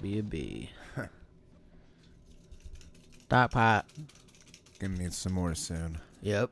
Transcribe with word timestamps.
WB. 0.00 0.68
Dot 3.28 3.50
pot. 3.52 3.86
Gonna 4.78 4.94
need 4.98 5.12
some 5.12 5.32
more 5.32 5.54
soon. 5.54 5.98
Yep. 6.22 6.50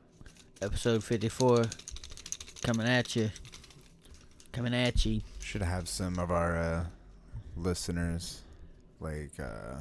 Episode 0.61 1.03
54. 1.03 1.63
Coming 2.63 2.87
at 2.87 3.15
you. 3.15 3.29
Coming 4.51 4.73
at 4.73 5.05
you. 5.05 5.21
Should 5.39 5.61
have 5.61 5.87
some 5.87 6.17
of 6.17 6.31
our 6.31 6.57
uh, 6.57 6.85
listeners 7.55 8.41
like 8.99 9.31
uh, 9.39 9.77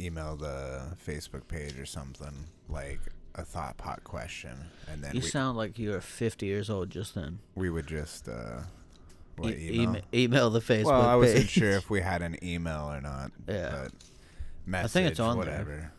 email 0.00 0.34
the 0.36 0.82
Facebook 1.06 1.46
page 1.46 1.78
or 1.78 1.86
something 1.86 2.34
like 2.68 3.00
a 3.36 3.44
thought 3.44 3.76
pot 3.78 4.02
question, 4.04 4.56
and 4.90 5.02
then 5.02 5.14
You 5.14 5.20
we, 5.20 5.26
sound 5.26 5.56
like 5.56 5.78
you 5.78 5.90
were 5.90 6.00
50 6.00 6.44
years 6.46 6.68
old 6.68 6.90
just 6.90 7.14
then. 7.14 7.38
we 7.54 7.70
would 7.70 7.86
just 7.86 8.28
uh, 8.28 8.60
what, 9.36 9.54
E- 9.54 9.74
email. 9.80 9.82
ema- 9.96 10.02
email 10.14 10.50
the 10.50 10.60
Facebook 10.60 10.84
well, 10.86 11.02
I 11.02 11.14
wasn't 11.16 11.40
page. 11.40 11.50
sure 11.50 11.70
if 11.70 11.88
we 11.90 12.00
had 12.10 12.22
an 12.22 12.36
email 12.44 12.90
or 12.90 13.00
not. 13.00 13.30
Yeah. 13.48 13.70
but 13.84 13.92
message, 14.66 14.92
think 14.92 15.10
it's 15.10 15.20
on 15.20 15.36
there. 15.40 15.46
whatever. 15.46 15.92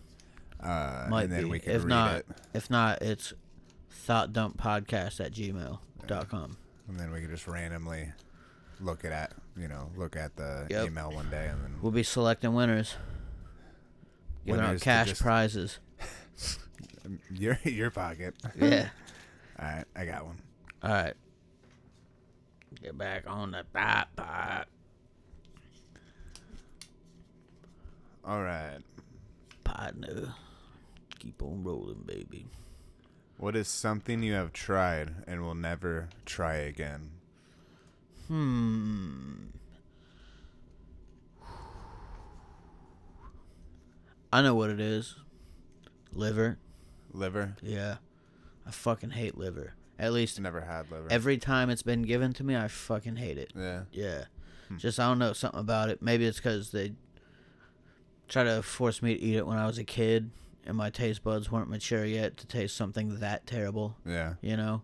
Uh, 0.61 1.07
Might 1.09 1.23
and 1.23 1.31
then 1.33 1.43
be. 1.43 1.49
we 1.49 1.59
can 1.59 1.71
if 1.71 1.81
read 1.83 1.89
not, 1.89 2.15
it, 2.17 2.25
if 2.53 2.69
not, 2.69 3.01
it's 3.01 3.33
thoughtdumppodcast 4.07 5.19
at 5.19 5.33
gmail.com. 5.33 6.57
and 6.87 6.99
then 6.99 7.11
we 7.11 7.21
can 7.21 7.29
just 7.29 7.47
randomly 7.47 8.11
look 8.81 9.05
at 9.05 9.31
you 9.55 9.67
know 9.67 9.89
look 9.95 10.15
at 10.15 10.35
the 10.35 10.67
Yep. 10.69 10.87
email 10.87 11.11
one 11.11 11.29
day, 11.29 11.47
and 11.47 11.63
then 11.63 11.75
We'll 11.81 11.91
be 11.91 12.03
selecting 12.03 12.53
winners. 12.53 12.95
Giving 14.45 14.59
out 14.61 14.65
Winners 14.67 14.81
to 14.81 14.85
cash 14.85 15.07
just- 15.09 15.21
prizes. 15.21 15.79
your 17.33 17.59
your 17.63 17.91
pocket. 17.91 18.35
Yeah. 18.59 18.89
All 19.59 19.65
right, 19.67 19.85
I 19.95 20.05
got 20.05 20.25
one. 20.25 20.37
All 20.81 20.91
right. 20.91 21.13
Get 22.83 22.97
back 22.97 23.23
on 23.27 23.51
the 23.51 23.63
thought 23.71 24.13
pot. 24.17 24.67
All 28.25 28.43
right. 28.43 28.79
Partner. 29.63 30.33
Keep 31.19 31.41
on 31.41 31.63
rolling, 31.63 32.03
baby. 32.05 32.45
What 33.37 33.55
is 33.55 33.69
something 33.69 34.21
you 34.21 34.33
have 34.33 34.51
tried 34.51 35.15
and 35.25 35.41
will 35.41 35.55
never 35.55 36.09
try 36.25 36.55
again? 36.55 37.11
Hmm. 38.27 39.33
I 44.33 44.41
know 44.41 44.55
what 44.55 44.71
it 44.71 44.81
is. 44.81 45.15
Liver. 46.11 46.57
Liver? 47.13 47.55
Yeah. 47.61 47.97
I 48.67 48.71
fucking 48.71 49.11
hate 49.11 49.37
liver. 49.37 49.73
At 49.99 50.11
least 50.13 50.39
Never 50.39 50.61
had 50.61 50.89
liver. 50.91 51.07
every 51.11 51.37
time 51.37 51.69
it's 51.69 51.83
been 51.83 52.01
given 52.01 52.33
to 52.33 52.43
me, 52.43 52.55
I 52.55 52.67
fucking 52.67 53.15
hate 53.17 53.37
it. 53.37 53.51
yeah. 53.55 53.83
Yeah. 53.91 54.25
Hmm. 54.69 54.77
Just, 54.77 54.99
I 54.99 55.07
don't 55.07 55.19
know, 55.19 55.33
something 55.33 55.59
about 55.59 55.89
it. 55.89 56.01
Maybe 56.01 56.25
it's 56.25 56.37
because 56.37 56.71
they 56.71 56.93
try 58.27 58.43
to 58.43 58.61
force 58.63 59.01
me 59.01 59.13
to 59.15 59.21
eat 59.21 59.35
it 59.35 59.45
when 59.47 59.57
I 59.57 59.65
was 59.67 59.77
a 59.77 59.83
kid 59.83 60.31
and 60.65 60.77
my 60.77 60.89
taste 60.89 61.23
buds 61.23 61.51
weren't 61.51 61.69
mature 61.69 62.05
yet 62.05 62.37
to 62.37 62.47
taste 62.47 62.75
something 62.75 63.19
that 63.19 63.45
terrible, 63.45 63.97
Yeah. 64.05 64.35
you 64.41 64.57
know? 64.57 64.81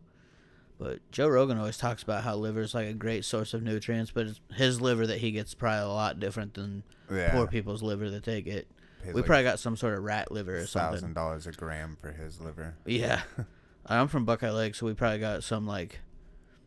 But 0.77 0.99
Joe 1.11 1.27
Rogan 1.27 1.57
always 1.57 1.77
talks 1.77 2.03
about 2.03 2.23
how 2.23 2.35
liver 2.35 2.61
is 2.61 2.73
like 2.73 2.87
a 2.87 2.93
great 2.93 3.25
source 3.25 3.53
of 3.53 3.63
nutrients, 3.63 4.11
but 4.11 4.27
it's 4.27 4.39
his 4.53 4.79
liver 4.79 5.07
that 5.07 5.17
he 5.19 5.31
gets 5.31 5.53
probably 5.53 5.83
a 5.83 5.87
lot 5.87 6.19
different 6.19 6.53
than 6.53 6.83
Yeah. 7.11 7.31
poor 7.31 7.47
people's 7.47 7.81
liver 7.81 8.09
that 8.11 8.23
they 8.23 8.41
get. 8.41 8.67
Pays 9.03 9.13
we 9.13 9.21
like 9.21 9.25
probably 9.25 9.43
got 9.43 9.59
some 9.59 9.75
sort 9.77 9.97
of 9.97 10.03
rat 10.03 10.31
liver 10.31 10.57
or 10.57 10.65
thousand 10.65 10.99
something. 10.99 11.13
dollars 11.13 11.47
a 11.47 11.51
gram 11.51 11.97
for 12.01 12.11
his 12.11 12.39
liver. 12.39 12.75
Yeah. 12.85 13.21
I'm 13.89 14.07
from 14.07 14.25
Buckeye 14.25 14.51
Lake, 14.51 14.75
so 14.75 14.85
we 14.85 14.93
probably 14.93 15.19
got 15.19 15.43
some 15.43 15.65
like 15.65 15.99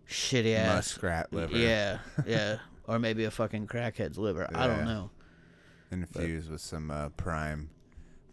shitty 0.08 0.54
ass. 0.56 0.74
Muskrat 0.76 1.32
liver. 1.32 1.56
Yeah, 1.56 1.98
yeah. 2.26 2.58
Or 2.88 2.98
maybe 2.98 3.24
a 3.24 3.30
fucking 3.30 3.66
crackhead's 3.68 4.18
liver. 4.18 4.48
I 4.54 4.66
don't 4.66 4.84
know. 4.84 5.10
Infused 5.90 6.50
with 6.50 6.60
some 6.60 6.90
uh, 6.90 7.10
prime 7.10 7.70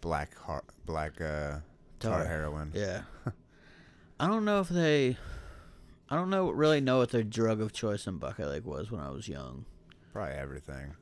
black 0.01 0.35
har- 0.37 0.63
black 0.85 1.21
uh, 1.21 1.59
tar 1.99 2.25
heroin. 2.25 2.71
Yeah. 2.73 3.01
I 4.19 4.27
don't 4.27 4.43
know 4.45 4.59
if 4.61 4.69
they. 4.69 5.17
I 6.09 6.15
don't 6.15 6.31
know 6.31 6.49
really 6.49 6.81
know 6.81 6.97
what 6.97 7.11
their 7.11 7.23
drug 7.23 7.61
of 7.61 7.71
choice 7.71 8.07
in 8.07 8.17
Buckeye 8.17 8.45
Lake 8.45 8.65
was 8.65 8.89
when 8.89 9.01
I 9.01 9.11
was 9.11 9.27
young. 9.27 9.65
Probably 10.11 10.33
everything. 10.33 10.95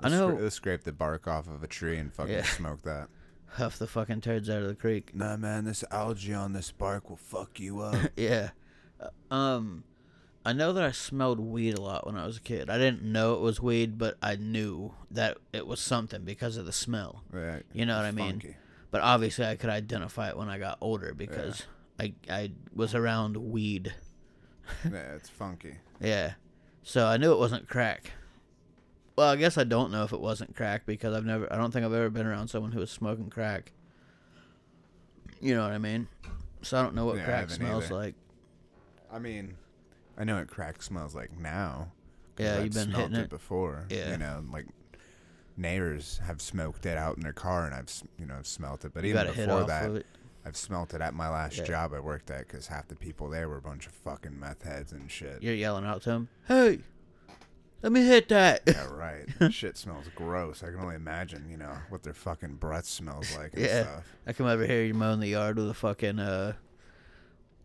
I 0.00 0.08
know- 0.08 0.28
let's 0.28 0.54
scrape 0.56 0.84
the 0.84 0.92
bark 0.92 1.28
off 1.28 1.46
of 1.48 1.62
a 1.62 1.66
tree 1.66 1.98
and 1.98 2.12
fucking 2.12 2.32
Yeah. 2.32 2.42
smoke 2.44 2.82
that. 2.82 3.08
Huff 3.56 3.78
the 3.78 3.86
fucking 3.86 4.20
turds 4.22 4.48
out 4.48 4.62
of 4.62 4.68
the 4.68 4.74
creek. 4.74 5.14
Nah, 5.14 5.36
man, 5.36 5.64
this 5.64 5.84
algae 5.90 6.32
on 6.34 6.52
this 6.54 6.70
bark 6.72 7.08
will 7.10 7.16
fuck 7.16 7.60
you 7.60 7.80
up. 7.80 7.96
yeah. 8.16 8.50
Uh, 9.00 9.34
Um, 9.34 9.84
I 10.44 10.52
know 10.52 10.72
that 10.72 10.82
I 10.82 10.90
smelled 10.90 11.38
weed 11.38 11.74
a 11.76 11.80
lot 11.80 12.06
when 12.06 12.16
I 12.16 12.24
was 12.26 12.38
a 12.38 12.40
kid. 12.40 12.68
I 12.70 12.78
didn't 12.78 13.02
know 13.02 13.34
it 13.34 13.40
was 13.40 13.60
weed, 13.60 13.98
but 13.98 14.16
I 14.22 14.36
knew 14.36 14.94
that 15.10 15.36
it 15.52 15.66
was 15.66 15.80
something 15.80 16.24
because 16.24 16.56
of 16.56 16.64
the 16.66 16.72
smell. 16.72 17.22
yeah, 17.32 17.58
You 17.72 17.86
know 17.86 17.96
what 17.96 18.06
it's 18.06 18.14
I 18.14 18.16
mean? 18.16 18.30
funky. 18.40 18.56
But 18.90 19.02
obviously, 19.02 19.44
I 19.46 19.56
could 19.56 19.70
identify 19.70 20.28
it 20.30 20.36
when 20.36 20.48
I 20.48 20.58
got 20.58 20.78
older 20.80 21.14
because 21.14 21.62
I 22.00 22.14
I 22.28 22.52
was 22.74 22.94
around 22.94 23.36
weed. 23.36 23.94
yeah, 24.84 25.14
it's 25.14 25.28
funky. 25.28 25.76
Yeah. 26.00 26.32
So 26.82 27.06
I 27.06 27.16
knew 27.18 27.32
it 27.32 27.38
wasn't 27.38 27.68
crack. 27.68 28.10
Well, 29.16 29.28
I 29.30 29.36
guess 29.36 29.58
I 29.58 29.64
don't 29.64 29.92
know 29.92 30.04
if 30.04 30.12
it 30.12 30.20
wasn't 30.20 30.56
crack 30.56 30.86
because 30.86 31.14
I've 31.14 31.24
never 31.26 31.52
I 31.52 31.56
don't 31.56 31.70
think 31.70 31.84
I've 31.84 31.92
ever 31.92 32.08
been 32.10 32.26
around 32.26 32.48
someone 32.48 32.72
who 32.72 32.80
was 32.80 32.90
smoking 32.90 33.28
crack. 33.30 33.72
You 35.40 35.54
know 35.54 35.62
what 35.62 35.72
I 35.72 35.78
mean? 35.78 36.08
So 36.62 36.78
I 36.78 36.82
don't 36.82 36.94
know 36.94 37.04
what 37.06 37.16
Yeah, 37.16 37.24
crack 37.24 37.50
smells 37.50 37.84
either. 37.86 37.94
like. 37.94 38.14
I 39.12 39.18
mean, 39.18 39.54
I 40.16 40.24
know 40.24 40.36
what 40.36 40.48
crack 40.48 40.82
smells 40.82 41.14
like 41.14 41.36
now. 41.38 41.88
Yeah, 42.38 42.56
I've 42.56 42.64
you've 42.64 42.72
been 42.74 42.84
smelt 42.90 43.02
hitting 43.02 43.16
it 43.18 43.24
it. 43.24 43.30
before. 43.30 43.86
Yeah. 43.90 44.12
you 44.12 44.16
know, 44.18 44.42
like 44.50 44.66
neighbors 45.56 46.20
have 46.26 46.40
smoked 46.40 46.86
it 46.86 46.96
out 46.96 47.16
in 47.16 47.22
their 47.22 47.32
car, 47.32 47.66
and 47.66 47.74
I've 47.74 47.90
you 48.18 48.26
know 48.26 48.38
smelt 48.42 48.84
it. 48.84 48.92
But 48.94 49.04
You 49.04 49.10
even 49.10 49.26
got 49.26 49.30
to 49.32 49.36
hit 49.36 49.48
before 49.48 49.64
that. 49.64 50.04
I've 50.44 50.56
smelt 50.56 50.92
it 50.94 51.00
at 51.00 51.14
my 51.14 51.28
last 51.28 51.58
Yeah. 51.58 51.64
job 51.64 51.92
I 51.94 52.00
worked 52.00 52.30
at 52.30 52.48
because 52.48 52.66
half 52.66 52.88
the 52.88 52.96
people 52.96 53.28
there 53.28 53.48
were 53.48 53.58
a 53.58 53.62
bunch 53.62 53.86
of 53.86 53.92
fucking 53.92 54.38
meth 54.40 54.62
heads 54.62 54.90
and 54.92 55.10
shit. 55.10 55.42
You're 55.42 55.54
yelling 55.54 55.84
out 55.84 56.02
to 56.02 56.10
him, 56.10 56.28
"Hey, 56.48 56.80
let 57.82 57.92
me 57.92 58.04
hit 58.04 58.28
that!" 58.30 58.62
Yeah, 58.66 58.86
right. 58.92 59.52
Shit 59.52 59.76
smells 59.76 60.06
gross. 60.14 60.62
I 60.62 60.66
can 60.70 60.80
only 60.80 60.94
imagine, 60.94 61.48
you 61.50 61.56
know, 61.56 61.74
what 61.88 62.02
their 62.02 62.14
fucking 62.14 62.54
breath 62.56 62.86
smells 62.86 63.36
like 63.36 63.52
and 63.54 63.62
Yeah. 63.62 63.82
stuff. 63.82 64.04
I 64.26 64.32
come 64.32 64.46
over 64.46 64.66
here, 64.66 64.82
you 64.84 64.94
mowing 64.94 65.20
the 65.20 65.28
yard 65.28 65.56
with 65.56 65.68
a 65.70 65.74
fucking 65.74 66.18
uh, 66.18 66.54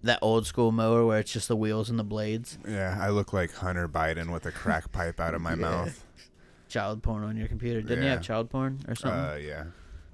that 0.03 0.19
old 0.21 0.45
school 0.45 0.71
mower 0.71 1.05
where 1.05 1.19
it's 1.19 1.31
just 1.33 1.47
the 1.47 1.55
wheels 1.55 1.89
and 1.89 1.97
the 1.97 2.03
blades. 2.03 2.57
Yeah, 2.67 2.97
I 2.99 3.09
look 3.09 3.33
like 3.33 3.53
Hunter 3.53 3.87
Biden 3.89 4.31
with 4.31 4.45
a 4.45 4.51
crack 4.51 4.91
pipe 4.91 5.19
out 5.19 5.33
of 5.33 5.41
my 5.41 5.51
Yeah. 5.55 5.55
mouth. 5.55 6.03
Child 6.69 7.01
porn 7.01 7.23
on 7.23 7.37
your 7.37 7.47
computer. 7.47 7.81
Didn't 7.81 8.03
you 8.03 8.09
have 8.09 8.21
child 8.21 8.49
porn 8.49 8.79
or 8.87 8.95
something? 8.95 9.19
Uh, 9.19 9.35
yeah. 9.41 9.63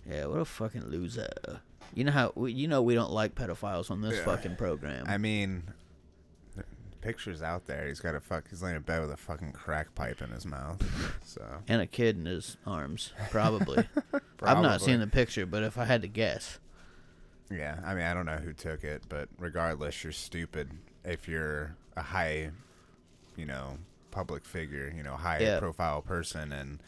Yeah, 0.10 0.26
what 0.28 0.40
a 0.40 0.46
fucking 0.46 0.86
loser. 0.86 1.30
You 1.94 2.04
know 2.04 2.12
how 2.12 2.32
we, 2.36 2.52
you 2.54 2.68
know 2.68 2.82
we 2.82 2.94
don't 2.96 3.12
like 3.12 3.36
pedophiles 3.36 3.90
on 3.92 4.02
this 4.02 4.18
Yeah. 4.18 4.26
fucking 4.26 4.56
program. 4.58 5.06
I 5.08 5.18
mean, 5.18 5.64
pictures 7.04 7.42
out 7.42 7.66
there. 7.66 7.88
He's 7.88 8.00
got 8.00 8.16
a 8.16 8.20
fuck. 8.22 8.50
He's 8.50 8.64
laying 8.64 8.78
in 8.78 8.82
bed 8.82 9.02
with 9.02 9.12
a 9.12 9.18
fucking 9.18 9.52
crack 9.52 9.94
pipe 9.94 10.22
in 10.22 10.30
his 10.32 10.46
mouth. 10.46 10.82
So 11.26 11.44
and 11.68 11.82
a 11.82 11.88
kid 11.88 12.18
in 12.18 12.26
his 12.26 12.58
arms, 12.68 13.12
probably. 13.32 13.88
I've 14.44 14.62
not 14.62 14.82
seen 14.82 15.00
the 15.00 15.08
picture, 15.08 15.46
but 15.48 15.64
if 15.64 15.78
I 15.80 15.86
had 15.86 16.02
to 16.04 16.08
guess, 16.08 16.60
Yeah, 17.50 17.80
I 17.86 17.94
mean, 17.96 18.04
I 18.04 18.14
don't 18.14 18.26
know 18.28 18.38
who 18.38 18.54
took 18.54 18.84
it, 18.84 19.04
but 19.10 19.30
regardless, 19.40 20.04
you're 20.04 20.14
stupid 20.14 20.70
if 21.04 21.28
you're 21.28 21.76
a 21.98 22.02
high, 22.04 22.52
you 23.36 23.46
know, 23.46 23.78
public 24.12 24.46
figure, 24.46 24.94
you 24.96 25.02
know, 25.02 25.16
high 25.16 25.40
Yeah. 25.40 25.60
profile 25.60 26.02
person, 26.04 26.52
and 26.52 26.80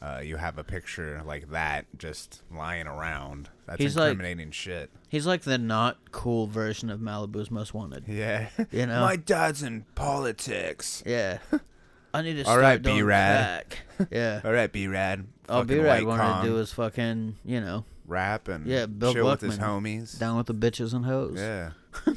uh, 0.00 0.20
you 0.22 0.36
have 0.36 0.58
a 0.58 0.64
picture 0.64 1.22
like 1.26 1.50
that 1.50 1.86
just 1.96 2.42
lying 2.54 2.86
around. 2.86 3.48
That's 3.66 3.80
He's 3.82 3.96
like- 3.96 4.12
incriminating 4.12 4.50
shit. 4.52 4.90
he's 5.08 5.26
like 5.26 5.42
the 5.42 5.58
not 5.58 5.98
cool 6.12 6.46
version 6.46 6.88
of 6.90 7.00
Malibu's 7.00 7.50
Most 7.50 7.74
Wanted. 7.74 8.04
Yeah, 8.08 8.48
You 8.70 8.86
know? 8.86 9.00
my 9.00 9.16
dad's 9.16 9.62
in 9.62 9.84
politics. 9.94 11.02
Yeah. 11.06 11.38
I 12.14 12.22
need 12.22 12.34
to 12.42 12.48
All 12.48 12.58
right, 12.58 12.80
B-Rad. 12.80 13.66
Yeah. 14.10 14.40
All 14.44 14.52
right, 14.52 14.70
B 14.72 14.86
Rad. 14.86 15.26
All 15.48 15.64
B 15.64 15.78
Rad 15.78 16.04
wanted 16.04 16.42
to 16.42 16.48
do 16.48 16.58
is 16.58 16.72
fucking, 16.72 17.36
you 17.44 17.60
know, 17.60 17.84
rap 18.06 18.48
and 18.48 18.66
Yeah, 18.66 18.86
Bill 18.86 19.12
chill 19.12 19.26
with 19.26 19.40
his 19.40 19.58
homies. 19.58 20.18
down 20.18 20.36
with 20.38 20.46
the 20.46 20.54
bitches 20.54 20.94
and 20.94 21.04
hoes. 21.04 21.36
Yeah, 21.36 21.72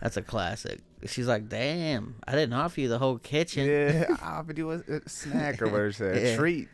That's 0.00 0.16
a 0.16 0.22
classic. 0.22 0.80
She's 1.06 1.26
like, 1.28 1.48
damn, 1.48 2.16
I 2.26 2.32
didn't 2.32 2.54
offer 2.54 2.80
you 2.80 2.88
the 2.88 2.98
whole 2.98 3.18
kitchen. 3.18 3.66
yeah. 3.68 4.06
I 4.22 4.36
offered 4.38 4.58
you 4.58 4.70
a, 4.72 4.76
a 4.88 5.08
snack 5.08 5.62
or 5.62 5.66
whatever, 5.66 5.86
it's 5.88 6.00
a 6.00 6.20
Yeah. 6.30 6.36
treat. 6.36 6.68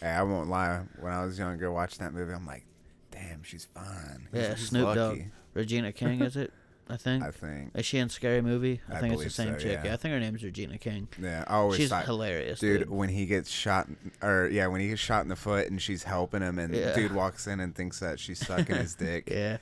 Hey, 0.00 0.08
I 0.10 0.22
won't 0.22 0.48
lie. 0.48 0.82
When 1.00 1.12
I 1.12 1.24
was 1.24 1.38
younger, 1.38 1.72
watching 1.72 2.04
that 2.04 2.12
movie, 2.12 2.32
I'm 2.32 2.46
like, 2.46 2.64
damn, 3.10 3.42
she's 3.42 3.64
fine. 3.64 4.28
Yeah, 4.32 4.54
Snoop 4.54 4.94
Dogg. 4.94 5.18
Regina 5.54 5.92
King, 5.92 6.20
is 6.22 6.36
it? 6.36 6.52
I 6.90 6.96
think. 6.96 7.22
I 7.24 7.30
think. 7.32 7.72
Is 7.74 7.84
she 7.84 7.98
in 7.98 8.08
Scary 8.08 8.40
Movie? 8.40 8.80
I, 8.88 8.96
I 8.96 9.00
think 9.00 9.12
it's 9.14 9.24
the 9.24 9.28
same 9.30 9.54
so, 9.54 9.58
chick. 9.58 9.80
yeah. 9.84 9.92
I 9.92 9.96
think 9.96 10.12
her 10.14 10.20
name's 10.20 10.42
Regina 10.42 10.78
King. 10.78 11.08
Yeah, 11.20 11.44
I 11.46 11.56
always 11.56 11.78
She's 11.78 11.90
thought, 11.90 12.04
hilarious, 12.06 12.60
dude, 12.60 12.80
dude. 12.80 12.90
when 12.90 13.08
he 13.10 13.26
gets 13.26 13.50
shot, 13.50 13.88
or 14.22 14.48
yeah, 14.50 14.68
when 14.68 14.80
he 14.80 14.88
gets 14.88 15.00
shot 15.00 15.22
in 15.22 15.28
the 15.28 15.36
foot 15.36 15.68
and 15.68 15.82
she's 15.82 16.04
helping 16.04 16.40
him, 16.40 16.58
and 16.58 16.74
Yeah. 16.74 16.94
dude 16.94 17.12
walks 17.12 17.46
in 17.46 17.60
and 17.60 17.74
thinks 17.74 18.00
that 18.00 18.18
she's 18.20 18.38
sucking 18.46 18.76
his 18.76 18.94
dick. 18.94 19.28
Yeah. 19.30 19.58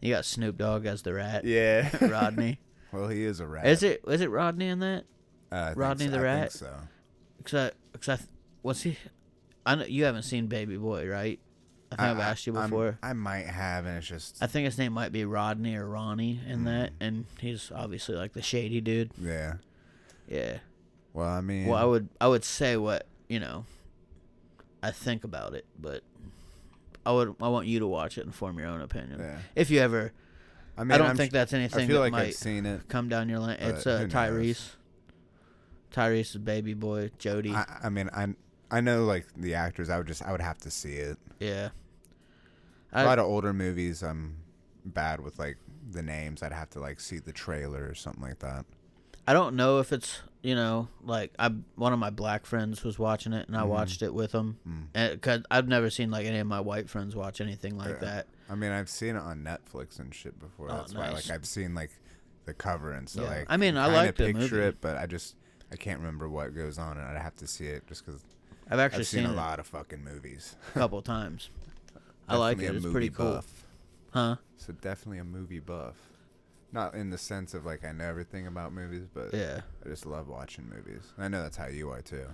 You 0.00 0.14
got 0.14 0.24
Snoop 0.24 0.56
Dogg 0.56 0.86
as 0.86 1.02
the 1.02 1.12
rat. 1.12 1.44
Yeah. 1.44 1.90
Rodney. 2.00 2.60
Well, 2.92 3.08
he 3.08 3.24
is 3.24 3.40
a 3.40 3.46
rat. 3.46 3.66
Is 3.66 3.82
it 3.82 4.02
is 4.08 4.20
it 4.20 4.30
Rodney 4.30 4.68
in 4.68 4.80
that? 4.80 5.04
Uh, 5.52 5.72
Rodney 5.76 6.06
so- 6.06 6.10
the 6.12 6.16
I 6.18 6.20
think 6.20 6.24
Rat? 6.42 6.52
so. 6.52 6.74
Cause 7.44 7.54
I, 7.54 7.96
cause 7.98 8.08
I, 8.08 8.16
th- 8.16 8.28
what's 8.62 8.82
he? 8.82 8.96
I 9.66 9.74
know 9.74 9.84
you 9.84 10.04
haven't 10.04 10.22
seen 10.24 10.46
Baby 10.46 10.76
Boy, 10.76 11.08
right? 11.08 11.38
I 11.92 11.96
think 11.96 12.00
I, 12.02 12.06
have 12.08 12.20
asked 12.20 12.46
you 12.46 12.56
I'm- 12.56 12.70
before. 12.70 12.98
I 13.02 13.12
might 13.14 13.46
have, 13.46 13.84
and 13.86 13.98
it's 13.98 14.06
just 14.06 14.42
I 14.42 14.46
think 14.46 14.64
his 14.66 14.78
name 14.78 14.92
might 14.92 15.10
be 15.12 15.24
Rodney 15.24 15.74
or 15.76 15.88
Ronnie 15.88 16.40
in 16.46 16.64
that, 16.64 16.90
Mm. 16.92 16.96
and 17.00 17.24
he's 17.40 17.72
obviously 17.74 18.14
like 18.14 18.32
the 18.32 18.42
shady 18.42 18.80
dude. 18.80 19.10
yeah. 19.20 19.54
Yeah. 20.28 20.58
Well, 21.12 21.26
I 21.28 21.40
mean, 21.40 21.66
Well, 21.66 21.78
I 21.78 21.84
would 21.84 22.08
I 22.20 22.28
would 22.28 22.44
say 22.44 22.76
what 22.76 23.06
you 23.28 23.40
know. 23.40 23.64
I 24.82 24.92
think 24.92 25.24
about 25.24 25.54
it, 25.54 25.66
but 25.78 26.02
I 27.04 27.12
would 27.12 27.34
I 27.40 27.48
want 27.48 27.66
you 27.66 27.80
to 27.80 27.86
watch 27.86 28.16
it 28.18 28.24
and 28.24 28.34
form 28.34 28.58
your 28.58 28.68
own 28.68 28.80
opinion. 28.82 29.18
yeah. 29.18 29.38
If 29.56 29.70
you 29.70 29.80
ever, 29.80 30.12
I 30.80 30.94
I, 30.94 30.98
don't 30.98 31.10
I'm 31.10 31.16
think 31.16 31.30
sh- 31.30 31.34
that's 31.34 31.52
I 31.52 31.58
anything 31.58 31.88
feel 31.88 31.96
that 31.98 32.00
like 32.02 32.12
might 32.12 32.26
I've 32.28 32.34
seen 32.34 32.66
it. 32.66 32.88
come 32.88 33.08
down 33.08 33.28
your 33.28 33.38
line. 33.38 33.56
It's 33.60 33.84
but 33.84 33.90
uh, 33.90 33.98
who 33.98 34.04
knows? 34.04 34.12
Tyrese. 34.12 34.70
Tyrese's 35.92 36.36
baby 36.38 36.74
boy, 36.74 37.10
Jody. 37.18 37.50
I, 37.52 37.80
I 37.84 37.88
mean, 37.88 38.08
I 38.12 38.28
I 38.70 38.80
know 38.80 39.04
like 39.04 39.26
the 39.36 39.54
actors. 39.54 39.90
I 39.90 39.98
would 39.98 40.06
just 40.06 40.22
I 40.22 40.32
would 40.32 40.40
have 40.40 40.58
to 40.58 40.70
see 40.70 40.94
it. 40.94 41.18
yeah. 41.38 41.70
A 42.92 42.98
I, 43.00 43.04
lot 43.04 43.18
of 43.20 43.26
older 43.26 43.52
movies, 43.52 44.02
I'm 44.02 44.36
bad 44.84 45.20
with 45.20 45.38
like 45.38 45.58
the 45.90 46.02
names. 46.02 46.42
I'd 46.42 46.52
have 46.52 46.70
to 46.70 46.80
like 46.80 46.98
see 47.00 47.18
the 47.18 47.32
trailer 47.32 47.86
or 47.88 47.94
something 47.94 48.22
like 48.22 48.40
that. 48.40 48.64
I 49.28 49.32
don't 49.32 49.54
know 49.54 49.78
if 49.78 49.92
it's 49.92 50.20
you 50.42 50.54
know 50.54 50.88
like 51.04 51.32
I 51.38 51.48
one 51.76 51.92
of 51.92 51.98
my 51.98 52.10
black 52.10 52.46
friends 52.46 52.82
was 52.82 52.98
watching 52.98 53.32
it 53.32 53.46
and 53.48 53.56
I 53.56 53.62
Mhm. 53.62 53.68
watched 53.68 54.02
it 54.02 54.14
with 54.14 54.32
him. 54.32 54.58
Mm. 54.66 54.86
And, 54.94 55.22
Cause 55.22 55.42
I've 55.50 55.68
never 55.68 55.90
seen 55.90 56.10
like 56.10 56.26
any 56.26 56.38
of 56.38 56.46
my 56.46 56.60
white 56.60 56.88
friends 56.88 57.14
watch 57.14 57.40
anything 57.40 57.76
like 57.76 57.90
Yeah. 57.90 57.96
that. 58.08 58.26
I 58.48 58.54
mean, 58.54 58.72
I've 58.72 58.88
seen 58.88 59.16
it 59.16 59.20
on 59.20 59.44
Netflix 59.44 59.98
and 60.00 60.14
shit 60.14 60.38
before. 60.40 60.70
Oh, 60.70 60.76
That's 60.78 60.94
why 60.94 61.10
like 61.10 61.30
I've 61.30 61.46
seen 61.46 61.74
like 61.74 61.90
the 62.46 62.54
cover 62.54 62.92
and 62.92 63.08
so 63.08 63.22
Yeah. 63.22 63.28
like 63.28 63.46
I 63.50 63.56
mean, 63.58 63.76
I 63.76 63.86
like 63.86 64.16
the 64.16 64.32
picture 64.32 64.40
movie. 64.56 64.60
it, 64.68 64.80
but 64.80 64.96
I 64.96 65.06
just 65.06 65.36
I 65.72 65.76
can't 65.76 65.98
remember 66.00 66.28
what 66.28 66.54
goes 66.54 66.78
on, 66.78 66.96
and 66.98 67.06
I'd 67.06 67.20
have 67.22 67.36
to 67.36 67.46
see 67.46 67.66
it 67.66 67.86
just 67.86 68.04
because 68.04 68.24
I've 68.68 68.80
actually 68.80 69.00
I've 69.00 69.06
seen, 69.08 69.24
seen, 69.24 69.30
a 69.30 69.34
lot 69.36 69.60
of 69.60 69.66
fucking 69.68 70.02
movies. 70.02 70.56
a 70.74 70.78
couple 70.78 71.00
times. 71.02 71.50
I 72.28 72.36
like 72.36 72.58
it. 72.60 72.74
It's 72.74 72.86
pretty 72.86 73.10
cool. 73.10 73.34
buff. 73.34 73.66
Huh? 74.12 74.36
So 74.56 74.72
definitely 74.72 75.18
a 75.18 75.24
movie 75.24 75.60
buff. 75.60 75.94
Not 76.72 76.94
in 76.94 77.10
the 77.10 77.18
sense 77.18 77.52
of 77.54 77.64
like 77.66 77.84
I 77.84 77.92
know 77.92 78.04
everything 78.04 78.46
about 78.46 78.72
movies, 78.72 79.06
but 79.12 79.32
Yeah. 79.34 79.60
I 79.84 79.88
just 79.88 80.06
love 80.06 80.28
watching 80.28 80.68
movies. 80.68 81.02
I 81.18 81.28
know 81.28 81.42
that's 81.42 81.56
how 81.56 81.66
you 81.68 81.90
are 81.90 82.02
too. 82.02 82.26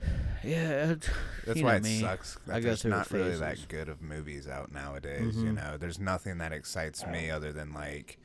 Yeah. 0.44 0.94
That's 1.46 1.62
why 1.62 1.76
it 1.76 1.82
me. 1.82 2.00
sucks 2.00 2.38
that 2.46 2.56
I 2.56 2.60
there's 2.60 2.84
not 2.84 3.10
really 3.10 3.24
phases. 3.30 3.40
that 3.40 3.68
good 3.68 3.88
of 3.88 4.02
movies 4.02 4.46
out 4.46 4.70
nowadays. 4.70 5.36
You 5.36 5.50
Mhm. 5.50 5.54
know, 5.54 5.76
there's 5.78 5.98
nothing 5.98 6.38
that 6.38 6.52
excites 6.52 7.04
me 7.06 7.30
other 7.30 7.52
than 7.52 7.72
like 7.72 8.18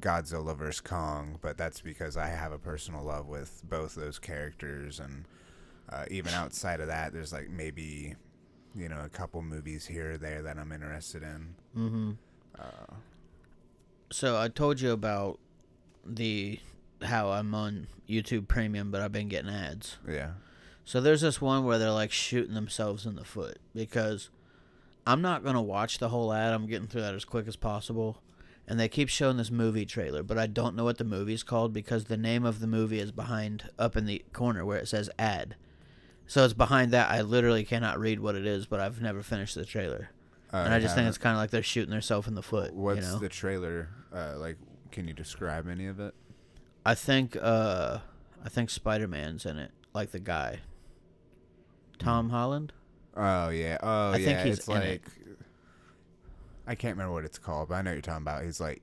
Godzilla 0.00 0.56
vs 0.56 0.80
Kong, 0.80 1.38
but 1.40 1.56
that's 1.56 1.80
because 1.80 2.16
I 2.16 2.26
have 2.26 2.52
a 2.52 2.58
personal 2.58 3.04
love 3.04 3.26
with 3.28 3.62
both 3.64 3.94
those 3.94 4.18
characters, 4.18 4.98
and 5.00 5.24
uh, 5.88 6.04
even 6.10 6.34
outside 6.34 6.80
of 6.80 6.88
that, 6.88 7.12
there's 7.12 7.32
like 7.32 7.48
maybe 7.48 8.16
you 8.74 8.88
know 8.88 9.00
a 9.02 9.08
couple 9.08 9.40
movies 9.40 9.86
here 9.86 10.12
or 10.12 10.18
there 10.18 10.42
that 10.42 10.58
I'm 10.58 10.72
interested 10.72 11.22
in. 11.22 11.54
Mhm. 11.76 12.16
Uh, 12.58 12.94
So 14.10 14.38
I 14.38 14.48
told 14.48 14.80
you 14.80 14.92
about 14.92 15.38
the 16.04 16.60
how 17.02 17.30
I'm 17.30 17.54
on 17.54 17.86
YouTube 18.08 18.48
Premium, 18.48 18.90
but 18.90 19.00
I've 19.00 19.12
been 19.12 19.28
getting 19.28 19.50
ads. 19.50 19.98
yeah, 20.08 20.30
So 20.84 21.00
there's 21.00 21.20
this 21.20 21.40
one 21.40 21.64
where 21.64 21.78
they're 21.78 21.92
like 21.92 22.10
shooting 22.10 22.54
themselves 22.54 23.06
in 23.06 23.14
the 23.14 23.24
foot 23.24 23.58
because 23.74 24.30
I'm 25.06 25.22
not 25.22 25.44
gonna 25.44 25.62
watch 25.62 25.98
the 25.98 26.08
whole 26.08 26.32
ad. 26.32 26.52
I'm 26.52 26.66
getting 26.66 26.88
through 26.88 27.02
that 27.02 27.14
as 27.14 27.24
quick 27.24 27.46
as 27.46 27.56
possible, 27.56 28.20
and 28.66 28.80
they 28.80 28.88
keep 28.88 29.08
showing 29.08 29.36
this 29.36 29.50
movie 29.50 29.86
trailer, 29.86 30.22
but 30.22 30.38
I 30.38 30.46
don't 30.46 30.74
know 30.74 30.84
what 30.84 30.98
the 30.98 31.04
movie's 31.04 31.42
called 31.42 31.72
because 31.72 32.04
the 32.04 32.16
name 32.16 32.44
of 32.44 32.60
the 32.60 32.66
movie 32.66 32.98
is 32.98 33.12
behind 33.12 33.70
up 33.78 33.96
in 33.96 34.06
the 34.06 34.24
corner 34.32 34.64
where 34.64 34.78
it 34.78 34.88
says 34.88 35.08
ad. 35.18 35.54
So 36.26 36.44
it's 36.44 36.52
behind 36.54 36.92
that. 36.92 37.10
I 37.10 37.22
literally 37.22 37.64
cannot 37.64 37.98
read 37.98 38.20
what 38.20 38.34
it 38.34 38.44
is, 38.46 38.66
but 38.66 38.80
I've 38.80 39.00
never 39.00 39.22
finished 39.22 39.54
the 39.54 39.64
trailer, 39.64 40.10
Uh, 40.52 40.58
and 40.58 40.74
I 40.74 40.80
just 40.80 40.94
think 40.94 41.08
it's 41.08 41.16
kind 41.18 41.34
of 41.34 41.38
like 41.38 41.50
they're 41.50 41.62
shooting 41.62 41.90
themselves 41.90 42.26
in 42.26 42.34
the 42.34 42.42
foot. 42.42 42.74
What's 42.74 43.06
you 43.06 43.12
know? 43.12 43.18
the 43.18 43.28
trailer 43.28 43.88
uh, 44.14 44.34
like? 44.38 44.56
Can 44.90 45.06
you 45.06 45.14
describe 45.14 45.68
any 45.68 45.86
of 45.86 46.00
it? 46.00 46.14
I 46.86 46.94
think 46.94 47.36
uh 47.36 47.98
I 48.44 48.48
think 48.48 48.70
Spider 48.70 49.06
Man's 49.06 49.44
in 49.44 49.58
it, 49.58 49.70
like 49.92 50.12
the 50.12 50.18
guy. 50.18 50.60
Tom 51.98 52.30
Holland? 52.30 52.72
Oh 53.16 53.50
yeah. 53.50 53.76
Oh 53.82 54.12
I 54.12 54.16
yeah. 54.16 54.24
think 54.26 54.38
he's 54.40 54.58
it's 54.58 54.68
in 54.68 54.74
like 54.74 54.84
it. 54.84 55.02
I 56.66 56.74
can't 56.74 56.96
remember 56.96 57.12
what 57.12 57.24
it's 57.24 57.38
called, 57.38 57.68
but 57.68 57.74
I 57.76 57.82
know 57.82 57.90
what 57.90 57.94
you're 57.96 58.02
talking 58.02 58.22
about. 58.22 58.44
He's 58.44 58.60
like 58.60 58.80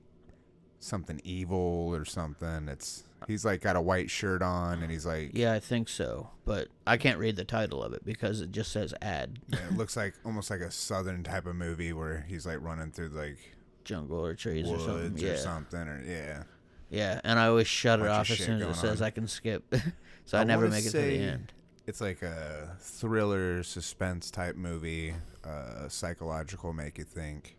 something 0.78 1.20
evil 1.24 1.88
or 1.92 2.04
something. 2.04 2.68
It's 2.68 3.02
he's 3.26 3.44
like 3.44 3.62
got 3.62 3.74
a 3.76 3.80
white 3.80 4.10
shirt 4.10 4.42
on 4.42 4.82
and 4.82 4.92
he's 4.92 5.06
like 5.06 5.30
Yeah, 5.34 5.52
I 5.52 5.58
think 5.60 5.88
so. 5.88 6.30
But 6.44 6.68
I 6.86 6.96
can't 6.98 7.18
read 7.18 7.34
the 7.36 7.44
title 7.44 7.82
of 7.82 7.92
it 7.92 8.04
because 8.04 8.40
it 8.40 8.52
just 8.52 8.70
says 8.70 8.94
ad 9.02 9.40
yeah, 9.48 9.66
it 9.66 9.76
looks 9.76 9.96
like 9.96 10.14
almost 10.24 10.50
like 10.50 10.60
a 10.60 10.70
southern 10.70 11.24
type 11.24 11.46
of 11.46 11.56
movie 11.56 11.92
where 11.92 12.24
he's 12.28 12.46
like 12.46 12.60
running 12.62 12.92
through 12.92 13.08
like 13.08 13.38
jungle 13.86 14.24
or 14.24 14.34
trees 14.34 14.68
or 14.68 14.78
something. 14.78 14.94
woods 14.94 15.22
Yeah. 15.22 15.30
or 15.30 15.36
something 15.38 15.80
or 15.80 16.02
yeah. 16.06 16.42
Yeah, 16.90 17.20
and 17.24 17.38
I 17.38 17.46
always 17.46 17.66
shut 17.66 17.98
it 18.00 18.06
off 18.06 18.30
as 18.30 18.38
soon 18.38 18.60
as 18.62 18.76
it 18.76 18.80
says 18.80 19.00
on. 19.00 19.06
I 19.06 19.10
can 19.10 19.26
skip. 19.26 19.64
so 20.26 20.38
I, 20.38 20.42
I 20.42 20.44
never 20.44 20.68
make 20.68 20.84
it 20.84 20.90
to 20.90 20.98
the 20.98 21.18
end. 21.18 21.52
It's 21.86 22.00
like 22.00 22.22
a 22.22 22.76
thriller 22.80 23.62
suspense 23.62 24.30
type 24.30 24.56
movie, 24.56 25.14
uh 25.44 25.88
psychological 25.88 26.72
make 26.72 26.98
you 26.98 27.04
think. 27.04 27.56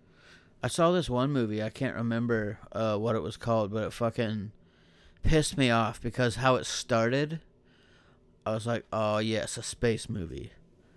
I 0.62 0.68
saw 0.68 0.92
this 0.92 1.10
one 1.10 1.32
movie, 1.32 1.62
I 1.64 1.70
can't 1.70 1.96
remember 1.96 2.60
uh 2.72 2.98
what 2.98 3.16
it 3.16 3.22
was 3.22 3.38
called, 3.38 3.72
but 3.72 3.84
it 3.84 3.94
fucking 3.94 4.52
pissed 5.24 5.58
me 5.58 5.70
off 5.72 6.02
because 6.02 6.36
how 6.36 6.56
it 6.56 6.66
started 6.66 7.42
I 8.46 8.54
was 8.54 8.66
like, 8.66 8.86
"Oh, 8.94 9.18
yes, 9.18 9.58
a 9.58 9.64
space 9.64 10.08
movie." 10.08 10.54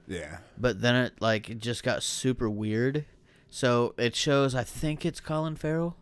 Yeah. 0.07 0.39
but 0.59 0.81
then 0.81 0.95
it 0.97 1.13
like 1.21 1.51
it 1.51 1.59
just 1.59 1.83
got 1.83 2.03
super 2.05 2.49
weird. 2.51 3.07
So 3.51 3.95
it 3.99 4.15
shows 4.15 4.55
I 4.55 4.63
think 4.65 5.05
it's 5.05 5.21
Colin 5.21 5.57
Farrell 5.57 5.97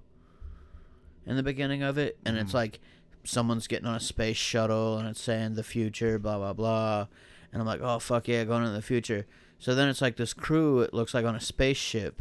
in 1.27 1.37
the 1.37 1.43
beginning 1.43 1.83
of 1.83 1.99
it, 1.99 2.19
and 2.25 2.37
it's 2.37 2.51
Mhm. 2.53 2.55
like 2.55 2.81
someone's 3.25 3.67
getting 3.67 3.87
on 3.87 3.95
a 3.97 4.01
space 4.01 4.37
shuttle 4.37 4.97
and 4.99 5.09
it's 5.09 5.21
saying 5.21 5.55
the 5.55 5.63
future, 5.63 6.19
blah 6.19 6.39
blah 6.39 6.53
blah, 6.53 7.07
and 7.53 7.61
I'm 7.61 7.67
like, 7.67 7.81
oh 7.83 7.99
fuck 7.99 8.29
yeah, 8.29 8.45
going 8.45 8.63
into 8.63 8.75
the 8.75 8.83
future. 8.83 9.27
So 9.59 9.75
then 9.75 9.89
it's 9.89 10.01
like 10.01 10.17
this 10.17 10.33
crew. 10.35 10.81
It 10.81 10.95
looks 10.95 11.15
like 11.15 11.25
on 11.27 11.35
a 11.35 11.41
spaceship, 11.41 12.21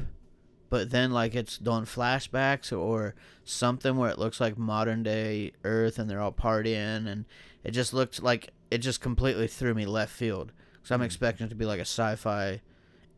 but 0.69 0.89
then 0.89 1.11
like 1.11 1.35
it's 1.35 1.57
doing 1.57 1.83
flashbacks 1.83 2.75
or 2.77 3.13
something 3.43 3.95
where 3.97 4.09
it 4.09 4.17
looks 4.19 4.39
like 4.41 4.57
modern 4.57 5.03
day 5.03 5.51
Earth 5.63 5.99
and 5.99 6.09
they're 6.09 6.21
all 6.21 6.31
partying, 6.33 7.05
and 7.07 7.25
it 7.63 7.71
just 7.71 7.93
looked 7.93 8.23
like 8.23 8.49
it 8.71 8.79
just 8.79 9.01
completely 9.01 9.47
threw 9.47 9.73
me 9.73 9.85
left 9.85 10.11
field. 10.13 10.51
So 10.83 10.95
I'm 10.95 11.01
Mm. 11.01 11.05
expecting 11.05 11.45
it 11.47 11.49
to 11.49 11.55
be 11.55 11.65
like 11.65 11.79
a 11.79 11.81
sci-fi 11.85 12.61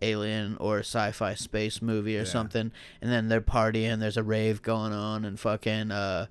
alien 0.02 0.56
or 0.60 0.80
sci-fi 0.80 1.34
space 1.36 1.82
movie 1.82 2.16
or 2.18 2.20
Yeah. 2.22 2.26
something, 2.26 2.72
and 3.02 3.12
then 3.12 3.28
they're 3.28 3.42
partying. 3.42 4.00
There's 4.00 4.18
a 4.18 4.24
rave 4.24 4.62
going 4.62 4.94
on, 4.94 5.26
and 5.26 5.40
fucking 5.40 5.92
uh, 5.92 6.28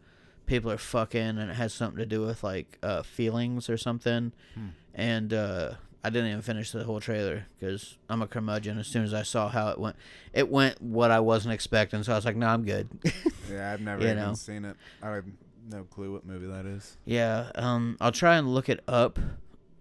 people 0.46 0.70
are 0.70 0.78
fucking, 0.78 1.20
and 1.38 1.50
it 1.50 1.54
has 1.54 1.72
something 1.74 1.98
to 1.98 2.06
do 2.06 2.22
with 2.24 2.42
like 2.42 2.78
uh, 2.82 3.02
feelings 3.02 3.68
or 3.68 3.76
something. 3.76 4.32
Hmm. 4.54 4.66
And 4.94 5.32
uh, 5.32 5.74
I 6.02 6.10
didn't 6.10 6.30
even 6.30 6.42
finish 6.42 6.70
the 6.72 6.84
whole 6.84 7.00
trailer 7.00 7.46
because 7.58 7.98
I'm 8.08 8.22
a 8.22 8.26
curmudgeon. 8.26 8.78
As 8.78 8.86
soon 8.86 9.04
as 9.04 9.12
I 9.14 9.22
saw 9.22 9.48
how 9.48 9.68
it 9.68 9.78
went, 9.78 9.96
it 10.32 10.48
went 10.48 10.80
what 10.82 11.10
I 11.10 11.20
wasn't 11.20 11.54
expecting. 11.54 12.02
So 12.02 12.12
I 12.12 12.16
was 12.16 12.24
like, 12.24 12.36
"No, 12.36 12.46
I'm 12.48 12.64
good." 12.64 12.88
Yeah, 13.50 13.72
I've 13.72 13.80
never 13.80 14.02
even 14.02 14.16
know. 14.18 14.34
seen 14.34 14.64
it. 14.66 14.76
I 15.02 15.08
have 15.10 15.24
no 15.70 15.84
clue 15.84 16.12
what 16.12 16.26
movie 16.26 16.46
that 16.48 16.66
is. 16.66 16.96
yeah, 17.06 17.50
um, 17.54 17.96
I'll 18.00 18.12
try 18.12 18.36
and 18.36 18.52
look 18.54 18.68
it 18.68 18.80
up 18.88 19.18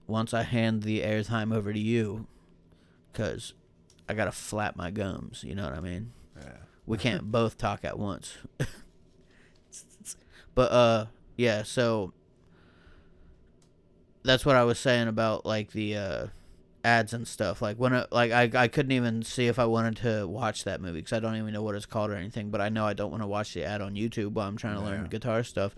once 0.08 0.34
I 0.34 0.44
hand 0.44 0.84
the 0.84 1.01
airtime 1.01 1.53
over 1.53 1.74
to 1.74 1.79
you, 1.79 2.27
because 3.12 3.53
I 4.09 4.13
gotta 4.13 4.31
flap 4.31 4.75
my 4.75 4.91
gums. 4.91 5.43
You 5.43 5.55
know 5.55 5.63
what 5.63 5.73
I 5.73 5.79
mean? 5.81 6.11
Yeah. 6.39 6.51
We 6.85 6.97
can't 6.97 7.31
both 7.31 7.57
talk 7.57 7.83
at 7.83 7.97
once. 7.99 8.37
but 10.55 10.71
uh 10.71 11.05
yeah, 11.35 11.63
so 11.63 12.13
that's 14.23 14.45
what 14.45 14.55
I 14.55 14.63
was 14.63 14.79
saying 14.79 15.07
about 15.07 15.45
like 15.45 15.71
the 15.71 15.95
uh 15.97 16.27
ads 16.83 17.13
and 17.13 17.27
stuff. 17.27 17.61
Like 17.61 17.77
when 17.77 17.93
it, 17.93 18.07
like 18.11 18.31
I 18.31 18.49
I 18.53 18.67
couldn't 18.67 18.91
even 18.91 19.23
see 19.23 19.47
if 19.47 19.59
I 19.59 19.65
wanted 19.65 19.97
to 19.97 20.27
watch 20.27 20.63
that 20.63 20.81
movie 20.81 21.01
cuz 21.01 21.13
I 21.13 21.19
don't 21.19 21.35
even 21.35 21.53
know 21.53 21.61
what 21.63 21.75
it's 21.75 21.85
called 21.85 22.11
or 22.11 22.15
anything, 22.15 22.49
but 22.49 22.61
I 22.61 22.69
know 22.69 22.85
I 22.85 22.93
don't 22.93 23.11
want 23.11 23.23
to 23.23 23.27
watch 23.27 23.53
the 23.53 23.63
ad 23.65 23.81
on 23.81 23.95
YouTube 23.95 24.33
while 24.33 24.47
I'm 24.47 24.57
trying 24.57 24.75
to 24.77 24.81
learn 24.83 25.05
guitar 25.09 25.43
stuff. 25.43 25.75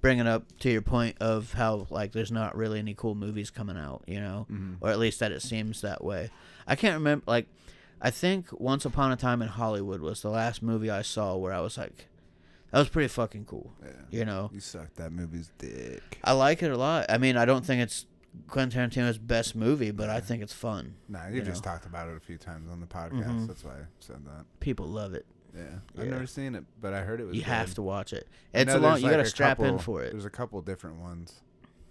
Bringing 0.00 0.26
up 0.26 0.44
to 0.60 0.70
your 0.70 0.82
point 0.82 1.16
of 1.20 1.52
how 1.52 1.86
like 1.90 2.10
there's 2.12 2.32
not 2.32 2.56
really 2.56 2.80
any 2.80 2.94
cool 2.94 3.14
movies 3.14 3.50
coming 3.50 3.76
out, 3.76 4.02
you 4.06 4.20
know 4.20 4.46
Mhm. 4.50 4.76
or 4.80 4.90
at 4.90 4.98
least 4.98 5.20
that 5.20 5.30
it 5.30 5.42
seems 5.42 5.80
that 5.82 6.02
way. 6.02 6.30
I 6.66 6.76
can't 6.76 6.94
remember. 6.94 7.24
Like, 7.26 7.46
I 8.00 8.10
think 8.10 8.48
Once 8.60 8.84
Upon 8.84 9.12
a 9.12 9.16
Time 9.16 9.42
in 9.42 9.48
Hollywood 9.48 10.00
was 10.00 10.22
the 10.22 10.30
last 10.30 10.62
movie 10.62 10.90
I 10.90 11.02
saw 11.02 11.36
where 11.36 11.52
I 11.52 11.60
was 11.60 11.78
like, 11.78 12.06
that 12.72 12.78
was 12.78 12.88
pretty 12.88 13.08
fucking 13.08 13.44
cool. 13.44 13.72
Yeah. 13.84 13.90
You 14.10 14.24
know, 14.24 14.50
You 14.52 14.60
suck 14.60 14.94
that 14.96 15.12
movie's 15.12 15.50
dick. 15.58 16.18
I 16.24 16.32
like 16.32 16.62
it 16.62 16.70
a 16.70 16.76
lot. 16.76 17.06
I 17.08 17.18
mean, 17.18 17.36
I 17.36 17.44
don't 17.44 17.64
think 17.64 17.82
it's 17.82 18.06
Quentin 18.48 18.90
Tarantino's 18.90 19.18
best 19.18 19.54
movie, 19.54 19.90
but 19.90 20.08
I 20.08 20.20
think 20.20 20.42
it's 20.42 20.54
fun. 20.54 20.94
Nah, 21.08 21.28
you, 21.28 21.36
You 21.36 21.42
just 21.42 21.64
know. 21.64 21.70
talked 21.72 21.84
about 21.86 22.08
it 22.08 22.16
a 22.16 22.20
few 22.20 22.38
times 22.38 22.70
on 22.70 22.80
the 22.80 22.86
podcast. 22.86 23.26
Mhm. 23.26 23.46
That's 23.46 23.62
why 23.62 23.72
I 23.72 23.84
said 24.00 24.24
that. 24.24 24.46
People 24.60 24.86
love 24.86 25.12
it. 25.14 25.26
Yeah. 25.54 25.64
I've 26.00 26.08
never 26.08 26.26
seen 26.26 26.54
it, 26.54 26.64
but 26.80 26.94
I 26.94 27.02
heard 27.02 27.20
it 27.20 27.24
was 27.24 27.36
You 27.36 27.42
good. 27.42 27.50
have 27.50 27.74
to 27.74 27.82
watch 27.82 28.14
it. 28.14 28.26
It's 28.54 28.72
a 28.72 28.78
long. 28.78 28.96
You 29.00 29.02
like 29.04 29.12
got 29.12 29.16
to 29.18 29.26
strap 29.26 29.60
in 29.60 29.78
for 29.78 30.02
it. 30.02 30.12
There's 30.12 30.24
a 30.24 30.30
couple 30.30 30.60
different 30.62 30.96
ones. 30.96 31.42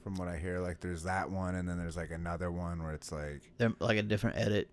From 0.03 0.15
what 0.15 0.27
I 0.27 0.37
hear, 0.37 0.59
like 0.59 0.79
there's 0.79 1.03
that 1.03 1.29
one, 1.29 1.55
and 1.55 1.67
then 1.69 1.77
there's 1.77 1.95
like 1.97 2.11
another 2.11 2.51
one 2.51 2.81
where 2.83 2.93
it's 2.93 3.11
like, 3.11 3.41
They're 3.57 3.73
like 3.79 3.97
a 3.97 4.03
different 4.03 4.37
edit. 4.37 4.67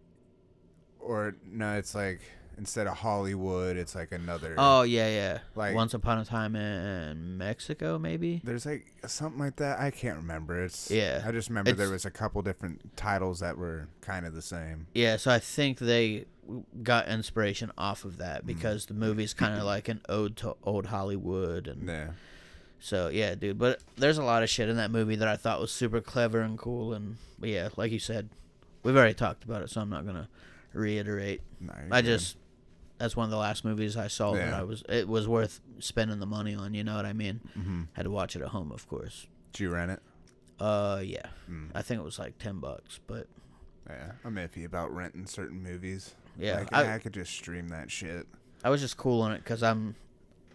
or 1.00 1.36
no, 1.46 1.76
it's 1.76 1.94
like 1.94 2.20
instead 2.56 2.86
of 2.88 2.96
Hollywood, 2.96 3.76
it's 3.76 3.94
like 3.94 4.10
another. 4.10 4.54
Oh 4.58 4.82
yeah, 4.82 5.08
yeah. 5.08 5.38
Like- 5.54 5.74
Once 5.76 5.94
upon 5.94 6.18
a 6.18 6.24
time 6.24 6.56
in 6.56 7.38
Mexico, 7.38 7.98
maybe. 7.98 8.40
There's 8.42 8.66
like 8.66 8.86
something 9.06 9.38
like 9.40 9.56
that. 9.56 9.78
I 9.78 9.90
can't 9.90 10.16
remember. 10.16 10.64
It's 10.64 10.90
Yeah. 10.90 11.22
I 11.24 11.30
just 11.30 11.48
remember 11.50 11.72
there 11.72 11.90
was 11.90 12.04
a 12.04 12.10
couple 12.10 12.42
different 12.42 12.96
titles 12.96 13.40
that 13.40 13.56
were 13.58 13.88
kind 14.00 14.26
of 14.26 14.34
the 14.34 14.42
same. 14.42 14.86
Yeah, 14.94 15.16
so 15.18 15.30
I 15.30 15.38
think 15.38 15.78
they 15.78 16.24
got 16.82 17.06
inspiration 17.08 17.70
off 17.78 18.04
of 18.04 18.14
Mm. 18.14 18.18
that 18.18 18.46
because 18.46 18.86
the 18.86 18.94
movie's 18.94 19.34
kind 19.34 19.56
of 19.58 19.64
like 19.64 19.88
an 19.88 20.00
ode 20.08 20.36
to 20.38 20.56
old 20.64 20.86
Hollywood, 20.86 21.68
and 21.68 21.86
Yeah. 21.86 22.08
So 22.80 23.08
yeah, 23.08 23.34
dude. 23.34 23.58
But 23.58 23.80
there's 23.96 24.18
a 24.18 24.22
lot 24.24 24.42
of 24.42 24.50
shit 24.50 24.68
in 24.68 24.76
that 24.76 24.90
movie 24.90 25.16
that 25.16 25.28
I 25.28 25.36
thought 25.36 25.60
was 25.60 25.70
super 25.72 26.00
clever 26.00 26.40
and 26.40 26.58
cool, 26.58 26.92
and 26.94 27.16
but 27.38 27.48
yeah, 27.48 27.68
like 27.76 27.92
you 27.92 27.98
said, 27.98 28.28
we've 28.82 28.96
already 28.96 29.14
talked 29.14 29.44
about 29.44 29.62
it, 29.62 29.70
so 29.70 29.80
I'm 29.80 29.90
not 29.90 30.06
gonna 30.06 30.28
reiterate. 30.72 31.40
No, 31.60 31.72
I 31.90 32.00
good. 32.02 32.06
just 32.08 32.36
that's 32.98 33.14
one 33.16 33.24
of 33.24 33.30
the 33.30 33.36
last 33.36 33.64
movies 33.64 33.96
I 33.96 34.08
saw 34.08 34.32
that 34.34 34.52
I 34.54 34.62
was 34.62 34.82
it 34.88 35.08
was 35.08 35.28
worth 35.28 35.60
spending 35.78 36.18
the 36.20 36.26
money 36.26 36.54
on. 36.54 36.74
You 36.74 36.84
know 36.84 36.96
what 36.96 37.06
I 37.06 37.12
mean? 37.12 37.40
Mhm. 37.58 37.88
Had 37.92 38.04
to 38.04 38.10
watch 38.10 38.36
it 38.36 38.42
at 38.42 38.48
home, 38.48 38.72
of 38.72 38.88
course. 38.88 39.26
Did 39.52 39.60
you 39.60 39.70
rent 39.70 39.90
it? 39.92 40.02
Uh, 40.60 41.00
yeah, 41.04 41.26
Mm. 41.48 41.70
I 41.74 41.82
think 41.82 42.00
it 42.00 42.04
was 42.04 42.18
like 42.18 42.38
ten 42.38 42.58
bucks, 42.58 42.98
but 43.06 43.26
Yeah, 43.88 44.12
I'm 44.24 44.34
iffy 44.34 44.64
about 44.66 44.92
renting 44.94 45.24
certain 45.26 45.62
movies. 45.62 46.14
Yeah, 46.36 46.58
like, 46.58 46.72
I- 46.74 46.94
I, 46.96 46.98
could 46.98 47.14
just 47.14 47.32
stream 47.32 47.68
that 47.68 47.90
shit. 47.90 48.26
I 48.62 48.68
was 48.70 48.80
just 48.82 48.96
cool 48.98 49.22
on 49.22 49.32
it 49.32 49.38
because 49.38 49.62
I'm 49.62 49.94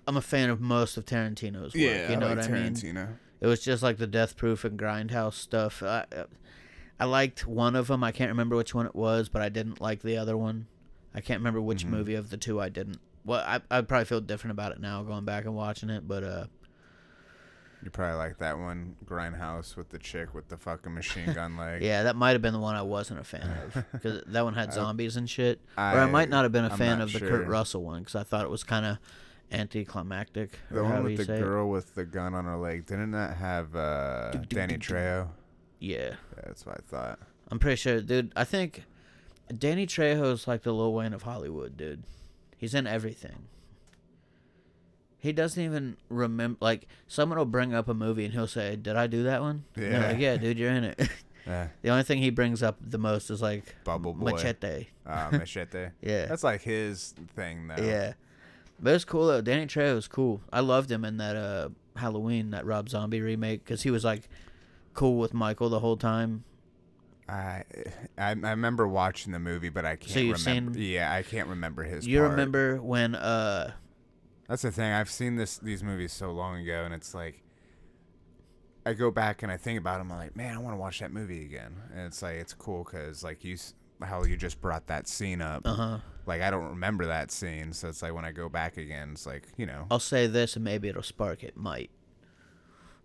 I'm 0.08 0.18
a 0.18 0.22
fan 0.22 0.50
of 0.50 0.60
most 0.62 0.98
of 0.98 1.06
Tarantino's 1.06 1.74
work. 1.74 2.10
you 2.10 2.18
know 2.18 2.30
what 2.30 2.40
I 2.40 2.48
mean? 2.50 2.74
Tarantino. 2.74 3.08
It 3.42 3.48
was 3.48 3.62
just 3.62 3.84
like 3.84 3.98
the 3.98 4.08
Death 4.08 4.36
Proof 4.38 4.64
and 4.64 4.78
Grindhouse 4.80 5.34
stuff. 5.34 5.82
I, 5.84 6.06
I 7.00 7.06
liked 7.06 7.46
one 7.48 7.76
of 7.76 7.88
them. 7.88 8.04
I 8.04 8.12
can't 8.12 8.30
remember 8.30 8.56
which 8.56 8.74
one 8.74 8.86
it 8.86 8.96
was, 8.96 9.28
but 9.30 9.42
I 9.42 9.50
didn't 9.50 9.82
like 9.82 10.02
the 10.02 10.18
other 10.18 10.38
one. 10.38 10.68
I 11.14 11.22
can't 11.22 11.40
remember 11.40 11.62
which 11.62 11.86
Mhm. 11.86 11.90
movie 11.90 12.16
of 12.16 12.30
the 12.30 12.38
two 12.38 12.60
I 12.62 12.70
didn't. 12.70 13.00
Well, 13.26 13.44
I 13.46 13.62
I 13.72 13.82
probably 13.82 14.06
feel 14.06 14.22
different 14.22 14.52
about 14.52 14.72
it 14.74 14.80
now 14.80 15.04
going 15.04 15.26
back 15.26 15.46
and 15.46 15.56
watching 15.56 15.90
it, 15.90 16.08
but 16.08 16.24
uh, 16.24 16.46
You 17.84 17.90
probably 17.90 18.18
like 18.18 18.38
that 18.38 18.58
one, 18.58 18.96
Grindhouse, 19.06 19.76
with 19.76 19.90
the 19.90 20.00
chick 20.00 20.34
with 20.34 20.48
the 20.48 20.58
fucking 20.58 20.94
machine 20.94 21.32
gun 21.34 21.58
leg. 21.58 21.82
yeah, 21.82 22.04
that 22.04 22.16
might 22.16 22.32
have 22.32 22.42
been 22.42 22.54
the 22.54 22.60
one 22.60 22.76
I 22.76 22.82
wasn't 22.82 23.20
a 23.20 23.24
fan 23.26 23.50
of 23.50 23.86
because 23.92 24.24
that 24.28 24.44
one 24.44 24.54
had 24.54 24.70
I- 24.70 24.74
zombies 24.74 25.18
and 25.18 25.30
shit. 25.30 25.60
or 25.78 25.84
I 25.84 26.06
might 26.10 26.30
not 26.30 26.44
have 26.44 26.52
been 26.52 26.66
a 26.66 26.70
I'm 26.70 26.78
fan 26.78 27.02
of 27.02 27.12
the 27.12 27.20
sure. 27.20 27.30
Kurt 27.30 27.48
Russell 27.48 27.84
one 27.84 28.00
because 28.00 28.16
I 28.16 28.24
thought 28.24 28.46
it 28.46 28.50
was 28.52 28.64
kind 28.64 28.86
of 28.86 28.98
anticlimactic. 29.52 30.60
The 30.72 30.84
one 30.84 31.04
with 31.04 31.18
the 31.18 31.26
say 31.26 31.36
it. 31.38 31.42
girl 31.42 31.70
with 31.70 31.96
the 31.96 32.06
gun 32.06 32.34
on 32.34 32.46
her 32.46 32.58
leg, 32.58 32.86
didn't 32.86 33.12
that 33.12 33.38
have 33.38 33.76
uh, 33.76 34.32
Danny 34.50 34.78
Trejo? 34.78 35.28
Yeah. 35.80 36.10
Yeah, 36.10 36.16
that's 36.46 36.66
what 36.66 36.78
I 36.78 36.82
thought. 36.88 37.20
I'm 37.50 37.60
pretty 37.60 37.76
sure, 37.76 38.00
dude. 38.02 38.32
I 38.36 38.46
think 38.46 38.84
Danny 39.58 39.86
Trejo's 39.86 40.48
like 40.48 40.64
the 40.64 40.72
Lil 40.72 40.94
Wayne 40.94 41.14
of 41.14 41.24
Hollywood, 41.24 41.76
dude. 41.76 42.04
He's 42.58 42.74
in 42.74 42.88
everything. 42.88 43.48
He 45.18 45.32
doesn't 45.34 45.62
even 45.62 45.98
remember. 46.10 46.58
Like 46.62 46.88
someone 47.08 47.38
will 47.38 47.46
bring 47.46 47.74
up 47.74 47.88
a 47.90 47.94
movie 47.94 48.26
and 48.26 48.34
he'll 48.34 48.48
say, 48.48 48.76
"Did 48.76 48.96
I 48.96 49.08
do 49.08 49.24
that 49.24 49.42
one?" 49.42 49.66
Yeah. 49.76 50.08
like, 50.08 50.20
yeah, 50.20 50.38
dude, 50.38 50.58
you're 50.58 50.72
in 50.72 50.84
it. 50.86 51.10
Yeah, 51.46 51.68
the 51.82 51.90
only 51.90 52.04
thing 52.04 52.20
he 52.20 52.30
brings 52.30 52.64
up 52.64 52.78
the 52.80 52.98
most 52.98 53.30
is 53.30 53.42
like 53.42 53.76
Bubble 53.84 54.14
Boy. 54.14 54.32
Machete. 54.32 54.88
Uh, 55.06 55.28
Machete. 55.34 55.88
Yeah, 56.02 56.28
That's 56.28 56.42
like 56.42 56.62
his 56.62 57.14
thing, 57.36 57.68
though. 57.68 57.84
yeah. 57.84 58.14
But 58.84 58.94
it's 58.96 59.06
cool 59.06 59.28
though. 59.28 59.42
Danny 59.42 59.66
Trejo 59.66 59.96
was 59.96 60.08
cool. 60.08 60.42
I 60.52 60.60
loved 60.60 60.92
him 60.92 61.04
in 61.06 61.18
that 61.18 61.36
uh 61.36 61.70
Halloween, 61.96 62.52
that 62.52 62.66
Rob 62.66 62.90
Zombie 62.90 63.22
remake, 63.22 63.64
because 63.64 63.84
he 63.84 63.90
was 63.92 64.04
like 64.04 64.28
cool 64.94 65.18
with 65.18 65.34
Michael 65.34 65.70
the 65.70 65.80
whole 65.80 65.98
time. 65.98 66.44
I, 67.30 67.64
I 68.18 68.32
I 68.32 68.32
remember 68.32 68.86
watching 68.88 69.32
the 69.32 69.40
movie, 69.40 69.70
but 69.70 69.86
I 69.86 69.96
can't 69.96 70.12
So 70.12 70.20
you've 70.20 70.46
remember. 70.46 70.74
seen- 70.74 70.84
Yeah, 70.92 71.12
I 71.14 71.24
can't 71.24 71.48
remember 71.48 71.84
his. 71.84 72.06
you 72.06 72.20
part. 72.20 72.32
remember 72.32 72.82
when 72.82 73.16
uh 73.16 73.72
That's 74.50 74.64
the 74.64 74.72
thing. 74.72 74.92
I've 74.92 75.10
seen 75.10 75.36
this 75.38 75.58
these 75.58 75.82
movies 75.82 76.12
so 76.12 76.32
long 76.32 76.58
ago, 76.60 76.84
and 76.84 76.94
it's 76.94 77.14
like 77.16 77.42
I 78.86 78.92
go 78.94 79.10
back 79.12 79.42
and 79.44 79.52
I 79.52 79.56
think 79.56 79.80
about 79.80 80.00
them. 80.00 80.12
I'm 80.12 80.18
like, 80.18 80.36
man, 80.36 80.56
I 80.56 80.60
want 80.60 80.74
to 80.74 80.78
watch 80.80 81.00
that 81.00 81.14
movie 81.14 81.46
again. 81.46 81.74
And 81.96 82.02
it's 82.08 82.22
like 82.22 82.36
it's 82.36 82.54
cool 82.54 82.84
because 82.84 83.24
like 83.24 83.46
you 83.46 83.56
how 84.06 84.24
you 84.24 84.36
just 84.38 84.60
brought 84.62 84.88
that 84.88 85.08
scene 85.08 85.42
up. 85.42 85.62
uh 85.66 85.74
huh. 85.74 85.98
Like 86.26 86.42
I 86.42 86.50
don't 86.52 86.70
remember 86.70 87.06
that 87.08 87.32
scene, 87.32 87.74
so 87.74 87.90
it's 87.90 88.02
like 88.02 88.14
when 88.14 88.24
I 88.26 88.32
go 88.32 88.48
back 88.48 88.78
again, 88.78 89.10
it's 89.12 89.26
like 89.26 89.44
you 89.58 89.66
know. 89.66 89.88
I'll 89.92 90.00
say 90.00 90.26
this, 90.28 90.56
and 90.56 90.64
maybe 90.64 90.88
it'll 90.88 91.04
spark 91.04 91.44
it. 91.44 91.58
Might 91.58 91.90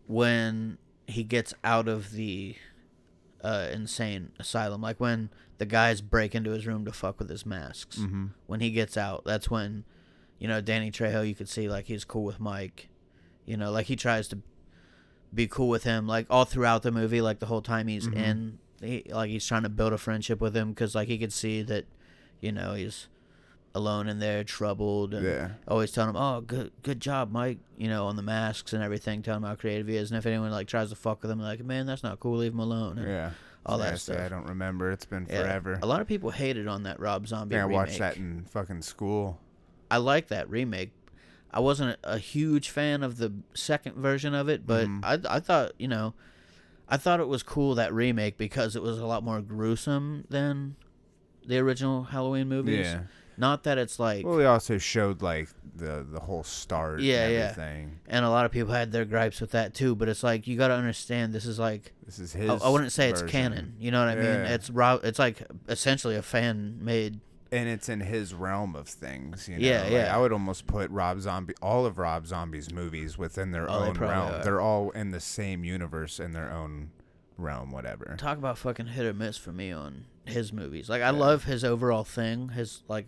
when 0.06 0.78
he 1.06 1.22
gets 1.24 1.54
out 1.64 1.88
of 1.88 2.12
the 2.12 2.54
uh, 3.42 3.68
insane 3.72 4.32
asylum, 4.38 4.80
like 4.80 5.00
when 5.00 5.30
the 5.58 5.66
guys 5.66 6.00
break 6.00 6.34
into 6.34 6.50
his 6.50 6.66
room 6.66 6.84
to 6.84 6.92
fuck 6.92 7.18
with 7.18 7.28
his 7.28 7.44
masks. 7.44 7.98
Mm-hmm. 7.98 8.26
When 8.46 8.60
he 8.60 8.70
gets 8.70 8.96
out, 8.96 9.24
that's 9.24 9.50
when 9.50 9.84
you 10.38 10.48
know 10.48 10.60
Danny 10.60 10.90
Trejo. 10.90 11.26
You 11.26 11.34
could 11.34 11.48
see 11.48 11.68
like 11.68 11.86
he's 11.86 12.04
cool 12.04 12.24
with 12.24 12.40
Mike. 12.40 12.88
You 13.44 13.56
know, 13.56 13.70
like 13.70 13.86
he 13.86 13.96
tries 13.96 14.28
to 14.28 14.38
be 15.34 15.46
cool 15.46 15.68
with 15.68 15.84
him, 15.84 16.06
like 16.06 16.26
all 16.30 16.44
throughout 16.44 16.82
the 16.82 16.90
movie, 16.92 17.20
like 17.20 17.38
the 17.38 17.46
whole 17.46 17.62
time 17.62 17.86
he's 17.88 18.06
Mhm. 18.06 18.14
in. 18.16 18.58
He, 18.80 19.04
like 19.10 19.30
he's 19.30 19.46
trying 19.46 19.64
to 19.64 19.68
build 19.68 19.92
a 19.92 19.98
friendship 19.98 20.40
with 20.40 20.56
him 20.56 20.70
because 20.70 20.94
like 20.94 21.08
he 21.08 21.18
could 21.18 21.32
see 21.32 21.62
that, 21.62 21.86
you 22.40 22.52
know, 22.52 22.74
he's 22.74 23.08
alone 23.74 24.08
in 24.08 24.18
there, 24.18 24.44
troubled, 24.44 25.14
and 25.14 25.24
Yeah. 25.26 25.50
always 25.66 25.92
telling 25.92 26.10
him, 26.10 26.16
"Oh, 26.16 26.40
good, 26.40 26.72
good 26.82 27.00
job, 27.00 27.30
Mike." 27.30 27.58
You 27.76 27.88
know, 27.88 28.06
on 28.06 28.16
the 28.16 28.22
masks 28.22 28.72
and 28.72 28.82
everything, 28.82 29.22
telling 29.22 29.42
him 29.42 29.48
how 29.48 29.54
creative 29.56 29.86
he 29.88 29.96
is. 29.96 30.10
And 30.10 30.18
if 30.18 30.26
anyone 30.26 30.50
like 30.50 30.66
tries 30.68 30.90
to 30.90 30.96
fuck 30.96 31.22
with 31.22 31.30
him, 31.30 31.40
like, 31.40 31.64
"Man, 31.64 31.86
that's 31.86 32.02
not 32.02 32.18
cool. 32.20 32.38
Leave 32.38 32.52
him 32.52 32.58
alone." 32.60 32.98
and 32.98 33.08
Yeah. 33.08 33.30
all 33.66 33.78
Yeah, 33.78 33.90
that 33.90 33.98
stuff. 34.00 34.18
I 34.20 34.28
don't 34.28 34.46
remember. 34.48 34.90
It's 34.90 35.04
been 35.04 35.26
Yeah. 35.28 35.42
forever. 35.42 35.78
A 35.82 35.86
lot 35.86 36.00
of 36.00 36.06
people 36.06 36.30
hated 36.30 36.66
on 36.66 36.84
that 36.84 36.98
Rob 36.98 37.26
Zombie 37.28 37.54
think 37.54 37.60
I 37.60 37.64
remake. 37.66 37.76
watched 37.76 37.98
that 37.98 38.16
in 38.16 38.44
fucking 38.50 38.82
school. 38.82 39.38
I 39.90 39.98
like 39.98 40.28
that 40.28 40.48
remake. 40.48 40.92
I 41.50 41.60
wasn't 41.60 41.98
a, 42.04 42.18
huge 42.18 42.68
fan 42.70 43.02
of 43.02 43.16
the 43.16 43.32
second 43.54 43.96
version 43.96 44.34
of 44.34 44.48
it, 44.48 44.66
but 44.66 44.86
Mhm. 44.86 45.00
I 45.02 45.36
I 45.36 45.40
thought 45.40 45.72
you 45.78 45.88
know, 45.88 46.14
I 46.88 46.96
thought 46.96 47.20
it 47.20 47.28
was 47.28 47.42
cool 47.42 47.74
that 47.74 47.92
remake 47.92 48.38
because 48.38 48.74
it 48.74 48.82
was 48.82 48.98
a 48.98 49.06
lot 49.06 49.22
more 49.22 49.40
gruesome 49.40 50.24
than 50.28 50.76
the 51.46 51.58
original 51.58 52.04
Halloween 52.04 52.48
movies. 52.48 52.86
Yeah. 52.86 53.00
Not 53.36 53.62
that 53.64 53.78
it's 53.78 54.00
like 54.00 54.26
Well, 54.26 54.36
we 54.36 54.44
also 54.44 54.78
showed 54.78 55.22
like 55.22 55.48
the 55.76 56.04
the 56.08 56.18
whole 56.18 56.42
start. 56.42 57.00
Yeah, 57.00 57.26
and 57.26 57.56
yeah. 57.56 57.84
and 58.08 58.24
a 58.24 58.30
lot 58.30 58.44
of 58.44 58.50
people 58.50 58.74
had 58.74 58.90
their 58.90 59.04
gripes 59.04 59.40
with 59.40 59.52
that 59.52 59.74
too, 59.74 59.94
but 59.94 60.08
it's 60.08 60.24
like 60.24 60.48
you 60.48 60.56
got 60.56 60.68
to 60.68 60.74
understand 60.74 61.32
this 61.32 61.46
is 61.46 61.58
like 61.58 61.92
This 62.04 62.18
is 62.18 62.32
his. 62.32 62.50
I, 62.50 62.56
I 62.56 62.68
wouldn't 62.68 62.90
say 62.90 63.08
it's 63.08 63.22
canon. 63.22 63.76
You 63.78 63.92
know 63.92 64.00
what 64.04 64.08
I 64.08 64.16
mean? 64.16 64.24
It's 64.24 64.70
Rob. 64.70 65.04
It's 65.04 65.20
like 65.20 65.42
essentially 65.68 66.16
a 66.16 66.22
fan 66.22 66.78
made. 66.82 67.20
And 67.50 67.68
it's 67.68 67.88
in 67.88 68.00
his 68.00 68.34
realm 68.34 68.76
of 68.76 68.88
things. 68.88 69.48
You 69.48 69.58
know? 69.58 69.66
Yeah, 69.66 69.82
Like, 69.84 69.92
yeah. 69.92 70.14
I 70.14 70.18
would 70.18 70.32
almost 70.32 70.66
put 70.66 70.90
Rob 70.90 71.20
Zombie, 71.20 71.54
all 71.62 71.86
of 71.86 71.98
Rob 71.98 72.26
Zombie's 72.26 72.72
movies 72.72 73.16
within 73.16 73.52
their 73.52 73.70
Oh, 73.70 73.84
own 73.86 73.94
probably 73.94 74.16
realm. 74.16 74.34
are. 74.40 74.44
They're 74.44 74.60
all 74.60 74.90
in 74.90 75.10
the 75.10 75.20
same 75.20 75.64
universe 75.64 76.20
in 76.20 76.32
their 76.32 76.50
own 76.52 76.90
realm, 77.36 77.70
whatever. 77.70 78.16
Talk 78.18 78.38
about 78.38 78.58
fucking 78.58 78.88
hit 78.88 79.06
or 79.06 79.14
miss 79.14 79.36
for 79.36 79.52
me 79.52 79.70
on 79.72 80.04
his 80.24 80.52
movies. 80.52 80.88
Like 80.88 81.00
I 81.02 81.06
Yeah. 81.06 81.10
love 81.12 81.44
his 81.44 81.64
overall 81.64 82.04
thing, 82.04 82.50
his 82.50 82.82
like 82.88 83.06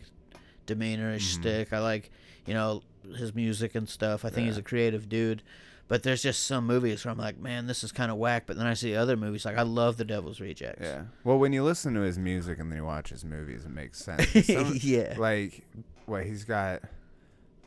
demeanor, 0.66 1.12
his 1.12 1.22
Mhm. 1.22 1.40
shtick. 1.40 1.72
I 1.72 1.80
like 1.80 2.10
you 2.46 2.54
know 2.54 2.82
his 3.16 3.34
music 3.34 3.74
and 3.74 3.88
stuff. 3.88 4.24
I 4.24 4.30
think 4.30 4.46
he's 4.46 4.56
a 4.56 4.62
creative 4.62 5.08
dude. 5.08 5.42
But 5.90 6.04
there's 6.04 6.22
just 6.22 6.46
some 6.46 6.66
movies 6.68 7.04
where 7.04 7.10
I'm 7.10 7.18
like, 7.18 7.38
man, 7.40 7.66
this 7.66 7.82
is 7.82 7.90
kind 7.90 8.12
of 8.12 8.16
whack. 8.16 8.44
But 8.46 8.56
then 8.56 8.66
I 8.66 8.74
see 8.74 8.94
other 8.94 9.16
movies 9.16 9.44
like 9.44 9.58
I 9.58 9.62
love 9.62 9.96
The 9.96 10.04
Devil's 10.04 10.38
Rejects. 10.40 10.80
Yeah. 10.82 11.02
Well, 11.24 11.36
when 11.38 11.52
you 11.52 11.64
listen 11.64 11.94
to 11.94 12.00
his 12.00 12.16
music 12.16 12.60
and 12.60 12.70
then 12.70 12.78
you 12.78 12.84
watch 12.84 13.08
his 13.10 13.24
movies, 13.24 13.64
it 13.64 13.72
makes 13.72 13.98
sense. 13.98 14.28
Some- 14.46 14.78
yeah. 14.80 15.16
Like, 15.18 15.64
what 16.06 16.24
he's 16.24 16.44
got. 16.44 16.82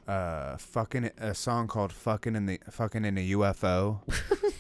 Uh, 0.08 0.58
fucking 0.58 1.12
a 1.18 1.34
song 1.34 1.68
called 1.68 1.94
"fucking 1.94 2.36
in 2.36 2.46
the 2.46 2.60
fucking 2.72 3.06
in 3.06 3.18
a 3.18 3.30
UFO," 3.32 4.00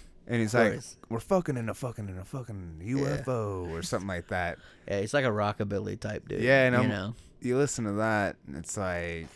and 0.27 0.41
he's 0.41 0.53
like, 0.53 0.79
"We're 1.09 1.19
fucking 1.19 1.57
in 1.57 1.67
a 1.67 1.73
fucking 1.73 2.07
in 2.07 2.17
a 2.17 2.23
fucking 2.23 2.79
UFO" 2.81 3.69
or 3.69 3.81
something 3.83 4.07
like 4.07 4.27
that. 4.29 4.57
Yeah, 4.87 5.01
he's 5.01 5.13
like 5.13 5.25
a 5.25 5.29
rockabilly 5.29 5.99
type 5.99 6.29
dude. 6.29 6.41
Yeah, 6.41 6.67
and 6.67 6.75
you 6.75 6.81
I'm- 6.81 6.89
know. 6.89 7.15
you 7.41 7.57
listen 7.57 7.83
to 7.85 7.91
that 7.93 8.37
and 8.47 8.55
it's 8.55 8.77
like 8.77 9.27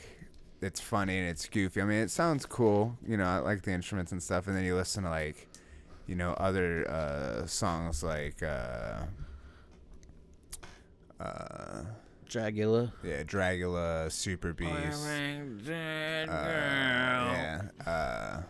it's 0.62 0.80
funny 0.80 1.18
and 1.20 1.30
it's 1.30 1.48
goofy. 1.48 1.82
I 1.82 1.86
mean, 1.86 2.00
it 2.00 2.12
sounds 2.12 2.46
cool, 2.46 2.98
you 3.08 3.18
know, 3.18 3.26
I 3.26 3.38
like 3.40 3.62
the 3.64 3.72
instruments 3.72 4.12
and 4.12 4.22
stuff 4.22 4.48
and 4.48 4.56
then 4.58 4.64
you 4.64 4.76
listen 4.76 5.04
to 5.04 5.10
like 5.10 5.48
you 6.08 6.16
know 6.16 6.32
other 6.34 6.90
uh 6.90 7.46
songs 7.46 8.02
like 8.04 8.42
uh 8.42 9.02
uh 11.20 11.84
Dragula. 12.30 12.92
yeah, 13.04 13.24
Dragula, 13.24 14.12
Super 14.12 14.52
Beast. 14.54 15.08
Uh, 16.30 16.32
yeah. 16.32 17.62
Uh 17.86 18.42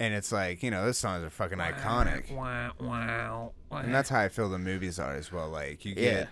and 0.00 0.12
it's 0.12 0.32
like, 0.32 0.62
you 0.62 0.70
know, 0.72 0.84
those 0.84 0.98
songs 0.98 1.22
are 1.24 1.30
fucking 1.30 1.58
iconic. 1.58 2.30
Wow. 2.34 3.52
And 3.70 3.94
that's 3.94 4.08
how 4.10 4.20
I 4.20 4.28
feel 4.28 4.48
the 4.50 4.58
movies 4.58 4.98
are 4.98 5.14
as 5.14 5.30
well. 5.32 5.48
Like 5.48 5.84
you 5.84 5.94
Yeah. 5.96 6.10
get 6.12 6.28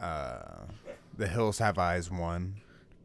uh 0.00 0.62
The 1.16 1.28
Hills 1.28 1.58
Have 1.58 1.78
Eyes 1.78 2.10
one. 2.10 2.59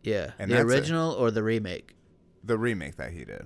Yeah. 0.06 0.32
And 0.40 0.50
the 0.52 0.62
original 0.62 1.12
or 1.14 1.32
the 1.32 1.44
remake? 1.44 1.96
The 2.44 2.58
remake 2.58 2.96
that 2.98 3.12
he 3.12 3.26
did. 3.26 3.46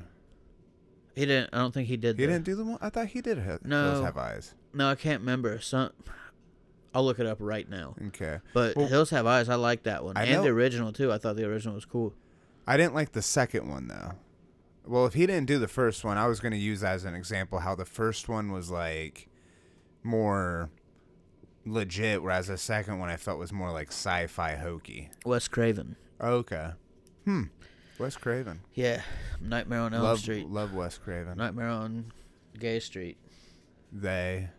He 1.15 1.25
didn't. 1.25 1.49
I 1.53 1.57
don't 1.57 1.73
think 1.73 1.87
he 1.87 1.97
did. 1.97 2.17
He 2.19 2.25
the- 2.25 2.31
didn't 2.33 2.45
do 2.45 2.55
the 2.55 2.63
one. 2.65 2.77
I 2.81 2.89
thought 2.89 3.07
he 3.07 3.21
did. 3.21 3.39
Ha- 3.39 3.57
No. 3.63 3.91
Hills 3.91 4.05
Have 4.05 4.17
Eyes. 4.17 4.53
No, 4.73 4.89
I 4.89 4.95
can't 4.95 5.21
remember. 5.21 5.59
Some. 5.59 5.91
I'll 6.93 7.03
look 7.05 7.19
it 7.19 7.25
up 7.25 7.37
right 7.39 7.69
now. 7.69 7.95
Okay. 8.07 8.39
But 8.53 8.75
Well- 8.75 8.87
Hills 8.87 9.09
Have 9.11 9.25
Eyes, 9.25 9.47
I 9.49 9.55
like 9.55 9.83
that 9.83 10.03
one, 10.03 10.17
I 10.17 10.23
and 10.23 10.31
know- 10.33 10.43
the 10.43 10.49
original 10.49 10.91
too. 10.93 11.11
I 11.11 11.17
thought 11.17 11.35
the 11.35 11.45
original 11.45 11.75
was 11.75 11.85
cool. 11.85 12.13
I 12.67 12.77
didn't 12.77 12.93
like 12.95 13.11
the 13.13 13.21
second 13.21 13.67
one 13.69 13.87
though. 13.87 14.13
Well, 14.85 15.05
if 15.05 15.13
he 15.13 15.25
didn't 15.27 15.45
do 15.47 15.59
the 15.59 15.67
first 15.67 16.03
one, 16.03 16.17
I 16.17 16.25
was 16.27 16.39
going 16.39 16.51
to 16.51 16.57
use 16.57 16.81
that 16.81 16.93
as 16.93 17.05
an 17.05 17.13
example 17.15 17.59
how 17.59 17.75
the 17.75 17.85
first 17.85 18.27
one 18.27 18.51
was 18.51 18.71
like 18.71 19.27
more 20.03 20.69
legit, 21.65 22.23
whereas 22.23 22.47
the 22.47 22.57
second 22.57 22.97
one 22.99 23.09
I 23.09 23.17
felt 23.17 23.37
was 23.39 23.51
more 23.53 23.71
like 23.71 23.89
sci-fi 23.89 24.55
hokey. 24.55 25.09
Wes 25.25 25.47
Craven. 25.47 25.95
Okay. 26.21 26.69
Hmm. 27.25 27.43
Wes 27.97 28.15
Craven. 28.15 28.61
Yeah, 28.75 29.01
Nightmare 29.41 29.81
on 29.81 29.93
Elm 29.93 30.03
love, 30.03 30.19
Street. 30.19 30.47
Love 30.47 30.73
Wes 30.73 30.97
Craven. 30.97 31.37
Nightmare 31.37 31.67
on 31.67 32.11
Gay 32.57 32.79
Street. 32.79 33.17
They. 33.91 34.49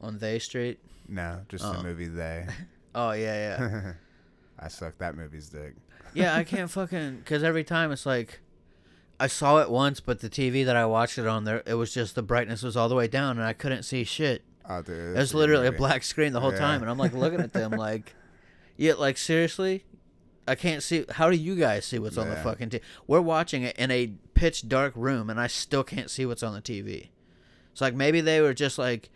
On 0.00 0.18
They 0.18 0.38
Street. 0.38 0.80
No, 1.08 1.42
just 1.48 1.64
Oh. 1.64 1.72
the 1.74 1.82
movie 1.82 2.06
They. 2.08 2.46
Oh 2.92 3.12
yeah, 3.12 3.58
yeah, 3.60 3.92
I 4.58 4.66
suck 4.66 4.98
that 4.98 5.14
movie's 5.14 5.48
dick. 5.48 5.74
yeah. 6.12 6.34
I 6.34 6.42
can't 6.42 6.68
fucking 6.72 7.18
because 7.18 7.44
every 7.44 7.62
time 7.62 7.92
it's 7.92 8.04
like, 8.04 8.40
I 9.20 9.28
saw 9.28 9.58
it 9.60 9.70
once, 9.70 10.00
but 10.00 10.18
the 10.18 10.28
TV 10.28 10.64
that 10.64 10.74
I 10.74 10.86
watched 10.86 11.16
it 11.16 11.24
on 11.28 11.44
there, 11.44 11.62
it 11.66 11.74
was 11.74 11.94
just 11.94 12.16
the 12.16 12.22
brightness 12.22 12.64
was 12.64 12.76
all 12.76 12.88
the 12.88 12.96
way 12.96 13.06
down, 13.06 13.38
and 13.38 13.46
I 13.46 13.52
couldn't 13.52 13.84
see 13.84 14.02
shit. 14.02 14.42
Oh, 14.68 14.82
dude. 14.82 14.96
It 14.96 15.10
it's 15.10 15.18
was 15.18 15.34
literally 15.34 15.68
a 15.68 15.72
black 15.72 16.02
screen 16.02 16.32
the 16.32 16.40
whole 16.40 16.50
Yeah. 16.52 16.58
time, 16.58 16.82
and 16.82 16.90
I'm 16.90 16.98
like 16.98 17.12
looking 17.12 17.38
at 17.40 17.52
them 17.52 17.70
like, 17.72 18.12
yeah, 18.76 18.94
like 18.94 19.16
seriously, 19.16 19.84
I 20.50 20.54
can't 20.56 20.82
see. 20.82 21.04
How 21.10 21.30
do 21.30 21.36
you 21.36 21.54
guys 21.54 21.84
see 21.84 21.98
what's 21.98 22.18
on 22.18 22.28
the 22.28 22.34
Yeah. 22.34 22.42
fucking 22.42 22.70
TV? 22.70 22.80
We're 23.06 23.20
watching 23.20 23.62
it 23.62 23.76
in 23.76 23.90
a 23.90 24.08
pitch 24.34 24.68
dark 24.68 24.92
room, 24.96 25.30
and 25.30 25.38
I 25.40 25.46
still 25.46 25.84
can't 25.84 26.10
see 26.10 26.26
what's 26.26 26.42
on 26.42 26.54
the 26.54 26.60
TV. 26.60 27.10
It's 27.72 27.80
like 27.80 27.94
maybe 27.94 28.20
they 28.20 28.40
were 28.40 28.52
just 28.54 28.78
like 28.78 29.10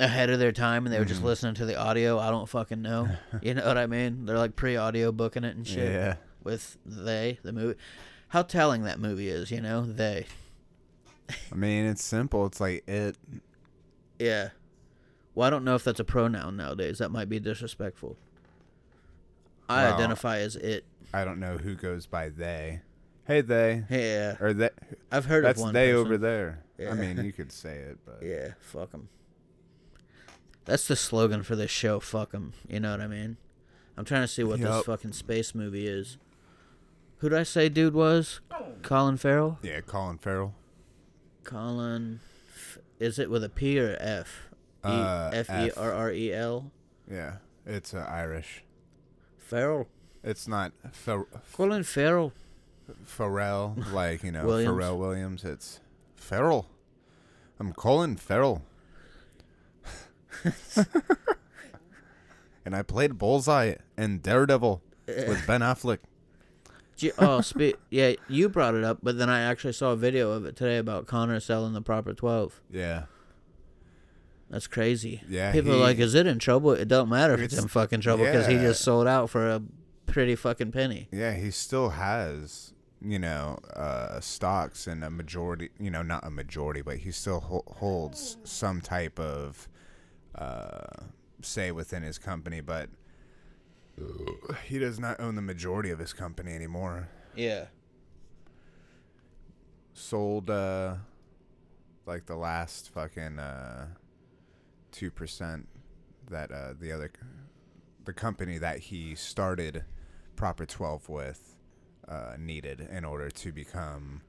ahead 0.00 0.30
of 0.30 0.38
their 0.40 0.50
time, 0.52 0.84
and 0.84 0.92
they 0.92 0.98
were 0.98 1.04
just 1.04 1.20
Mhm. 1.22 1.26
listening 1.26 1.54
to 1.54 1.64
the 1.66 1.76
audio. 1.76 2.18
I 2.18 2.30
don't 2.30 2.48
fucking 2.48 2.82
know. 2.82 3.08
you 3.42 3.54
know 3.54 3.64
what 3.64 3.78
I 3.78 3.86
mean? 3.86 4.24
They're 4.26 4.38
like 4.38 4.56
pre-audio 4.56 5.12
booking 5.12 5.44
it 5.44 5.54
and 5.54 5.66
shit 5.66 5.92
Yeah. 5.92 6.16
with 6.42 6.76
they 6.84 7.38
the 7.44 7.52
movie. 7.52 7.78
How 8.28 8.42
telling 8.42 8.82
that 8.84 8.98
movie 8.98 9.28
is, 9.28 9.50
you 9.50 9.60
know? 9.60 9.84
They. 9.84 10.26
I 11.52 11.54
mean, 11.54 11.84
it's 11.86 12.02
simple. 12.02 12.46
It's 12.46 12.60
like 12.60 12.82
it. 12.88 13.16
Yeah. 14.18 14.48
Well, 15.34 15.46
I 15.46 15.50
don't 15.50 15.64
know 15.64 15.74
if 15.76 15.84
that's 15.84 16.00
a 16.00 16.04
pronoun 16.04 16.56
nowadays. 16.56 16.98
That 16.98 17.10
might 17.10 17.28
be 17.28 17.38
disrespectful. 17.38 18.16
I 19.72 19.84
Well, 19.84 19.94
identify 19.94 20.38
as 20.38 20.56
it. 20.56 20.84
I 21.14 21.24
don't 21.24 21.40
know 21.40 21.58
who 21.58 21.74
goes 21.74 22.06
by 22.06 22.28
they. 22.30 22.80
Hey, 23.26 23.40
they. 23.40 23.84
Yeah, 23.90 24.36
Or 24.40 24.52
that. 24.54 24.74
I've 25.10 25.26
heard 25.26 25.44
That's 25.44 25.58
of 25.58 25.64
one. 25.66 25.74
That's 25.74 25.82
they 25.86 25.92
person. 25.92 26.06
over 26.06 26.18
there. 26.18 26.64
Yeah. 26.78 26.90
I 26.90 26.94
mean, 26.94 27.24
you 27.24 27.32
could 27.38 27.52
say 27.52 27.76
it, 27.76 27.98
but 28.04 28.18
Yeah, 28.22 28.54
fuck 28.60 28.90
them. 28.92 29.08
That's 30.64 30.86
the 30.86 30.96
slogan 30.96 31.42
for 31.42 31.56
this 31.56 31.70
show. 31.70 32.00
Fuck 32.00 32.32
them. 32.32 32.52
You 32.68 32.80
know 32.80 32.92
what 32.92 33.00
I 33.00 33.06
mean? 33.08 33.36
I'm 33.96 34.04
trying 34.04 34.22
to 34.22 34.28
see 34.28 34.42
what 34.44 34.60
this 34.60 34.84
fucking 34.84 35.12
space 35.12 35.54
movie 35.54 35.86
is. 35.86 36.18
Who 37.18 37.28
did 37.28 37.38
I 37.38 37.42
say 37.42 37.68
dude 37.68 37.94
was? 37.94 38.40
Colin 38.82 39.16
Farrell. 39.16 39.58
yeah, 39.62 39.80
Colin 39.80 40.18
Farrell. 40.18 40.54
Colin. 41.44 42.20
Is 42.98 43.18
it 43.18 43.30
with 43.30 43.44
a 43.44 43.48
P 43.48 43.78
or 43.78 43.96
F? 44.00 44.48
Uh, 44.82 45.30
F 45.32 45.48
E 45.50 45.70
R 45.76 45.92
R 45.92 46.10
E 46.12 46.32
L. 46.32 46.70
Yeah, 47.10 47.36
it's 47.66 47.94
uh, 47.94 48.06
Irish. 48.08 48.64
Farrell. 49.52 49.86
It's 50.24 50.48
not 50.48 50.72
Fer- 50.92 51.26
Colin 51.52 51.82
Farrell. 51.82 52.32
Farrell, 53.04 53.76
like 53.92 54.22
you 54.22 54.32
know 54.32 54.46
Williams. 54.46 54.78
Pharrell 54.82 54.96
Williams. 54.96 55.44
It's 55.44 55.80
Farrell. 56.16 56.70
I'm 57.60 57.74
Colin 57.74 58.16
Farrell. 58.16 58.62
and 62.64 62.74
I 62.74 62.80
played 62.82 63.18
Bullseye 63.18 63.74
and 63.94 64.22
Daredevil 64.22 64.80
with 65.06 65.46
Ben 65.46 65.60
Affleck. 65.60 65.98
Oh, 67.18 67.42
spe- 67.42 67.76
yeah, 67.90 68.14
you 68.28 68.48
brought 68.48 68.74
it 68.74 68.84
up, 68.84 69.00
but 69.02 69.18
then 69.18 69.28
I 69.28 69.40
actually 69.42 69.72
saw 69.74 69.90
a 69.92 69.96
video 69.96 70.30
of 70.32 70.46
it 70.46 70.56
today 70.56 70.78
about 70.78 71.06
Conor 71.06 71.40
selling 71.40 71.74
the 71.74 71.82
proper 71.82 72.14
12. 72.14 72.62
Yeah, 72.70 73.04
That's 74.52 74.66
crazy. 74.68 75.22
Yeah, 75.28 75.50
People 75.50 75.72
are 75.72 75.76
like, 75.78 75.98
is 75.98 76.14
it 76.14 76.26
in 76.26 76.38
trouble? 76.38 76.72
It 76.72 76.86
don't 76.86 77.08
matter 77.08 77.32
if 77.34 77.40
it's, 77.40 77.54
It's- 77.54 77.62
in 77.64 77.68
fucking 77.68 78.02
trouble 78.02 78.24
because 78.26 78.46
he 78.46 78.54
just 78.58 78.82
sold 78.82 79.06
out 79.08 79.28
for 79.30 79.48
a 79.50 79.62
pretty 80.06 80.36
fucking 80.36 80.70
penny. 80.72 81.08
yeah. 81.10 81.32
He 81.34 81.50
still 81.50 81.88
has 81.90 82.74
you 83.00 83.18
know 83.18 83.58
uh, 83.74 84.20
stocks 84.20 84.86
and 84.86 85.02
a 85.02 85.10
majority. 85.10 85.70
You 85.80 85.90
know, 85.90 86.02
not 86.02 86.24
a 86.24 86.30
majority, 86.30 86.82
but 86.82 86.98
he 86.98 87.10
still 87.10 87.40
ho- 87.40 87.64
holds 87.66 88.36
some 88.44 88.80
type 88.82 89.18
of 89.18 89.68
uh, 90.34 90.84
say 91.40 91.72
within 91.72 92.02
his 92.04 92.18
company, 92.18 92.60
but. 92.60 92.88
He 94.64 94.78
does 94.78 94.98
not 94.98 95.20
own 95.20 95.34
the 95.34 95.42
majority 95.42 95.90
of 95.90 95.98
his 95.98 96.12
company 96.14 96.52
anymore. 96.54 97.08
Yeah. 97.36 97.66
sold 99.92 100.48
uh 100.50 100.94
like 102.06 102.24
the 102.26 102.34
last 102.36 102.88
fucking 102.92 103.38
uh 103.38 103.88
2% 104.92 105.64
that 106.30 106.50
uh 106.52 106.72
the 106.78 106.92
other 106.92 107.10
the 108.04 108.12
company 108.12 108.58
that 108.58 108.78
he 108.78 109.14
started 109.14 109.84
proper 110.36 110.64
12 110.64 111.08
with 111.08 111.56
uh 112.08 112.34
needed 112.38 112.80
in 112.90 113.04
order 113.04 113.28
to 113.30 113.52
become 113.52 114.22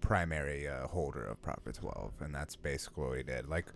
primary 0.00 0.66
uh, 0.68 0.86
holder 0.88 1.24
of 1.24 1.40
proper 1.42 1.70
12 1.72 2.12
and 2.20 2.34
that's 2.34 2.56
basically 2.56 3.04
what 3.04 3.16
he 3.16 3.22
did 3.22 3.48
like 3.48 3.66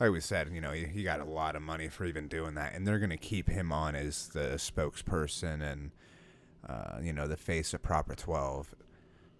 like 0.00 0.10
we 0.10 0.20
said 0.20 0.48
you 0.52 0.60
know 0.60 0.72
he, 0.72 0.84
he 0.84 1.02
got 1.04 1.20
a 1.20 1.24
lot 1.24 1.54
of 1.56 1.62
money 1.62 1.88
for 1.88 2.04
even 2.04 2.26
doing 2.26 2.54
that 2.54 2.74
and 2.74 2.86
they're 2.86 2.98
going 2.98 3.10
to 3.10 3.16
keep 3.16 3.48
him 3.48 3.72
on 3.72 3.94
as 3.94 4.28
the 4.28 4.54
spokesperson 4.56 5.62
and 5.62 5.90
uh, 6.68 6.98
you 7.00 7.12
know 7.12 7.28
the 7.28 7.36
face 7.36 7.72
of 7.74 7.82
proper 7.82 8.14
12 8.14 8.74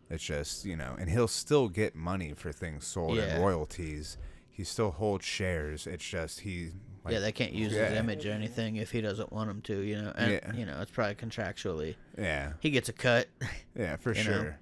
it's 0.08 0.22
just, 0.22 0.64
you 0.64 0.76
know, 0.76 0.94
and 0.96 1.10
he'll 1.10 1.26
still 1.26 1.68
get 1.68 1.96
money 1.96 2.32
for 2.32 2.52
things 2.52 2.86
sold 2.86 3.16
Yeah. 3.16 3.22
and 3.24 3.42
royalties. 3.42 4.16
He 4.56 4.64
still 4.64 4.90
holds 4.90 5.24
shares. 5.26 5.86
It's 5.86 6.04
just 6.08 6.40
he 6.40 6.70
like 7.04 7.12
yeah, 7.12 7.20
they 7.20 7.30
can't 7.32 7.52
use 7.52 7.72
his 7.72 7.92
image 7.92 8.24
or 8.24 8.30
anything 8.32 8.76
if 8.76 8.90
he 8.90 9.02
doesn't 9.02 9.30
want 9.30 9.48
them 9.48 9.60
to, 9.62 9.80
you 9.80 10.00
know. 10.00 10.12
And, 10.16 10.32
Yeah. 10.32 10.52
you 10.54 10.64
know, 10.64 10.80
it's 10.80 10.90
probably 10.90 11.14
contractually. 11.14 11.94
Yeah. 12.16 12.54
He 12.60 12.70
gets 12.70 12.88
a 12.88 12.92
cut. 12.94 13.28
Yeah, 13.76 13.96
for 13.96 14.14
You 14.14 14.24
know. 14.24 14.30
sure. 14.30 14.58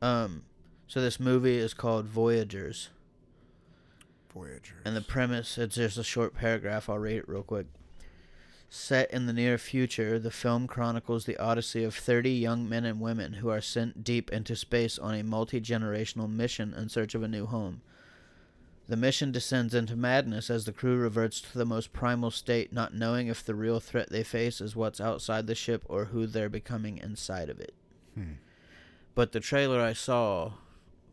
Um, 0.00 0.44
so 0.86 1.00
this 1.00 1.18
movie 1.18 1.56
is 1.58 1.74
called 1.74 2.06
Voyagers. 2.06 2.90
Voyagers. 4.32 4.80
And 4.84 4.96
the 4.96 5.00
premise, 5.00 5.58
it's 5.58 5.74
just 5.74 5.98
a 5.98 6.04
short 6.04 6.34
paragraph. 6.34 6.88
I'll 6.88 6.98
read 6.98 7.16
it 7.16 7.28
real 7.28 7.42
quick. 7.42 7.66
Set 8.70 9.10
in 9.12 9.26
the 9.26 9.32
near 9.32 9.58
future, 9.58 10.18
the 10.18 10.30
film 10.30 10.66
chronicles 10.68 11.24
the 11.26 11.36
odyssey 11.38 11.82
of 11.84 11.94
30 11.94 12.30
young 12.30 12.68
men 12.68 12.84
and 12.84 13.00
women 13.00 13.34
who 13.34 13.48
are 13.48 13.60
sent 13.60 14.02
deep 14.04 14.32
into 14.32 14.56
space 14.56 14.98
on 14.98 15.14
a 15.14 15.22
multi 15.24 15.60
generational 15.60 16.30
mission 16.30 16.72
in 16.74 16.88
search 16.88 17.14
of 17.14 17.22
a 17.22 17.28
new 17.28 17.46
home. 17.46 17.82
The 18.86 18.96
mission 18.96 19.32
descends 19.32 19.74
into 19.74 19.96
madness 19.96 20.50
as 20.50 20.66
the 20.66 20.72
crew 20.72 20.96
reverts 20.96 21.40
to 21.40 21.56
the 21.56 21.64
most 21.64 21.92
primal 21.92 22.30
state, 22.30 22.72
not 22.72 22.94
knowing 22.94 23.28
if 23.28 23.42
the 23.42 23.54
real 23.54 23.80
threat 23.80 24.10
they 24.10 24.22
face 24.22 24.60
is 24.60 24.76
what's 24.76 25.00
outside 25.00 25.46
the 25.46 25.54
ship 25.54 25.84
or 25.88 26.06
who 26.06 26.26
they're 26.26 26.50
becoming 26.50 26.98
inside 26.98 27.48
of 27.48 27.58
it. 27.60 27.74
Hmm. 28.14 28.32
But 29.14 29.32
the 29.32 29.40
trailer 29.40 29.80
I 29.80 29.94
saw, 29.94 30.52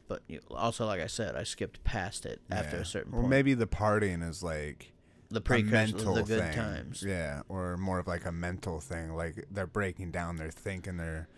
but 0.09 0.21
also, 0.49 0.85
like 0.85 0.99
I 0.99 1.07
said, 1.07 1.35
I 1.35 1.43
skipped 1.43 1.83
past 1.85 2.25
it 2.25 2.41
after 2.49 2.77
a 2.77 2.85
certain 2.85 3.13
Well, 3.13 3.27
maybe 3.27 3.53
the 3.53 3.67
partying 3.67 4.27
is 4.27 4.43
like 4.43 4.91
the 5.29 5.39
precursor 5.39 5.71
of 5.71 5.93
mental 5.93 6.13
the 6.15 6.23
good 6.23 6.43
thing. 6.43 6.53
times. 6.53 7.03
Yeah, 7.07 7.41
or 7.47 7.77
more 7.77 7.99
of 7.99 8.07
like 8.07 8.25
a 8.25 8.31
mental 8.33 8.81
thing. 8.81 9.13
Like 9.15 9.45
they're 9.49 9.67
breaking 9.67 10.11
down, 10.11 10.35
they're 10.35 10.51
thinking 10.51 10.97
they're 10.97 11.29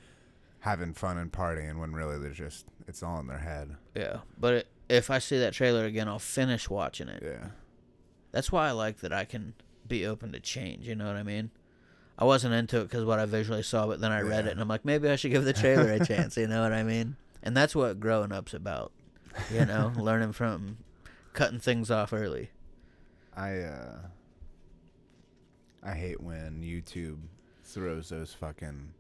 having 0.62 0.94
fun 0.94 1.18
and 1.18 1.32
partying 1.32 1.80
when 1.80 1.92
really 1.94 2.18
they're 2.18 2.32
just 2.32 2.66
it's 2.88 3.04
all 3.04 3.20
in 3.20 3.28
their 3.28 3.40
head. 3.40 3.76
Yeah, 3.94 4.20
but 4.40 4.54
it, 4.54 4.68
if 4.90 5.10
I 5.10 5.20
see 5.20 5.40
that 5.40 5.54
trailer 5.54 5.86
again, 5.86 6.08
I'll 6.08 6.20
finish 6.20 6.70
watching 6.70 7.08
it. 7.08 7.22
Yeah. 7.24 7.50
That's 8.32 8.52
why 8.52 8.68
I 8.68 8.72
like 8.72 9.00
that 9.00 9.14
I 9.14 9.26
can 9.26 9.54
be 9.88 10.06
open 10.06 10.32
to 10.32 10.40
change. 10.40 10.88
You 10.88 10.96
know 10.96 11.06
what 11.08 11.16
I 11.16 11.24
mean? 11.24 11.52
I 12.18 12.26
wasn't 12.26 12.54
into 12.54 12.80
it 12.80 12.84
because 12.84 13.06
what 13.06 13.20
I 13.20 13.26
visually 13.26 13.64
saw, 13.64 13.88
but 13.88 14.00
then 14.00 14.12
I 14.12 14.22
read 14.22 14.46
it 14.46 14.52
and 14.52 14.62
I'm 14.62 14.68
like, 14.68 14.86
maybe 14.86 15.10
I 15.10 15.16
should 15.16 15.32
give 15.32 15.46
the 15.46 15.54
trailer 15.54 15.92
a 15.92 16.06
chance. 16.06 16.38
You 16.38 16.48
know 16.48 16.62
what 16.62 16.74
I 16.74 16.84
mean? 16.84 17.16
And 17.42 17.58
that's 17.58 17.76
what 17.76 18.00
growing 18.00 18.32
up's 18.32 18.54
about. 18.54 18.92
You 19.52 19.66
know, 19.66 19.92
learning 19.98 20.34
from 20.34 20.78
cutting 21.34 21.60
things 21.60 21.90
off 21.90 22.14
early. 22.14 22.52
I 23.36 23.60
uh 23.60 23.98
I 25.82 25.96
hate 25.96 26.22
when 26.22 26.62
YouTube 26.62 27.18
throws 27.64 28.10
those 28.10 28.34
fucking 28.34 28.94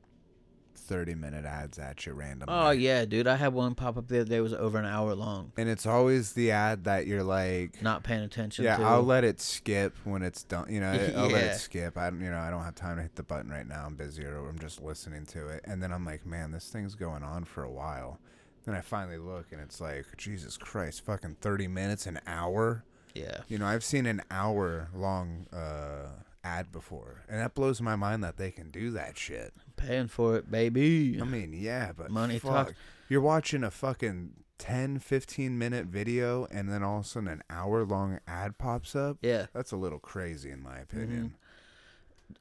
30 0.83 1.15
minute 1.15 1.45
ads 1.45 1.79
at 1.79 2.05
you 2.05 2.13
randomly. 2.13 2.53
Oh 2.53 2.69
yeah, 2.71 3.05
dude! 3.05 3.27
I 3.27 3.35
had 3.35 3.53
one 3.53 3.75
pop 3.75 3.97
up 3.97 4.07
the 4.07 4.21
other 4.21 4.29
day. 4.29 4.37
It 4.37 4.41
was 4.41 4.53
over 4.53 4.77
an 4.77 4.85
hour 4.85 5.15
long. 5.15 5.51
And 5.57 5.69
it's 5.69 5.85
always 5.85 6.33
the 6.33 6.51
ad 6.51 6.83
that 6.83 7.07
you're 7.07 7.23
like 7.23 7.81
Not 7.81 8.03
paying 8.03 8.21
attention. 8.21 8.65
Yeah, 8.65 8.77
to. 8.77 8.83
I'll 8.83 9.03
let 9.03 9.23
it 9.23 9.39
skip 9.41 9.95
when 10.03 10.21
it's 10.21 10.43
done. 10.43 10.67
You 10.69 10.81
know, 10.81 10.91
I'll 11.17 11.29
let 11.29 11.43
it 11.43 11.55
skip. 11.57 11.97
I 11.97 12.09
don't, 12.09 12.21
you 12.21 12.29
know, 12.29 12.37
I 12.39 12.49
don't 12.49 12.63
have 12.63 12.75
time 12.75 12.97
to 12.97 13.01
hit 13.01 13.15
the 13.15 13.23
button 13.23 13.49
right 13.49 13.67
now. 13.67 13.83
I'm 13.85 13.95
busy 13.95 14.23
or 14.23 14.47
I'm 14.49 14.59
just 14.59 14.81
listening 14.81 15.25
to 15.27 15.47
it. 15.47 15.61
And 15.65 15.81
then 15.81 15.91
I'm 15.91 16.05
like, 16.05 16.25
man, 16.25 16.51
this 16.51 16.69
thing's 16.69 16.95
going 16.95 17.23
on 17.23 17.43
for 17.45 17.63
a 17.63 17.71
while. 17.71 18.19
Then 18.65 18.75
I 18.75 18.81
finally 18.81 19.17
look 19.17 19.51
and 19.51 19.59
it's 19.61 19.81
like, 19.81 20.05
Jesus 20.17 20.57
Christ, 20.57 21.03
fucking 21.05 21.37
30 21.41 21.67
minutes, 21.67 22.05
an 22.07 22.19
hour. 22.25 22.83
Yeah. 23.13 23.41
You 23.47 23.57
know, 23.57 23.65
I've 23.65 23.83
seen 23.83 24.05
an 24.05 24.21
hour 24.31 24.89
long 24.95 25.47
uh, 25.53 26.07
ad 26.43 26.71
before, 26.71 27.23
and 27.29 27.39
that 27.39 27.53
blows 27.53 27.81
my 27.81 27.95
mind 27.95 28.23
that 28.23 28.37
they 28.37 28.51
can 28.51 28.69
do 28.69 28.91
that 28.91 29.17
shit. 29.17 29.53
Paying 29.77 30.07
for 30.07 30.37
it, 30.37 30.51
baby. 30.51 31.19
I 31.21 31.25
mean, 31.25 31.53
yeah, 31.53 31.91
but 31.95 32.11
Money 32.11 32.39
fuck. 32.39 32.67
talks. 32.67 32.73
You're 33.09 33.21
watching 33.21 33.63
a 33.63 33.71
fucking 33.71 34.43
10, 34.57 34.99
15 34.99 35.57
minute 35.57 35.87
video, 35.87 36.47
and 36.51 36.69
then 36.71 36.83
all 36.83 36.99
of 36.99 37.05
a 37.05 37.07
sudden 37.07 37.27
an 37.27 37.43
hour 37.49 37.83
long 37.85 38.19
ad 38.27 38.57
pops 38.57 38.95
up. 38.95 39.17
yeah. 39.21 39.47
That's 39.53 39.71
a 39.71 39.77
little 39.77 39.99
crazy, 39.99 40.51
in 40.51 40.61
my 40.61 40.71
mm-hmm. 40.77 40.81
opinion. 40.97 41.35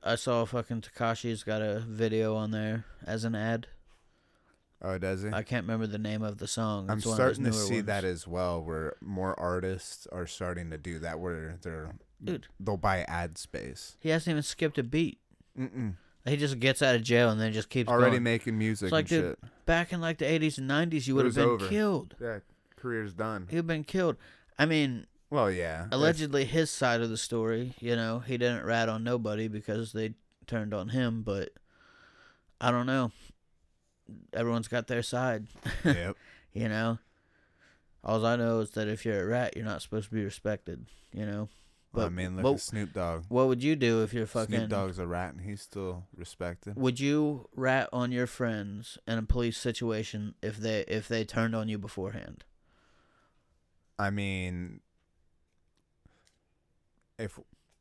I 0.03 0.15
saw 0.15 0.45
fucking 0.45 0.83
Tekashi's 0.83 1.43
got 1.43 1.63
a 1.63 1.81
video 1.81 2.35
on 2.37 2.51
there 2.51 2.85
as 3.05 3.25
an 3.25 3.35
ad. 3.35 3.67
Oh, 4.81 4.99
does 4.99 5.23
he? 5.23 5.29
I 5.33 5.43
can't 5.43 5.65
remember 5.65 5.87
the 5.87 5.99
name 5.99 6.23
of 6.23 6.39
the 6.39 6.49
song. 6.49 6.91
I'm 6.91 6.99
It's 6.99 7.07
those 7.07 7.15
starting 7.15 7.45
to 7.45 7.53
see 7.53 7.75
ones. 7.75 7.87
that 7.87 8.05
as 8.05 8.27
well, 8.27 8.63
where 8.63 8.97
more 9.01 9.39
artists 9.39 10.09
are 10.11 10.27
starting 10.27 10.71
to 10.71 10.79
do 10.79 10.99
that, 11.01 11.21
where 11.21 11.59
they're 11.63 11.95
Dude. 12.25 12.47
they'll 12.61 12.77
buy 12.77 13.05
ad 13.09 13.37
space. 13.39 13.97
He 14.01 14.11
hasn't 14.11 14.31
even 14.33 14.43
skipped 14.43 14.79
a 14.79 14.83
beat. 14.83 15.19
Mm-mm. 15.59 15.95
He 16.25 16.37
just 16.37 16.61
gets 16.61 16.83
out 16.83 16.95
of 16.95 17.03
jail 17.03 17.31
and 17.31 17.41
then 17.41 17.53
just 17.53 17.69
keeps 17.69 17.89
Already 17.91 18.13
going. 18.13 18.23
making 18.23 18.57
music 18.57 18.87
It's 18.87 18.93
like, 18.93 19.09
dude, 19.09 19.37
shit. 19.43 19.51
Back 19.67 19.93
in 19.93 20.01
like 20.01 20.19
the 20.19 20.25
80s 20.25 20.59
and 20.59 20.71
90s, 20.71 21.07
you 21.09 21.17
would 21.17 21.25
have 21.25 21.35
been 21.35 21.45
over. 21.49 21.67
killed. 21.69 22.15
Yeah, 22.21 22.39
career's 22.77 23.13
done. 23.13 23.49
He'd 23.51 23.67
been 23.67 23.83
killed. 23.85 24.17
I 24.59 24.67
mean, 24.67 25.07
Well, 25.31 25.51
yeah. 25.51 25.89
allegedly 25.91 26.45
his 26.45 26.71
side 26.71 27.01
of 27.01 27.11
the 27.11 27.17
story, 27.17 27.75
you 27.81 27.97
know, 27.97 28.21
he 28.21 28.39
didn't 28.39 28.65
rat 28.65 28.89
on 28.89 29.03
nobody 29.03 29.49
because 29.49 29.93
they 29.93 30.15
turned 30.47 30.73
on 30.73 30.91
him, 30.91 31.23
but 31.23 31.51
I 32.61 32.71
don't 32.71 32.87
know. 32.87 33.11
Everyone's 34.33 34.69
got 34.69 34.87
their 34.87 35.03
side, 35.03 35.49
yep. 35.85 36.17
you 36.53 36.69
know. 36.69 36.99
All 38.05 38.25
I 38.27 38.37
know 38.37 38.61
is 38.61 38.71
that 38.71 38.87
if 38.89 39.05
you're 39.05 39.23
a 39.23 39.27
rat, 39.27 39.55
you're 39.57 39.65
not 39.65 39.83
supposed 39.83 40.09
to 40.11 40.15
be 40.15 40.25
respected, 40.25 40.87
you 41.13 41.25
know. 41.27 41.49
Well, 41.95 42.07
I 42.07 42.09
mean, 42.09 42.37
look 42.37 42.45
what- 42.45 42.55
at 42.55 42.61
Snoop 42.61 42.93
Dogg. 42.95 43.25
What 43.29 43.49
would 43.49 43.63
you 43.63 43.77
do 43.77 44.03
if 44.03 44.15
you're 44.15 44.27
fucking 44.27 44.57
Snoop 44.57 44.71
Dogg's 44.71 44.99
a 44.99 45.07
rat, 45.07 45.35
and 45.35 45.43
he's 45.43 45.61
still 45.61 46.07
respected. 46.17 46.77
Would 46.77 46.99
you 47.01 47.49
rat 47.55 47.89
on 47.93 48.13
your 48.13 48.27
friends 48.27 48.97
in 49.07 49.19
a 49.19 49.23
police 49.23 49.59
situation 49.59 50.35
if 50.43 50.57
they 50.57 50.81
if 50.89 51.07
they 51.09 51.25
turned 51.25 51.55
on 51.55 51.69
you 51.69 51.79
beforehand? 51.79 52.45
I 53.99 54.09
mean, 54.11 54.81
if 57.19 57.39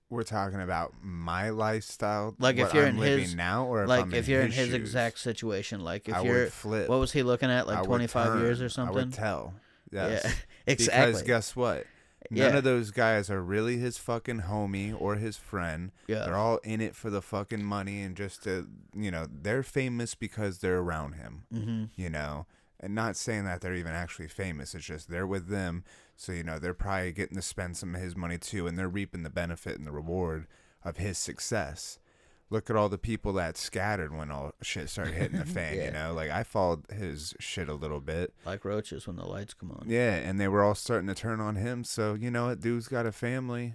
we're 0.09 0.23
talking 0.23 0.59
about 0.61 0.93
my 1.01 1.49
lifestyle, 1.49 2.35
Like, 2.37 2.57
if 2.57 2.73
you're 2.73 2.85
I'm 2.87 3.01
in 3.01 3.19
his- 3.19 3.33
now, 3.35 3.65
or 3.65 3.83
if 3.83 3.89
like 3.89 4.13
if 4.13 4.27
you're 4.27 4.41
in 4.41 4.47
his 4.47 4.55
his 4.57 4.65
shoes, 4.67 4.75
exact 4.75 5.19
situation, 5.19 5.79
like 5.81 6.09
if 6.09 6.15
I 6.15 6.21
you're 6.21 6.47
flip. 6.47 6.89
what 6.89 6.99
was 6.99 7.13
he 7.13 7.23
looking 7.23 7.49
at, 7.49 7.65
like 7.65 7.83
25 7.85 8.41
years 8.41 8.59
or 8.61 8.65
turn. 8.67 8.83
I 8.83 8.87
something? 8.87 8.95
would 8.95 9.13
tell. 9.13 9.53
Yes. 9.89 10.23
Yeah, 10.25 10.31
exactly. 10.67 11.11
Because 11.11 11.21
guess 11.23 11.55
what? 11.55 11.85
None 12.29 12.51
Yeah. 12.51 12.57
of 12.59 12.63
those 12.63 12.91
guys 12.91 13.29
are 13.29 13.41
really 13.41 13.77
his 13.77 13.97
fucking 13.97 14.41
homie 14.41 14.95
or 14.99 15.15
his 15.15 15.37
friend. 15.37 15.91
yeah, 16.07 16.25
They're 16.25 16.35
all 16.35 16.57
in 16.57 16.79
it 16.81 16.95
for 16.95 17.09
the 17.09 17.21
fucking 17.21 17.63
money 17.63 18.01
and 18.01 18.15
just 18.15 18.43
to, 18.43 18.67
you 18.95 19.09
know, 19.11 19.27
they're 19.29 19.63
famous 19.63 20.13
because 20.15 20.59
they're 20.59 20.79
around 20.79 21.13
him, 21.13 21.43
hmm 21.51 21.85
you 21.95 22.09
know. 22.09 22.45
And 22.79 22.95
not 22.95 23.15
saying 23.15 23.45
that 23.45 23.61
they're 23.61 23.75
even 23.75 23.93
actually 23.93 24.27
famous. 24.27 24.73
It's 24.73 24.85
just 24.85 25.09
they're 25.09 25.27
with 25.27 25.49
them. 25.49 25.83
So, 26.15 26.31
you 26.31 26.43
know, 26.43 26.57
they're 26.57 26.73
probably 26.73 27.11
getting 27.11 27.35
to 27.35 27.41
spend 27.43 27.77
some 27.77 27.93
of 27.95 28.01
his 28.01 28.15
money 28.15 28.37
too. 28.39 28.65
And 28.65 28.77
they're 28.77 28.87
reaping 28.89 29.21
the 29.23 29.29
benefit 29.29 29.77
and 29.77 29.85
the 29.85 29.91
reward 29.91 30.47
of 30.83 30.97
his 30.97 31.19
success. 31.19 31.99
Look 32.51 32.69
at 32.69 32.75
all 32.75 32.89
the 32.89 32.97
people 32.99 33.33
that 33.33 33.57
scattered 33.57 34.13
when 34.15 34.29
all 34.29 34.53
shit 34.61 34.89
started 34.89 35.15
hitting 35.15 35.39
the 35.39 35.45
fan, 35.57 35.75
Yeah. 35.77 35.85
you 35.85 35.91
know? 35.91 36.13
Like, 36.13 36.29
I 36.29 36.43
followed 36.43 36.83
his 36.91 37.33
shit 37.39 37.67
a 37.69 37.73
little 37.73 38.01
bit. 38.01 38.33
like 38.45 38.63
roaches 38.65 39.07
when 39.07 39.15
the 39.15 39.25
lights 39.25 39.53
come 39.55 39.71
on. 39.71 39.85
Yeah, 39.87 40.15
and 40.15 40.39
they 40.39 40.47
were 40.49 40.61
all 40.63 40.75
starting 40.75 41.07
to 41.07 41.15
turn 41.15 41.39
on 41.39 41.55
him. 41.55 41.83
So, 41.83 42.13
you 42.13 42.29
know 42.29 42.47
what? 42.47 42.59
Dude's 42.59 42.87
got 42.87 43.05
a 43.07 43.11
family. 43.11 43.73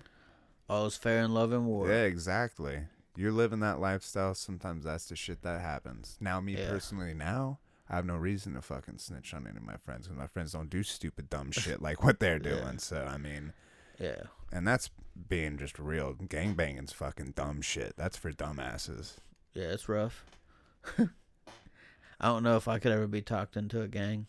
All 0.68 0.86
is 0.86 0.96
fair 0.96 1.22
in 1.22 1.32
love 1.32 1.52
and 1.52 1.66
war. 1.66 1.88
Yeah, 1.88 2.02
exactly. 2.02 2.80
You're 3.16 3.32
living 3.32 3.60
that 3.60 3.80
lifestyle. 3.80 4.34
Sometimes 4.34 4.84
that's 4.84 5.06
the 5.06 5.16
shit 5.16 5.40
that 5.42 5.62
happens. 5.62 6.18
Now, 6.20 6.40
me 6.40 6.56
Yeah. 6.58 6.68
personally, 6.68 7.14
now 7.14 7.58
I 7.88 7.96
have 7.96 8.04
no 8.04 8.16
reason 8.16 8.52
to 8.54 8.60
fucking 8.60 8.98
snitch 8.98 9.32
on 9.32 9.46
any 9.46 9.56
of 9.56 9.62
my 9.62 9.76
friends 9.78 10.06
because 10.06 10.18
my 10.18 10.26
friends 10.26 10.52
don't 10.52 10.68
do 10.68 10.82
stupid, 10.82 11.30
dumb 11.30 11.50
shit 11.50 11.80
like 11.80 12.02
what 12.04 12.20
they're 12.20 12.34
Yeah. 12.44 12.60
doing. 12.60 12.78
So, 12.78 13.06
I 13.08 13.16
mean, 13.16 13.54
yeah. 13.98 14.24
and 14.52 14.68
that's 14.68 14.90
being 15.28 15.58
just 15.58 15.78
real. 15.78 16.14
Gangbanging's 16.14 16.92
fucking 16.92 17.32
dumb 17.36 17.62
shit. 17.62 17.94
That's 17.96 18.16
for 18.16 18.32
dumbasses. 18.32 19.14
Yeah, 19.54 19.64
it's 19.64 19.88
rough. 19.88 20.24
I 20.98 22.26
don't 22.28 22.42
know 22.42 22.56
if 22.56 22.68
I 22.68 22.78
could 22.78 22.92
ever 22.92 23.06
be 23.06 23.22
talked 23.22 23.56
into 23.56 23.82
a 23.82 23.88
gang. 23.88 24.26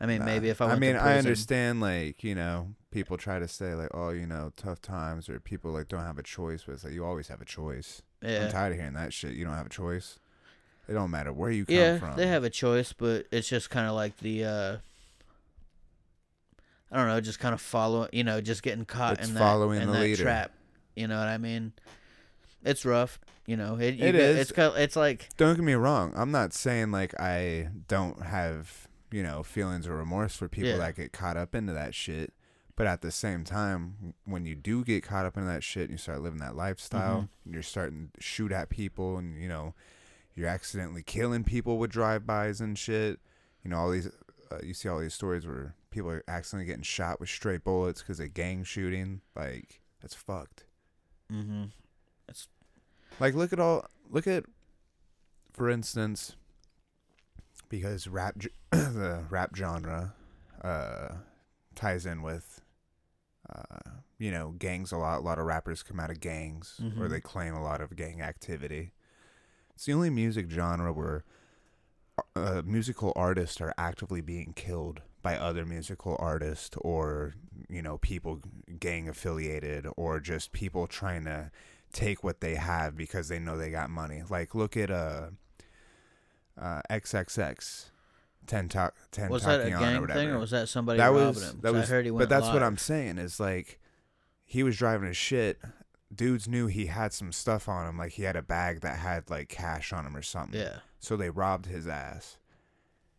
I 0.00 0.06
mean, 0.06 0.18
Nah. 0.20 0.26
maybe 0.26 0.48
if 0.50 0.60
I 0.60 0.66
went 0.66 0.76
I 0.76 0.80
mean, 0.80 0.96
I 0.96 1.16
understand, 1.18 1.80
like, 1.80 2.22
you 2.22 2.34
know, 2.34 2.74
people 2.90 3.16
try 3.16 3.38
to 3.38 3.48
say, 3.48 3.74
like, 3.74 3.88
oh, 3.94 4.10
you 4.10 4.26
know, 4.26 4.52
tough 4.56 4.82
times 4.82 5.28
or 5.28 5.40
people, 5.40 5.72
like, 5.72 5.88
don't 5.88 6.04
have 6.04 6.18
a 6.18 6.22
choice. 6.22 6.64
But 6.66 6.74
it's 6.74 6.84
like, 6.84 6.92
you 6.92 7.04
always 7.04 7.28
have 7.28 7.40
a 7.40 7.46
choice. 7.46 8.02
Yeah. 8.22 8.44
I'm 8.44 8.52
tired 8.52 8.72
of 8.72 8.78
hearing 8.78 8.94
that 8.94 9.12
shit. 9.12 9.32
You 9.32 9.44
don't 9.44 9.54
have 9.54 9.66
a 9.66 9.70
choice. 9.70 10.18
It 10.88 10.92
don't 10.92 11.10
matter 11.10 11.32
where 11.32 11.50
you 11.50 11.64
come 11.64 11.74
yeah, 11.74 11.98
from. 11.98 12.16
they 12.16 12.26
have 12.28 12.44
a 12.44 12.50
choice, 12.50 12.92
but 12.92 13.26
it's 13.32 13.48
just 13.48 13.70
kind 13.70 13.88
of 13.88 13.94
like 13.94 14.18
the. 14.18 14.44
uh 14.44 14.76
I 16.96 17.00
don't 17.00 17.08
know, 17.08 17.20
just 17.20 17.38
kind 17.38 17.52
of 17.52 17.60
follow, 17.60 18.08
you 18.10 18.24
know, 18.24 18.40
just 18.40 18.62
getting 18.62 18.86
caught 18.86 19.18
It's 19.18 19.28
in 19.28 19.34
that, 19.34 19.40
following 19.40 19.82
in 19.82 19.88
the 19.88 19.92
that 19.92 20.00
leader. 20.00 20.22
trap. 20.22 20.52
You 20.94 21.06
know 21.08 21.18
what 21.18 21.28
I 21.28 21.36
mean? 21.36 21.72
It's 22.64 22.84
rough. 22.86 23.18
You 23.46 23.56
know, 23.56 23.76
it, 23.76 23.94
you 23.96 24.06
It 24.06 24.12
get- 24.12 24.14
is. 24.20 24.36
It's 24.38 24.52
kind 24.52 24.72
it's 24.76 24.96
like 24.96 25.28
Don't 25.36 25.54
get 25.56 25.62
me 25.64 25.74
wrong. 25.74 26.12
I'm 26.16 26.30
not 26.30 26.52
saying 26.54 26.90
like 26.92 27.14
I 27.20 27.68
don't 27.86 28.22
have, 28.22 28.88
you 29.12 29.22
know, 29.22 29.42
feelings 29.42 29.86
or 29.86 29.94
remorse 29.96 30.34
for 30.36 30.48
people 30.48 30.70
Yeah. 30.70 30.78
that 30.78 30.96
get 30.96 31.12
caught 31.12 31.36
up 31.36 31.54
into 31.54 31.72
that 31.74 31.94
shit. 31.94 32.32
But 32.76 32.86
at 32.86 33.02
the 33.02 33.10
same 33.12 33.44
time, 33.44 34.14
when 34.24 34.46
you 34.46 34.54
do 34.54 34.84
get 34.84 35.02
caught 35.02 35.26
up 35.26 35.36
into 35.36 35.48
that 35.48 35.62
shit 35.62 35.82
and 35.84 35.92
you 35.92 35.98
start 35.98 36.20
living 36.22 36.40
that 36.40 36.56
lifestyle, 36.56 37.16
Mm-hmm. 37.16 37.26
and 37.44 37.54
you're 37.54 37.62
starting 37.62 38.10
to 38.16 38.22
shoot 38.22 38.52
at 38.52 38.68
people 38.68 39.16
and, 39.18 39.40
you 39.40 39.48
know, 39.48 39.74
you're 40.34 40.48
accidentally 40.48 41.02
killing 41.02 41.44
people 41.44 41.78
with 41.78 41.90
drive-bys 41.90 42.60
and 42.60 42.76
shit. 42.78 43.20
You 43.62 43.70
know, 43.70 43.78
all 43.78 43.90
these, 43.90 44.08
uh, 44.50 44.58
you 44.62 44.74
see 44.74 44.88
all 44.88 44.98
these 44.98 45.14
stories 45.14 45.46
where 45.46 45.74
people 45.96 46.10
are 46.10 46.22
accidentally 46.28 46.66
getting 46.66 46.82
shot 46.82 47.18
with 47.20 47.28
stray 47.28 47.56
bullets 47.56 48.02
because 48.02 48.20
of 48.20 48.34
gang 48.34 48.62
shooting. 48.64 49.22
Like, 49.34 49.80
that's 50.02 50.14
fucked. 50.14 50.64
Mm-hmm. 51.32 51.64
It's 52.28 52.48
Like 53.18 53.34
look 53.34 53.52
at 53.52 53.58
all 53.60 53.86
look 54.10 54.26
at 54.26 54.44
for 55.52 55.68
instance 55.70 56.36
because 57.68 58.06
rap 58.08 58.34
the 58.70 59.24
rap 59.30 59.56
genre 59.56 60.14
uh 60.62 61.08
ties 61.74 62.06
in 62.06 62.22
with 62.22 62.60
uh 63.50 63.90
you 64.18 64.30
know 64.30 64.54
gangs 64.58 64.92
a 64.92 64.96
lot 64.96 65.18
a 65.18 65.22
lot 65.22 65.38
of 65.38 65.46
rappers 65.46 65.82
come 65.82 65.98
out 65.98 66.10
of 66.10 66.20
gangs 66.20 66.80
or 66.98 67.06
Mhm. 67.06 67.10
they 67.10 67.20
claim 67.20 67.54
a 67.54 67.62
lot 67.62 67.80
of 67.80 67.96
gang 67.96 68.20
activity. 68.20 68.92
It's 69.74 69.84
the 69.86 69.92
only 69.94 70.10
music 70.10 70.48
genre 70.50 70.92
where 70.92 71.24
uh, 72.34 72.62
musical 72.64 73.12
artists 73.14 73.60
are 73.60 73.74
actively 73.76 74.20
being 74.22 74.52
killed 74.54 75.02
by 75.26 75.36
other 75.36 75.66
musical 75.66 76.16
artists 76.20 76.76
or 76.82 77.34
you 77.68 77.82
know 77.82 77.98
people 77.98 78.40
gang 78.78 79.08
affiliated 79.08 79.84
or 79.96 80.20
just 80.20 80.52
people 80.52 80.86
trying 80.86 81.24
to 81.24 81.50
take 81.92 82.22
what 82.22 82.40
they 82.40 82.54
have 82.54 82.96
because 82.96 83.26
they 83.26 83.40
know 83.40 83.58
they 83.58 83.72
got 83.72 83.90
money. 83.90 84.22
Like 84.30 84.54
look 84.54 84.76
at 84.76 84.88
uh, 84.88 85.30
uh 86.56 86.80
XXX, 86.88 87.86
Ten 88.46 88.68
Ta- 88.68 88.92
Ten 89.10 89.28
was 89.28 89.42
that 89.42 89.62
a 89.62 89.64
or 89.64 89.80
gang 89.80 90.00
whatever. 90.00 90.20
thing 90.20 90.28
or 90.28 90.38
was 90.38 90.52
that 90.52 90.68
somebody 90.68 90.98
that 90.98 91.12
was 91.12 91.42
him? 91.42 91.58
that 91.62 91.72
was. 91.72 91.90
I 91.90 91.94
heard 91.94 92.04
he 92.04 92.12
went 92.12 92.28
but 92.28 92.28
that's 92.28 92.52
what. 92.52 92.62
I'm 92.62 92.78
saying 92.78 93.18
is 93.18 93.40
like 93.40 93.80
he 94.44 94.62
was 94.62 94.76
driving 94.76 95.08
his 95.08 95.16
shit. 95.16 95.58
Dudes 96.14 96.46
knew 96.46 96.68
he 96.68 96.86
had 96.86 97.12
some 97.12 97.32
stuff 97.32 97.68
on 97.68 97.88
him, 97.88 97.98
like 97.98 98.12
he 98.12 98.22
had 98.22 98.36
a 98.36 98.42
bag 98.42 98.82
that 98.82 99.00
had 99.00 99.28
like 99.28 99.48
cash 99.48 99.92
on 99.92 100.06
him 100.06 100.14
or 100.16 100.22
something. 100.22 100.60
Yeah, 100.60 100.76
So 101.00 101.16
they 101.16 101.30
robbed 101.30 101.66
his 101.66 101.88
ass. 101.88 102.38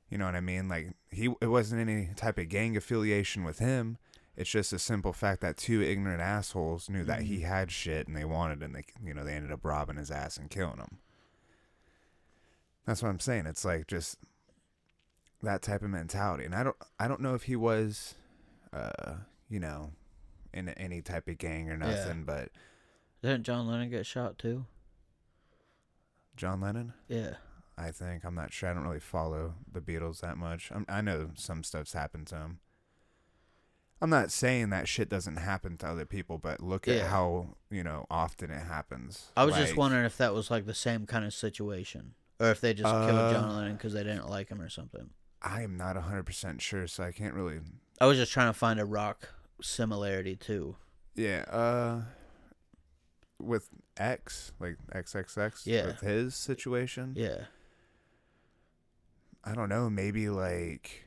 You 0.09 0.17
know 0.17 0.25
what 0.25 0.35
I 0.35 0.41
mean? 0.41 0.69
Like 0.69 0.93
he, 1.11 1.33
it 1.41 1.47
wasn't 1.47 1.81
any 1.81 2.09
type 2.15 2.37
of 2.37 2.49
gang 2.49 2.77
affiliation 2.77 3.43
with 3.43 3.59
him. 3.59 3.97
It's 4.35 4.49
just 4.49 4.71
a 4.71 4.79
simple 4.79 5.13
fact 5.13 5.41
that 5.41 5.57
two 5.57 5.81
ignorant 5.81 6.21
assholes 6.21 6.89
knew 6.89 7.03
that 7.05 7.23
he 7.23 7.39
Mhm. 7.39 7.43
had 7.43 7.71
shit 7.71 8.07
and 8.07 8.15
they 8.15 8.23
wanted, 8.25 8.61
it 8.61 8.65
and 8.65 8.75
they, 8.75 8.83
you 9.03 9.13
know, 9.13 9.23
they 9.23 9.33
ended 9.33 9.51
up 9.51 9.65
robbing 9.65 9.97
his 9.97 10.11
ass 10.11 10.37
and 10.37 10.49
killing 10.49 10.77
him. 10.77 10.99
That's 12.85 13.01
what 13.01 13.09
I'm 13.09 13.19
saying. 13.19 13.47
It's 13.47 13.65
like 13.65 13.87
just 13.87 14.17
that 15.41 15.61
type 15.61 15.81
of 15.81 15.89
mentality, 15.89 16.45
and 16.45 16.55
I 16.55 16.63
don't, 16.63 16.75
I 16.99 17.07
don't 17.07 17.21
know 17.21 17.33
if 17.35 17.43
he 17.43 17.55
was, 17.55 18.15
uh, 18.71 19.15
you 19.49 19.59
know, 19.59 19.91
in 20.53 20.69
any 20.69 21.01
type 21.01 21.27
of 21.27 21.37
gang 21.37 21.69
or 21.69 21.73
Yeah. 21.73 21.87
nothing, 21.89 22.23
but 22.23 22.49
didn't 23.21 23.43
John 23.43 23.67
Lennon 23.67 23.89
get 23.89 24.05
shot 24.05 24.37
too? 24.37 24.65
John 26.35 26.61
Lennon. 26.61 26.93
Yeah, 27.07 27.35
I 27.77 27.91
think. 27.91 28.23
I'm 28.25 28.35
not 28.35 28.51
sure. 28.53 28.69
I 28.69 28.73
don't 28.73 28.83
really 28.83 28.99
follow 28.99 29.53
the 29.71 29.81
Beatles 29.81 30.21
that 30.21 30.37
much. 30.37 30.71
I'm, 30.73 30.85
I 30.89 31.01
know 31.01 31.29
some 31.35 31.63
stuff's 31.63 31.93
happened 31.93 32.27
to 32.27 32.35
them. 32.35 32.59
I'm 34.01 34.09
not 34.11 34.31
saying 34.31 34.69
that 34.69 34.87
shit 34.87 35.09
doesn't 35.09 35.37
happen 35.37 35.77
to 35.77 35.87
other 35.87 36.05
people, 36.05 36.37
but 36.37 36.61
look 36.61 36.87
at 36.87 37.07
how 37.07 37.55
you 37.71 37.83
know 37.83 38.05
often 38.11 38.51
it 38.51 38.61
happens. 38.63 39.31
I 39.35 39.43
was 39.45 39.55
just 39.55 39.75
wondering 39.75 40.05
if 40.05 40.17
that 40.17 40.33
was 40.33 40.51
like 40.51 40.65
the 40.65 40.73
same 40.75 41.05
kind 41.07 41.25
of 41.25 41.33
situation, 41.33 42.13
or 42.39 42.51
if 42.51 42.61
they 42.61 42.73
just 42.75 42.91
killed 42.93 43.09
Uh, 43.11 43.33
John 43.33 43.55
Lennon 43.55 43.73
because 43.73 43.93
they 43.93 44.03
didn't 44.03 44.29
like 44.29 44.49
him 44.49 44.61
or 44.61 44.69
something. 44.69 45.09
I 45.41 45.61
am 45.63 45.77
not 45.77 45.95
100% 45.95 46.61
sure, 46.61 46.87
so 46.87 47.03
I 47.03 47.11
can't 47.11 47.33
really. 47.33 47.59
I 48.01 48.05
was 48.05 48.17
just 48.17 48.31
trying 48.31 48.49
to 48.49 48.57
find 48.57 48.79
a 48.79 48.85
rock 48.85 49.29
similarity 49.61 50.35
too. 50.35 50.75
Yeah, 51.15 51.45
uh. 51.49 52.01
With 53.39 53.69
X, 53.97 54.51
like 54.59 54.77
XXX, 54.95 55.65
Yeah. 55.65 55.85
with 55.87 55.99
his 56.01 56.35
situation, 56.35 57.13
Yeah. 57.15 57.45
I 59.47 59.55
don't 59.55 59.69
know, 59.69 59.89
maybe 59.89 60.29
like. 60.29 61.03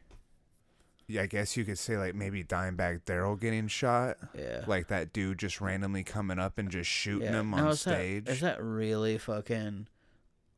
Yeah, 1.06 1.22
I 1.22 1.26
guess 1.26 1.56
you 1.56 1.64
could 1.64 1.78
say 1.78 1.96
like 1.98 2.14
maybe 2.14 2.44
Dimebag 2.44 3.04
Darrell 3.04 3.34
getting 3.34 3.66
shot. 3.66 4.16
Yeah. 4.32 4.64
Like 4.66 4.86
that 4.88 5.12
dude 5.12 5.38
just 5.38 5.60
randomly 5.60 6.04
coming 6.04 6.38
up 6.38 6.56
and 6.56 6.70
just 6.70 6.88
shooting 6.88 7.32
yeah. 7.32 7.40
him 7.40 7.50
Now, 7.50 7.64
on 7.66 7.68
is 7.72 7.80
stage. 7.80 8.26
That, 8.26 8.32
is 8.32 8.40
that 8.40 8.62
really 8.62 9.18
fucking? 9.18 9.88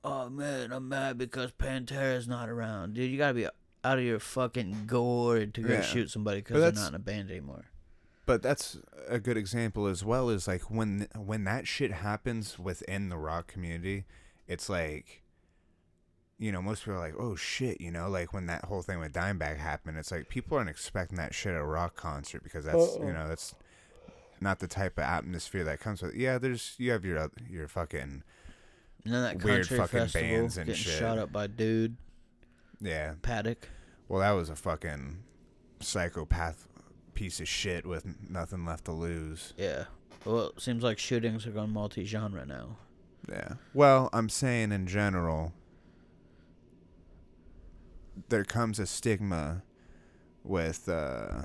Oh 0.05 0.29
man, 0.29 0.73
I'm 0.73 0.89
mad 0.91 1.17
because 1.17 1.53
Pantera's 1.53 2.29
not 2.29 2.51
around, 2.51 2.95
dude. 2.95 3.11
You 3.11 3.17
gotta 3.17 3.35
be 3.35 3.47
out 3.47 3.99
of 3.99 4.05
your 4.05 4.19
fucking 4.19 4.85
gourd 4.87 5.55
to 5.55 5.63
go 5.63 5.73
Yeah. 5.73 5.81
shoot 5.81 6.11
somebody 6.11 6.41
because 6.41 6.61
they're 6.61 6.73
not 6.73 6.91
in 6.91 6.97
a 6.97 6.99
band 6.99 7.31
anymore. 7.31 7.65
But 8.27 8.43
that's 8.43 8.79
a 9.09 9.19
good 9.19 9.37
example 9.39 9.87
as 9.87 10.05
well. 10.05 10.29
Is 10.29 10.47
like 10.47 10.71
when 10.71 11.09
when 11.17 11.45
that 11.45 11.67
shit 11.67 11.93
happens 11.93 12.59
within 12.59 13.09
the 13.09 13.17
rock 13.17 13.47
community, 13.47 14.05
it's 14.47 14.69
like, 14.69 15.22
you 16.43 16.51
know, 16.51 16.61
most 16.61 16.81
people 16.81 16.95
are 16.95 16.99
like, 16.99 17.15
"Oh 17.19 17.37
shit," 17.37 17.81
you 17.81 17.91
know, 17.91 18.09
like 18.09 18.33
when 18.33 18.47
that 18.47 18.65
whole 18.65 18.83
thing 18.83 18.99
with 18.99 19.13
Dimebag 19.13 19.59
happened, 19.59 19.97
it's 19.97 20.11
like 20.11 20.29
people 20.29 20.59
aren't 20.59 20.71
expecting 20.71 21.17
that 21.19 21.35
shit 21.35 21.55
at 21.55 21.61
a 21.61 21.65
rock 21.65 21.95
concert 21.95 22.43
because 22.43 22.65
that's 22.65 22.97
you 22.97 23.05
uh-uh. 23.05 23.13
know 23.13 23.29
that's 23.29 23.55
not 24.41 24.59
the 24.59 24.67
type 24.67 24.99
of 24.99 25.05
atmosphere 25.05 25.63
that 25.65 25.79
comes 25.79 26.03
with. 26.03 26.15
Yeah, 26.17 26.39
there's 26.39 26.75
you 26.79 26.91
have 26.91 27.05
your 27.05 27.31
your 27.49 27.69
fucking 27.69 28.25
And 29.05 29.15
then 29.15 29.23
that 29.23 29.45
Weird 29.45 29.69
country 29.69 29.79
fucking 29.79 30.01
festival 30.01 30.29
bands 30.29 30.57
and 30.57 30.67
getting 30.67 30.83
shit. 30.83 30.99
shot 30.99 31.19
up 31.19 31.33
by 31.33 31.47
dude 31.47 31.97
yeah. 32.83 33.15
Paddock. 33.23 33.69
Well, 34.09 34.21
that 34.21 34.33
was 34.33 34.51
a 34.51 34.57
fucking 34.57 35.23
psychopath 35.81 36.69
piece 37.15 37.41
of 37.41 37.49
shit 37.49 37.87
with 37.87 38.05
nothing 38.29 38.67
left 38.67 38.87
to 38.87 38.93
lose. 38.93 39.55
Yeah. 39.57 39.85
Well, 40.25 40.49
it 40.49 40.61
seems 40.61 40.83
like 40.83 40.99
shootings 40.99 41.47
are 41.47 41.51
going 41.51 41.71
multi-genre 41.71 42.45
now. 42.45 42.77
Yeah. 43.29 43.55
Well, 43.73 44.11
I'm 44.13 44.29
saying 44.29 44.73
in 44.73 44.87
general, 44.87 45.53
there 48.29 48.45
comes 48.45 48.79
a 48.79 48.87
stigma 48.87 49.63
with 50.45 50.89
uh, 50.89 51.43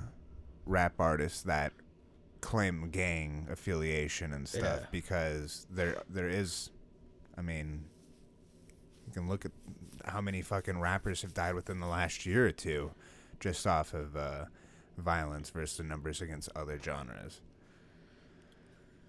rap 0.65 0.93
artists 0.99 1.41
that 1.43 1.73
claim 2.41 2.89
gang 2.91 3.47
affiliation 3.51 4.34
and 4.34 4.47
stuff 4.47 4.82
Yeah. 4.82 4.88
because 4.91 5.65
there 5.69 6.01
there 6.10 6.30
is, 6.30 6.69
I 7.38 7.41
mean, 7.41 7.86
you 9.06 9.13
can 9.13 9.27
look 9.27 9.45
at 9.45 9.51
how 10.06 10.21
many 10.21 10.41
fucking 10.41 10.80
rappers 10.80 11.21
have 11.21 11.34
died 11.34 11.56
within 11.56 11.80
the 11.80 11.88
last 11.88 12.25
year 12.25 12.45
or 12.47 12.51
two, 12.51 12.91
just 13.39 13.65
off 13.65 13.93
of 13.93 14.15
uh, 14.15 14.45
violence 14.97 15.49
versus 15.49 15.77
the 15.77 15.84
numbers 15.84 16.21
against 16.21 16.49
other 16.56 16.80
genres. 16.82 17.41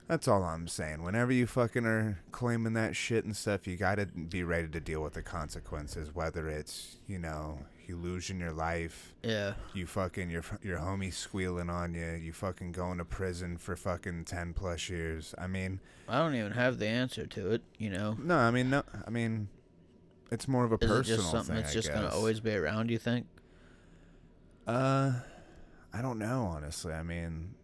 That's 0.08 0.26
all 0.26 0.42
I'm 0.42 0.68
saying. 0.68 1.02
Whenever 1.02 1.32
you 1.32 1.46
fucking 1.46 1.84
are 1.84 2.18
claiming 2.32 2.72
that 2.72 2.96
shit 2.96 3.24
and 3.26 3.36
stuff, 3.36 3.66
you 3.66 3.76
gotta 3.76 4.06
be 4.06 4.42
ready 4.42 4.66
to 4.68 4.80
deal 4.80 5.02
with 5.02 5.12
the 5.12 5.22
consequences. 5.22 6.14
Whether 6.14 6.48
it's 6.48 6.96
you 7.06 7.18
know 7.18 7.58
you 7.86 7.96
losing 7.96 8.40
your 8.40 8.52
life, 8.52 9.14
Yeah. 9.22 9.52
you 9.74 9.86
fucking 9.86 10.30
your 10.30 10.44
your 10.62 10.78
homie 10.78 11.12
squealing 11.12 11.68
on 11.68 11.92
you, 11.94 12.12
you 12.12 12.32
fucking 12.32 12.72
going 12.72 12.96
to 12.98 13.04
prison 13.04 13.58
for 13.58 13.76
fucking 13.76 14.24
ten 14.24 14.54
plus 14.54 14.88
years. 14.88 15.34
I 15.36 15.46
mean, 15.46 15.78
I 16.08 16.18
don't 16.18 16.34
even 16.34 16.52
have 16.52 16.78
the 16.78 16.86
answer 16.86 17.26
to 17.26 17.50
it, 17.52 17.62
you 17.76 17.90
know. 17.90 18.16
no, 18.18 18.36
I 18.38 18.50
mean 18.50 18.70
no, 18.70 18.82
I 19.06 19.10
mean, 19.10 19.48
it's 20.30 20.48
more 20.48 20.64
of 20.64 20.72
a 20.72 20.76
Is 20.82 20.90
it 20.90 21.04
just 21.16 21.30
something 21.30 21.54
thing. 21.54 21.56
that's 21.56 21.70
I 21.72 21.74
just 21.74 21.88
going 21.92 22.02
to 22.08 22.12
always 22.12 22.40
be 22.40 22.54
around, 22.54 22.90
you 22.90 22.98
think? 22.98 23.26
Uh, 24.66 25.12
I 25.92 26.02
don't 26.02 26.18
know 26.18 26.44
honestly. 26.44 26.92
I 26.94 27.02
mean, 27.02 27.54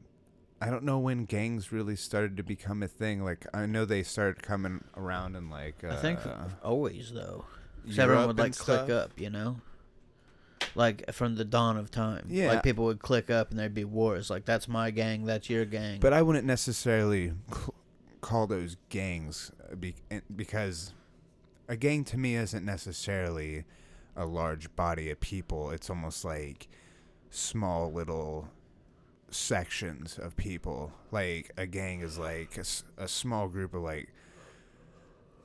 I 0.66 0.70
don't 0.70 0.84
know 0.84 0.98
when 0.98 1.24
gangs 1.26 1.72
really 1.72 1.96
started 1.96 2.36
to 2.38 2.42
become 2.42 2.82
a 2.82 2.88
thing. 2.88 3.22
Like 3.24 3.46
I 3.52 3.66
know 3.66 3.84
they 3.84 4.02
started 4.02 4.42
coming 4.42 4.82
around 4.96 5.36
in 5.36 5.50
like 5.50 5.84
uh, 5.84 5.88
I 5.88 5.96
think 5.96 6.20
always 6.62 7.12
though. 7.12 7.44
'Cause 7.84 7.98
everyone 7.98 8.22
Europe 8.24 8.26
would 8.28 8.38
like 8.38 8.56
click 8.56 8.86
stuff. 8.86 8.90
up, 8.90 9.20
you 9.20 9.28
know. 9.30 9.56
Like 10.74 11.12
from 11.12 11.36
the 11.36 11.44
dawn 11.44 11.76
of 11.76 11.90
time. 11.90 12.26
Yeah. 12.30 12.48
Like 12.48 12.62
people 12.62 12.86
would 12.86 13.00
click 13.00 13.28
up 13.30 13.50
and 13.50 13.58
there'd 13.58 13.74
be 13.74 13.84
wars. 13.84 14.30
Like 14.30 14.44
that's 14.46 14.66
my 14.68 14.90
gang, 14.90 15.26
that's 15.26 15.50
your 15.50 15.64
gang. 15.66 16.00
But 16.00 16.12
I 16.14 16.22
wouldn't 16.22 16.46
necessarily 16.46 17.32
c- 17.52 17.72
call 18.22 18.46
those 18.46 18.76
gangs 18.88 19.52
uh, 19.70 19.74
be- 19.76 19.96
eh, 20.10 20.20
because 20.34 20.94
a 21.68 21.76
gang 21.76 22.04
to 22.04 22.16
me 22.16 22.34
isn't 22.36 22.64
necessarily 22.64 23.64
a 24.16 24.24
large 24.24 24.74
body 24.74 25.10
of 25.10 25.20
people. 25.20 25.70
It's 25.70 25.90
almost 25.90 26.24
like 26.24 26.68
small 27.30 27.92
little 27.92 28.48
sections 29.34 30.18
of 30.18 30.36
people. 30.36 30.92
Like 31.10 31.50
a 31.56 31.66
gang 31.66 32.00
is 32.00 32.18
like 32.18 32.58
a 32.96 33.08
small 33.08 33.48
group 33.48 33.74
of 33.74 33.82
like 33.82 34.08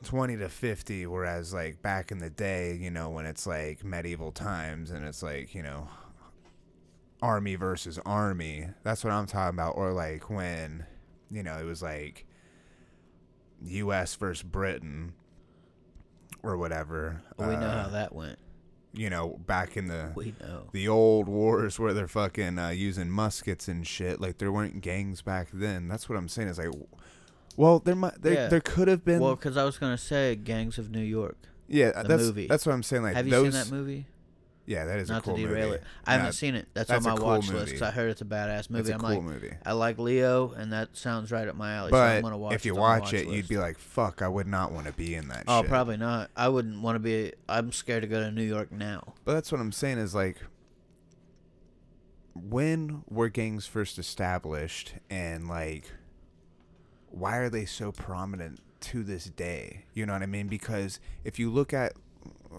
20 0.04 0.38
to 0.38 0.48
50 0.48 1.08
whereas 1.08 1.54
like 1.54 1.82
back 1.82 2.12
in 2.12 2.20
the 2.20 2.30
day, 2.30 2.76
you 2.76 2.90
know, 2.92 3.10
when 3.10 3.26
it's 3.26 3.46
like 3.48 3.84
medieval 3.84 4.32
times 4.32 4.92
and 4.92 5.06
it's 5.06 5.22
like, 5.24 5.54
you 5.54 5.64
know, 5.64 5.88
army 7.22 7.56
versus 7.56 8.00
army. 8.06 8.68
That's 8.84 9.04
what 9.04 9.12
I'm 9.12 9.26
talking 9.26 9.56
about. 9.56 9.76
Or 9.76 9.92
like 9.92 10.30
when, 10.30 10.86
you 11.30 11.44
know, 11.44 11.58
it 11.58 11.66
was 11.66 11.82
like 11.82 12.26
U.S. 13.64 14.16
versus 14.16 14.44
Britain 14.44 15.14
or 16.44 16.56
whatever. 16.58 17.22
we 17.38 17.46
know 17.48 17.52
Uh, 17.54 17.84
how 17.84 17.90
that 17.90 18.14
went. 18.16 18.40
You 18.92 19.10
know, 19.12 19.40
back 19.46 19.78
in 19.78 19.88
the 19.88 20.12
We 20.16 20.34
know. 20.42 20.68
the 20.72 20.88
old 20.88 21.28
wars 21.28 21.78
where 21.78 21.94
they're 21.94 22.08
fucking 22.08 22.58
uh, 22.58 22.70
using 22.70 23.10
muskets 23.10 23.68
and 23.68 23.86
shit. 23.86 24.20
Like 24.20 24.40
there 24.40 24.52
weren't 24.52 24.82
gangs 24.82 25.22
back 25.22 25.50
then. 25.54 25.88
That's 25.88 26.10
what 26.10 26.18
I'm 26.18 26.28
saying. 26.28 26.48
Is 26.48 26.58
like, 26.58 26.74
well, 27.56 27.80
there 27.80 27.96
might 27.96 28.20
there, 28.22 28.34
Yeah. 28.34 28.48
there 28.48 28.62
could 28.62 28.88
have 28.88 29.06
been. 29.06 29.20
Well, 29.20 29.36
because 29.36 29.58
I 29.58 29.64
was 29.64 29.78
gonna 29.78 29.98
say 29.98 30.36
Gangs 30.36 30.78
of 30.80 30.90
New 30.90 31.02
York. 31.04 31.38
yeah, 31.68 31.92
the 32.02 32.08
that's 32.08 32.24
movie. 32.24 32.48
that's 32.48 32.66
what 32.66 32.74
I'm 32.74 32.82
saying. 32.84 33.04
Like 33.04 33.16
Have 33.16 33.26
you 33.28 33.32
those. 33.32 33.54
seen 33.54 33.64
that 33.64 33.72
movie? 33.76 34.08
Yeah, 34.70 34.86
that 34.86 35.00
is 35.00 35.10
Not 35.10 35.24
a 35.24 35.26
cool 35.26 35.36
to 35.36 35.42
derail 35.48 35.66
movie. 35.70 35.78
it. 35.80 35.84
I 36.06 36.14
haven't 36.14 36.34
seen 36.34 36.54
it. 36.54 36.68
That's, 36.76 36.90
that's 36.90 37.04
on 37.04 37.14
my 37.14 37.18
cool 37.18 37.28
watch 37.28 37.50
list 37.50 37.66
because 37.66 37.82
I 37.82 37.90
heard 37.90 38.12
it's 38.12 38.22
a 38.22 38.26
badass 38.26 38.70
movie. 38.70 38.82
It's 38.82 38.90
a 38.92 38.94
I'm 38.94 39.00
cool 39.00 39.10
like, 39.10 39.22
movie. 39.24 39.52
I 39.66 39.72
like 39.72 39.98
Leo, 39.98 40.52
and 40.52 40.72
that 40.74 40.96
sounds 40.96 41.32
right 41.32 41.48
up 41.48 41.56
my 41.56 41.74
alley. 41.74 41.90
so 41.90 41.98
I'm 41.98 42.22
But 42.22 42.28
gonna 42.28 42.38
watch 42.38 42.52
it. 42.52 42.56
if 42.56 42.66
you 42.68 42.76
it 42.76 42.80
watch 42.80 43.14
it, 43.14 43.28
you'd 43.28 43.48
be 43.48 43.58
like, 43.58 43.80
"Fuck, 43.80 44.22
I 44.22 44.28
would 44.28 44.46
not 44.46 44.72
want 44.72 44.86
to 44.86 44.94
be 44.94 45.16
in 45.16 45.28
that." 45.30 45.46
Oh, 45.48 45.62
shit. 45.64 45.70
probably 45.72 45.98
not. 45.98 46.30
I 46.38 46.50
wouldn't 46.50 46.84
want 46.84 46.98
to 46.98 47.00
be. 47.00 47.34
I'm 47.50 47.72
scared 47.72 48.04
to 48.04 48.08
go 48.08 48.20
to 48.20 48.30
New 48.32 48.44
York 48.44 48.72
now. 48.72 49.16
But 49.26 49.34
that's 49.34 49.52
what 49.52 49.60
I'm 49.60 49.72
saying 49.72 49.98
is 49.98 50.14
like 50.14 50.38
when 52.36 53.04
were 53.10 53.30
gangs 53.30 53.66
first 53.66 53.98
established 53.98 54.94
and 55.10 55.48
like 55.48 55.92
why 57.10 57.38
are 57.38 57.50
they 57.50 57.66
so 57.66 57.92
prominent 57.92 58.60
to 58.82 59.04
this 59.04 59.26
day? 59.26 59.86
You 59.96 60.06
know 60.06 60.14
what 60.14 60.22
I 60.22 60.28
mean? 60.28 60.48
Because 60.48 61.00
if 61.24 61.40
you 61.40 61.50
look 61.50 61.74
at 61.74 61.94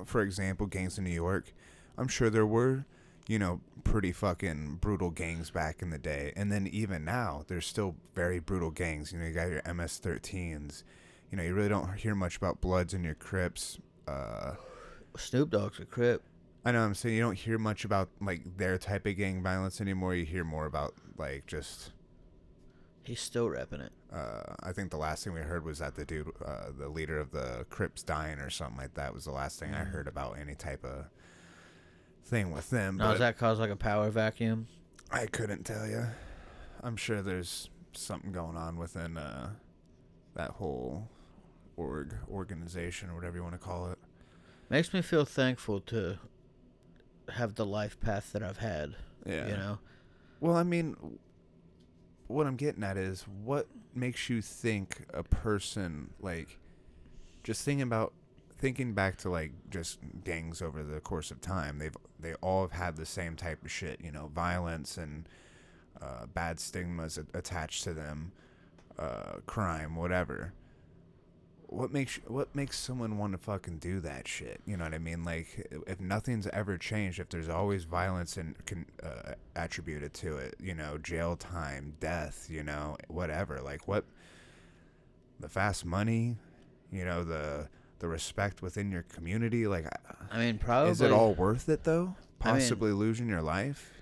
for 0.05 0.23
example, 0.23 0.66
gangs 0.66 0.99
in 0.99 1.05
New 1.05 1.11
York, 1.11 1.53
I'm 1.98 2.09
sure 2.09 2.31
there 2.31 2.46
were, 2.46 2.85
you 3.26 3.38
know, 3.38 3.61
pretty 3.85 4.12
fucking 4.12 4.76
brutal 4.81 5.11
gangs 5.11 5.50
back 5.50 5.83
in 5.83 5.90
the 5.90 5.98
day. 5.98 6.33
And 6.37 6.50
then 6.50 6.66
even 6.66 7.05
now, 7.05 7.44
there's 7.48 7.66
still 7.66 7.96
very 8.14 8.38
brutal 8.38 8.70
gangs. 8.70 9.12
You 9.12 9.18
know, 9.18 9.26
you 9.26 9.33
got 9.35 9.48
your 9.50 9.62
MS-13s. 9.64 10.83
You 11.31 11.37
know, 11.37 11.42
you 11.42 11.55
really 11.55 11.68
don't 11.68 11.94
hear 11.94 12.14
much 12.14 12.37
about 12.37 12.61
Bloods 12.61 12.92
and 12.94 13.05
your 13.05 13.14
Crips. 13.14 13.79
Uh, 14.09 14.55
Snoop 15.16 15.50
Dogg's 15.50 15.79
a 15.81 15.85
crip. 15.85 16.22
I 16.64 16.72
know 16.72 16.83
I'm 16.83 16.94
saying 16.94 17.14
you 17.16 17.22
don't 17.22 17.38
hear 17.38 17.59
much 17.59 17.85
about 17.85 18.11
like 18.20 18.57
their 18.59 18.76
type 18.79 19.07
of 19.07 19.16
gang 19.16 19.42
violence 19.42 19.81
anymore. 19.81 20.14
You 20.14 20.24
hear 20.26 20.44
more 20.44 20.66
about 20.66 20.94
like 21.16 21.46
just. 21.46 21.92
He's 23.03 23.20
still 23.20 23.46
repping 23.48 23.81
it. 23.87 23.92
Uh, 24.12 24.55
I 24.62 24.72
think 24.72 24.90
the 24.90 24.98
last 24.98 25.24
thing 25.24 25.33
we 25.33 25.40
heard 25.40 25.64
was 25.64 25.79
that 25.79 25.94
the 25.94 26.05
dude, 26.05 26.31
uh, 26.44 26.66
the 26.76 26.88
leader 26.88 27.18
of 27.18 27.31
the 27.31 27.64
Crips, 27.70 28.03
dying 28.03 28.38
or 28.38 28.50
something 28.50 28.76
like 28.76 28.94
that 28.94 29.14
was 29.14 29.24
the 29.24 29.31
last 29.31 29.59
thing 29.59 29.72
I 29.74 29.85
Mm. 29.85 29.90
heard 29.92 30.07
about 30.09 30.38
any 30.38 30.55
type 30.55 30.85
of 30.85 31.07
thing 32.31 32.53
with 32.53 32.71
them. 32.71 32.97
Now, 32.97 33.11
does 33.11 33.19
that 33.19 33.37
cause 33.37 33.59
like 33.59 33.71
a 33.71 33.77
power 33.77 34.09
vacuum? 34.11 34.69
I 35.11 35.27
couldn't 35.27 35.64
tell 35.64 35.87
you. 35.87 36.07
I'm 36.83 36.97
sure 36.97 37.21
there's 37.21 37.69
something 37.93 38.31
going 38.33 38.57
on 38.57 38.79
within 38.79 39.19
uh, 39.19 39.51
that 40.35 40.53
whole 40.53 41.09
org 41.77 42.14
organization 42.31 43.11
or 43.11 43.16
whatever 43.16 43.37
you 43.37 43.43
want 43.43 43.55
to 43.55 43.59
call 43.59 43.90
it. 43.90 43.99
Makes 44.71 44.95
me 44.95 45.03
feel 45.03 45.25
thankful 45.25 45.81
to 45.83 46.19
have 47.31 47.57
the 47.57 47.66
life 47.66 47.99
path 48.01 48.33
that 48.33 48.43
I've 48.43 48.59
had. 48.59 48.95
Yeah. 49.27 49.49
You 49.49 49.57
know, 49.57 49.79
Well, 50.40 50.57
I 50.57 50.62
mean, 50.62 50.97
what 52.29 52.47
I'm 52.47 52.57
getting 52.57 52.85
at 52.85 52.97
is 52.97 53.27
what 53.45 53.66
makes 53.95 54.31
you 54.31 54.40
think 54.40 55.05
a 55.12 55.25
person 55.25 56.11
like 56.21 56.59
just 57.43 57.64
thinking 57.64 57.83
about 57.83 58.12
thinking 58.57 58.95
back 58.95 59.16
to 59.19 59.31
like 59.31 59.53
just 59.71 59.99
gangs 60.23 60.62
over 60.62 60.85
the 60.85 61.01
course 61.01 61.31
of 61.31 61.40
time. 61.40 61.79
They've 61.79 61.97
they 62.22 62.35
all 62.35 62.62
have 62.62 62.72
had 62.72 62.96
the 62.96 63.06
same 63.06 63.37
type 63.37 63.64
of 63.64 63.70
shit, 63.70 64.00
you 64.02 64.12
know, 64.12 64.28
violence 64.35 64.96
and 64.96 65.28
uh, 66.00 66.26
bad 66.35 66.61
stigmas 66.61 67.18
attached 67.35 67.85
to 67.85 67.94
them, 67.94 68.33
uh, 68.98 69.38
crime, 69.46 69.96
whatever. 69.96 70.52
what 71.68 71.92
makes 71.92 72.18
what 72.26 72.54
makes 72.54 72.76
someone 72.78 73.16
want 73.16 73.33
to 73.33 73.38
fucking 73.38 73.78
do 73.78 74.00
that 74.00 74.26
shit? 74.26 74.61
You 74.66 74.76
know 74.76 74.85
what 74.85 74.94
I 74.94 74.98
mean? 74.98 75.24
Like, 75.24 75.68
if 75.87 76.00
nothing's 76.00 76.46
ever 76.48 76.76
changed, 76.76 77.20
if 77.20 77.28
there's 77.28 77.48
always 77.48 77.85
violence 77.85 78.37
and 78.37 78.56
uh, 79.02 79.35
attributed 79.54 80.12
to 80.14 80.37
it, 80.37 80.56
you 80.61 80.74
know, 80.74 80.98
jail 80.98 81.37
time, 81.37 81.94
death, 82.00 82.48
you 82.50 82.64
know, 82.64 82.96
whatever. 83.09 83.61
Like, 83.61 83.87
what 83.87 84.04
the 85.38 85.48
fast 85.48 85.85
money, 85.85 86.37
you 86.90 87.04
know, 87.04 87.22
the 87.22 87.68
the 88.01 88.09
respect 88.09 88.61
within 88.63 88.91
your 88.91 89.03
community. 89.03 89.67
Like, 89.67 89.87
uh, 89.87 90.13
I 90.31 90.39
mean, 90.39 90.59
probably 90.59 90.91
is 90.91 91.01
it 91.01 91.13
all 91.13 91.35
worth 91.35 91.69
it 91.69 91.85
though? 91.85 92.15
I 92.43 92.53
mean- 92.53 92.61
Possibly 92.61 92.93
losing 92.93 93.29
your 93.29 93.43
life. 93.43 93.93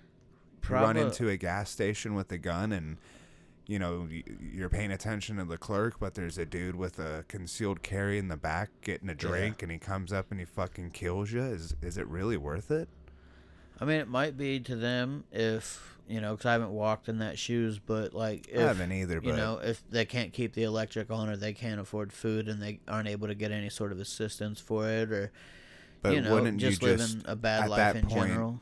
You 0.62 0.74
run 0.86 0.96
into 0.96 1.28
a 1.28 1.36
gas 1.36 1.70
station 1.70 2.14
with 2.14 2.30
a 2.32 2.38
gun 2.38 2.72
and 2.72 2.96
you 3.66 3.78
know 3.78 4.08
you're 4.40 4.68
paying 4.70 4.90
attention 4.90 5.36
to 5.36 5.44
the 5.44 5.58
clerk 5.58 6.00
but 6.00 6.14
there's 6.14 6.38
a 6.38 6.46
dude 6.46 6.74
with 6.74 6.98
a 6.98 7.24
concealed 7.28 7.82
carry 7.82 8.18
in 8.18 8.28
the 8.28 8.36
back 8.36 8.70
getting 8.82 9.08
a 9.10 9.14
drink 9.14 9.62
and 9.62 9.70
he 9.70 9.78
comes 9.78 10.10
up 10.12 10.26
and 10.30 10.40
he 10.40 10.46
fucking 10.46 10.90
kills 10.90 11.30
you 11.32 11.42
is 11.42 11.74
is 11.82 11.96
it 11.98 12.06
really 12.08 12.36
worth 12.38 12.70
it 12.70 12.88
I 13.80 13.84
mean, 13.84 14.00
it 14.00 14.08
might 14.08 14.36
be 14.36 14.60
to 14.60 14.76
them 14.76 15.24
if 15.32 15.96
you 16.08 16.22
know, 16.22 16.32
because 16.32 16.46
I 16.46 16.52
haven't 16.52 16.70
walked 16.70 17.08
in 17.08 17.18
that 17.18 17.38
shoes, 17.38 17.78
but 17.78 18.14
like 18.14 18.48
if 18.48 18.58
i 18.58 18.62
haven't 18.62 18.92
either 18.92 19.20
you 19.22 19.32
know, 19.32 19.60
if 19.62 19.82
they 19.90 20.06
can't 20.06 20.32
keep 20.32 20.54
the 20.54 20.62
electric 20.62 21.10
on 21.10 21.28
or 21.28 21.36
they 21.36 21.52
can't 21.52 21.80
afford 21.80 22.12
food 22.12 22.48
and 22.48 22.62
they 22.62 22.80
aren't 22.88 23.08
able 23.08 23.28
to 23.28 23.34
get 23.34 23.52
any 23.52 23.68
sort 23.68 23.92
of 23.92 24.00
assistance 24.00 24.58
for 24.58 24.88
it 24.88 25.12
or 25.12 25.30
but 26.00 26.14
you 26.14 26.22
know, 26.22 26.32
wouldn't 26.32 26.58
just 26.58 26.80
you 26.82 26.88
living 26.88 27.06
just 27.06 27.26
a 27.26 27.36
bad 27.36 27.68
life 27.68 27.94
in 27.94 28.06
point, 28.06 28.30
general. 28.30 28.60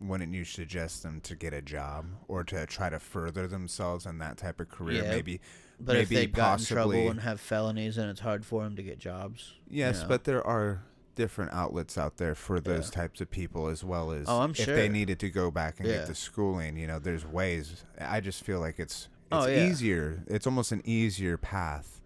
wouldn't 0.00 0.32
you 0.32 0.44
suggest 0.44 1.02
them 1.02 1.20
to 1.22 1.34
get 1.34 1.52
a 1.52 1.62
job 1.62 2.06
or 2.28 2.44
to 2.44 2.64
try 2.66 2.88
to 2.90 2.98
further 3.00 3.48
themselves 3.48 4.06
in 4.06 4.18
that 4.18 4.36
type 4.36 4.60
of 4.60 4.68
career 4.68 5.02
Yeah, 5.02 5.10
maybe 5.10 5.40
But 5.80 5.96
if 5.96 6.10
maybe 6.10 6.26
they 6.26 6.32
got 6.32 6.60
in 6.60 6.64
trouble 6.66 7.10
and 7.10 7.20
have 7.20 7.40
felonies, 7.40 7.98
and 7.98 8.08
it's 8.08 8.20
hard 8.20 8.44
for 8.44 8.62
them 8.62 8.76
to 8.76 8.82
get 8.82 8.98
jobs. 8.98 9.54
you 9.68 9.78
Yes, 9.78 10.02
know. 10.02 10.08
but 10.08 10.24
there 10.24 10.46
are 10.46 10.82
different 11.14 11.52
outlets 11.52 11.98
out 11.98 12.16
there 12.16 12.34
for 12.34 12.58
those 12.60 12.86
Yeah. 12.88 13.02
types 13.02 13.20
of 13.20 13.30
people 13.30 13.66
as 13.68 13.84
well 13.84 14.12
as 14.12 14.26
Oh, 14.28 14.40
I'm 14.40 14.50
if 14.52 14.56
sure. 14.56 14.74
they 14.74 14.88
needed 14.88 15.18
to 15.20 15.30
go 15.30 15.50
back 15.50 15.78
and 15.80 15.88
Yeah. 15.88 15.98
get 15.98 16.06
the 16.06 16.14
schooling, 16.14 16.76
you 16.76 16.86
know, 16.86 16.98
there's 16.98 17.26
ways. 17.26 17.84
I 18.00 18.20
just 18.20 18.42
feel 18.44 18.60
like 18.60 18.78
it's 18.78 19.08
oh, 19.30 19.38
it's 19.38 19.46
Oh, 19.46 19.50
yeah. 19.50 19.66
easier. 19.66 20.22
It's 20.26 20.46
almost 20.46 20.72
an 20.72 20.82
easier 20.84 21.36
path. 21.36 22.00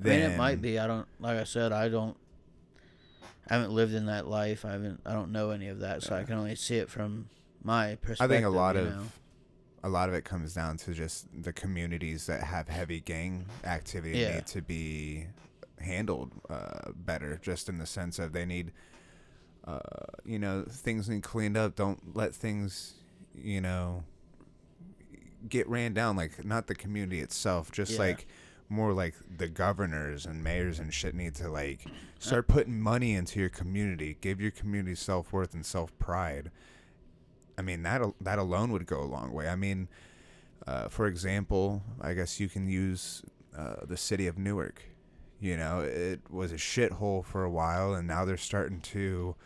I 0.00 0.08
mean, 0.08 0.20
it 0.20 0.36
might 0.36 0.60
be. 0.62 0.78
I 0.78 0.86
don't. 0.86 1.08
Like 1.18 1.38
I 1.38 1.44
said, 1.44 1.72
I 1.72 1.88
don't. 1.88 2.16
I 3.50 3.54
haven't 3.54 3.72
lived 3.72 3.94
in 3.94 4.06
that 4.06 4.26
life. 4.28 4.64
I 4.64 4.72
haven't. 4.72 5.00
I 5.06 5.12
don't 5.12 5.32
know 5.32 5.50
any 5.50 5.68
of 5.68 5.80
that, 5.80 6.02
so 6.02 6.14
I 6.14 6.22
can 6.24 6.34
only 6.34 6.54
see 6.54 6.76
it 6.76 6.88
from 6.90 7.28
my 7.64 7.96
perspective 7.96 8.30
I 8.30 8.34
think 8.34 8.46
a 8.46 8.50
lot 8.50 8.76
of 8.76 8.86
know? 8.94 9.04
a 9.82 9.88
lot 9.88 10.08
of 10.08 10.14
it 10.14 10.24
comes 10.24 10.54
down 10.54 10.76
to 10.76 10.92
just 10.94 11.26
the 11.42 11.52
communities 11.52 12.26
that 12.26 12.42
have 12.42 12.68
heavy 12.68 13.00
gang 13.00 13.46
activity 13.64 14.18
need 14.24 14.46
to 14.46 14.60
be 14.62 15.26
handled 15.80 16.32
uh, 16.48 16.90
better, 16.94 17.38
just 17.42 17.68
in 17.68 17.78
the 17.78 17.86
sense 17.86 18.18
of 18.18 18.32
they 18.32 18.44
need, 18.44 18.72
uh, 19.64 19.78
you 20.24 20.38
know, 20.38 20.64
things 20.68 21.08
need 21.08 21.22
cleaned 21.22 21.56
up. 21.56 21.74
Don't 21.76 22.14
let 22.16 22.34
things, 22.34 22.94
you 23.34 23.60
know, 23.60 24.04
get 25.48 25.68
ran 25.68 25.94
down. 25.94 26.16
Like 26.16 26.44
not 26.44 26.66
the 26.66 26.74
community 26.74 27.20
itself, 27.20 27.70
just 27.72 27.92
Yeah. 27.92 27.98
like 27.98 28.26
more 28.68 28.92
like 28.92 29.14
the 29.38 29.48
governors 29.48 30.26
and 30.26 30.44
mayors 30.44 30.78
and 30.78 30.92
shit 30.92 31.14
need 31.14 31.34
to 31.36 31.48
like 31.48 31.86
Uh, 31.86 31.90
start 32.18 32.48
putting 32.48 32.80
money 32.80 33.14
into 33.14 33.40
your 33.40 33.48
community. 33.48 34.18
Give 34.20 34.40
your 34.40 34.50
community 34.50 34.94
self 34.94 35.32
worth 35.32 35.54
and 35.54 35.64
self 35.64 35.96
pride. 35.98 36.50
I 37.56 37.62
mean 37.62 37.82
that 37.82 38.02
that 38.20 38.38
alone 38.38 38.70
would 38.72 38.86
go 38.86 39.00
a 39.00 39.04
long 39.06 39.32
way. 39.32 39.48
I 39.48 39.56
mean, 39.56 39.88
uh, 40.66 40.88
for 40.88 41.06
example, 41.06 41.82
I 42.00 42.12
guess 42.14 42.38
you 42.40 42.48
can 42.48 42.68
use 42.68 43.22
uh, 43.56 43.84
the 43.86 43.96
city 43.96 44.26
of 44.26 44.38
Newark. 44.38 44.82
You 45.40 45.56
know, 45.56 45.80
it 45.80 46.20
was 46.30 46.50
a 46.52 46.56
shithole 46.56 47.24
for 47.24 47.44
a 47.44 47.50
while, 47.50 47.94
and 47.94 48.08
now 48.08 48.24
they're 48.24 48.36
starting 48.36 48.80
to, 48.80 49.36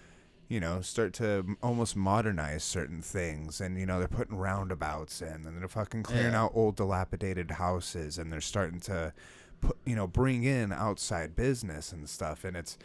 you 0.48 0.60
know, 0.60 0.80
start 0.80 1.12
to 1.14 1.56
almost 1.62 1.96
modernize 1.96 2.64
certain 2.64 3.02
things, 3.02 3.60
and 3.60 3.78
you 3.78 3.84
know 3.84 3.98
they're 3.98 4.08
putting 4.08 4.36
roundabouts 4.36 5.20
in, 5.20 5.46
and 5.46 5.60
they're 5.60 5.68
fucking 5.68 6.02
clearing 6.02 6.32
Yeah. 6.32 6.44
out 6.44 6.52
old 6.54 6.76
dilapidated 6.76 7.52
houses, 7.52 8.16
and 8.18 8.32
they're 8.32 8.40
starting 8.40 8.80
to, 8.80 9.12
put 9.60 9.76
you 9.84 9.94
know, 9.94 10.06
bring 10.06 10.44
in 10.44 10.72
outside 10.72 11.36
business 11.36 11.92
and 11.92 12.08
stuff, 12.08 12.44
and 12.44 12.56
it's 12.56 12.78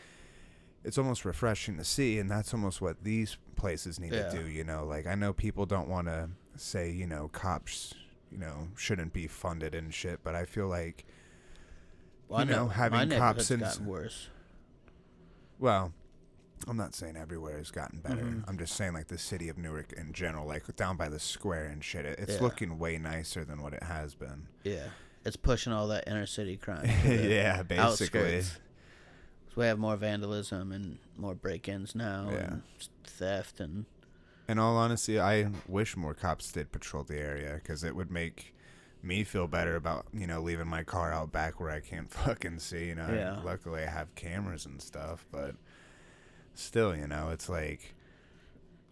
it's 0.84 0.98
almost 0.98 1.26
refreshing 1.26 1.76
to 1.78 1.84
see 1.84 2.17
and 2.20 2.30
that's 2.30 2.54
almost 2.54 2.80
what 2.82 3.04
these 3.04 3.36
places 3.56 4.00
need 4.00 4.13
Yeah. 4.13 4.30
to 4.30 4.38
do 4.43 4.48
you 4.48 4.63
know 4.63 4.86
like 4.86 5.08
i 5.08 5.15
know 5.15 5.34
people 5.34 5.65
don't 5.65 5.89
want 5.89 6.08
to 6.08 6.30
say 6.56 6.89
you 6.91 7.08
know 7.08 7.28
cops 7.34 7.93
you 8.32 8.38
know 8.38 8.70
shouldn't 8.78 9.12
be 9.12 9.28
funded 9.28 9.74
and 9.76 9.93
shit 9.93 10.20
but 10.24 10.36
i 10.36 10.46
feel 10.46 10.67
like 10.67 11.04
Well, 12.30 12.42
you 12.42 12.46
know, 12.52 12.63
know 12.63 12.68
having 12.70 13.10
cops 13.12 13.52
in- 13.52 13.60
gotten 13.62 13.86
worse. 13.86 14.30
well 15.60 15.94
i'm 16.68 16.78
not 16.78 16.94
saying 16.96 17.16
everywhere 17.16 17.58
has 17.58 17.72
gotten 17.72 18.00
better 18.00 18.22
Mhm. 18.24 18.44
i'm 18.48 18.58
just 18.58 18.76
saying 18.76 18.94
like 18.94 19.08
the 19.08 19.18
city 19.18 19.48
of 19.50 19.58
newark 19.58 19.94
in 19.94 20.12
general 20.13 20.46
like 20.48 20.76
down 20.76 20.98
by 20.98 21.08
the 21.10 21.20
square 21.20 21.66
and 21.66 21.84
shit 21.84 22.06
it, 22.06 22.20
it's 22.20 22.34
Yeah. 22.36 22.42
looking 22.42 22.80
way 22.80 22.98
nicer 22.98 23.46
than 23.46 23.62
what 23.62 23.74
it 23.74 23.84
has 23.84 24.16
been 24.16 24.48
Yeah, 24.63 24.88
it's 25.24 25.36
pushing 25.38 25.72
all 25.74 25.88
that 25.90 26.08
inner 26.08 26.26
city 26.26 26.58
crime. 26.58 26.86
yeah 27.06 27.63
basically 27.63 27.78
outskirts. 28.22 28.60
So 29.50 29.54
we 29.62 29.66
have 29.66 29.80
more 29.80 29.96
vandalism 29.98 30.72
and 30.72 30.98
more 31.16 31.34
break-ins 31.36 31.96
now, 31.96 32.30
Yeah. 32.32 32.38
and 32.38 32.63
theft, 33.04 33.60
and 33.60 33.86
In 34.48 34.60
all 34.60 34.78
honesty, 34.78 35.20
I 35.20 35.50
wish 35.68 35.96
more 35.98 36.13
cops 36.13 36.52
did 36.52 36.72
patrol 36.72 37.04
the 37.04 37.18
area 37.20 37.56
because 37.56 37.84
it 37.84 37.96
would 37.96 38.10
make 38.12 38.54
me 39.08 39.24
feel 39.24 39.48
better 39.48 39.76
about 39.76 40.06
you 40.13 40.28
know 40.28 40.41
leaving 40.41 40.67
my 40.67 40.84
car 40.84 41.12
out 41.13 41.32
back 41.32 41.60
where 41.60 41.70
I 41.72 41.80
can't 41.80 42.12
fucking 42.26 42.60
see. 42.60 42.88
You 42.88 42.96
know, 42.96 43.08
Yeah. 43.13 43.39
luckily 43.43 43.84
I 43.84 43.89
have 43.89 44.13
cameras 44.15 44.65
and 44.65 44.82
stuff, 44.82 45.26
but 45.32 45.56
still, 46.54 46.96
you 46.96 47.08
know, 47.08 47.30
it's 47.30 47.50
like 47.50 47.93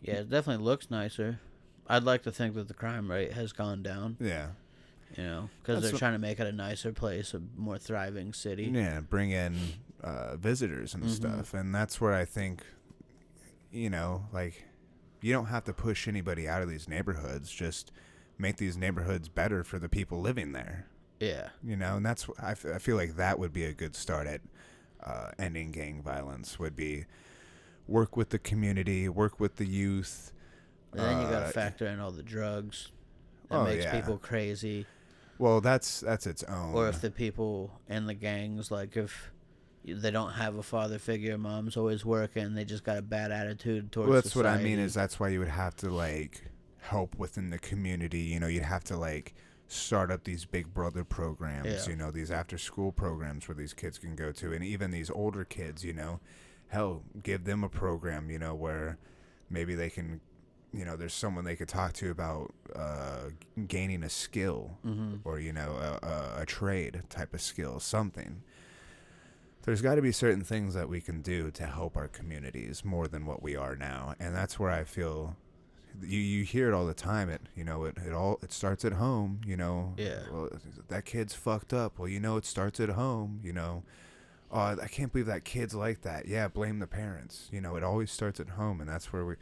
yeah, 0.02 0.16
it 0.16 0.30
definitely 0.30 0.64
looks 0.64 0.90
nicer. 0.92 1.40
I'd 1.88 2.04
like 2.04 2.24
to 2.24 2.32
think 2.32 2.56
that 2.56 2.68
the 2.68 2.74
crime 2.74 3.10
rate 3.12 3.34
has 3.34 3.52
gone 3.54 3.82
down. 3.84 4.18
yeah, 4.20 4.50
You 5.18 5.24
know, 5.24 5.50
because 5.62 5.82
they're 5.84 5.98
trying 6.00 6.14
to 6.14 6.20
make 6.20 6.40
it 6.40 6.48
a 6.48 6.52
nicer 6.52 6.92
place, 6.94 7.34
a 7.34 7.42
more 7.56 7.78
thriving 7.78 8.34
city. 8.34 8.66
yeah, 8.66 9.02
bring 9.02 9.32
in 9.32 9.74
uh, 10.04 10.36
visitors 10.38 10.94
and 10.94 11.04
Mhm. 11.06 11.10
stuff, 11.10 11.54
and 11.54 11.74
that's 11.74 12.00
where 12.02 12.14
I 12.14 12.26
think, 12.26 12.64
you 13.72 13.90
know, 13.90 14.26
like 14.34 14.66
you 15.22 15.32
don't 15.32 15.48
have 15.48 15.64
to 15.66 15.74
push 15.74 16.08
anybody 16.08 16.48
out 16.48 16.62
of 16.62 16.70
these 16.70 16.88
neighborhoods. 16.88 17.52
Just 17.52 17.92
make 18.38 18.58
these 18.58 18.78
neighborhoods 18.78 19.30
better 19.30 19.64
for 19.64 19.80
the 19.80 19.90
people 19.90 20.20
living 20.22 20.52
there. 20.52 20.88
Yeah, 21.20 21.50
you 21.64 21.78
know 21.78 21.96
and 21.96 22.06
that's 22.06 22.28
I, 22.42 22.52
f- 22.52 22.66
I 22.66 22.78
feel 22.78 22.98
like 22.98 23.16
that 23.16 23.40
would 23.40 23.54
be 23.54 23.64
a 23.64 23.74
good 23.74 23.96
start 23.96 24.28
at 24.28 24.42
uh, 25.02 25.32
ending 25.40 25.72
gang 25.72 26.02
violence 26.04 26.60
would 26.60 26.76
be 26.76 27.06
work 27.88 28.18
with 28.18 28.30
the 28.30 28.40
community 28.40 29.08
work 29.08 29.40
with 29.40 29.56
the 29.56 29.66
youth 29.66 30.34
and 30.92 31.02
then 31.02 31.22
you 31.22 31.28
got 31.28 31.44
uh, 31.44 31.48
to 31.48 31.54
factor 31.54 31.86
in 31.88 32.00
all 32.00 32.12
the 32.12 32.24
drugs 32.24 32.92
that 33.50 33.56
Oh, 33.60 33.64
makes 33.64 33.86
yeah. 33.86 33.92
people 33.92 34.18
crazy, 34.18 34.86
well 35.38 35.62
that's 35.62 36.02
that's 36.02 36.28
its 36.28 36.44
own 36.44 36.74
or 36.74 36.90
if 36.90 37.00
the 37.00 37.12
people 37.12 37.72
in 37.88 38.08
the 38.08 38.14
gangs, 38.14 38.70
like 38.72 38.98
if 38.98 39.32
they 39.86 40.10
don't 40.12 40.32
have 40.32 40.56
a 40.58 40.64
father 40.64 40.98
figure, 41.00 41.38
mom's 41.38 41.78
always 41.78 42.04
working, 42.04 42.56
they 42.56 42.66
just 42.66 42.84
got 42.84 42.98
a 42.98 43.02
bad 43.04 43.32
attitude 43.32 43.92
towards. 43.92 44.10
well, 44.10 44.22
that's 44.22 44.36
what 44.36 44.46
i 44.48 44.58
mean 44.58 44.80
is 44.80 44.94
that's 44.96 45.20
why 45.20 45.30
you 45.30 45.40
would 45.40 45.48
have 45.48 45.76
to 45.78 45.90
like 45.92 46.50
help 46.90 47.16
within 47.18 47.50
the 47.50 47.58
community 47.60 48.20
you 48.20 48.40
know 48.40 48.48
you'd 48.48 48.64
have 48.64 48.84
to 48.84 48.96
like 48.98 49.34
start 49.68 50.12
up 50.12 50.24
these 50.24 50.46
big 50.46 50.74
brother 50.74 51.04
programs 51.04 51.68
Yeah. 51.88 51.90
you 51.92 51.96
know 51.96 52.12
these 52.12 52.30
after 52.32 52.58
school 52.58 52.92
programs 52.92 53.48
where 53.48 53.56
these 53.56 53.74
kids 53.74 53.98
can 53.98 54.16
go 54.16 54.32
to 54.34 54.54
and 54.54 54.64
even 54.64 54.92
these 54.92 55.10
older 55.10 55.44
kids 55.46 55.84
you 55.84 55.94
know 55.94 56.20
hell 56.68 57.02
give 57.24 57.44
them 57.46 57.64
a 57.64 57.70
program 57.70 58.30
you 58.30 58.38
know 58.40 58.54
where 58.54 58.98
maybe 59.50 59.74
they 59.76 59.90
can 59.90 60.20
you 60.74 60.86
know 60.86 60.96
there's 60.96 61.14
someone 61.14 61.44
they 61.46 61.56
could 61.56 61.68
talk 61.70 61.94
to 61.94 62.12
about 62.12 62.54
uh, 62.76 63.30
gaining 63.68 64.04
a 64.04 64.10
skill 64.10 64.78
Mhm. 64.86 65.20
or 65.24 65.40
you 65.40 65.54
know 65.54 65.72
a, 66.04 66.06
a, 66.06 66.42
a 66.42 66.46
trade 66.46 67.02
type 67.10 67.34
of 67.34 67.42
skill 67.42 67.80
something 67.80 68.42
there's 69.64 69.82
got 69.82 69.96
to 69.96 70.02
be 70.02 70.12
certain 70.12 70.44
things 70.44 70.76
that 70.76 70.88
we 70.90 71.02
can 71.02 71.22
do 71.22 71.50
to 71.52 71.66
help 71.66 71.98
our 71.98 72.08
communities 72.08 72.86
more 72.86 73.08
than 73.08 73.26
what 73.26 73.42
we 73.42 73.56
are 73.56 73.76
now 73.76 74.14
and 74.20 74.36
that's 74.36 74.60
where 74.60 74.70
i 74.70 74.84
feel 74.84 75.36
you 76.02 76.20
you 76.20 76.44
hear 76.44 76.68
it 76.68 76.74
all 76.74 76.86
the 76.86 76.94
time. 76.94 77.30
It 77.30 77.42
you 77.56 77.64
know 77.64 77.86
it, 77.86 77.98
it 78.06 78.14
all 78.14 78.40
it 78.42 78.52
starts 78.52 78.84
at 78.86 78.94
home 78.94 79.42
you 79.46 79.56
know. 79.58 79.94
Yeah. 79.98 80.20
well 80.32 80.50
that 80.88 81.06
kid's 81.06 81.34
fucked 81.34 81.74
up. 81.74 82.00
Well 82.00 82.08
you 82.08 82.20
know 82.20 82.38
it 82.38 82.46
starts 82.46 82.80
at 82.80 82.90
home 82.90 83.40
you 83.44 83.54
know. 83.54 83.84
Oh 84.52 84.60
i 84.82 84.88
can't 84.88 85.12
believe 85.12 85.26
that 85.26 85.44
kid's 85.44 85.74
like 85.76 86.02
that. 86.02 86.28
Yeah 86.28 86.48
blame 86.48 86.80
the 86.80 86.88
parents. 86.88 87.50
You 87.52 87.62
know 87.62 87.76
it 87.76 87.84
always 87.84 88.12
starts 88.12 88.40
at 88.40 88.50
home 88.50 88.80
and 88.80 88.90
that's 88.90 89.12
where 89.12 89.26
we 89.26 89.36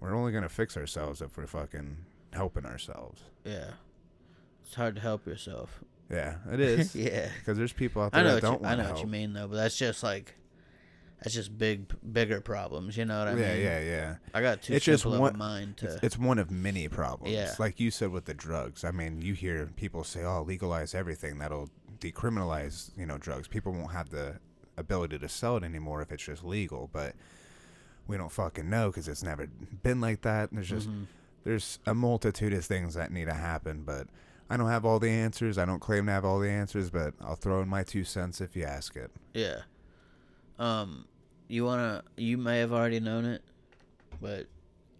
we're 0.00 0.14
only 0.14 0.30
going 0.30 0.42
to 0.42 0.48
fix 0.50 0.76
ourselves 0.76 1.22
if 1.22 1.36
we're 1.38 1.46
fucking 1.46 1.96
helping 2.32 2.66
ourselves. 2.66 3.22
Yeah, 3.44 3.70
it's 4.64 4.74
hard 4.74 4.96
to 4.96 5.00
help 5.00 5.26
yourself. 5.26 5.82
yeah 6.10 6.36
it 6.52 6.60
is. 6.74 6.94
Yeah, 6.94 7.30
because 7.38 7.56
there's 7.56 7.72
people 7.72 8.02
out 8.02 8.10
I 8.12 8.22
there 8.22 8.28
know. 8.28 8.34
that 8.34 8.42
don't 8.42 8.60
you, 8.62 8.66
I 8.68 8.74
know 8.74 8.82
to 8.84 8.92
what 8.92 9.00
you 9.00 9.06
mean 9.06 9.32
though, 9.32 9.48
but 9.48 9.56
that's 9.56 9.76
just 9.78 10.02
like 10.02 10.34
that's 11.26 11.34
just 11.34 11.58
big, 11.58 11.92
bigger 12.12 12.40
problems. 12.40 12.96
You 12.96 13.04
know 13.04 13.18
what 13.18 13.26
I 13.28 13.30
yeah 13.32 13.36
mean? 13.54 13.62
yeah 13.64 13.80
yeah 13.80 13.80
yeah. 13.80 14.16
I 14.32 14.40
got 14.42 14.62
too 14.62 14.74
It's 14.74 14.84
just 14.84 15.04
one- 15.04 15.32
of 15.32 15.36
mind 15.36 15.76
to. 15.78 15.86
It's, 15.86 16.02
it's 16.04 16.18
one 16.18 16.38
of 16.38 16.52
many 16.52 16.86
problems. 16.88 17.34
Yeah. 17.34 17.52
Like 17.58 17.80
you 17.80 17.90
said 17.90 18.10
with 18.12 18.26
the 18.26 18.34
drugs. 18.34 18.84
I 18.84 18.92
mean, 18.92 19.20
you 19.20 19.34
hear 19.34 19.68
people 19.74 20.04
say, 20.04 20.22
"Oh, 20.22 20.42
legalize 20.42 20.94
everything. 20.94 21.38
That'll 21.38 21.68
decriminalize, 21.98 22.90
you 22.96 23.06
know, 23.06 23.18
drugs. 23.18 23.48
People 23.48 23.72
won't 23.72 23.90
have 23.90 24.10
the 24.10 24.36
ability 24.76 25.18
to 25.18 25.28
sell 25.28 25.56
it 25.56 25.64
anymore 25.64 26.00
if 26.00 26.12
it's 26.12 26.22
just 26.24 26.44
legal. 26.44 26.88
But 26.92 27.14
we 28.06 28.16
don't 28.16 28.30
fucking 28.30 28.70
know 28.70 28.88
because 28.90 29.08
it's 29.08 29.24
never 29.24 29.48
been 29.82 30.00
like 30.00 30.22
that. 30.22 30.50
There's 30.52 30.68
just 30.68 30.88
Mhm. 30.88 31.06
there's 31.42 31.80
a 31.86 31.94
multitude 31.94 32.52
of 32.52 32.64
things 32.64 32.94
that 32.94 33.10
need 33.10 33.24
to 33.24 33.34
happen, 33.34 33.82
but 33.82 34.06
I 34.48 34.56
don't 34.56 34.68
have 34.68 34.84
all 34.84 35.00
the 35.00 35.10
answers. 35.10 35.58
I 35.58 35.64
don't 35.64 35.80
claim 35.80 36.06
to 36.06 36.12
have 36.12 36.24
all 36.24 36.38
the 36.38 36.50
answers, 36.50 36.88
but 36.88 37.14
I'll 37.20 37.34
throw 37.34 37.62
in 37.62 37.68
my 37.68 37.82
two 37.82 38.04
cents 38.04 38.40
if 38.40 38.54
you 38.54 38.62
ask 38.62 38.94
it. 38.94 39.10
Yeah. 39.34 39.62
Um, 40.58 41.06
you 41.48 41.64
wanna? 41.64 42.02
You 42.16 42.36
may 42.38 42.58
have 42.60 42.72
already 42.72 43.00
known 43.00 43.24
it, 43.24 43.42
but 44.20 44.46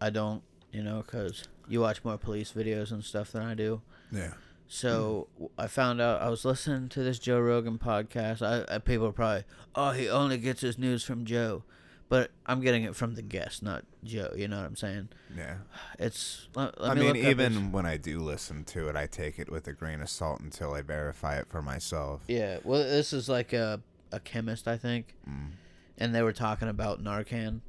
I 0.01 0.11
don't. 0.11 0.43
You 0.73 0.83
know, 0.83 1.03
cause 1.03 1.45
you 1.69 1.81
watch 1.81 2.05
more 2.05 2.19
police 2.19 2.53
videos 2.53 2.93
and 2.93 3.03
stuff 3.03 3.33
than 3.33 3.43
I 3.43 3.55
do. 3.55 3.81
Yeah. 4.13 4.33
So 4.69 5.29
I 5.57 5.69
found 5.69 6.01
out 6.01 6.21
I 6.21 6.29
was 6.29 6.45
listening 6.45 6.89
to 6.91 7.03
this 7.03 7.19
Joe 7.19 7.41
Rogan 7.41 7.79
podcast. 7.79 8.43
I, 8.43 8.75
I 8.75 8.79
people 8.79 9.07
are 9.07 9.13
probably, 9.13 9.45
oh, 9.75 9.93
he 9.93 10.09
only 10.09 10.39
gets 10.39 10.61
his 10.61 10.77
news 10.77 11.05
from 11.05 11.25
Joe, 11.25 11.63
but 12.09 12.31
I'm 12.47 12.61
getting 12.61 12.83
it 12.83 12.95
from 12.97 13.15
the 13.15 13.23
guest, 13.23 13.63
not 13.63 13.85
Joe. 14.05 14.33
You 14.37 14.49
know 14.49 14.57
what 14.59 14.67
I'm 14.67 14.77
saying? 14.77 15.09
Yeah. 15.37 15.59
It's. 15.99 16.49
Let, 16.55 16.79
let 16.81 16.91
I 16.91 16.95
me 16.95 17.13
mean, 17.13 17.17
even 17.25 17.53
his- 17.53 17.73
when 17.73 17.87
I 17.87 17.97
do 17.97 18.19
listen 18.19 18.65
to 18.65 18.89
it, 18.89 18.97
I 18.97 19.07
take 19.07 19.39
it 19.39 19.51
with 19.51 19.67
a 19.69 19.73
grain 19.73 20.01
of 20.03 20.11
salt 20.11 20.41
until 20.41 20.75
I 20.75 20.83
verify 20.83 21.37
it 21.39 21.47
for 21.49 21.63
myself. 21.63 22.23
yeah. 22.29 22.59
Well, 22.65 22.83
this 22.83 23.13
is 23.13 23.29
like 23.29 23.53
a 23.53 23.81
a 24.13 24.21
chemist, 24.21 24.67
I 24.69 24.77
think, 24.77 25.15
Mm. 25.29 25.51
And 25.99 26.15
they 26.15 26.23
were 26.23 26.33
talking 26.33 26.69
about 26.69 27.03
Narcan. 27.03 27.61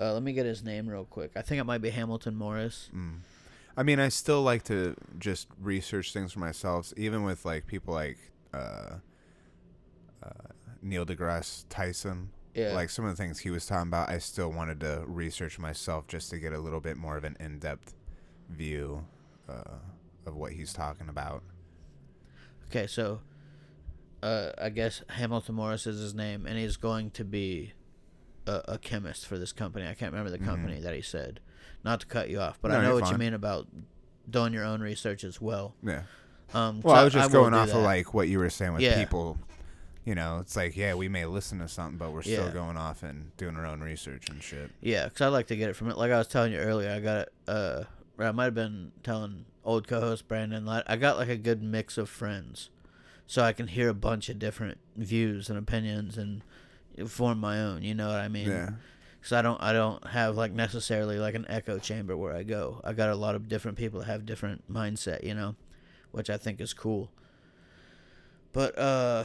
Uh, 0.00 0.12
let 0.12 0.22
me 0.22 0.32
get 0.32 0.46
his 0.46 0.62
name 0.62 0.88
real 0.88 1.04
quick. 1.04 1.32
I 1.34 1.42
think 1.42 1.60
it 1.60 1.64
might 1.64 1.82
be 1.82 1.90
Hamilton 1.90 2.36
Morris. 2.36 2.90
Mm. 2.94 3.18
I 3.76 3.82
mean, 3.82 4.00
I 4.00 4.08
still 4.08 4.42
like 4.42 4.64
to 4.64 4.96
just 5.18 5.48
research 5.60 6.12
things 6.12 6.32
for 6.32 6.40
myself, 6.40 6.92
even 6.96 7.24
with 7.24 7.44
like 7.44 7.66
people 7.66 7.94
like 7.94 8.18
uh, 8.52 8.96
uh, 10.22 10.48
Neil 10.82 11.06
deGrasse 11.06 11.64
Tyson. 11.68 12.30
Yeah. 12.54 12.72
Like 12.72 12.90
some 12.90 13.04
of 13.04 13.16
the 13.16 13.16
things 13.16 13.38
he 13.38 13.50
was 13.50 13.66
talking 13.66 13.88
about, 13.88 14.08
I 14.08 14.18
still 14.18 14.50
wanted 14.50 14.80
to 14.80 15.04
research 15.06 15.60
myself 15.60 16.08
just 16.08 16.30
to 16.30 16.38
get 16.38 16.52
a 16.52 16.58
little 16.58 16.80
bit 16.80 16.96
more 16.96 17.16
of 17.16 17.22
an 17.22 17.36
in-depth 17.38 17.94
view 18.50 19.04
uh, 19.48 19.78
of 20.26 20.34
what 20.34 20.52
he's 20.52 20.72
talking 20.72 21.08
about. 21.08 21.44
Okay, 22.68 22.88
so 22.88 23.20
uh, 24.22 24.50
I 24.58 24.70
guess 24.70 25.02
Hamilton 25.10 25.54
Morris 25.56 25.86
is 25.86 26.00
his 26.00 26.14
name, 26.14 26.46
and 26.46 26.58
he's 26.58 26.76
going 26.76 27.10
to 27.12 27.24
be 27.24 27.72
a, 28.46 28.62
a 28.68 28.78
chemist 28.78 29.26
for 29.26 29.38
this 29.38 29.52
company. 29.52 29.86
I 29.86 29.94
can't 29.94 30.12
remember 30.12 30.30
the 30.30 30.44
company 30.44 30.80
that 30.80 30.94
he 30.94 31.02
said. 31.02 31.40
Not 31.84 32.00
to 32.00 32.06
cut 32.06 32.28
you 32.28 32.40
off, 32.40 32.58
but 32.60 32.70
Mm-hmm. 32.70 32.82
No, 32.82 32.86
I 32.86 32.90
know 32.90 32.94
what 33.00 33.10
you 33.12 33.18
mean 33.18 33.34
about 33.34 33.66
doing 34.28 34.52
your 34.52 34.64
own 34.64 34.80
research 34.80 35.22
as 35.24 35.40
well. 35.40 35.74
Yeah. 35.82 36.02
Um, 36.52 36.80
Well, 36.82 36.96
I 36.96 37.04
was 37.04 37.12
just 37.12 37.32
will 37.32 37.42
going 37.42 37.54
off 37.54 37.68
of 37.70 37.82
like 37.82 38.12
what 38.14 38.28
you 38.28 38.38
were 38.38 38.50
saying 38.50 38.72
with 38.72 38.82
Yeah. 38.82 38.98
people. 38.98 39.38
You 40.04 40.14
know, 40.14 40.38
it's 40.40 40.56
like 40.56 40.74
yeah, 40.76 40.94
we 40.94 41.08
may 41.08 41.26
listen 41.26 41.58
to 41.58 41.68
something, 41.68 41.98
but 41.98 42.12
we're 42.12 42.22
still 42.22 42.50
going 42.50 42.78
off 42.78 43.02
and 43.02 43.36
doing 43.36 43.56
our 43.56 43.66
own 43.66 43.80
research 43.80 44.30
and 44.30 44.42
shit. 44.42 44.70
Yeah, 44.80 45.04
because 45.04 45.20
I 45.20 45.28
like 45.28 45.48
to 45.48 45.56
get 45.56 45.68
it 45.68 45.76
from 45.76 45.90
it. 45.90 45.98
Like 45.98 46.10
I 46.10 46.16
was 46.18 46.26
telling 46.28 46.52
you 46.52 46.58
earlier, 46.58 46.90
I 46.90 47.00
got 47.00 47.16
it. 47.18 47.32
Uh, 47.46 47.84
I 48.18 48.32
might 48.32 48.44
have 48.46 48.54
been 48.54 48.92
telling 49.02 49.44
old 49.64 49.86
co-host 49.86 50.26
Brandon. 50.26 50.64
like, 50.64 50.84
I 50.86 50.96
got 50.96 51.18
like 51.18 51.28
a 51.28 51.36
good 51.36 51.62
mix 51.62 51.98
of 51.98 52.08
friends, 52.08 52.70
so 53.28 53.42
I 53.42 53.52
can 53.52 53.66
hear 53.66 53.90
a 53.90 53.94
bunch 53.94 54.30
of 54.30 54.38
different 54.38 54.78
views 54.96 55.50
and 55.50 55.58
opinions 55.58 56.16
and 56.16 56.42
form 57.06 57.38
my 57.38 57.60
own. 57.60 57.82
You 57.82 57.94
know 57.94 58.08
what 58.08 58.16
I 58.16 58.28
mean? 58.28 58.48
Yeah. 58.48 58.70
Because 59.20 59.32
I 59.34 59.42
don't, 59.42 59.62
I 59.62 59.74
don't 59.74 60.04
have 60.08 60.36
like 60.36 60.52
necessarily 60.52 61.18
like 61.18 61.34
an 61.34 61.44
echo 61.46 61.78
chamber 61.78 62.16
where 62.16 62.34
I 62.34 62.42
go. 62.42 62.80
I 62.82 62.94
got 62.94 63.10
a 63.10 63.14
lot 63.14 63.34
of 63.34 63.46
different 63.46 63.76
people 63.76 64.00
that 64.00 64.06
have 64.06 64.24
different 64.24 64.72
mindset. 64.72 65.24
You 65.24 65.34
know, 65.34 65.56
which 66.10 66.30
I 66.30 66.38
think 66.38 66.58
is 66.58 66.72
cool. 66.72 67.10
But 68.52 68.78
uh, 68.78 69.24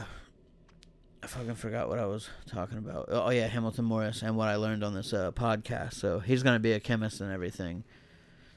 I 1.22 1.26
fucking 1.26 1.54
forgot 1.54 1.88
what 1.88 1.98
I 1.98 2.04
was 2.04 2.28
talking 2.46 2.76
about. 2.76 3.06
Oh 3.08 3.30
yeah, 3.30 3.46
Hamilton 3.46 3.86
Morris 3.86 4.20
and 4.20 4.36
what 4.36 4.48
I 4.48 4.56
learned 4.56 4.84
on 4.84 4.94
this 4.94 5.14
uh, 5.14 5.32
podcast. 5.32 5.94
So 5.94 6.18
he's 6.18 6.42
gonna 6.42 6.60
be 6.60 6.72
a 6.72 6.80
chemist 6.80 7.22
and 7.22 7.32
everything. 7.32 7.84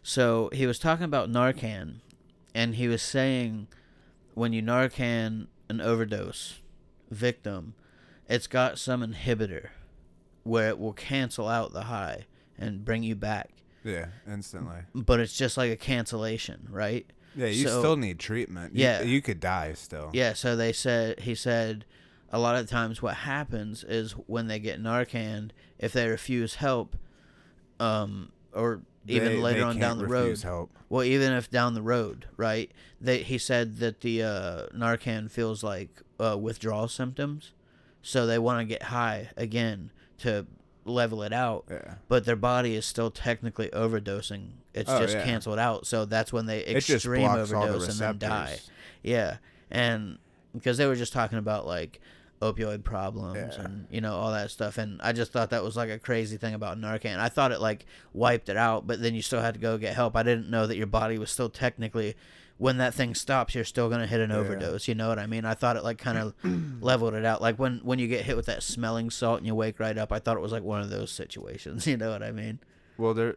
So 0.03 0.49
he 0.51 0.67
was 0.67 0.77
talking 0.77 1.05
about 1.05 1.31
Narcan, 1.31 2.01
and 2.53 2.75
he 2.75 2.89
was 2.89 3.01
saying 3.01 3.69
when 4.37 4.53
you 4.53 4.61
Narcan 4.61 5.47
an 5.67 5.81
overdose 5.81 6.59
victim, 7.09 7.73
it's 8.29 8.45
got 8.45 8.77
some 8.77 9.01
inhibitor 9.01 9.69
where 10.43 10.69
it 10.69 10.77
will 10.77 10.93
cancel 10.93 11.47
out 11.47 11.73
the 11.73 11.83
high 11.85 12.27
and 12.55 12.85
bring 12.85 13.01
you 13.01 13.15
back. 13.15 13.49
Yeah, 13.83 14.09
instantly. 14.31 14.81
But 14.93 15.19
it's 15.19 15.35
just 15.35 15.57
like 15.57 15.71
a 15.71 15.75
cancellation, 15.75 16.67
right? 16.69 17.07
Yeah, 17.35 17.47
you 17.47 17.67
So- 17.67 17.79
still 17.79 17.97
need 17.97 18.19
treatment. 18.19 18.75
You- 18.75 18.83
Yeah. 18.83 19.01
you 19.01 19.23
could 19.23 19.39
die 19.39 19.73
still. 19.73 20.11
Yeah, 20.13 20.33
so 20.33 20.55
they 20.55 20.71
said 20.71 21.21
he 21.21 21.33
said 21.33 21.83
a 22.31 22.37
lot 22.37 22.55
of 22.57 22.69
times 22.69 23.01
what 23.01 23.15
happens 23.15 23.83
is 23.83 24.11
when 24.11 24.45
they 24.45 24.59
get 24.59 24.79
Narcan, 24.79 25.49
if 25.79 25.93
they 25.93 26.07
refuse 26.07 26.55
help, 26.55 26.95
um, 27.79 28.31
or 28.53 28.81
even 29.07 29.33
They- 29.33 29.37
later 29.39 29.59
they 29.59 29.65
on 29.65 29.79
down 29.79 29.97
the 29.97 30.07
road, 30.07 30.41
help. 30.41 30.71
well, 30.89 31.03
even 31.03 31.33
if 31.33 31.49
down 31.49 31.73
the 31.73 31.81
road, 31.81 32.25
right? 32.37 32.71
They 32.99 33.19
he 33.23 33.37
said 33.37 33.77
that 33.77 34.01
the 34.01 34.23
uh, 34.23 34.67
Narcan 34.75 35.29
feels 35.31 35.63
like 35.63 36.01
uh, 36.19 36.37
withdrawal 36.39 36.87
symptoms, 36.87 37.51
so 38.01 38.25
they 38.25 38.39
want 38.39 38.59
to 38.59 38.65
get 38.65 38.83
high 38.83 39.29
again 39.37 39.91
to 40.19 40.45
level 40.85 41.21
it 41.23 41.33
out. 41.33 41.65
Yeah. 41.69 41.95
But 42.07 42.25
their 42.25 42.35
body 42.35 42.75
is 42.75 42.85
still 42.85 43.11
technically 43.11 43.69
overdosing. 43.69 44.49
It's 44.73 44.89
Oh, 44.89 44.99
just 44.99 45.15
yeah. 45.15 45.23
canceled 45.25 45.59
out. 45.59 45.85
So 45.87 46.05
that's 46.05 46.31
when 46.33 46.45
they 46.45 46.65
extreme 46.65 47.27
all 47.27 47.35
the 47.35 47.41
overdose 47.55 47.87
and 47.89 47.99
then 47.99 48.29
die. 48.29 48.59
Yeah, 49.03 49.37
and 49.69 50.17
because 50.53 50.77
they 50.77 50.85
were 50.87 50.95
just 50.95 51.13
talking 51.13 51.37
about 51.37 51.67
like 51.67 51.99
opioid 52.41 52.83
problems 52.83 53.55
Yeah. 53.57 53.63
and 53.65 53.87
you 53.89 53.99
know 54.01 54.13
all 54.15 54.31
that 54.31 54.51
stuff, 54.51 54.77
and 54.77 55.01
I 55.01 55.11
just 55.13 55.31
thought 55.31 55.49
that 55.49 55.63
was 55.63 55.75
like 55.75 55.89
a 55.89 55.97
crazy 55.99 56.37
thing 56.37 56.53
about 56.53 56.77
Narcan. 56.79 57.17
I 57.17 57.29
thought 57.29 57.51
it 57.51 57.59
like 57.61 57.85
wiped 58.13 58.49
it 58.49 58.57
out, 58.57 58.85
but 58.87 59.01
then 59.01 59.15
you 59.15 59.21
still 59.21 59.41
had 59.41 59.55
to 59.55 59.59
go 59.59 59.77
get 59.77 59.95
help. 59.95 60.15
I 60.15 60.23
didn't 60.23 60.49
know 60.49 60.67
that 60.67 60.77
your 60.77 60.87
body 60.87 61.17
was 61.17 61.31
still 61.31 61.49
technically. 61.49 62.15
When 62.59 62.77
that 62.77 62.95
thing 62.95 63.13
stops, 63.13 63.53
you're 63.53 63.63
still 63.63 63.87
gonna 63.87 64.07
hit 64.07 64.19
an 64.19 64.31
Yeah. 64.31 64.37
overdose. 64.37 64.87
You 64.87 64.95
know 64.95 65.09
what 65.09 65.19
I 65.19 65.27
mean? 65.27 65.45
I 65.45 65.53
thought 65.53 65.77
it 65.77 65.83
like 65.83 65.99
kind 65.99 66.17
of 66.17 66.33
leveled 66.81 67.13
it 67.13 67.23
out. 67.25 67.39
Like 67.41 67.57
when 67.59 67.79
when 67.83 67.99
you 67.99 68.07
get 68.07 68.25
hit 68.25 68.35
with 68.35 68.47
that 68.47 68.63
smelling 68.63 69.09
salt 69.11 69.37
and 69.37 69.45
you 69.45 69.53
wake 69.53 69.79
right 69.79 69.95
up, 69.97 70.11
I 70.11 70.17
thought 70.19 70.37
it 70.37 70.41
was 70.41 70.51
like 70.51 70.63
one 70.63 70.81
of 70.81 70.89
those 70.89 71.11
situations. 71.11 71.85
You 71.87 71.97
know 71.97 72.09
what 72.11 72.23
I 72.23 72.31
mean? 72.31 72.59
Well, 72.97 73.13
there. 73.13 73.35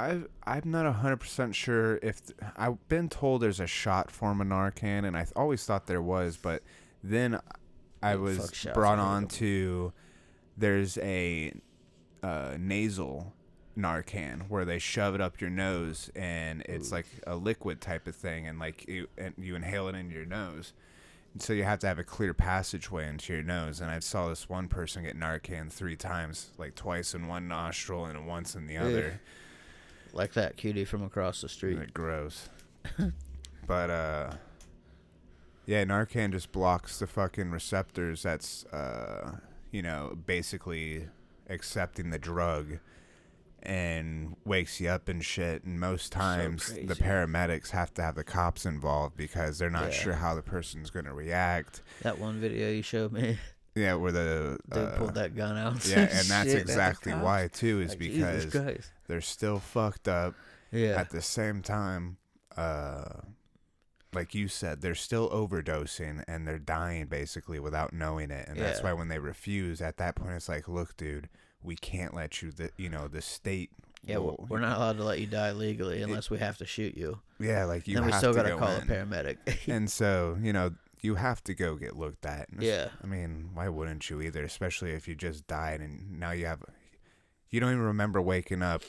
I've, 0.00 0.28
I'm 0.46 0.70
not 0.70 0.92
hundred 0.94 1.16
percent 1.16 1.56
sure 1.56 1.98
if 2.02 2.24
th- 2.24 2.38
I've 2.56 2.88
been 2.88 3.08
told 3.08 3.42
there's 3.42 3.58
a 3.58 3.66
shot 3.66 4.12
form 4.12 4.40
of 4.40 4.46
Narcan, 4.46 5.04
and 5.04 5.16
I 5.16 5.22
th- 5.24 5.32
always 5.34 5.64
thought 5.64 5.88
there 5.88 6.00
was, 6.00 6.36
but 6.36 6.62
then 7.02 7.40
I 8.02 8.16
was 8.16 8.50
fuck 8.50 8.74
brought 8.74 8.98
on 8.98 9.26
to 9.28 9.92
there's 10.56 10.98
a 10.98 11.52
uh, 12.22 12.56
nasal 12.58 13.32
Narcan 13.78 14.48
where 14.48 14.64
they 14.64 14.78
shove 14.78 15.14
it 15.14 15.20
up 15.20 15.40
your 15.40 15.50
nose, 15.50 16.10
and 16.16 16.62
it's 16.62 16.90
like 16.90 17.06
a 17.26 17.36
liquid 17.36 17.80
type 17.80 18.06
of 18.06 18.16
thing, 18.16 18.46
and 18.46 18.58
like 18.58 18.88
you 18.88 19.08
and 19.16 19.34
you 19.38 19.54
inhale 19.54 19.88
it 19.88 19.94
into 19.94 20.14
your 20.14 20.26
nose. 20.26 20.72
So 21.38 21.52
you 21.52 21.62
have 21.62 21.78
to 21.80 21.86
have 21.86 21.98
a 21.98 22.04
clear 22.04 22.34
passageway 22.34 23.06
into 23.06 23.32
your 23.32 23.42
nose. 23.42 23.80
And 23.80 23.90
I 23.90 24.00
saw 24.00 24.28
this 24.28 24.48
one 24.48 24.66
person 24.66 25.04
get 25.04 25.16
Narcan 25.16 25.70
three 25.70 25.94
times, 25.94 26.50
like 26.58 26.74
twice 26.74 27.14
in 27.14 27.28
one 27.28 27.46
nostril 27.46 28.06
and 28.06 28.26
once 28.26 28.56
in 28.56 28.66
the 28.66 28.76
other. 28.76 29.20
Like 30.12 30.32
that 30.32 30.56
cutie 30.56 30.84
from 30.84 31.02
across 31.04 31.42
the 31.42 31.48
street. 31.48 31.94
Gross. 31.94 32.48
but 33.66 33.90
uh, 33.90 34.32
yeah, 35.68 35.84
Narcan 35.84 36.32
just 36.32 36.50
blocks 36.50 36.98
the 36.98 37.06
fucking 37.06 37.50
receptors. 37.50 38.22
That's 38.22 38.64
uh, 38.66 39.32
you 39.70 39.82
know, 39.82 40.16
basically 40.26 41.06
accepting 41.48 42.08
the 42.10 42.18
drug. 42.18 42.78
And 43.60 44.36
wakes 44.44 44.80
you 44.80 44.88
up 44.88 45.08
and 45.08 45.22
shit. 45.22 45.64
And 45.64 45.80
most 45.80 46.12
times, 46.12 46.72
the 46.72 46.94
paramedics 46.94 47.70
have 47.70 47.92
to 47.94 48.02
have 48.02 48.14
the 48.14 48.22
cops 48.22 48.64
involved 48.64 49.16
because 49.16 49.58
they're 49.58 49.68
not 49.68 49.86
Yeah. 49.90 49.98
sure 49.98 50.12
how 50.14 50.36
the 50.36 50.42
person's 50.42 50.90
going 50.90 51.06
to 51.06 51.12
react. 51.12 51.82
That 52.02 52.20
one 52.20 52.40
video 52.40 52.70
you 52.70 52.82
showed 52.82 53.10
me, 53.12 53.36
Yeah, 53.74 53.94
where 53.94 54.12
the 54.12 54.58
dude 54.72 54.84
uh, 54.84 54.96
pulled 54.96 55.14
that 55.16 55.34
gun 55.34 55.56
out. 55.58 55.84
yeah, 55.88 55.98
and 56.02 56.26
that's 56.28 56.50
Shit, 56.52 56.60
exactly 56.60 57.12
why 57.12 57.48
too 57.52 57.80
is 57.80 57.90
Like, 57.90 57.98
because 57.98 58.52
they're 59.08 59.20
still 59.20 59.58
fucked 59.58 60.06
up. 60.06 60.34
yeah, 60.70 60.90
At 60.90 61.10
the 61.10 61.20
same 61.20 61.60
time, 61.60 62.16
uh, 62.56 63.06
like 64.14 64.34
you 64.34 64.48
said, 64.48 64.80
they're 64.80 64.94
still 64.94 65.28
overdosing 65.30 66.24
and 66.26 66.46
they're 66.46 66.58
dying 66.58 67.06
basically 67.06 67.58
without 67.60 67.92
knowing 67.92 68.30
it, 68.30 68.48
and 68.48 68.58
that's 68.58 68.82
why 68.82 68.92
when 68.92 69.08
they 69.08 69.18
refuse, 69.18 69.80
at 69.82 69.96
that 69.98 70.14
point, 70.16 70.32
it's 70.32 70.48
like, 70.48 70.66
look, 70.68 70.96
dude, 70.96 71.28
we 71.62 71.76
can't 71.76 72.14
let 72.14 72.40
you. 72.42 72.50
The 72.50 72.70
you 72.76 72.88
know 72.88 73.08
the 73.08 73.20
state. 73.20 73.70
yeah, 74.04 74.16
we're, 74.18 74.24
will- 74.24 74.46
we're 74.48 74.60
not 74.60 74.76
allowed 74.78 74.96
to 74.98 75.04
let 75.04 75.20
you 75.20 75.26
die 75.26 75.52
legally 75.52 76.00
unless 76.02 76.30
we 76.30 76.38
have 76.38 76.56
to 76.58 76.64
shoot 76.66 76.96
you. 76.96 77.18
Yeah, 77.40 77.64
like 77.64 77.86
you 77.86 77.94
then 77.96 78.06
we 78.06 78.12
still 78.12 78.32
to 78.32 78.36
gotta 78.36 78.50
go 78.50 78.58
call 78.58 78.76
a 78.76 78.80
paramedic. 78.80 79.36
and 79.68 79.90
so 79.90 80.38
you 80.40 80.52
know 80.52 80.72
you 81.02 81.14
have 81.16 81.44
to 81.44 81.54
go 81.54 81.76
get 81.76 81.96
looked 81.96 82.24
at. 82.26 82.48
It's- 82.54 82.64
Yeah. 82.64 82.88
I 83.02 83.06
mean, 83.06 83.50
why 83.54 83.68
wouldn't 83.68 84.08
you 84.10 84.20
either? 84.22 84.42
Especially 84.42 84.92
if 84.92 85.06
you 85.06 85.14
just 85.14 85.46
died 85.46 85.80
and 85.80 86.18
now 86.18 86.30
you 86.32 86.46
have, 86.46 86.62
you 87.50 87.60
don't 87.60 87.70
even 87.72 87.82
remember 87.84 88.20
waking 88.22 88.62
up, 88.62 88.82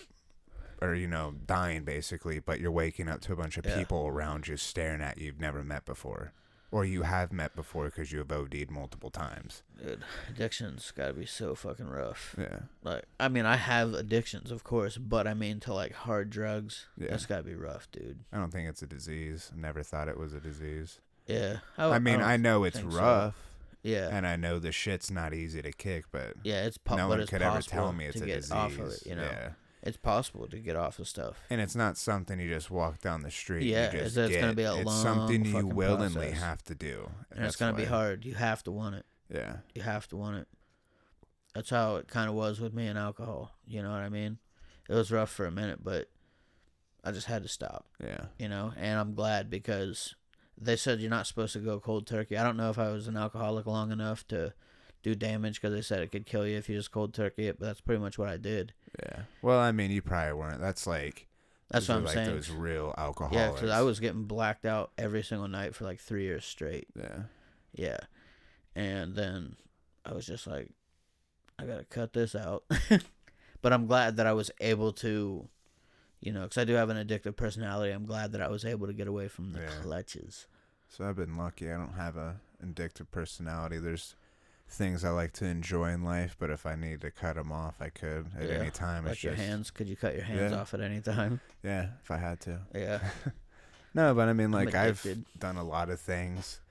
or 0.82 0.96
you 0.96 1.08
know, 1.08 1.34
dying 1.46 1.84
basically, 1.84 2.40
but 2.40 2.60
you're 2.60 2.72
waking 2.72 3.08
up 3.10 3.22
to 3.22 3.34
a 3.34 3.36
bunch 3.36 3.58
of 3.58 3.66
Yeah. 3.66 3.78
people 3.78 4.08
around 4.08 4.48
you 4.48 4.58
staring 4.58 5.02
at 5.02 5.18
you 5.18 5.26
you've 5.28 5.40
never 5.40 5.64
met 5.64 5.86
before. 5.86 6.34
or 6.72 6.86
you 6.86 7.02
have 7.02 7.32
met 7.34 7.56
before 7.56 7.86
because 7.86 8.12
you 8.12 8.20
have 8.20 8.32
OD'd 8.32 8.70
multiple 8.70 9.10
times. 9.10 9.64
Dude, 9.84 10.04
addiction's 10.30 10.92
gotta 10.92 11.14
be 11.14 11.26
so 11.26 11.56
fucking 11.56 11.88
rough. 11.88 12.36
Yeah. 12.38 12.60
Like, 12.84 13.06
I 13.20 13.28
mean, 13.28 13.48
I 13.48 13.56
have 13.56 13.96
addictions, 13.96 14.52
of 14.52 14.64
course, 14.64 14.96
but 14.96 15.26
I 15.26 15.34
mean 15.34 15.60
to 15.62 15.74
like 15.74 15.94
hard 15.94 16.30
drugs. 16.30 16.86
Yeah. 16.96 17.08
That's 17.10 17.26
gotta 17.26 17.42
be 17.42 17.56
rough, 17.56 17.90
dude. 17.92 18.20
I 18.32 18.38
don't 18.38 18.52
think 18.52 18.70
it's 18.70 18.84
a 18.84 18.86
disease. 18.86 19.52
Never 19.56 19.82
thought 19.82 20.08
it 20.10 20.18
was 20.20 20.34
a 20.36 20.40
disease. 20.40 21.00
Yeah. 21.26 21.58
I 21.76 21.86
oh, 21.86 22.00
mean, 22.00 22.20
don't 22.20 22.28
I 22.28 22.38
know 22.38 22.64
it's 22.66 22.78
think 22.78 22.92
so. 22.92 23.00
rough, 23.00 23.36
Yeah. 23.82 24.10
and 24.12 24.28
I 24.28 24.36
know 24.36 24.60
the 24.60 24.72
shit's 24.72 25.10
not 25.10 25.34
easy 25.34 25.64
to 25.64 25.72
kick, 25.72 26.06
but 26.12 26.36
Yeah, 26.44 26.66
it's 26.66 26.78
po- 26.78 26.98
no 26.98 27.08
one 27.08 27.26
could 27.26 27.42
ever 27.42 27.64
tell 27.64 27.92
me 27.94 28.06
it's 28.06 28.22
a 28.22 28.28
disease. 28.28 29.02
it. 29.02 29.08
You 29.10 29.16
know, 29.16 29.24
Yeah. 29.24 29.50
It's 29.82 29.98
possible 29.98 30.48
to 30.48 30.58
get 30.58 30.76
off 30.76 31.00
of 31.00 31.08
stuff. 31.08 31.38
And 31.50 31.62
it's 31.62 31.76
not 31.76 31.98
something 31.98 32.40
you 32.40 32.50
just 32.50 32.70
walk 32.70 33.00
down 33.02 33.22
the 33.22 33.32
street. 33.32 33.64
Yeah, 33.64 33.84
you 33.92 34.00
it's- 34.00 34.04
just 34.14 34.18
it's 34.18 34.32
get. 34.32 34.42
gonna 34.42 34.54
be 34.56 34.64
a 34.64 34.76
it's 34.76 34.86
long 34.86 35.04
something 35.04 35.46
you 35.46 35.68
willingly 35.68 36.28
process. 36.28 36.42
have 36.44 36.64
to 36.66 36.76
do, 36.76 37.10
And 37.32 37.46
it's 37.46 37.56
gonna 37.56 37.78
be 37.78 37.86
hard. 37.86 38.26
You 38.26 38.34
have 38.36 38.64
to 38.64 38.72
want 38.72 38.96
it. 38.96 39.06
Yeah, 39.34 39.58
You 39.76 39.82
have 39.84 40.08
to 40.10 40.18
want 40.18 40.38
it. 40.38 40.48
That's 41.56 41.70
how 41.70 41.96
it 41.98 42.08
kind 42.08 42.30
of 42.30 42.36
was 42.36 42.60
with 42.60 42.74
me 42.74 42.88
and 42.88 42.98
alcohol. 42.98 43.52
You 43.68 43.82
know 43.82 43.90
what 43.90 44.00
I 44.02 44.10
mean? 44.10 44.38
It 44.88 44.94
was 44.96 45.12
rough 45.12 45.30
for 45.32 45.46
a 45.46 45.52
minute, 45.52 45.84
but 45.84 46.10
I 47.04 47.12
just 47.12 47.28
had 47.28 47.44
to 47.44 47.50
stop. 47.50 47.88
yeah, 48.04 48.26
You 48.38 48.50
know, 48.50 48.74
and 48.76 49.00
I'm 49.00 49.14
glad 49.14 49.50
because 49.50 50.16
they 50.58 50.76
said 50.76 51.00
you're 51.00 51.10
not 51.10 51.28
supposed 51.28 51.54
to 51.54 51.60
go 51.60 51.80
cold 51.80 52.06
turkey. 52.06 52.38
I 52.38 52.44
don't 52.44 52.58
know 52.58 52.70
if 52.70 52.78
I 52.78 52.90
was 52.92 53.08
an 53.08 53.16
alcoholic 53.18 53.66
long 53.66 53.92
enough 53.92 54.28
to 54.28 54.54
do 55.04 55.16
damage 55.16 55.62
because 55.62 55.74
they 55.74 55.82
said 55.82 56.02
it 56.02 56.12
could 56.12 56.26
kill 56.26 56.46
you 56.46 56.58
if 56.58 56.68
you 56.68 56.76
just 56.76 56.92
cold 56.92 57.14
turkey 57.14 57.48
it. 57.48 57.58
But 57.60 57.68
that's 57.68 57.82
pretty 57.82 58.02
much 58.02 58.18
what 58.18 58.28
I 58.30 58.36
did. 58.38 58.74
Yeah. 59.04 59.22
Well, 59.42 59.60
I 59.60 59.72
mean, 59.72 59.92
you 59.92 60.02
probably 60.02 60.34
weren't. 60.34 60.60
That's 60.62 60.88
like 60.88 61.28
That's 61.70 61.88
what 61.88 61.98
I'm 61.98 62.06
like 62.06 62.14
saying. 62.16 62.30
Those 62.30 62.50
real 62.50 62.94
alcoholics. 62.98 63.36
Yeah, 63.36 63.52
because 63.52 63.70
I 63.72 63.82
was 63.82 64.00
getting 64.00 64.24
blacked 64.24 64.66
out 64.66 64.92
every 64.98 65.24
single 65.24 65.48
night 65.48 65.76
for 65.76 65.84
like 65.86 66.00
three 66.00 66.24
years 66.24 66.46
straight. 66.46 66.88
Yeah, 66.96 67.24
Yeah. 67.74 67.98
And 68.76 69.16
then 69.16 69.56
I 70.06 70.14
was 70.14 70.26
just 70.26 70.48
like, 70.48 70.72
I 71.58 71.66
got 71.66 71.78
to 71.78 71.84
cut 71.86 72.14
this 72.14 72.36
out. 72.36 72.64
but 73.62 73.74
I'm 73.74 73.88
glad 73.88 74.16
that 74.18 74.26
I 74.28 74.34
was 74.34 74.50
able 74.62 74.94
to, 74.94 75.48
you 76.22 76.32
know, 76.32 76.44
because 76.44 76.58
I 76.58 76.64
do 76.64 76.74
have 76.74 76.90
an 76.90 76.98
addictive 77.06 77.36
personality. 77.36 77.92
I'm 77.92 78.06
glad 78.06 78.32
that 78.32 78.42
I 78.42 78.48
was 78.48 78.64
able 78.66 78.88
to 78.88 78.94
get 78.94 79.08
away 79.08 79.28
from 79.28 79.52
the 79.52 79.60
Yeah. 79.62 79.70
clutches. 79.82 80.48
so 80.88 81.04
I've 81.08 81.16
been 81.18 81.36
lucky. 81.38 81.70
I 81.72 81.78
don't 81.78 81.94
have 81.96 82.16
a 82.18 82.38
addictive 82.66 83.12
personality. 83.12 83.78
There's 83.78 84.16
things 84.70 85.04
I 85.04 85.10
like 85.10 85.34
to 85.34 85.46
enjoy 85.46 85.90
in 85.90 86.04
life, 86.04 86.36
but 86.40 86.50
if 86.50 86.66
I 86.66 86.76
need 86.76 87.02
to 87.02 87.12
cut 87.12 87.36
them 87.36 87.52
off, 87.52 87.76
I 87.82 87.90
could 87.90 88.28
at 88.40 88.48
Yeah, 88.48 88.56
any 88.56 88.70
time. 88.72 89.04
Like 89.04 89.14
it's 89.14 89.24
your 89.24 89.34
just, 89.34 89.46
hands. 89.46 89.72
Could 89.72 89.88
you 89.88 89.96
cut 89.96 90.14
your 90.16 90.24
hands 90.24 90.52
Yeah. 90.52 90.60
off 90.60 90.74
at 90.74 90.82
any 90.82 91.02
time? 91.02 91.42
Yeah, 91.64 91.88
if 92.02 92.12
I 92.12 92.18
had 92.18 92.40
to. 92.42 92.60
Yeah. 92.74 93.00
No, 93.96 94.14
but 94.14 94.30
I 94.30 94.34
mean, 94.34 94.52
like 94.52 94.76
I've 94.76 95.04
done 95.40 95.58
a 95.58 95.64
lot 95.64 95.90
of 95.90 96.00
things. 96.00 96.62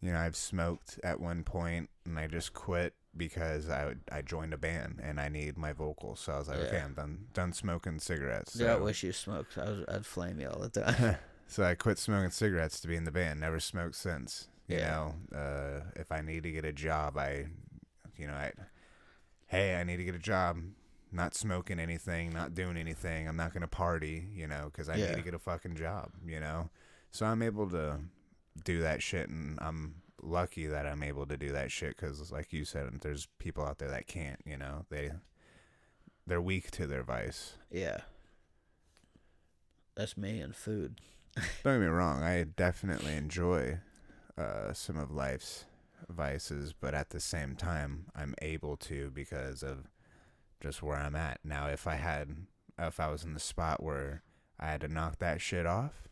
You 0.00 0.12
know, 0.12 0.18
I've 0.20 0.36
smoked 0.36 1.00
at 1.02 1.18
one 1.18 1.42
point, 1.42 1.90
and 2.06 2.16
I 2.16 2.28
just 2.28 2.54
quit 2.54 2.94
because 3.16 3.68
I 3.68 3.86
would, 3.86 4.00
I 4.12 4.22
joined 4.22 4.54
a 4.54 4.56
band 4.56 5.00
and 5.02 5.20
I 5.20 5.28
need 5.28 5.58
my 5.58 5.72
vocals. 5.72 6.20
So 6.20 6.32
I 6.34 6.38
was 6.38 6.46
like, 6.46 6.58
okay, 6.58 6.76
Yeah. 6.76 6.84
I'm 6.84 6.94
done 6.94 7.26
done 7.34 7.52
smoking 7.52 7.98
cigarettes. 7.98 8.52
So, 8.52 8.64
yeah, 8.64 8.74
I 8.74 8.76
wish 8.76 9.02
you 9.02 9.10
smoked. 9.12 9.58
I 9.58 9.64
was, 9.64 9.84
I'd 9.88 10.06
flame 10.06 10.38
you 10.38 10.48
all 10.48 10.60
the 10.60 10.68
time. 10.68 11.16
so 11.48 11.64
I 11.64 11.74
quit 11.74 11.98
smoking 11.98 12.30
cigarettes 12.30 12.78
to 12.82 12.88
be 12.88 12.94
in 12.94 13.02
the 13.02 13.10
band. 13.10 13.40
Never 13.40 13.58
smoked 13.58 13.96
since. 13.96 14.46
You 14.68 14.76
Yeah. 14.76 15.12
know, 15.32 15.38
uh, 15.38 15.80
if 15.96 16.12
I 16.12 16.20
need 16.20 16.42
to 16.44 16.52
get 16.52 16.64
a 16.64 16.72
job, 16.72 17.16
I, 17.16 17.46
you 18.16 18.26
know, 18.26 18.34
I, 18.34 18.52
hey, 19.46 19.80
I 19.80 19.82
need 19.84 19.96
to 19.96 20.04
get 20.04 20.14
a 20.14 20.18
job. 20.20 20.58
Not 21.10 21.34
smoking 21.34 21.80
anything, 21.80 22.30
not 22.30 22.54
doing 22.54 22.76
anything. 22.76 23.26
I'm 23.26 23.36
not 23.36 23.54
gonna 23.54 23.66
party, 23.66 24.28
you 24.34 24.46
know, 24.46 24.64
because 24.70 24.90
I 24.90 24.96
Yeah. 24.96 25.08
need 25.08 25.16
to 25.16 25.22
get 25.22 25.32
a 25.34 25.38
fucking 25.38 25.74
job, 25.76 26.12
you 26.26 26.38
know. 26.38 26.68
So 27.10 27.24
I'm 27.24 27.40
able 27.42 27.70
to 27.70 28.00
do 28.62 28.80
that 28.82 29.02
shit, 29.02 29.30
and 29.30 29.58
I'm 29.62 30.02
lucky 30.20 30.66
that 30.66 30.84
I'm 30.86 31.02
able 31.02 31.24
to 31.26 31.38
do 31.38 31.50
that 31.52 31.70
shit 31.72 31.96
because, 31.96 32.30
like 32.30 32.52
you 32.52 32.66
said, 32.66 33.00
there's 33.00 33.26
people 33.38 33.64
out 33.64 33.78
there 33.78 33.88
that 33.88 34.06
can't, 34.06 34.40
you 34.44 34.58
know. 34.58 34.84
They 34.90 35.12
they're 36.26 36.42
weak 36.42 36.70
to 36.72 36.86
their 36.86 37.02
vice. 37.02 37.54
yeah. 37.70 38.02
That's 39.94 40.16
me 40.16 40.40
and 40.40 40.54
food. 40.54 41.00
Don't 41.64 41.74
get 41.74 41.80
me 41.80 41.86
wrong, 41.86 42.22
I 42.22 42.44
definitely 42.44 43.14
enjoy 43.14 43.78
uh, 44.38 44.72
some 44.72 44.96
of 44.96 45.10
life's 45.10 45.64
vices, 46.08 46.72
but 46.72 46.94
at 46.94 47.10
the 47.10 47.20
same 47.20 47.56
time, 47.56 48.06
I'm 48.14 48.34
able 48.40 48.76
to 48.78 49.10
because 49.10 49.62
of 49.62 49.88
just 50.60 50.82
where 50.82 50.96
I'm 50.96 51.16
at. 51.16 51.40
Now, 51.44 51.66
if 51.66 51.86
I 51.86 51.96
had, 51.96 52.36
if 52.78 53.00
I 53.00 53.08
was 53.10 53.24
in 53.24 53.34
the 53.34 53.40
spot 53.40 53.82
where 53.82 54.22
I 54.58 54.70
had 54.70 54.80
to 54.82 54.88
knock 54.88 55.18
that 55.18 55.40
shit 55.40 55.66
off, 55.66 56.08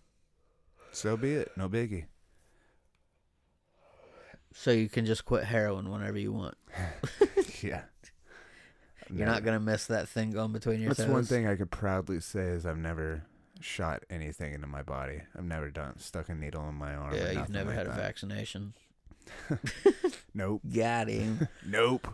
so 0.93 1.17
be 1.17 1.35
it. 1.35 1.53
No 1.57 1.69
biggie. 1.69 2.07
So 4.55 4.71
you 4.71 4.89
can 4.89 5.05
just 5.05 5.27
quit 5.27 5.45
heroin 5.45 5.91
whenever 5.91 6.19
you 6.19 6.33
want. 6.33 6.55
yeah. 7.63 7.83
You're 9.13 9.27
not 9.27 9.45
gonna 9.45 9.61
miss 9.61 9.87
that 9.87 10.09
thing 10.09 10.33
going 10.33 10.53
between 10.53 10.81
your 10.81 10.89
That's 10.91 11.01
toes. 11.01 11.13
one 11.13 11.25
thing 11.25 11.47
I 11.47 11.55
could 11.55 11.71
proudly 11.71 12.21
say 12.21 12.41
is 12.41 12.67
I've 12.67 12.79
never 12.79 13.23
shot 13.61 14.03
anything 14.11 14.53
into 14.53 14.67
my 14.67 14.83
body. 14.83 15.23
I've 15.37 15.45
never 15.45 15.71
done 15.71 15.99
stuck 15.99 16.29
a 16.29 16.35
needle 16.35 16.69
in 16.69 16.75
my 16.75 16.95
arm. 16.95 17.15
or 17.15 17.17
Yeah, 17.17 17.31
you've 17.33 17.49
never 17.51 17.71
like 17.71 17.79
had 17.79 17.87
a 17.87 17.93
vaccination. 17.93 18.75
Nope. 20.35 20.61
Got 20.73 21.09
him. 21.09 21.49
Nope. 21.67 22.07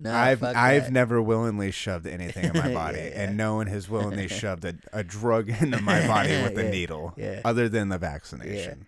no, 0.00 0.12
I've 0.12 0.42
I've 0.42 0.84
that. 0.84 0.92
never 0.92 1.22
willingly 1.22 1.70
shoved 1.70 2.06
anything 2.08 2.46
in 2.46 2.52
my 2.52 2.72
body, 2.74 2.98
yeah. 2.98 3.22
and 3.22 3.36
no 3.36 3.54
one 3.54 3.68
has 3.68 3.88
willingly 3.88 4.26
shoved 4.28 4.64
a, 4.64 4.74
a 4.92 5.04
drug 5.04 5.48
into 5.48 5.80
my 5.80 6.06
body 6.06 6.30
with 6.42 6.58
a 6.58 6.68
needle, 6.68 7.14
yeah. 7.16 7.40
other 7.44 7.68
than 7.68 7.88
the 7.88 7.98
vaccination 7.98 8.86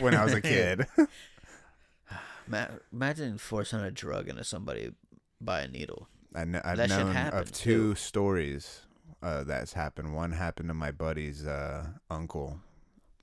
when 0.00 0.14
I 0.14 0.24
was 0.24 0.32
a 0.34 0.40
kid. 0.40 0.86
Imagine 2.92 3.38
forcing 3.38 3.80
a 3.80 3.90
drug 3.90 4.28
into 4.28 4.44
somebody 4.44 4.92
by 5.40 5.60
a 5.62 5.68
needle. 5.68 6.08
I 6.34 6.44
kn- 6.44 6.62
I've 6.64 6.76
That 6.76 6.88
known 6.90 7.16
of 7.16 7.52
two 7.52 7.92
too. 7.92 7.94
stories 7.94 8.80
uh, 9.24 9.42
that's 9.44 9.72
happened. 9.72 10.14
One 10.14 10.32
happened 10.32 10.68
to 10.68 10.74
my 10.74 10.90
buddy's 10.92 11.46
uh, 11.46 11.86
uncle. 12.10 12.60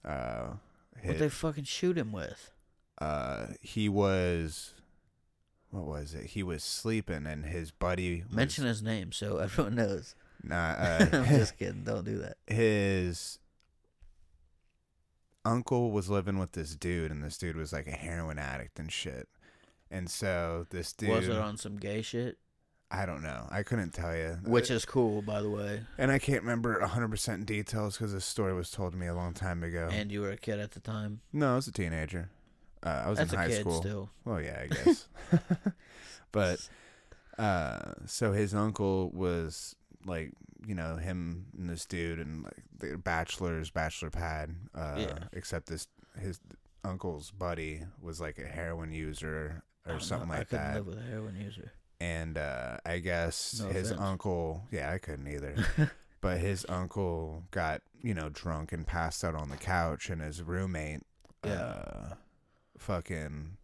Uh, 0.03 0.55
What 1.03 1.19
they 1.19 1.29
fucking 1.29 1.65
shoot 1.65 1.97
him 1.97 2.11
with? 2.11 2.51
uh, 2.99 3.47
he 3.61 3.87
was, 3.89 4.73
what 5.69 5.85
was 5.85 6.13
it? 6.13 6.25
He 6.31 6.43
was 6.43 6.63
sleeping, 6.63 7.25
and 7.25 7.45
his 7.45 7.71
buddy 7.71 8.23
was, 8.27 8.35
Mention 8.35 8.65
his 8.65 8.81
name 8.83 9.11
so 9.11 9.37
everyone 9.45 9.75
knows. 9.75 10.15
Nah, 10.43 10.75
I'm 11.01 11.13
uh, 11.13 11.25
just 11.27 11.57
kidding. 11.59 11.83
Don't 11.83 12.03
do 12.05 12.17
that. 12.19 12.37
his 12.47 13.39
uncle 15.45 15.91
was 15.91 16.09
living 16.09 16.37
with 16.37 16.51
this 16.53 16.75
dude, 16.75 17.11
and 17.11 17.23
this 17.23 17.37
dude 17.37 17.55
was 17.55 17.73
like 17.73 17.87
a 17.87 17.91
heroin 17.91 18.37
addict 18.39 18.79
and 18.79 18.91
shit. 18.91 19.27
And 19.89 20.09
so 20.09 20.67
this 20.69 20.93
dude, 20.93 21.09
Was 21.09 21.27
it 21.27 21.35
on 21.37 21.57
some 21.57 21.77
gay 21.77 22.01
shit? 22.01 22.37
I 22.93 23.05
don't 23.05 23.23
know. 23.23 23.47
I 23.49 23.63
couldn't 23.63 23.93
tell 23.93 24.13
you. 24.15 24.37
Which 24.43 24.69
is 24.69 24.83
cool, 24.83 25.21
by 25.21 25.41
the 25.41 25.49
way. 25.49 25.81
and 25.97 26.11
I 26.11 26.19
can't 26.19 26.41
remember 26.41 26.79
100% 26.81 27.45
details 27.45 27.97
because 27.97 28.11
this 28.13 28.25
story 28.25 28.53
was 28.53 28.69
told 28.69 28.91
to 28.91 28.97
me 28.97 29.07
a 29.07 29.15
long 29.15 29.33
time 29.33 29.63
ago. 29.63 29.87
And 29.91 30.11
you 30.11 30.19
were 30.21 30.31
a 30.31 30.37
kid 30.37 30.59
at 30.59 30.71
the 30.71 30.81
time. 30.81 31.21
no, 31.31 31.53
I 31.53 31.55
was 31.55 31.67
a 31.67 31.71
teenager. 31.71 32.29
Uh, 32.83 33.03
I 33.05 33.09
was 33.09 33.17
That's 33.19 33.31
in 33.31 33.39
a 33.39 33.41
high 33.43 33.47
kid 33.47 33.59
school. 33.61 33.79
still. 33.81 34.09
Well, 34.25 34.41
yeah, 34.41 34.59
I 34.63 34.67
guess. 34.67 35.07
but 36.31 36.67
uh, 37.37 37.93
so 38.05 38.33
his 38.33 38.53
uncle 38.53 39.09
was 39.13 39.75
like, 40.05 40.31
you 40.65 40.75
know, 40.75 40.95
him 40.97 41.45
and 41.57 41.69
this 41.69 41.85
dude 41.85 42.19
and 42.19 42.43
like 42.43 42.63
the 42.77 42.97
bachelor's 42.97 43.69
bachelor 43.69 44.09
pad. 44.09 44.55
Uh, 44.75 44.95
Yeah. 44.97 45.17
Except 45.33 45.67
this 45.67 45.87
his 46.19 46.39
uncle's 46.83 47.31
buddy 47.31 47.83
was 48.01 48.19
like 48.19 48.37
a 48.37 48.47
heroin 48.47 48.91
user 48.91 49.63
or 49.87 49.99
something 49.99 50.27
know. 50.29 50.35
I 50.35 50.37
like 50.39 50.49
couldn't 50.49 50.65
that. 50.65 50.75
live 50.75 50.87
with 50.87 50.97
a 50.97 51.03
heroin 51.03 51.35
user. 51.39 51.71
And 52.01 52.37
uh, 52.37 52.77
I 52.83 52.97
guess 52.97 53.59
No 53.61 53.67
his 53.69 53.91
offense. 53.91 54.01
uncle, 54.01 54.63
yeah, 54.71 54.91
I 54.91 54.97
couldn't 54.97 55.27
either. 55.27 55.55
but 56.21 56.39
his 56.39 56.65
uncle 56.67 57.43
got 57.51 57.81
you 58.01 58.15
know 58.15 58.29
drunk 58.29 58.71
and 58.71 58.87
passed 58.87 59.23
out 59.23 59.35
on 59.35 59.49
the 59.49 59.57
couch, 59.57 60.09
and 60.09 60.19
his 60.21 60.41
roommate, 60.41 61.01
Yeah. 61.45 61.51
uh, 61.51 62.13
fucking, 62.79 63.57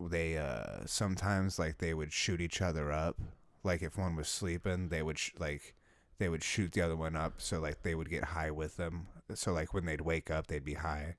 they 0.00 0.36
uh 0.38 0.86
sometimes 0.86 1.58
like 1.58 1.78
they 1.78 1.94
would 1.94 2.12
shoot 2.12 2.40
each 2.40 2.62
other 2.62 2.92
up. 2.92 3.16
Like 3.64 3.82
if 3.82 3.98
one 3.98 4.14
was 4.14 4.28
sleeping, 4.28 4.88
they 4.90 5.02
would 5.02 5.18
sh- 5.18 5.32
like 5.38 5.74
they 6.18 6.28
would 6.28 6.44
shoot 6.44 6.72
the 6.72 6.82
other 6.82 6.96
one 6.96 7.16
up, 7.16 7.34
so 7.38 7.58
like 7.58 7.82
they 7.82 7.94
would 7.94 8.08
get 8.08 8.24
high 8.24 8.50
with 8.50 8.76
them. 8.76 9.08
So 9.34 9.52
like 9.52 9.74
when 9.74 9.84
they'd 9.84 10.00
wake 10.02 10.30
up, 10.30 10.46
they'd 10.46 10.64
be 10.64 10.74
high. 10.74 11.16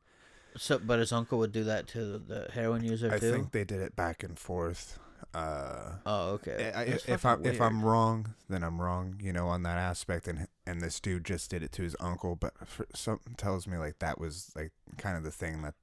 So, 0.55 0.80
but 0.80 0.99
his 0.99 1.12
uncle 1.12 1.38
would 1.39 1.51
do 1.51 1.66
that 1.66 1.88
to 1.89 2.18
the 2.18 2.47
heroin 2.53 2.84
user 2.84 3.12
I 3.14 3.20
too. 3.20 3.32
think 3.32 3.51
they 3.51 3.64
did 3.66 3.82
it 3.82 3.95
back 3.95 4.24
and 4.24 4.39
forth. 4.39 4.97
Uh, 5.34 5.93
oh, 6.05 6.30
okay. 6.32 6.72
I- 6.76 6.82
I- 6.82 6.99
if 7.07 7.26
I'm 7.26 7.45
if 7.45 7.61
I'm 7.61 7.84
wrong, 7.84 8.34
then 8.49 8.63
I'm 8.63 8.82
wrong, 8.82 9.20
you 9.22 9.32
know, 9.34 9.47
on 9.47 9.63
that 9.63 9.78
aspect. 9.78 10.28
And 10.28 10.47
and 10.65 10.82
this 10.82 10.99
dude 10.99 11.26
just 11.26 11.49
did 11.49 11.63
it 11.63 11.72
to 11.74 11.84
his 11.84 11.95
uncle, 11.99 12.36
but 12.36 12.53
for, 12.68 12.88
something 12.95 13.36
tells 13.36 13.68
me 13.68 13.78
like 13.78 13.99
that 13.99 14.20
was 14.20 14.51
like 14.55 14.72
kind 14.97 15.18
of 15.18 15.24
the 15.24 15.32
thing 15.32 15.61
that 15.63 15.76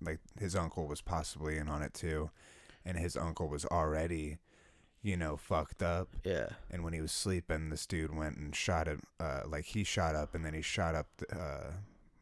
like 0.00 0.20
his 0.38 0.54
uncle 0.56 0.86
was 0.86 1.00
possibly 1.00 1.58
in 1.58 1.68
on 1.68 1.82
it 1.82 1.94
too, 1.94 2.30
and 2.84 2.96
his 2.98 3.16
uncle 3.16 3.48
was 3.48 3.64
already, 3.66 4.38
you 5.02 5.16
know, 5.16 5.36
fucked 5.36 5.82
up. 5.82 6.08
yeah, 6.24 6.48
And 6.70 6.82
when 6.84 6.92
he 6.92 7.00
was 7.00 7.12
sleeping, 7.12 7.68
this 7.70 7.86
dude 7.86 8.14
went 8.14 8.36
and 8.36 8.54
shot 8.54 8.86
him. 8.86 9.02
Uh, 9.20 9.42
like 9.46 9.66
he 9.66 9.84
shot 9.84 10.14
up, 10.14 10.34
and 10.34 10.44
then 10.44 10.54
he 10.54 10.62
shot 10.62 10.94
up 10.94 11.08
uh, 11.32 11.72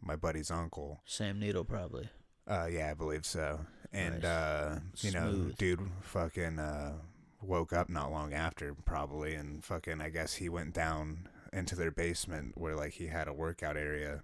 my 0.01 0.17
buddy's 0.17 0.51
uncle. 0.51 1.01
Sam 1.05 1.39
Needle 1.39 1.65
probably. 1.65 2.09
Uh, 2.49 2.67
yeah, 2.71 2.91
I 2.91 2.95
believe 2.95 3.25
so. 3.25 3.61
And 3.93 4.23
Nice. 4.23 4.25
uh, 4.25 4.81
you 5.01 5.11
know, 5.13 5.51
dude, 5.59 5.81
fucking 6.01 6.59
uh, 6.59 6.95
woke 7.43 7.73
up 7.73 7.89
not 7.91 8.11
long 8.11 8.33
after, 8.33 8.75
probably, 8.87 9.35
and 9.35 9.63
fucking, 9.65 10.01
I 10.01 10.09
guess 10.09 10.35
he 10.35 10.49
went 10.49 10.73
down 10.73 11.29
into 11.53 11.77
their 11.77 11.91
basement 11.91 12.57
where 12.57 12.75
like 12.75 12.93
he 12.95 13.09
had 13.09 13.29
a 13.29 13.33
workout 13.35 13.77
area, 13.77 14.23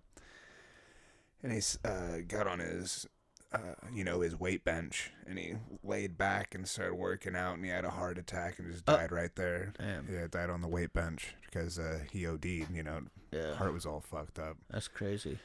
and 1.43 1.53
he 1.53 1.61
uh, 1.85 2.19
got 2.27 2.47
on 2.47 2.59
his. 2.61 3.07
Uh, 3.51 3.59
you 3.95 4.05
know 4.05 4.21
his 4.21 4.39
weight 4.39 4.63
bench, 4.63 5.11
and 5.27 5.39
he 5.39 5.55
laid 5.83 6.19
back 6.19 6.55
and 6.55 6.69
started 6.69 6.95
working 6.95 7.35
out, 7.35 7.55
and 7.55 7.65
he 7.65 7.71
had 7.71 7.83
a 7.83 7.89
heart 7.91 8.19
attack 8.19 8.59
and 8.59 8.71
just 8.71 8.87
Uh, 8.87 8.95
died 8.99 9.11
right 9.11 9.35
there. 9.37 9.73
Damn. 9.79 10.07
Yeah, 10.13 10.27
died 10.31 10.51
on 10.51 10.61
the 10.61 10.69
weight 10.69 10.93
bench 10.93 11.35
because 11.47 11.79
uh, 11.79 12.01
he 12.13 12.27
OD'd. 12.27 12.45
You 12.45 12.83
know, 12.83 13.01
Yeah. 13.33 13.55
heart 13.55 13.73
was 13.73 13.87
all 13.87 14.03
fucked 14.03 14.39
up. 14.39 14.59
That's 14.69 14.87
crazy. 14.89 15.39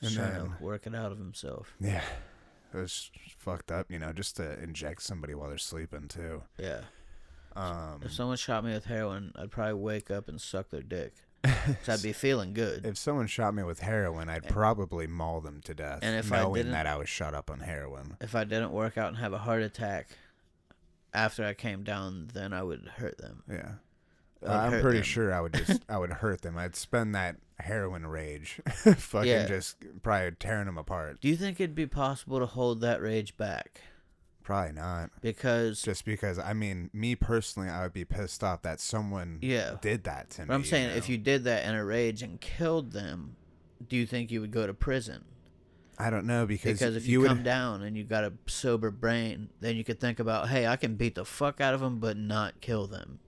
And 0.00 0.16
then- 0.16 0.34
to 0.56 0.56
work 0.64 0.86
it 0.86 0.94
out 0.94 1.12
of 1.12 1.18
himself. 1.18 1.74
Yeah, 1.78 2.04
it 2.72 2.76
was 2.76 3.10
fucked 3.38 3.70
up. 3.72 3.90
You 3.90 3.98
know, 3.98 4.12
just 4.12 4.36
to 4.36 4.60
inject 4.62 5.02
somebody 5.02 5.34
while 5.34 5.48
they're 5.48 5.58
sleeping 5.58 6.08
too. 6.08 6.42
Yeah. 6.58 6.80
Um, 7.56 8.00
If 8.04 8.12
someone 8.12 8.36
shot 8.36 8.64
me 8.64 8.72
with 8.72 8.84
heroin, 8.84 9.32
I'd 9.36 9.50
probably 9.50 9.74
wake 9.74 10.10
up 10.10 10.28
and 10.28 10.40
suck 10.40 10.70
their 10.70 10.82
dick. 10.82 11.12
'Cause 11.42 11.88
I'd 11.88 12.02
be 12.02 12.12
feeling 12.12 12.52
good. 12.52 12.84
if 12.84 12.98
someone 12.98 13.26
shot 13.26 13.54
me 13.54 13.62
with 13.62 13.80
heroin, 13.80 14.28
I'd 14.28 14.46
probably 14.48 15.06
maul 15.06 15.40
them 15.40 15.60
to 15.62 15.74
death, 15.74 16.00
And 16.02 16.14
if 16.16 16.30
I 16.30 16.40
knowing 16.42 16.54
didn't- 16.54 16.72
that 16.72 16.86
I 16.86 16.96
was 16.96 17.08
shot 17.08 17.34
up 17.34 17.50
on 17.50 17.60
heroin. 17.60 18.18
If 18.20 18.34
I 18.34 18.44
didn't 18.44 18.72
work 18.72 18.98
out 18.98 19.08
and 19.08 19.16
have 19.16 19.32
a 19.32 19.38
heart 19.38 19.62
attack 19.62 20.10
after 21.14 21.44
I 21.44 21.54
came 21.54 21.82
down, 21.82 22.28
then 22.34 22.52
I 22.52 22.62
would 22.62 22.86
hurt 22.96 23.16
them. 23.18 23.42
Yeah, 23.50 23.72
Uh, 24.46 24.52
I'm 24.52 24.80
pretty 24.80 24.98
them. 24.98 25.04
sure 25.04 25.34
I 25.34 25.40
would 25.40 25.54
just 25.54 25.82
I 25.88 25.98
would 25.98 26.10
hurt 26.10 26.42
them. 26.42 26.56
I'd 26.56 26.74
spend 26.76 27.14
that 27.14 27.36
heroin 27.58 28.06
rage, 28.06 28.60
fucking 28.68 29.28
Yeah. 29.28 29.46
just 29.46 29.76
probably 30.02 30.30
tearing 30.38 30.66
them 30.66 30.78
apart. 30.78 31.20
Do 31.20 31.28
you 31.28 31.36
think 31.36 31.60
it'd 31.60 31.74
be 31.74 31.86
possible 31.86 32.38
to 32.38 32.46
hold 32.46 32.80
that 32.80 33.02
rage 33.02 33.36
back? 33.36 33.82
Probably 34.42 34.72
not. 34.72 35.10
Because 35.20 35.82
Just 35.82 36.04
because 36.06 36.38
I 36.38 36.54
mean, 36.54 36.88
me 36.94 37.14
personally, 37.14 37.68
I 37.68 37.82
would 37.82 37.92
be 37.92 38.04
pissed 38.06 38.42
off 38.42 38.62
that 38.62 38.80
someone 38.80 39.38
yeah, 39.42 39.74
did 39.82 40.04
that 40.04 40.30
to 40.30 40.40
me. 40.42 40.46
but 40.48 40.54
I'm 40.54 40.64
saying 40.64 40.96
if 40.96 41.08
know? 41.08 41.12
you 41.12 41.18
did 41.18 41.44
that 41.44 41.66
in 41.68 41.74
a 41.74 41.84
rage 41.84 42.22
and 42.22 42.40
killed 42.40 42.92
them, 42.92 43.36
do 43.86 43.96
you 43.96 44.06
think 44.06 44.30
you 44.30 44.40
would 44.40 44.50
go 44.50 44.66
to 44.66 44.72
prison? 44.74 45.24
I 45.98 46.08
don't 46.08 46.24
know 46.26 46.46
because 46.46 46.78
Because 46.78 46.96
if 46.96 47.04
you 47.06 47.12
you, 47.12 47.20
would 47.20 47.28
come 47.28 47.42
down 47.42 47.82
and 47.82 47.94
you 47.94 48.04
got 48.04 48.24
a 48.24 48.32
sober 48.46 48.90
brain, 48.90 49.50
then 49.60 49.76
you 49.76 49.84
could 49.84 50.00
think 50.00 50.18
about, 50.18 50.48
hey, 50.48 50.66
I 50.66 50.76
can 50.76 50.94
beat 50.96 51.14
the 51.14 51.26
fuck 51.26 51.60
out 51.60 51.74
of 51.74 51.80
them, 51.80 51.98
but 52.00 52.16
not 52.16 52.62
kill 52.62 52.86
them. 52.86 53.18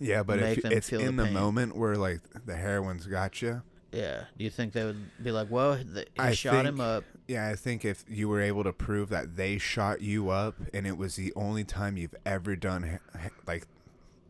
Yeah, 0.00 0.22
but 0.22 0.40
if 0.40 0.64
it's 0.64 0.92
in 0.92 1.16
the 1.16 1.24
pain. 1.24 1.32
moment 1.34 1.76
where 1.76 1.96
like 1.96 2.20
the 2.46 2.56
heroin's 2.56 3.06
got 3.06 3.40
you, 3.42 3.62
Yeah. 3.92 4.24
Do 4.36 4.44
you 4.44 4.50
think 4.50 4.72
they 4.72 4.84
would 4.84 4.98
be 5.22 5.30
like, 5.30 5.50
well, 5.50 5.76
th- 5.76 6.08
he 6.14 6.18
I 6.20 6.32
shot 6.34 6.66
him 6.66 6.80
up. 6.80 7.04
yeah, 7.28 7.48
I 7.48 7.54
think 7.54 7.84
if 7.84 8.04
you 8.08 8.28
were 8.28 8.40
able 8.40 8.64
to 8.64 8.72
prove 8.72 9.08
that 9.10 9.36
they 9.36 9.56
shot 9.58 10.00
you 10.00 10.30
up 10.30 10.56
and 10.74 10.86
it 10.86 10.98
was 10.98 11.14
the 11.16 11.32
only 11.36 11.62
time 11.64 11.96
you've 11.96 12.14
ever 12.26 12.56
done 12.56 12.82
he- 12.82 13.20
he- 13.22 13.28
like 13.46 13.66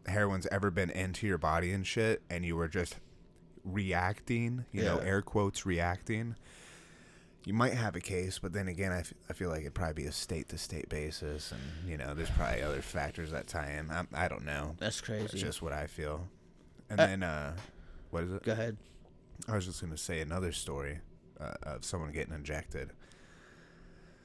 heroin's 0.06 0.46
ever 0.48 0.70
been 0.70 0.90
into 0.90 1.26
your 1.26 1.38
body 1.38 1.72
and 1.72 1.86
shit, 1.86 2.20
and 2.28 2.44
you 2.44 2.56
were 2.56 2.68
just 2.68 2.96
reacting, 3.64 4.66
you 4.72 4.82
know, 4.84 4.98
Yeah. 5.00 5.08
air 5.08 5.22
quotes 5.22 5.64
reacting. 5.66 6.36
You 7.44 7.52
might 7.52 7.74
have 7.74 7.94
a 7.94 8.00
case, 8.00 8.38
but 8.38 8.52
then 8.54 8.68
again, 8.68 8.90
I, 8.90 9.00
f- 9.00 9.12
I 9.28 9.34
feel 9.34 9.50
like 9.50 9.60
it'd 9.60 9.74
probably 9.74 10.02
be 10.04 10.08
a 10.08 10.12
state 10.12 10.48
to 10.48 10.58
state 10.58 10.88
basis, 10.88 11.52
and 11.52 11.60
you 11.90 11.98
know, 11.98 12.14
there's 12.14 12.30
probably 12.30 12.62
other 12.62 12.80
factors 12.80 13.30
that 13.32 13.46
tie 13.46 13.72
in. 13.78 13.90
I, 13.90 14.04
I 14.14 14.28
don't 14.28 14.44
know. 14.46 14.76
That's 14.78 15.00
crazy. 15.02 15.22
That's 15.26 15.34
just 15.40 15.60
what 15.62 15.72
I 15.72 15.86
feel. 15.86 16.26
And 16.88 16.98
Uh, 16.98 17.06
then, 17.06 17.22
uh, 17.22 17.56
what 18.10 18.24
is 18.24 18.32
it? 18.32 18.42
Go 18.44 18.52
ahead. 18.52 18.76
I 19.46 19.54
was 19.56 19.66
just 19.66 19.80
gonna 19.82 19.96
say 19.98 20.20
another 20.20 20.52
story 20.52 21.00
uh, 21.38 21.54
of 21.64 21.84
someone 21.84 22.12
getting 22.12 22.32
injected. 22.32 22.92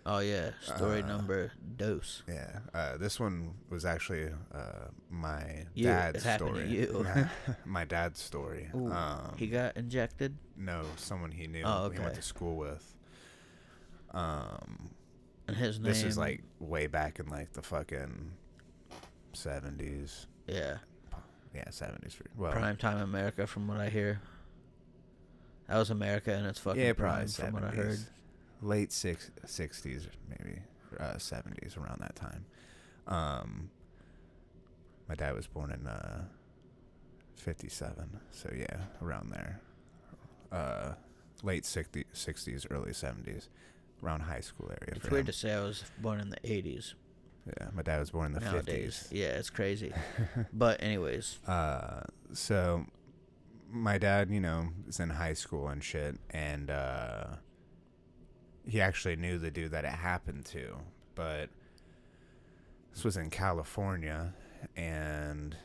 Oh, 0.06 0.20
yeah. 0.20 0.52
Story 0.62 1.04
Uh, 1.04 1.08
number 1.08 1.52
dose. 1.76 2.24
Yeah, 2.28 2.60
uh, 2.74 2.98
this 2.98 3.20
one 3.20 3.54
was 3.70 3.84
actually 3.86 4.30
uh, 4.54 4.88
my 5.10 5.66
You. 5.74 5.84
dad's 5.88 6.20
It 6.20 6.24
happened 6.24 6.56
to 6.56 6.88
story. 6.88 7.16
you. 7.18 7.26
my 7.66 7.84
dad's 7.86 8.20
story. 8.22 8.70
Ooh, 8.74 8.92
Um, 8.92 9.34
he 9.36 9.48
got 9.48 9.76
injected? 9.76 10.38
no, 10.56 10.84
someone 10.96 11.32
he 11.32 11.48
knew. 11.48 11.64
Oh, 11.66 11.84
okay. 11.86 11.98
He 11.98 12.02
went 12.02 12.16
to 12.16 12.22
school 12.22 12.56
with. 12.56 12.96
Um, 14.12 14.90
And 15.48 15.58
his 15.58 15.80
name. 15.80 15.90
this 15.92 16.04
is 16.04 16.18
like 16.18 16.44
way 16.60 16.88
back 16.88 17.20
in 17.20 17.28
like 17.28 17.54
the 17.54 17.62
fucking 17.62 18.32
seventies. 19.34 20.28
Yeah. 20.48 20.78
Yeah, 21.54 21.70
seventies. 21.72 22.16
Well, 22.38 22.52
Prime 22.52 22.78
time 22.78 23.00
America, 23.02 23.48
from 23.48 23.68
what 23.68 23.80
I 23.80 23.90
hear. 23.90 24.22
That 25.68 25.78
was 25.78 25.90
America 25.90 26.34
and 26.34 26.46
its 26.48 26.60
fucking 26.60 26.82
yeah, 26.82 26.94
prime, 26.94 27.28
probably 27.28 27.32
from 27.32 27.54
what 27.54 27.64
I 27.64 27.70
heard. 27.70 28.00
late 28.62 28.92
six 28.92 29.30
sixties, 29.46 30.08
maybe 30.28 30.60
uh, 31.00 31.18
seventies, 31.18 31.78
around 31.78 32.02
that 32.02 32.16
time. 32.16 32.46
Um, 33.08 33.70
my 35.08 35.16
dad 35.16 35.36
was 35.36 35.48
born 35.48 35.72
in 35.72 35.86
uh, 35.88 36.24
fifty-seven, 37.36 38.20
so 38.32 38.52
yeah, 38.56 38.78
around 39.02 39.32
there. 39.32 39.62
Uh, 40.52 40.94
late 41.44 41.64
60, 41.66 42.06
60s, 42.14 42.66
early 42.72 42.92
seventies, 42.94 43.50
around 44.04 44.22
high 44.22 44.40
school 44.42 44.68
area. 44.70 44.96
It's 44.96 45.06
for 45.08 45.12
weird 45.16 45.22
him. 45.28 45.32
to 45.32 45.34
say 45.34 45.54
I 45.54 45.62
was 45.62 45.84
born 46.00 46.20
in 46.20 46.30
the 46.30 46.38
80s 46.38 46.94
Yeah, 47.48 47.68
my 47.74 47.82
dad 47.82 48.00
was 48.00 48.12
born 48.12 48.28
in 48.28 48.34
the 48.34 48.40
nowadays. 48.40 48.98
fifties. 49.00 49.08
Yeah, 49.12 49.28
it's 49.30 49.50
crazy. 49.50 49.94
but, 50.54 50.82
anyways, 50.84 51.40
Uh, 51.48 52.02
so 52.34 52.86
my 53.72 53.98
dad, 53.98 54.30
you 54.32 54.40
know, 54.40 54.70
is 54.88 55.00
in 55.00 55.10
high 55.10 55.34
school 55.34 55.68
and 55.68 55.84
shit, 55.84 56.18
and 56.32 56.70
uh, 56.70 57.26
he 58.66 58.82
actually 58.82 59.16
knew 59.16 59.38
the 59.38 59.52
dude 59.52 59.72
that 59.72 59.84
it 59.86 59.92
happened 59.92 60.46
to, 60.46 60.78
but 61.16 61.50
this 62.94 63.04
was 63.04 63.18
in 63.18 63.30
California, 63.30 64.34
and 64.76 65.56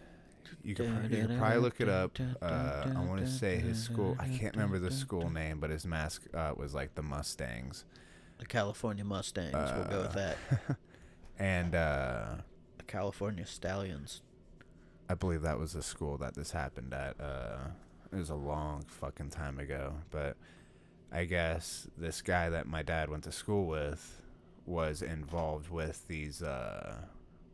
you 0.62 0.74
could, 0.74 0.87
you 1.11 1.26
could 1.26 1.39
probably 1.39 1.59
look 1.59 1.80
it 1.80 1.89
up. 1.89 2.18
Uh, 2.41 2.87
I 2.97 3.01
want 3.05 3.20
to 3.20 3.26
say 3.30 3.57
his 3.57 3.82
school. 3.82 4.16
I 4.18 4.28
can't 4.28 4.55
remember 4.55 4.78
the 4.78 4.91
school 4.91 5.30
name, 5.30 5.59
but 5.61 5.70
his 5.70 5.87
mascot 5.87 6.57
was 6.59 6.74
like 6.74 6.95
the 6.95 7.03
Mustangs, 7.03 7.85
the 8.39 8.47
California 8.47 9.05
Mustangs, 9.05 9.55
we'll 9.55 9.85
go 9.85 10.03
with 10.03 10.16
Uh, 10.16 10.35
that. 10.68 10.76
and 11.39 11.74
uh, 11.74 12.35
The 12.78 12.85
California 12.85 13.47
Stallions. 13.47 14.22
I 15.09 15.14
believe 15.14 15.43
that 15.43 15.59
was 15.59 15.72
the 15.74 15.82
school 15.82 16.16
that 16.18 16.35
this 16.35 16.51
happened 16.53 16.95
at. 16.95 17.20
Uh, 17.20 17.59
it 18.12 18.16
was 18.16 18.30
a 18.30 18.35
long 18.35 18.85
fucking 18.87 19.30
time 19.30 19.59
ago, 19.59 19.95
but 20.11 20.37
I 21.12 21.24
guess 21.24 21.87
this 21.99 22.22
guy 22.22 22.49
that 22.51 22.66
my 22.66 22.82
dad 22.82 23.11
went 23.11 23.24
to 23.24 23.32
school 23.32 23.66
with 23.66 24.22
was 24.66 25.03
involved 25.03 25.68
with 25.70 26.07
these 26.09 26.43
uh, 26.43 26.97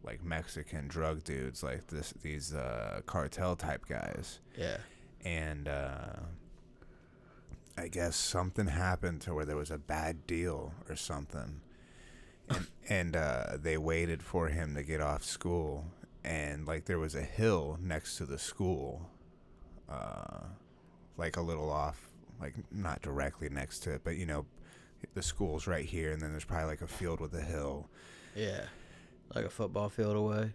like 0.05 0.23
Mexican 0.25 0.87
drug 0.87 1.25
dudes, 1.25 1.63
like 1.63 1.87
this 1.89 2.15
these 2.23 2.55
uh, 2.55 3.01
cartel 3.07 3.57
type 3.57 3.85
guys, 3.89 4.39
Yeah. 4.57 4.77
and 5.25 5.67
uh, 5.67 6.21
I 7.81 7.89
guess 7.89 8.17
something 8.17 8.67
happened 8.67 9.21
to 9.23 9.35
where 9.35 9.45
there 9.45 9.57
was 9.57 9.71
a 9.71 9.79
bad 9.79 10.27
deal 10.27 10.75
or 10.89 10.97
something, 10.97 11.61
and 12.49 12.67
and 12.89 13.17
uh, 13.17 13.57
they 13.61 13.77
waited 13.79 14.23
for 14.23 14.49
him 14.49 14.75
to 14.75 14.83
get 14.83 15.01
off 15.01 15.25
school, 15.25 15.87
and 16.25 16.67
like 16.67 16.85
there 16.85 16.99
was 16.99 17.15
a 17.15 17.23
hill 17.23 17.79
next 17.81 18.17
to 18.19 18.27
the 18.27 18.39
school, 18.39 19.09
uh, 19.89 20.45
like 21.17 21.37
a 21.37 21.41
little 21.41 21.71
off, 21.71 22.11
like 22.41 22.55
not 22.71 23.03
directly 23.03 23.49
next 23.49 23.81
to 23.81 23.93
it, 23.93 24.03
but 24.05 24.17
you 24.17 24.27
know, 24.27 24.47
the 25.15 25.23
school's 25.23 25.67
right 25.67 25.85
here, 25.85 26.13
and 26.13 26.21
then 26.21 26.31
there's 26.33 26.45
probably 26.45 26.67
like 26.67 26.83
a 26.83 26.87
field 26.87 27.21
with 27.21 27.35
a 27.35 27.43
hill. 27.43 27.89
Yeah. 28.35 28.63
Like 29.35 29.45
a 29.45 29.51
football 29.51 29.89
field 29.89 30.17
away, 30.17 30.53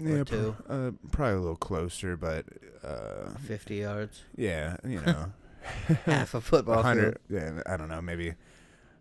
Yeah, 0.00 0.24
two. 0.24 0.56
uh, 0.68 0.90
probably 1.12 1.34
a 1.36 1.40
little 1.40 1.56
closer, 1.56 2.16
but 2.16 2.44
uh, 2.82 3.30
50 3.46 3.76
yards. 3.76 4.22
yeah, 4.36 4.76
you 4.84 5.00
know. 5.00 5.32
Half 6.06 6.34
a 6.34 6.40
football 6.40 6.82
field. 6.82 6.96
100 6.96 7.18
yeah 7.28 7.62
i 7.66 7.76
don't 7.76 7.88
know 7.88 8.00
maybe 8.02 8.34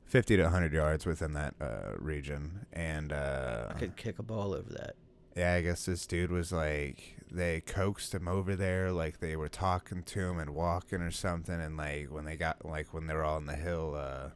50 0.05 0.37
to 0.37 0.43
100 0.43 0.73
yards 0.73 1.05
within 1.05 1.33
that 1.33 1.55
uh, 1.61 1.93
region 1.97 2.65
and 2.73 3.11
uh, 3.13 3.67
I 3.69 3.73
could 3.79 3.95
kick 3.95 4.19
a 4.19 4.23
ball 4.23 4.53
over 4.53 4.69
that. 4.73 4.95
yeah 5.35 5.53
i 5.53 5.61
guess 5.61 5.85
this 5.85 6.05
dude 6.05 6.31
was 6.31 6.51
like 6.51 7.17
they 7.31 7.61
coaxed 7.61 8.13
him 8.13 8.27
over 8.27 8.55
there 8.55 8.91
like 8.91 9.19
they 9.19 9.35
were 9.37 9.47
talking 9.49 10.03
to 10.03 10.19
him 10.19 10.37
and 10.39 10.49
walking 10.51 11.01
or 11.01 11.11
something 11.11 11.59
and 11.61 11.77
like 11.77 12.11
when 12.11 12.25
they 12.25 12.35
got 12.35 12.65
like 12.65 12.93
when 12.93 13.07
they 13.07 13.13
were 13.13 13.23
all 13.23 13.37
on 13.37 13.45
the 13.45 13.55
hill 13.55 13.95
uh, 13.97 14.29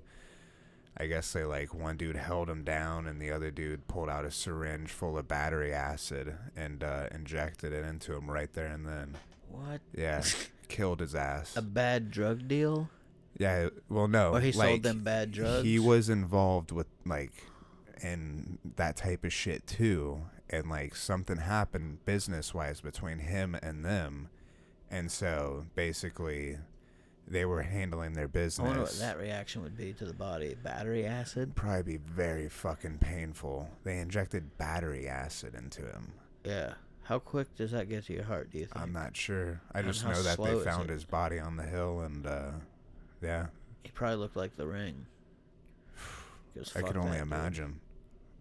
i 0.97 1.05
guess 1.05 1.33
they 1.33 1.43
like 1.43 1.73
one 1.73 1.97
dude 1.97 2.15
held 2.15 2.49
him 2.49 2.63
down 2.63 3.05
and 3.05 3.21
the 3.21 3.29
other 3.31 3.51
dude 3.51 3.85
pulled 3.89 4.09
out 4.09 4.23
a 4.23 4.31
syringe 4.31 4.89
full 4.89 5.17
of 5.17 5.27
battery 5.27 5.73
acid 5.73 6.33
and 6.55 6.83
uh, 6.85 7.07
injected 7.11 7.73
it 7.73 7.83
into 7.83 8.13
him 8.15 8.31
right 8.31 8.53
there 8.53 8.67
and 8.67 8.85
then 8.87 9.17
What? 9.49 9.81
yeah 9.93 10.23
killed 10.65 10.99
his 10.99 11.15
ass 11.15 11.55
A 11.55 11.61
bad 11.61 12.11
drug 12.11 12.47
deal? 12.47 12.89
yeah 13.37 13.67
well 13.89 14.07
no 14.07 14.31
Or 14.33 14.39
he 14.41 14.51
like, 14.53 14.69
sold 14.69 14.83
them 14.83 15.03
bad 15.03 15.31
drugs? 15.31 15.63
He 15.65 15.79
was 15.79 16.09
involved 16.09 16.71
with 16.71 16.87
like 17.05 17.31
in 18.01 18.57
that 18.75 18.95
type 18.97 19.23
of 19.23 19.31
shit 19.33 19.65
too, 19.65 20.21
and 20.49 20.69
like 20.69 20.95
something 20.95 21.37
happened 21.37 22.03
business 22.05 22.53
wise 22.53 22.81
between 22.81 23.19
him 23.19 23.55
and 23.63 23.83
them, 23.85 24.29
and 24.91 25.09
so 25.11 25.65
basically 25.75 26.57
they 27.27 27.45
were 27.45 27.63
handling 27.63 28.13
their 28.13 28.25
I 28.25 28.27
business. 28.27 28.67
wonder 28.67 28.81
what 28.83 28.99
that 28.99 29.17
reaction 29.17 29.63
would 29.63 29.75
be 29.77 29.93
to 29.93 30.05
the 30.05 30.13
body. 30.13 30.55
Battery 30.61 31.05
acid. 31.05 31.55
Probably 31.55 31.97
be 31.97 31.97
very 31.97 32.47
fucking 32.49 32.99
painful. 32.99 33.69
They 33.83 33.97
injected 33.97 34.57
battery 34.59 35.07
acid 35.07 35.55
into 35.55 35.81
him. 35.81 36.11
Yeah. 36.43 36.73
How 37.05 37.19
quick 37.19 37.55
does 37.55 37.69
that 37.71 37.87
get 37.87 38.05
to 38.07 38.13
your 38.13 38.23
heart? 38.23 38.49
Do 38.51 38.57
you 38.57 38.65
think? 38.65 38.81
I'm 38.81 38.91
not 38.91 39.15
sure. 39.15 39.61
I 39.71 39.79
And 39.79 39.87
just 39.87 40.03
know 40.03 40.19
that 40.23 40.41
they 40.41 40.59
found 40.63 40.89
his 40.89 41.05
body 41.05 41.39
on 41.39 41.55
the 41.55 41.63
hill, 41.63 41.99
and 42.01 42.25
uh, 42.25 42.51
yeah, 43.21 43.47
He 43.83 43.91
probably 43.91 44.17
looked 44.17 44.35
like 44.35 44.57
the 44.57 44.65
ring. 44.65 45.05
I 46.75 46.81
could 46.81 46.97
only 46.97 47.11
that 47.11 47.23
dude. 47.25 47.33
imagine. 47.33 47.79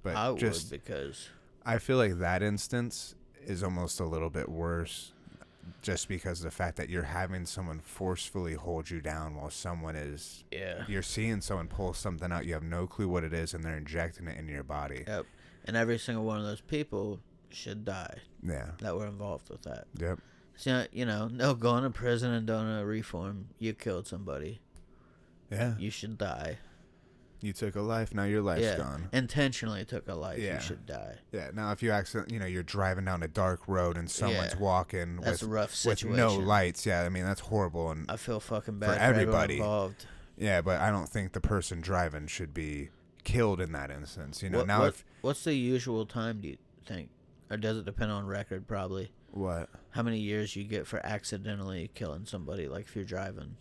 But 0.03 0.17
I 0.17 0.35
just, 0.37 0.71
would 0.71 0.83
because 0.83 1.29
I 1.67 1.77
feel 1.77 1.99
like 1.99 2.19
that 2.21 2.43
instance 2.43 3.15
is 3.47 3.63
almost 3.63 4.01
a 4.01 4.07
little 4.07 4.31
bit 4.31 4.49
worse, 4.49 5.13
just 5.83 6.09
because 6.09 6.39
of 6.41 6.45
the 6.45 6.51
fact 6.51 6.77
that 6.77 6.89
you're 6.89 7.03
having 7.03 7.45
someone 7.45 7.81
forcefully 7.81 8.55
hold 8.55 8.89
you 8.89 9.03
down 9.03 9.37
while 9.37 9.51
someone 9.51 9.95
is. 9.95 10.43
yeah. 10.51 10.85
You're 10.89 11.03
seeing 11.03 11.43
someone 11.43 11.69
pull 11.69 11.93
something 11.93 12.33
out. 12.33 12.47
You 12.47 12.55
have 12.55 12.63
no 12.63 12.87
clue 12.87 13.09
what 13.09 13.25
it 13.25 13.35
is, 13.35 13.53
and 13.53 13.63
they're 13.63 13.77
injecting 13.77 14.27
it 14.27 14.39
into 14.39 14.55
your 14.55 14.63
body. 14.63 15.05
Yep. 15.07 15.27
And 15.67 15.77
every 15.77 15.99
single 15.99 16.25
one 16.25 16.39
of 16.39 16.47
those 16.47 16.63
people 16.63 17.21
should 17.51 17.85
die 17.85 18.21
Yeah. 18.45 18.71
that 18.81 18.97
were 18.97 19.07
involved 19.07 19.49
with 19.51 19.63
that. 19.63 19.87
Yep. 19.99 20.19
So, 20.57 20.87
you 20.93 21.05
know, 21.05 21.29
no 21.29 21.55
going 21.55 21.83
to 21.83 21.91
prison 21.91 22.33
and 22.33 22.47
doing 22.47 22.69
a 22.69 22.85
reform. 22.85 23.49
You 23.59 23.73
killed 23.75 24.07
somebody. 24.07 24.61
Yeah. 25.51 25.75
You 25.79 25.91
should 25.91 26.19
die. 26.19 26.59
You 27.41 27.53
took 27.53 27.77
a 27.77 27.81
life. 27.81 28.15
Now 28.15 28.25
your 28.25 28.41
life's 28.41 28.63
yeah. 28.63 28.77
gone. 28.79 29.09
Intentionally 29.13 29.85
took 29.85 30.09
a 30.09 30.15
life. 30.15 30.39
Yeah. 30.39 30.55
You 30.55 30.61
should 30.61 30.87
die. 30.87 31.17
Yeah. 31.33 31.51
Now, 31.53 31.73
if 31.73 31.83
you 31.83 31.91
accident, 31.91 32.31
you 32.31 32.39
know, 32.39 32.47
you're 32.47 32.63
driving 32.63 33.05
down 33.05 33.23
a 33.23 33.29
dark 33.29 33.69
road 33.69 33.97
and 33.99 34.11
someone's 34.11 34.55
Yeah. 34.55 34.61
walking 34.61 35.17
That's 35.17 35.43
with 35.43 35.51
a 35.51 35.53
rough 35.53 35.85
with 35.85 36.05
no 36.05 36.35
lights. 36.37 36.87
Yeah. 36.87 37.03
I 37.03 37.09
mean, 37.11 37.25
that's 37.25 37.41
horrible. 37.41 37.91
And 37.91 38.11
I 38.11 38.17
feel 38.17 38.41
fucking 38.41 38.79
bad 38.79 38.91
For 38.93 38.97
for, 38.97 39.01
everybody. 39.03 39.57
involved. 39.57 40.07
yeah, 40.39 40.61
but 40.63 40.81
I 40.81 40.91
don't 40.91 41.09
think 41.09 41.33
the 41.33 41.41
person 41.41 41.81
driving 41.81 42.29
should 42.29 42.55
be 42.55 42.91
killed 43.25 43.61
in 43.61 43.73
that 43.73 43.91
instance. 43.91 44.43
You 44.43 44.51
know. 44.51 44.59
what, 44.59 44.67
now, 44.67 44.79
what- 44.81 44.89
if 44.89 45.05
what's 45.21 45.45
the 45.45 45.55
usual 45.55 46.07
time 46.07 46.41
do 46.41 46.49
you 46.49 46.57
think, 46.87 47.11
or 47.51 47.57
does 47.57 47.79
it 47.79 47.85
depend 47.85 48.11
on 48.11 48.27
record? 48.27 48.67
Probably. 48.67 49.11
what 49.31 49.69
How 49.91 50.03
many 50.03 50.19
years 50.19 50.57
you 50.57 50.65
get 50.65 50.87
for 50.87 51.05
accidentally 51.05 51.91
killing 51.95 52.25
somebody? 52.27 52.69
Like 52.69 52.87
if 52.87 52.97
you're 52.97 53.05
driving. 53.05 53.57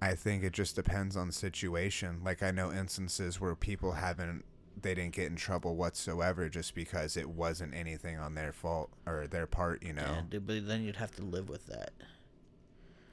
I 0.00 0.14
think 0.14 0.44
it 0.44 0.52
just 0.52 0.76
depends 0.76 1.16
on 1.16 1.28
the 1.28 1.32
situation. 1.32 2.20
Like 2.24 2.42
I 2.42 2.50
know 2.50 2.72
instances 2.72 3.40
where 3.40 3.54
people 3.54 3.92
haven't 3.92 4.44
they 4.82 4.94
didn't 4.94 5.14
get 5.14 5.26
in 5.26 5.36
trouble 5.36 5.76
whatsoever 5.76 6.48
just 6.48 6.74
because 6.74 7.16
it 7.16 7.28
wasn't 7.28 7.74
anything 7.74 8.16
on 8.16 8.34
their 8.34 8.52
fault 8.52 8.90
or 9.06 9.26
their 9.26 9.46
part, 9.46 9.82
you 9.82 9.92
know. 9.92 10.02
Yeah, 10.02 10.22
dude, 10.30 10.46
but 10.46 10.66
then 10.66 10.84
you'd 10.84 10.96
have 10.96 11.14
to 11.16 11.22
live 11.22 11.48
with 11.48 11.66
that. 11.66 11.90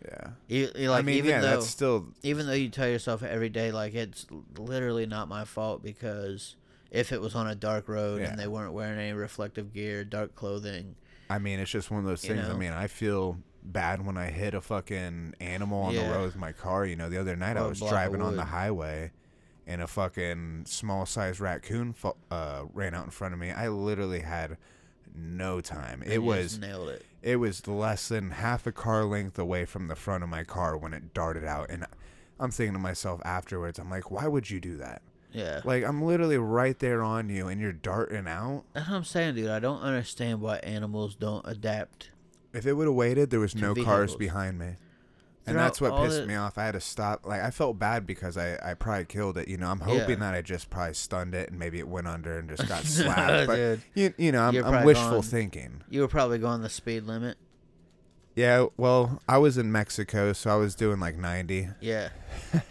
Yeah. 0.03 0.30
You, 0.47 0.69
you 0.76 0.89
like 0.91 0.99
I 0.99 1.01
mean, 1.01 1.17
even 1.17 1.32
yeah, 1.32 1.41
though 1.41 1.47
that's 1.47 1.67
still 1.67 2.07
even 2.21 2.45
though 2.45 2.53
you 2.53 2.69
tell 2.69 2.88
yourself 2.88 3.23
every 3.23 3.49
day 3.49 3.71
like 3.71 3.95
it's 3.95 4.28
literally 4.57 5.07
not 5.07 5.28
my 5.28 5.45
fault 5.45 5.82
because 5.82 6.55
if 6.96 7.12
it 7.12 7.22
was 7.22 7.36
on 7.36 7.48
a 7.48 7.56
dark 7.56 7.88
road 7.88 8.22
Yeah. 8.22 8.30
and 8.32 8.39
they 8.39 8.48
weren't 8.48 8.74
wearing 8.74 9.00
any 9.00 9.14
reflective 9.14 9.74
gear, 9.74 10.04
dark 10.04 10.36
clothing, 10.36 10.96
I 11.30 11.39
mean, 11.39 11.60
it's 11.60 11.72
just 11.72 11.89
one 11.91 12.00
of 12.00 12.06
those 12.06 12.24
You 12.24 12.36
things. 12.36 12.48
I 12.50 12.54
mean, 12.54 12.72
I 12.72 12.88
feel 12.88 13.38
bad 13.64 14.06
when 14.06 14.16
I 14.18 14.28
hit 14.30 14.54
a 14.54 14.62
fucking 14.62 15.34
animal 15.39 15.82
on 15.84 15.96
the 15.96 16.02
road 16.04 16.26
with 16.26 16.36
my 16.36 16.52
car. 16.52 16.86
You 16.86 16.96
know, 16.96 17.10
the 17.10 17.20
other 17.20 17.36
night 17.36 17.58
I 17.58 17.62
Or 17.62 17.66
a 17.66 17.70
was 17.70 17.80
driving 17.80 18.22
on 18.22 18.36
the 18.36 18.46
highway 18.46 19.12
and 19.68 19.82
a 19.82 19.88
fucking 19.88 20.66
small 20.68 21.08
sized 21.08 21.39
raccoon 21.39 21.93
fo- 21.93 22.16
uh, 22.30 22.66
ran 22.74 22.93
out 22.93 23.06
in 23.06 23.10
front 23.10 23.34
of 23.34 23.39
me. 23.39 23.50
I 23.52 23.68
literally 23.70 24.20
had 24.20 24.58
no 25.16 25.62
time. 25.62 26.02
and 26.04 26.12
It 26.12 26.22
was 26.22 26.60
nailed 26.60 26.89
it. 26.89 27.04
it 27.24 27.38
was 27.38 27.68
less 27.68 28.08
than 28.08 28.30
half 28.32 28.68
a 28.68 28.72
car 28.72 29.04
length 29.06 29.39
away 29.39 29.66
from 29.66 29.88
the 29.88 29.96
front 29.96 30.24
of 30.24 30.30
my 30.30 30.43
car 30.43 30.78
when 30.78 30.93
it 30.93 31.14
darted 31.14 31.43
out 31.46 31.70
and 31.72 31.86
I'm 32.39 32.52
thinking 32.52 32.74
to 32.74 32.80
myself 32.80 33.22
afterwards, 33.24 33.80
I'm 33.80 33.89
like, 33.89 34.12
why 34.12 34.28
would 34.28 34.50
you 34.50 34.60
do 34.60 34.76
that? 34.78 35.02
Yeah, 35.32 35.61
Like 35.65 35.84
I'm 35.84 36.01
literally 36.01 36.38
right 36.38 36.78
there 36.80 37.03
on 37.03 37.28
you 37.30 37.47
and 37.49 37.59
you're 37.59 37.73
darting 37.73 38.28
out. 38.28 38.63
that's 38.73 38.88
what 38.89 38.95
I'm 38.95 39.03
saying, 39.03 39.36
dude. 39.36 39.49
I 39.49 39.59
don't 39.59 39.82
understand 39.82 40.39
why 40.41 40.57
animals 40.57 41.15
don't 41.15 41.45
adapt. 41.47 42.11
If 42.53 42.65
it 42.65 42.73
would 42.73 42.88
have 42.88 42.95
waited, 42.95 43.32
there 43.32 43.41
was 43.41 43.53
no 43.55 43.76
cars 43.76 44.15
behind 44.15 44.57
me. 44.59 44.76
And 45.47 45.53
Throughout 45.53 45.63
that's 45.65 45.82
what 45.82 45.91
all 45.91 46.05
pissed 46.05 46.21
the- 46.21 46.26
me 46.26 46.34
off. 46.36 46.57
I 46.57 46.63
had 46.65 46.71
to 46.71 46.80
stop. 46.82 47.26
Like 47.26 47.41
I 47.41 47.51
felt 47.51 47.78
bad 47.78 48.07
because 48.07 48.36
I, 48.38 48.57
I 48.63 48.73
probably 48.73 49.05
killed 49.05 49.38
it. 49.38 49.47
You 49.47 49.57
know, 49.57 49.67
I'm 49.69 49.82
hoping 49.82 50.09
Yeah. 50.09 50.32
that 50.32 50.34
I 50.36 50.41
just 50.41 50.69
probably 50.71 50.93
stunned 50.95 51.36
it 51.36 51.49
and 51.51 51.59
maybe 51.59 51.78
it 51.80 51.88
went 51.88 52.07
under 52.07 52.39
and 52.39 52.49
just 52.49 52.67
got 52.67 52.84
slapped. 52.86 53.45
but 53.47 53.55
Dude, 53.57 53.82
you, 53.93 54.13
you 54.17 54.32
know, 54.32 54.41
I'm, 54.41 54.53
You're 54.55 54.63
I'm 54.65 54.71
probably 54.71 54.86
wishful 54.88 55.09
gone. 55.11 55.21
thinking. 55.21 55.84
you 55.89 56.01
were 56.01 56.07
probably 56.07 56.39
going 56.39 56.61
the 56.61 56.69
speed 56.69 57.03
limit. 57.03 57.38
Yeah, 58.36 58.65
well, 58.75 59.21
I 59.29 59.38
was 59.38 59.57
in 59.57 59.71
Mexico, 59.71 60.33
so 60.33 60.49
I 60.51 60.55
was 60.57 60.75
doing 60.75 60.99
like 60.99 61.15
90. 61.17 61.69
Yeah, 61.79 62.09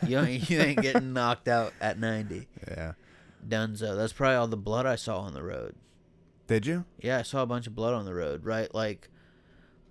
you 0.06 0.18
ain't, 0.20 0.50
you 0.50 0.60
ain't 0.60 0.82
getting 0.82 1.12
knocked 1.14 1.48
out 1.48 1.72
at 1.80 1.98
90. 1.98 2.46
Yeah. 2.68 2.92
Dunzo. 3.46 3.96
That's 3.96 4.12
probably 4.12 4.36
all 4.36 4.46
the 4.46 4.56
blood 4.58 4.84
I 4.86 4.96
saw 4.96 5.20
on 5.20 5.32
the 5.32 5.42
road. 5.42 5.74
Did 6.46 6.66
you? 6.66 6.84
Yeah, 7.00 7.18
I 7.18 7.22
saw 7.22 7.42
a 7.42 7.46
bunch 7.46 7.66
of 7.66 7.74
blood 7.74 7.94
on 7.94 8.04
the 8.04 8.12
road. 8.14 8.44
Right, 8.44 8.72
like 8.74 9.08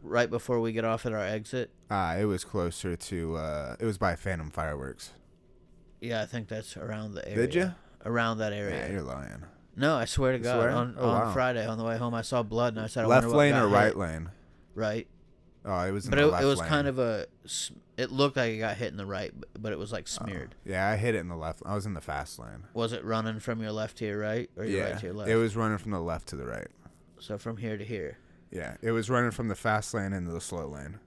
right 0.04 0.30
before 0.30 0.60
we 0.60 0.72
get 0.74 0.86
off 0.86 1.06
at 1.08 1.14
our 1.14 1.24
exit. 1.26 1.72
Ah, 1.90 2.16
it 2.18 2.26
was 2.26 2.44
closer 2.44 2.96
to. 2.96 3.36
uh 3.38 3.76
It 3.80 3.86
was 3.86 3.98
by 3.98 4.16
Phantom 4.16 4.52
Fireworks. 4.52 5.12
Yeah, 6.02 6.22
I 6.22 6.26
think 6.28 6.48
that's 6.50 6.78
around 6.78 7.16
the 7.16 7.26
area. 7.28 7.48
Did 7.48 7.56
you? 7.56 7.72
Around 8.06 8.38
that 8.40 8.54
area. 8.54 8.86
Yeah, 8.88 8.92
you're 8.92 9.02
lying. 9.02 9.44
no, 9.76 9.96
I 9.96 10.06
swear 10.06 10.34
to 10.34 10.40
God. 10.40 10.56
swear? 10.56 10.70
On, 10.72 10.96
Oh, 11.00 11.10
on 11.10 11.28
wow. 11.28 11.34
Friday 11.34 11.66
on 11.66 11.78
the 11.80 11.84
way 11.84 11.98
home, 11.98 12.14
I 12.14 12.22
saw 12.22 12.44
blood, 12.44 12.74
and 12.76 12.84
I 12.84 12.88
said, 12.88 13.06
I 13.06 13.08
Left 13.08 13.26
wonder 13.26 13.36
what 13.38 13.42
lane 13.42 13.56
or 13.56 13.68
right 13.68 13.86
hit. 13.86 13.98
lane? 13.98 14.30
Right, 14.76 15.08
Oh, 15.66 15.80
it 15.82 15.92
was. 15.92 16.06
In 16.06 16.12
but 16.12 16.18
the 16.18 16.36
it, 16.38 16.42
it 16.44 16.46
was 16.46 16.60
lane. 16.60 16.70
kind 16.70 16.88
of 16.88 17.00
a. 17.00 17.26
It 17.98 18.12
looked 18.12 18.36
like 18.38 18.52
it 18.54 18.58
got 18.58 18.76
hit 18.76 18.92
in 18.92 18.98
the 18.98 19.06
right, 19.06 19.32
b- 19.40 19.48
but 19.60 19.72
it 19.72 19.78
was 19.80 19.92
like 19.92 20.08
Oh. 20.20 20.24
smeared. 20.26 20.56
Yeah, 20.66 20.88
I 20.90 20.96
hit 20.98 21.16
it 21.16 21.20
in 21.20 21.30
the 21.30 21.36
left. 21.38 21.62
I 21.66 21.74
was 21.76 21.86
in 21.86 21.94
the 21.94 22.02
fast 22.02 22.38
lane. 22.40 22.64
Was 22.74 22.92
it 22.92 23.04
running 23.06 23.40
from 23.40 23.62
your 23.62 23.72
left 23.72 23.98
to 23.98 24.06
your 24.06 24.20
right, 24.20 24.50
or 24.58 24.66
your 24.66 24.80
yeah, 24.80 24.90
right 24.92 25.00
to 25.00 25.06
your 25.06 25.16
left? 25.16 25.30
it 25.30 25.36
was 25.38 25.56
running 25.56 25.78
from 25.78 25.92
the 25.92 26.02
left 26.02 26.28
to 26.30 26.36
the 26.36 26.46
right. 26.46 26.68
So 27.20 27.38
from 27.38 27.58
here 27.58 27.78
to 27.78 27.86
here. 27.86 28.18
Yeah, 28.52 28.76
it 28.82 28.92
was 28.92 29.10
running 29.10 29.32
from 29.32 29.48
the 29.48 29.56
fast 29.56 29.94
lane 29.94 30.12
into 30.14 30.32
the 30.32 30.42
slow 30.42 30.68
lane. 30.68 31.00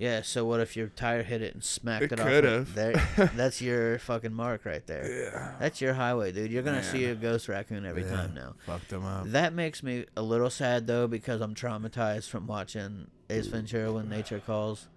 Yeah. 0.00 0.22
So 0.22 0.44
what 0.44 0.60
if 0.60 0.76
your 0.76 0.88
tire 0.88 1.22
hit 1.22 1.42
it 1.42 1.54
and 1.54 1.62
smacked 1.62 2.04
It 2.04 2.12
it, 2.12 2.20
off? 2.20 2.26
could've. 2.26 2.74
There, 2.74 2.92
that's 3.36 3.60
your 3.62 3.98
fucking 4.00 4.32
mark 4.32 4.64
right 4.64 4.84
there. 4.86 5.08
Yeah. 5.32 5.52
That's 5.60 5.80
your 5.80 5.94
highway, 5.94 6.32
dude. 6.32 6.50
You're 6.50 6.62
gonna 6.62 6.82
see 6.82 7.04
a 7.04 7.14
ghost 7.14 7.48
raccoon 7.48 7.84
every 7.86 8.02
Yeah. 8.04 8.10
time 8.16 8.34
now. 8.34 8.54
Fucked 8.66 8.88
them 8.88 9.04
up. 9.04 9.26
That 9.28 9.52
makes 9.52 9.82
me 9.82 10.06
a 10.16 10.22
little 10.22 10.50
sad 10.50 10.86
though 10.86 11.06
because 11.06 11.40
I'm 11.40 11.54
traumatized 11.54 12.28
from 12.28 12.46
watching 12.46 13.06
Ace 13.28 13.46
Ventura 13.46 13.92
when 13.92 14.08
nature 14.08 14.40
calls, 14.44 14.88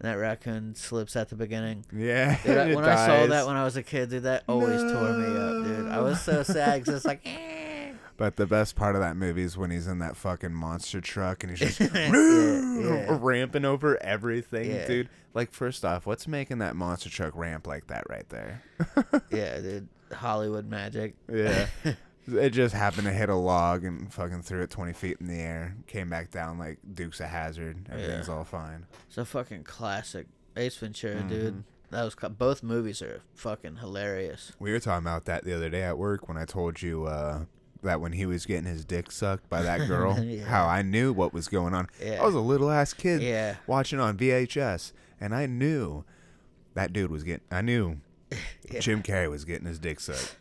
and 0.00 0.08
that 0.10 0.14
raccoon 0.14 0.74
slips 0.74 1.14
at 1.14 1.28
the 1.28 1.36
beginning. 1.36 1.84
Yeah. 1.94 2.38
Dude, 2.44 2.74
when 2.76 2.84
I 2.84 3.06
saw 3.06 3.26
that 3.26 3.46
when 3.46 3.56
I 3.56 3.64
was 3.64 3.76
a 3.76 3.82
kid, 3.82 4.10
dude, 4.10 4.22
that 4.24 4.44
always 4.48 4.80
tore 4.80 5.12
me 5.12 5.26
up, 5.36 5.64
dude. 5.64 5.88
I 5.88 6.00
was 6.00 6.20
so 6.20 6.42
sad 6.42 6.80
because 6.80 6.94
it's 6.96 7.04
like, 7.04 7.20
eh. 7.24 7.44
But 8.18 8.36
the 8.36 8.46
best 8.46 8.74
part 8.76 8.94
of 8.96 9.00
that 9.00 9.16
movie 9.16 9.42
is 9.44 9.56
when 9.56 9.70
he's 9.70 9.86
in 9.86 10.00
that 10.00 10.16
fucking 10.16 10.52
monster 10.52 11.00
truck 11.00 11.42
and 11.44 11.56
he's 11.56 11.60
just 11.60 11.80
Yeah, 11.94 12.10
yeah. 12.12 13.18
ramping 13.20 13.64
over 13.64 13.96
everything, 14.02 14.70
Yeah. 14.70 14.86
dude. 14.86 15.08
Like, 15.34 15.52
first 15.52 15.84
off, 15.84 16.04
what's 16.04 16.26
making 16.28 16.58
that 16.58 16.74
monster 16.76 17.08
truck 17.08 17.32
ramp 17.36 17.66
like 17.66 17.86
that 17.86 18.04
right 18.10 18.28
there? 18.28 18.62
yeah, 19.30 19.60
dude, 19.60 19.88
Hollywood 20.12 20.68
magic. 20.68 21.14
Yeah. 21.32 21.68
it 22.26 22.50
just 22.50 22.74
happened 22.74 23.04
to 23.06 23.12
hit 23.12 23.28
a 23.28 23.34
log 23.36 23.84
and 23.84 24.12
fucking 24.12 24.42
threw 24.42 24.62
it 24.62 24.70
20 24.70 24.92
feet 24.94 25.18
in 25.20 25.28
the 25.28 25.38
air. 25.40 25.76
Came 25.86 26.10
back 26.10 26.30
down 26.32 26.58
like 26.58 26.78
Dukes 26.92 27.20
of 27.20 27.26
Hazzard. 27.26 27.88
Everything's 27.88 28.26
Yeah. 28.28 28.34
all 28.34 28.44
fine. 28.44 28.86
It's 29.06 29.16
a 29.16 29.24
fucking 29.24 29.62
classic. 29.64 30.26
Ace 30.56 30.76
Ventura, 30.76 31.22
Mhm. 31.22 31.28
dude. 31.28 31.64
That 31.90 32.02
was 32.02 32.16
both 32.36 32.62
movies 32.64 33.00
are 33.00 33.20
fucking 33.34 33.76
hilarious. 33.76 34.52
We 34.58 34.72
were 34.72 34.80
talking 34.80 35.04
about 35.06 35.24
that 35.26 35.44
the 35.44 35.54
other 35.54 35.70
day 35.70 35.84
at 35.84 35.96
work 35.96 36.26
when 36.28 36.36
I 36.36 36.44
told 36.44 36.82
you 36.82 37.04
uh, 37.06 37.44
that 37.82 38.00
when 38.00 38.12
he 38.12 38.26
was 38.26 38.44
getting 38.46 38.64
his 38.64 38.84
dick 38.84 39.10
sucked 39.12 39.48
by 39.48 39.62
that 39.62 39.86
girl, 39.88 40.18
Yeah. 40.22 40.44
how 40.44 40.66
I 40.66 40.82
knew 40.82 41.12
what 41.12 41.32
was 41.32 41.48
going 41.48 41.74
on. 41.74 41.88
Yeah. 42.02 42.20
I 42.22 42.26
was 42.26 42.34
a 42.34 42.40
little 42.40 42.70
ass 42.70 42.92
kid 42.92 43.22
Yeah. 43.22 43.56
watching 43.66 44.00
on 44.00 44.16
VHS, 44.16 44.92
and 45.20 45.34
I 45.34 45.46
knew 45.46 46.04
that 46.74 46.92
dude 46.92 47.10
was 47.10 47.22
getting. 47.24 47.44
I 47.50 47.60
knew. 47.62 47.98
Jim 48.80 49.02
Carrey 49.02 49.30
was 49.30 49.44
getting 49.44 49.66
his 49.66 49.78
dick 49.78 50.00
sucked. 50.00 50.36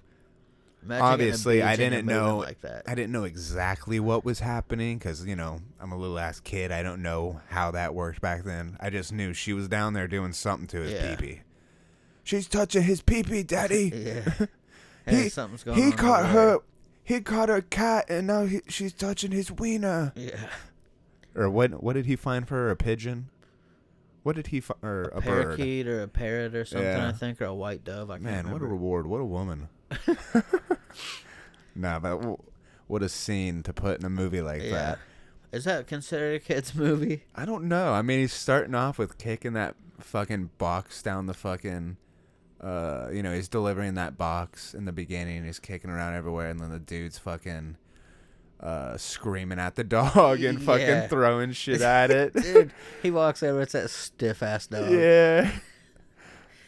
Imagine 0.83 1.05
Obviously, 1.05 1.61
I 1.63 1.71
beach 1.75 1.85
and 1.85 1.93
it 1.93 1.97
didn't 1.97 2.07
know. 2.07 2.37
like. 2.39 2.57
I 2.87 2.95
didn't 2.95 3.11
know 3.11 3.23
exactly 3.23 3.99
what 3.99 4.23
was 4.25 4.39
happening 4.39 4.97
because 4.97 5.25
you 5.25 5.35
know 5.35 5.59
I'm 5.79 5.91
a 5.91 5.97
little 5.97 6.19
ass 6.19 6.39
kid. 6.39 6.71
I 6.71 6.83
don't 6.83 7.01
know 7.01 7.41
how 7.49 7.71
that 7.71 7.93
worked 7.95 8.21
back 8.21 8.43
then. 8.43 8.77
I 8.79 8.89
just 8.89 9.11
knew 9.11 9.33
she 9.33 9.53
was 9.53 9.67
down 9.67 9.93
there 9.93 10.07
doing 10.07 10.33
something 10.33 10.67
to 10.67 10.77
his 10.81 10.93
Yeah. 10.93 11.15
pee-pee. 11.15 11.41
She's 12.23 12.47
touching 12.47 12.83
his 12.83 13.01
pee-pee, 13.01 13.43
daddy. 13.43 13.91
Yeah. 13.93 14.45
Hey, 15.05 15.23
He- 15.23 15.29
something's 15.29 15.63
going 15.63 15.77
on. 15.77 15.81
He 15.81 15.87
over 15.87 15.97
caught 15.97 16.25
her. 16.29 16.57
He 17.07 17.21
caught 17.21 17.49
a 17.49 17.61
cat, 17.61 18.09
and 18.09 18.27
now 18.27 18.47
he, 18.47 18.59
she's 18.67 18.91
touching 18.91 19.31
his 19.31 19.49
wiener. 19.49 20.11
Yeah. 20.13 20.49
Or 21.35 21.49
what? 21.49 21.81
What 21.81 21.93
did 21.93 22.05
he 22.05 22.17
find 22.17 22.45
for 22.45 22.55
her? 22.55 22.69
A 22.69 22.75
pigeon? 22.75 23.29
What 24.23 24.35
did 24.35 24.47
he 24.47 24.59
find? 24.59 24.83
Or 24.83 25.03
a, 25.03 25.21
bird? 25.21 25.55
Parakeet 25.55 25.87
or 25.87 26.01
a 26.01 26.09
parrot 26.09 26.53
or 26.53 26.65
something, 26.65 26.85
Yeah. 26.85 27.07
I 27.07 27.13
think, 27.13 27.41
or 27.41 27.45
a 27.45 27.55
white 27.55 27.85
dove. 27.85 28.11
I 28.11 28.15
can't 28.15 28.25
Man, 28.25 28.51
what 28.51 28.61
a 28.61 28.65
reward! 28.65 29.07
What 29.07 29.21
a 29.21 29.25
woman. 29.25 29.69
nah, 31.75 31.97
but 31.99 32.41
what 32.87 33.01
a 33.01 33.07
scene 33.07 33.63
to 33.63 33.71
put 33.71 33.99
in 33.99 34.05
a 34.05 34.09
movie 34.09 34.41
like 34.41 34.63
yeah. 34.63 34.71
that. 34.71 34.99
Is 35.53 35.63
that 35.63 35.87
considered 35.87 36.35
a 36.35 36.39
kids 36.39 36.75
movie? 36.75 37.23
I 37.33 37.45
don't 37.45 37.69
know. 37.69 37.93
I 37.93 38.01
mean, 38.01 38.19
he's 38.19 38.33
starting 38.33 38.75
off 38.75 38.97
with 38.97 39.17
kicking 39.17 39.53
that 39.53 39.75
fucking 40.01 40.49
box 40.57 41.01
down 41.01 41.27
the 41.27 41.33
fucking. 41.33 41.95
Uh, 42.61 43.09
you 43.13 43.21
know, 43.21 43.33
he's 43.33 43.47
delivering 43.47 43.93
that 43.95 44.17
box 44.17 44.73
in 44.73 44.85
the 44.85 44.91
beginning. 44.91 45.45
He's 45.45 45.59
kicking 45.59 45.89
around 45.91 46.15
everywhere, 46.15 46.49
and 46.49 46.59
then 46.59 46.71
the 46.71 46.79
dude's 46.79 47.17
fucking 47.19 47.77
uh, 48.59 48.97
screaming 48.97 49.59
at 49.59 49.75
the 49.75 49.83
dog 49.85 50.41
and 50.41 50.61
fucking 50.61 50.87
Yeah. 50.87 51.07
throwing 51.07 51.51
shit 51.51 51.81
at 51.83 52.09
it. 52.09 52.33
Dude, 52.33 52.71
he 53.03 53.11
walks 53.11 53.43
over. 53.43 53.61
It's 53.61 53.73
that 53.73 53.89
stiff 53.91 54.41
ass 54.41 54.67
dog. 54.67 54.89
Yeah. 54.91 55.51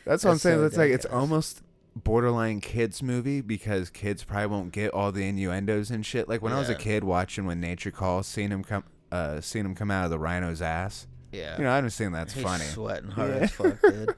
That's 0.06 0.24
what 0.24 0.32
I'm 0.32 0.34
That's 0.36 0.44
saying. 0.44 0.60
so 0.60 0.66
It's 0.66 0.78
like 0.78 0.92
it's 0.92 1.06
almost 1.06 1.62
borderline 1.96 2.62
kids 2.62 3.04
movie 3.04 3.42
because 3.42 3.90
kids 3.90 4.24
probably 4.24 4.48
won't 4.48 4.72
get 4.72 4.92
all 4.94 5.12
the 5.12 5.28
innuendos 5.28 5.90
and 5.92 6.06
shit. 6.06 6.30
Like 6.30 6.42
when 6.42 6.54
I 6.54 6.60
was 6.60 6.70
a 6.70 6.76
kid 6.76 7.04
watching 7.04 7.46
When 7.46 7.60
Nature 7.60 7.92
Calls, 7.92 8.26
seeing 8.28 8.50
him 8.52 8.64
come, 8.64 8.84
uh, 9.12 9.42
seeing 9.42 9.66
him 9.66 9.76
come 9.76 9.92
out 9.92 10.06
of 10.06 10.12
the 10.12 10.20
rhino's 10.20 10.62
ass. 10.62 11.08
Yeah. 11.32 11.58
You 11.58 11.64
know, 11.64 11.72
I 11.72 11.78
understand 11.78 12.16
that's 12.16 12.34
He's 12.34 12.44
funny. 12.44 12.64
sweating 12.64 13.10
hard 13.12 13.30
Yeah. 13.32 13.36
as 13.38 13.52
fuck, 13.52 13.82
dude. 13.82 14.16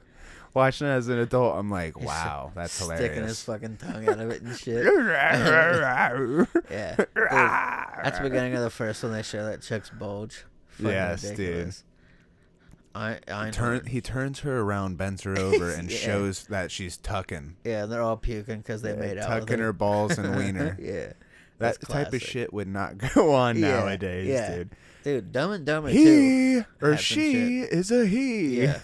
Watching 0.54 0.86
it 0.86 0.90
as 0.90 1.08
an 1.08 1.18
adult, 1.18 1.56
I'm 1.56 1.70
like, 1.70 1.98
wow, 1.98 2.52
that's 2.54 2.78
hilarious. 2.78 3.04
Sticking 3.06 3.24
his 3.26 3.42
fucking 3.42 3.76
tongue 3.78 4.06
out 4.08 4.20
of 4.20 4.30
it 4.30 4.42
and 4.42 4.54
shit. 4.56 4.84
Yeah. 6.70 6.96
Dude, 6.96 7.26
At 7.30 8.16
the 8.16 8.20
beginning 8.22 8.54
of 8.54 8.62
the 8.62 8.70
first 8.70 9.02
one, 9.02 9.12
they 9.12 9.22
show 9.22 9.44
that 9.46 9.62
chick's 9.62 9.88
bulge. 9.90 10.44
Fucking 10.68 10.90
Yes, 10.90 11.30
dude. 11.30 11.74
I 12.94 13.18
I 13.26 13.48
Turn, 13.50 13.86
he 13.86 14.02
turns 14.02 14.40
her 14.40 14.60
around, 14.60 14.98
bends 14.98 15.22
her 15.22 15.38
over, 15.38 15.70
and 15.70 15.90
Yeah. 15.90 15.96
shows 15.96 16.44
that 16.48 16.70
she's 16.70 16.98
tucking. 16.98 17.56
Yeah, 17.64 17.86
they're 17.86 18.02
all 18.02 18.18
puking 18.18 18.58
because 18.58 18.82
they 18.82 18.90
Yeah, 18.90 19.00
made 19.00 19.18
out. 19.18 19.28
tucking 19.28 19.58
her 19.60 19.72
balls 19.72 20.18
and 20.18 20.36
wiener. 20.36 20.76
yeah. 20.78 21.12
That 21.58 21.80
type 21.80 22.12
of 22.12 22.20
shit 22.20 22.52
would 22.52 22.68
not 22.68 22.98
go 22.98 23.32
on 23.34 23.56
Yeah, 23.56 23.68
nowadays, 23.80 24.28
yeah. 24.28 24.54
dude. 24.56 24.70
Dude, 25.04 25.32
Dumb 25.32 25.52
and 25.52 25.64
Dumber 25.64 25.90
too. 25.90 25.96
He 25.96 26.56
or 26.84 26.90
had 26.92 26.98
some 26.98 26.98
she 26.98 27.60
is 27.60 27.90
a 27.90 28.04
he. 28.06 28.62
Yeah. 28.62 28.78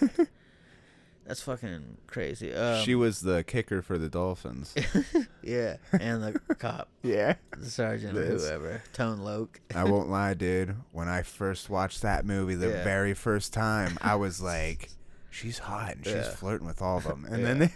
That's 1.29 1.43
fucking 1.43 1.97
crazy. 2.07 2.51
Um, 2.55 2.83
she 2.83 2.95
was 2.95 3.21
the 3.21 3.43
kicker 3.43 3.83
for 3.83 3.99
the 3.99 4.09
Dolphins. 4.09 4.73
yeah, 5.43 5.77
and 5.93 6.23
the 6.23 6.55
cop, 6.55 6.89
yeah. 7.03 7.35
the 7.55 7.69
sergeant, 7.69 8.17
or 8.17 8.25
This. 8.25 8.47
whoever, 8.47 8.81
Tone 8.93 9.19
Loc. 9.19 9.61
I 9.75 9.83
won't 9.83 10.09
lie, 10.19 10.33
dude. 10.33 10.75
When 10.91 11.07
I 11.07 11.21
first 11.21 11.69
watched 11.69 12.01
that 12.01 12.25
movie 12.25 12.55
the 12.55 12.69
Yeah. 12.69 12.83
very 12.83 13.13
first 13.13 13.53
time, 13.53 13.99
I 14.01 14.15
was 14.15 14.41
like, 14.41 14.89
she's 15.29 15.59
hot 15.59 15.97
and 15.97 16.03
she's 16.05 16.15
Yeah. 16.15 16.31
flirting 16.31 16.65
with 16.65 16.81
all 16.81 16.97
of 16.97 17.03
them. 17.03 17.25
And 17.29 17.43
Yeah. 17.43 17.53
then 17.53 17.71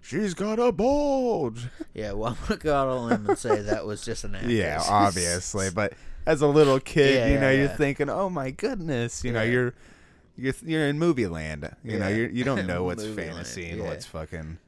she's 0.00 0.34
got 0.34 0.58
a 0.58 0.72
bulge. 0.72 1.68
Yeah, 1.94 2.12
well, 2.12 2.30
I'm 2.32 2.48
gonna 2.48 2.58
go 2.60 2.74
out 2.74 2.88
on 2.88 3.08
limb 3.10 3.28
and 3.28 3.38
say 3.38 3.62
that 3.62 3.86
was 3.86 4.04
just 4.04 4.24
an 4.24 4.34
actress. 4.34 4.52
Yeah, 4.52 4.82
obviously. 4.88 5.70
But 5.70 5.92
as 6.26 6.42
a 6.42 6.48
little 6.48 6.80
kid, 6.80 7.30
you 7.32 7.38
know, 7.38 7.50
you're 7.52 7.68
thinking, 7.68 8.10
oh 8.10 8.28
my 8.28 8.50
goodness. 8.50 9.22
You 9.22 9.32
know, 9.34 9.42
you're. 9.44 9.74
You're, 10.38 10.54
you're 10.64 10.86
in 10.86 10.98
movie 10.98 11.26
land. 11.26 11.74
You 11.82 11.98
know, 11.98 12.08
you're, 12.08 12.30
you 12.30 12.44
don't 12.44 12.66
know 12.68 12.84
what's 12.84 13.02
Movie 13.02 13.22
land, 13.22 13.34
fantasy 13.34 13.70
and 13.70 13.80
yeah. 13.80 13.88
what's 13.88 14.06
fucking. 14.06 14.58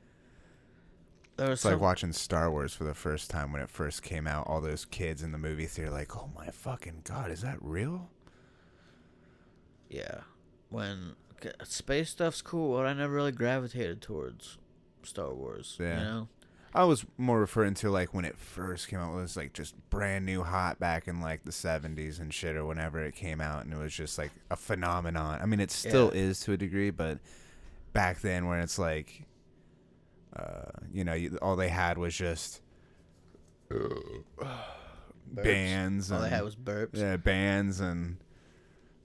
It's 1.39 1.65
like 1.65 1.81
watching 1.81 2.13
Star 2.13 2.51
Wars 2.51 2.75
for 2.75 2.85
the 2.85 2.93
first 2.93 3.31
time 3.31 3.51
when 3.51 3.63
it 3.63 3.71
first 3.71 4.03
came 4.03 4.27
out. 4.27 4.47
All 4.47 4.61
those 4.61 4.85
kids 4.85 5.23
in 5.23 5.33
the 5.33 5.39
movie 5.39 5.65
theater, 5.65 5.91
like, 5.91 6.15
oh 6.15 6.29
my 6.37 6.49
fucking 6.49 7.03
god, 7.05 7.31
is 7.31 7.41
that 7.41 7.57
real? 7.63 8.11
Yeah, 9.89 10.21
when 10.69 11.15
space 11.65 12.11
stuff's 12.11 12.43
cool, 12.43 12.77
but 12.77 12.87
I 12.87 12.93
never 12.93 13.15
really 13.15 13.33
gravitated 13.33 14.03
towards 14.03 14.59
Star 15.03 15.33
Wars. 15.33 15.79
Yeah. 15.81 15.99
You 15.99 16.05
know? 16.05 16.29
I 16.75 16.85
was 16.85 17.05
more 17.19 17.41
referring 17.41 17.75
to 17.75 17.91
like 17.91 18.15
when 18.15 18.25
it 18.25 18.39
first 18.39 18.87
came 18.89 19.01
out. 19.01 19.13
It 19.13 19.17
was 19.21 19.37
like 19.37 19.53
just 19.53 19.75
brand 19.91 20.25
new, 20.25 20.43
hot 20.45 20.79
back 20.79 21.09
in 21.09 21.21
like 21.21 21.45
the 21.45 21.51
'70s 21.51 22.21
and 22.21 22.33
shit, 22.33 22.55
or 22.57 22.65
whenever 22.65 23.01
it 23.05 23.15
came 23.15 23.41
out, 23.41 23.65
and 23.65 23.73
it 23.73 23.77
was 23.77 23.93
just 23.93 24.19
like 24.19 24.31
a 24.51 24.57
phenomenon. 24.57 25.41
I 25.43 25.47
mean, 25.47 25.59
it 25.61 25.71
still 25.73 26.13
Yeah. 26.15 26.21
is 26.23 26.41
to 26.41 26.53
a 26.53 26.57
degree, 26.57 26.91
but 26.91 27.19
back 27.93 28.21
then, 28.21 28.47
when 28.47 28.61
it's 28.61 28.79
like, 28.79 29.25
uh, 30.37 30.71
you 30.93 31.03
know, 31.03 31.15
you, 31.15 31.37
all 31.43 31.57
they 31.57 31.71
had 31.71 31.99
was 31.99 32.15
just 32.15 32.61
bands. 35.33 36.11
All 36.13 36.19
they 36.21 36.27
and- 36.27 36.35
had 36.35 36.45
was 36.45 36.57
burps. 36.57 36.91
Yeah, 36.97 37.17
bands 37.17 37.81
and 37.81 38.19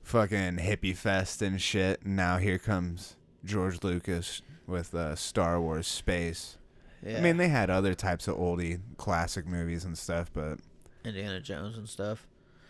fucking 0.03 0.57
hippie 0.57 0.95
fest 0.95 1.41
and 1.41 1.61
shit. 1.61 2.01
And 2.03 2.15
now 2.15 2.37
here 2.37 2.59
comes 2.59 3.15
George 3.43 3.83
Lucas 3.83 4.41
with 4.67 4.93
uh, 4.93 5.15
Star 5.15 5.59
Wars 5.61 5.87
Space. 5.87 6.57
Yeah. 7.05 7.17
I 7.17 7.21
mean, 7.21 7.37
they 7.37 7.49
had 7.49 7.69
other 7.69 7.93
types 7.93 8.27
of 8.27 8.35
oldie 8.37 8.79
classic 8.97 9.45
movies 9.47 9.85
and 9.85 9.97
stuff, 9.97 10.31
but 10.33 10.57
Indiana 11.03 11.39
Jones 11.39 11.77
and 11.77 11.87
stuff. 11.87 12.25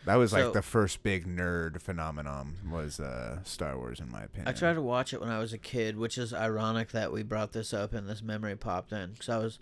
that 0.06 0.16
was 0.16 0.34
like 0.34 0.52
the 0.54 0.62
first 0.62 1.02
big 1.04 1.26
nerd 1.26 1.82
phenomenon 1.82 2.56
was 2.70 3.00
uh, 3.00 3.42
Star 3.44 3.78
Wars, 3.78 4.00
in 4.00 4.12
my 4.12 4.24
opinion. 4.24 4.48
I 4.48 4.52
tried 4.52 4.74
to 4.74 4.82
watch 4.82 5.14
it 5.14 5.22
when 5.22 5.30
I 5.30 5.40
was 5.40 5.54
a 5.54 5.58
kid, 5.58 5.98
which 5.98 6.18
is 6.18 6.34
ironic 6.34 6.92
that 6.92 7.12
we 7.14 7.24
brought 7.24 7.54
this 7.54 7.74
up 7.74 7.94
and 7.94 8.08
this 8.10 8.22
memory 8.22 8.56
popped 8.58 8.92
in 8.92 9.12
because 9.14 9.30
I 9.30 9.38
was. 9.38 9.58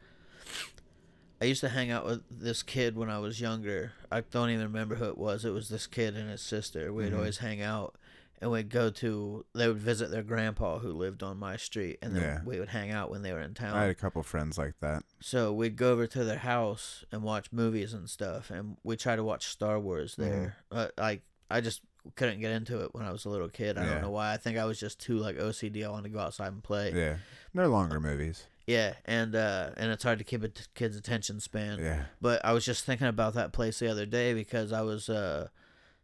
I 1.42 1.46
used 1.46 1.62
to 1.62 1.70
hang 1.70 1.92
out 1.92 2.06
with 2.06 2.24
this 2.32 2.64
kid 2.64 2.96
when 2.96 3.10
I 3.10 3.20
was 3.20 3.42
younger. 3.42 3.92
I 4.12 4.22
don't 4.22 4.50
even 4.50 4.64
remember 4.66 4.96
who 4.96 5.06
it 5.06 5.18
was. 5.18 5.44
It 5.44 5.50
was 5.52 5.68
this 5.70 5.88
kid 5.88 6.16
and 6.16 6.30
his 6.30 6.42
sister. 6.42 6.94
We'd 6.94 7.12
Mhm. 7.12 7.18
always 7.18 7.38
hang 7.40 7.62
out, 7.62 7.96
and 8.44 8.52
we'd 8.52 8.70
go 8.70 8.90
to. 8.92 9.46
They 9.56 9.68
would 9.68 9.80
visit 9.80 10.12
their 10.12 10.22
grandpa 10.22 10.78
who 10.80 10.92
lived 10.94 11.24
on 11.24 11.38
my 11.38 11.56
street, 11.58 11.98
and 12.04 12.16
then 12.16 12.22
Yeah. 12.22 12.42
we 12.46 12.60
would 12.60 12.70
hang 12.70 12.92
out 12.92 13.10
when 13.10 13.22
they 13.24 13.32
were 13.34 13.42
in 13.42 13.54
town. 13.56 13.76
I 13.76 13.82
had 13.84 13.90
a 13.90 13.96
couple 13.96 14.22
friends 14.22 14.58
like 14.58 14.76
that. 14.82 15.04
So 15.22 15.52
we'd 15.54 15.76
go 15.78 15.92
over 15.94 16.06
to 16.08 16.24
their 16.24 16.38
house 16.40 17.04
and 17.12 17.24
watch 17.24 17.52
movies 17.52 17.94
and 17.94 18.10
stuff, 18.10 18.52
and 18.52 18.78
we 18.84 18.96
try 18.98 19.16
to 19.16 19.24
watch 19.24 19.48
Star 19.48 19.80
Wars 19.80 20.16
Mm-hmm. 20.16 20.30
there. 20.30 20.58
Uh, 20.72 20.88
like 20.98 21.24
I 21.50 21.62
just 21.62 21.82
couldn't 22.16 22.42
get 22.42 22.52
into 22.52 22.84
it 22.84 22.94
when 22.94 23.06
I 23.06 23.12
was 23.12 23.24
a 23.26 23.30
little 23.30 23.48
kid. 23.50 23.78
I 23.78 23.84
Yeah. 23.86 23.94
don't 23.94 24.02
know 24.02 24.12
why. 24.12 24.34
I 24.34 24.38
think 24.38 24.58
I 24.58 24.66
was 24.66 24.80
just 24.80 25.00
too 25.00 25.18
like 25.18 25.38
OCD. 25.38 25.86
I 25.86 25.90
wanted 25.90 26.10
to 26.10 26.14
go 26.14 26.20
outside 26.20 26.52
and 26.52 26.62
play. 26.62 26.92
Yeah, 26.94 27.18
they're 27.54 27.68
longer 27.68 28.00
movies. 28.00 28.46
Yeah, 28.68 28.94
and 29.06 29.36
uh, 29.36 29.72
and 29.78 29.92
it's 29.92 30.04
hard 30.04 30.20
to 30.20 30.24
keep 30.26 30.42
a 30.44 30.48
t- 30.50 30.64
kid's 30.74 30.96
attention 30.98 31.40
span. 31.42 31.80
Yeah, 31.80 32.06
But 32.22 32.44
I 32.46 32.52
was 32.54 32.64
just 32.66 32.86
thinking 32.86 33.08
about 33.08 33.34
that 33.36 33.52
place 33.54 33.80
the 33.80 33.90
other 33.90 34.06
day 34.06 34.34
because 34.34 34.72
I 34.72 34.82
was 34.82 35.10
uh, 35.10 35.48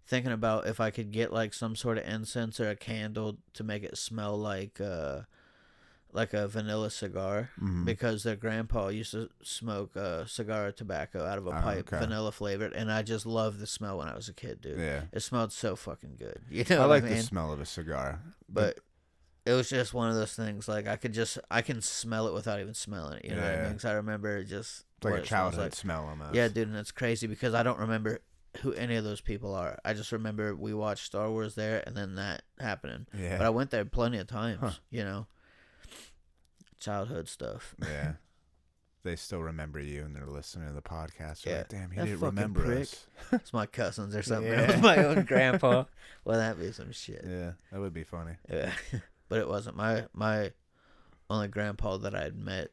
thinking 0.10 0.32
about 0.32 0.66
if 0.68 0.80
I 0.80 0.90
could 0.90 1.12
get 1.12 1.32
like 1.32 1.54
some 1.54 1.76
sort 1.76 1.98
of 2.00 2.06
incense 2.06 2.60
or 2.60 2.70
a 2.70 2.76
candle 2.76 3.38
to 3.54 3.64
make 3.64 3.84
it 3.84 3.98
smell 3.98 4.36
like 4.38 4.82
uh, 4.82 5.22
like 6.12 6.34
a 6.34 6.48
vanilla 6.48 6.90
cigar 6.90 7.52
Mhm. 7.62 7.86
because 7.86 8.24
their 8.24 8.36
grandpa 8.36 8.88
used 8.88 9.12
to 9.12 9.30
smoke 9.44 9.96
uh, 9.96 10.26
cigar 10.26 10.72
tobacco 10.72 11.24
out 11.24 11.38
of 11.38 11.46
a 11.46 11.52
Oh, 11.52 11.62
pipe, 11.62 11.88
okay. 11.94 12.00
vanilla 12.00 12.32
flavored, 12.32 12.74
and 12.74 12.92
I 12.92 13.04
just 13.04 13.26
loved 13.28 13.60
the 13.60 13.68
smell 13.68 14.00
when 14.00 14.08
I 14.08 14.16
was 14.16 14.28
a 14.28 14.34
kid, 14.34 14.62
dude. 14.62 14.80
yeah. 14.80 15.04
It 15.14 15.20
smelled 15.22 15.54
so 15.54 15.76
fucking 15.76 16.16
good. 16.18 16.42
You 16.50 16.66
know 16.70 16.82
I 16.82 16.86
like 16.86 17.04
I 17.04 17.08
mean? 17.10 17.18
the 17.18 17.24
smell 17.24 17.54
of 17.54 17.62
a 17.62 17.66
cigar, 17.68 18.20
but 18.50 18.80
it 19.46 19.54
was 19.54 19.70
just 19.70 19.94
one 19.94 20.10
of 20.10 20.16
those 20.16 20.34
things. 20.34 20.68
Like 20.68 20.88
I 20.88 20.96
could 20.96 21.14
just 21.14 21.38
I 21.52 21.62
can 21.62 21.82
smell 21.82 22.28
it 22.28 22.34
without 22.34 22.60
even 22.60 22.74
smelling 22.74 23.20
it. 23.20 23.26
You 23.26 23.36
know 23.36 23.44
what 23.44 23.52
I 23.52 23.56
Yeah. 23.56 23.64
mean? 23.68 23.74
'Cause 23.74 23.86
I 23.86 23.94
remember 23.94 24.44
just 24.44 24.86
it's 24.98 25.06
like 25.06 25.22
a 25.24 25.26
childhood 25.26 25.62
like. 25.66 25.76
smell 25.76 26.06
almost. 26.10 26.34
Yeah, 26.36 26.48
dude, 26.48 26.68
and 26.68 26.78
it's 26.78 26.92
crazy 26.92 27.28
because 27.28 27.54
I 27.54 27.62
don't 27.64 27.80
remember 27.80 28.20
who 28.62 28.74
any 28.74 28.96
of 28.96 29.04
those 29.04 29.22
people 29.22 29.54
are. 29.56 29.78
I 29.86 29.94
just 29.94 30.12
remember 30.12 30.56
we 30.56 30.74
watched 30.74 31.06
Star 31.06 31.30
Wars 31.30 31.56
there, 31.56 31.84
and 31.86 31.96
then 31.96 32.16
that 32.16 32.44
happening. 32.60 33.08
yeah, 33.18 33.38
But 33.38 33.46
I 33.46 33.50
went 33.50 33.72
there 33.72 33.86
plenty 33.86 34.18
of 34.18 34.28
times. 34.28 34.60
Huh. 34.62 34.72
You 34.90 35.04
know, 35.04 35.28
childhood 36.80 37.28
stuff. 37.28 37.76
yeah. 37.82 38.14
They 39.04 39.16
still 39.16 39.42
remember 39.42 39.80
you 39.80 40.04
and 40.04 40.14
they're 40.14 40.26
listening 40.28 40.68
to 40.68 40.74
the 40.74 40.82
podcast. 40.82 41.44
They're 41.44 41.54
Yeah. 41.54 41.58
like, 41.60 41.68
Damn, 41.70 41.92
he 41.92 41.98
That 42.00 42.06
didn't 42.06 42.20
remember 42.22 42.64
prick." 42.66 42.82
us. 42.82 43.06
It's 43.32 43.54
my 43.54 43.66
cousins 43.66 44.16
or 44.16 44.24
something. 44.24 44.52
Yeah. 44.52 44.62
It 44.70 44.74
was 44.74 44.82
my 44.82 44.98
own 45.06 45.24
grandpa. 45.24 45.86
Well, 46.26 46.38
that'd 46.38 46.60
be 46.62 46.72
some 46.74 46.92
shit. 46.92 47.24
Yeah, 47.26 47.54
that 47.72 47.80
would 47.80 47.94
be 47.94 48.04
funny. 48.04 48.34
Yeah. 48.50 48.74
but 49.30 49.40
it 49.40 49.48
wasn't 49.48 49.78
my 49.78 50.06
my 50.14 50.52
only 51.30 51.48
grandpa 51.48 51.98
that 51.98 52.14
I 52.16 52.24
had 52.24 52.36
met. 52.38 52.72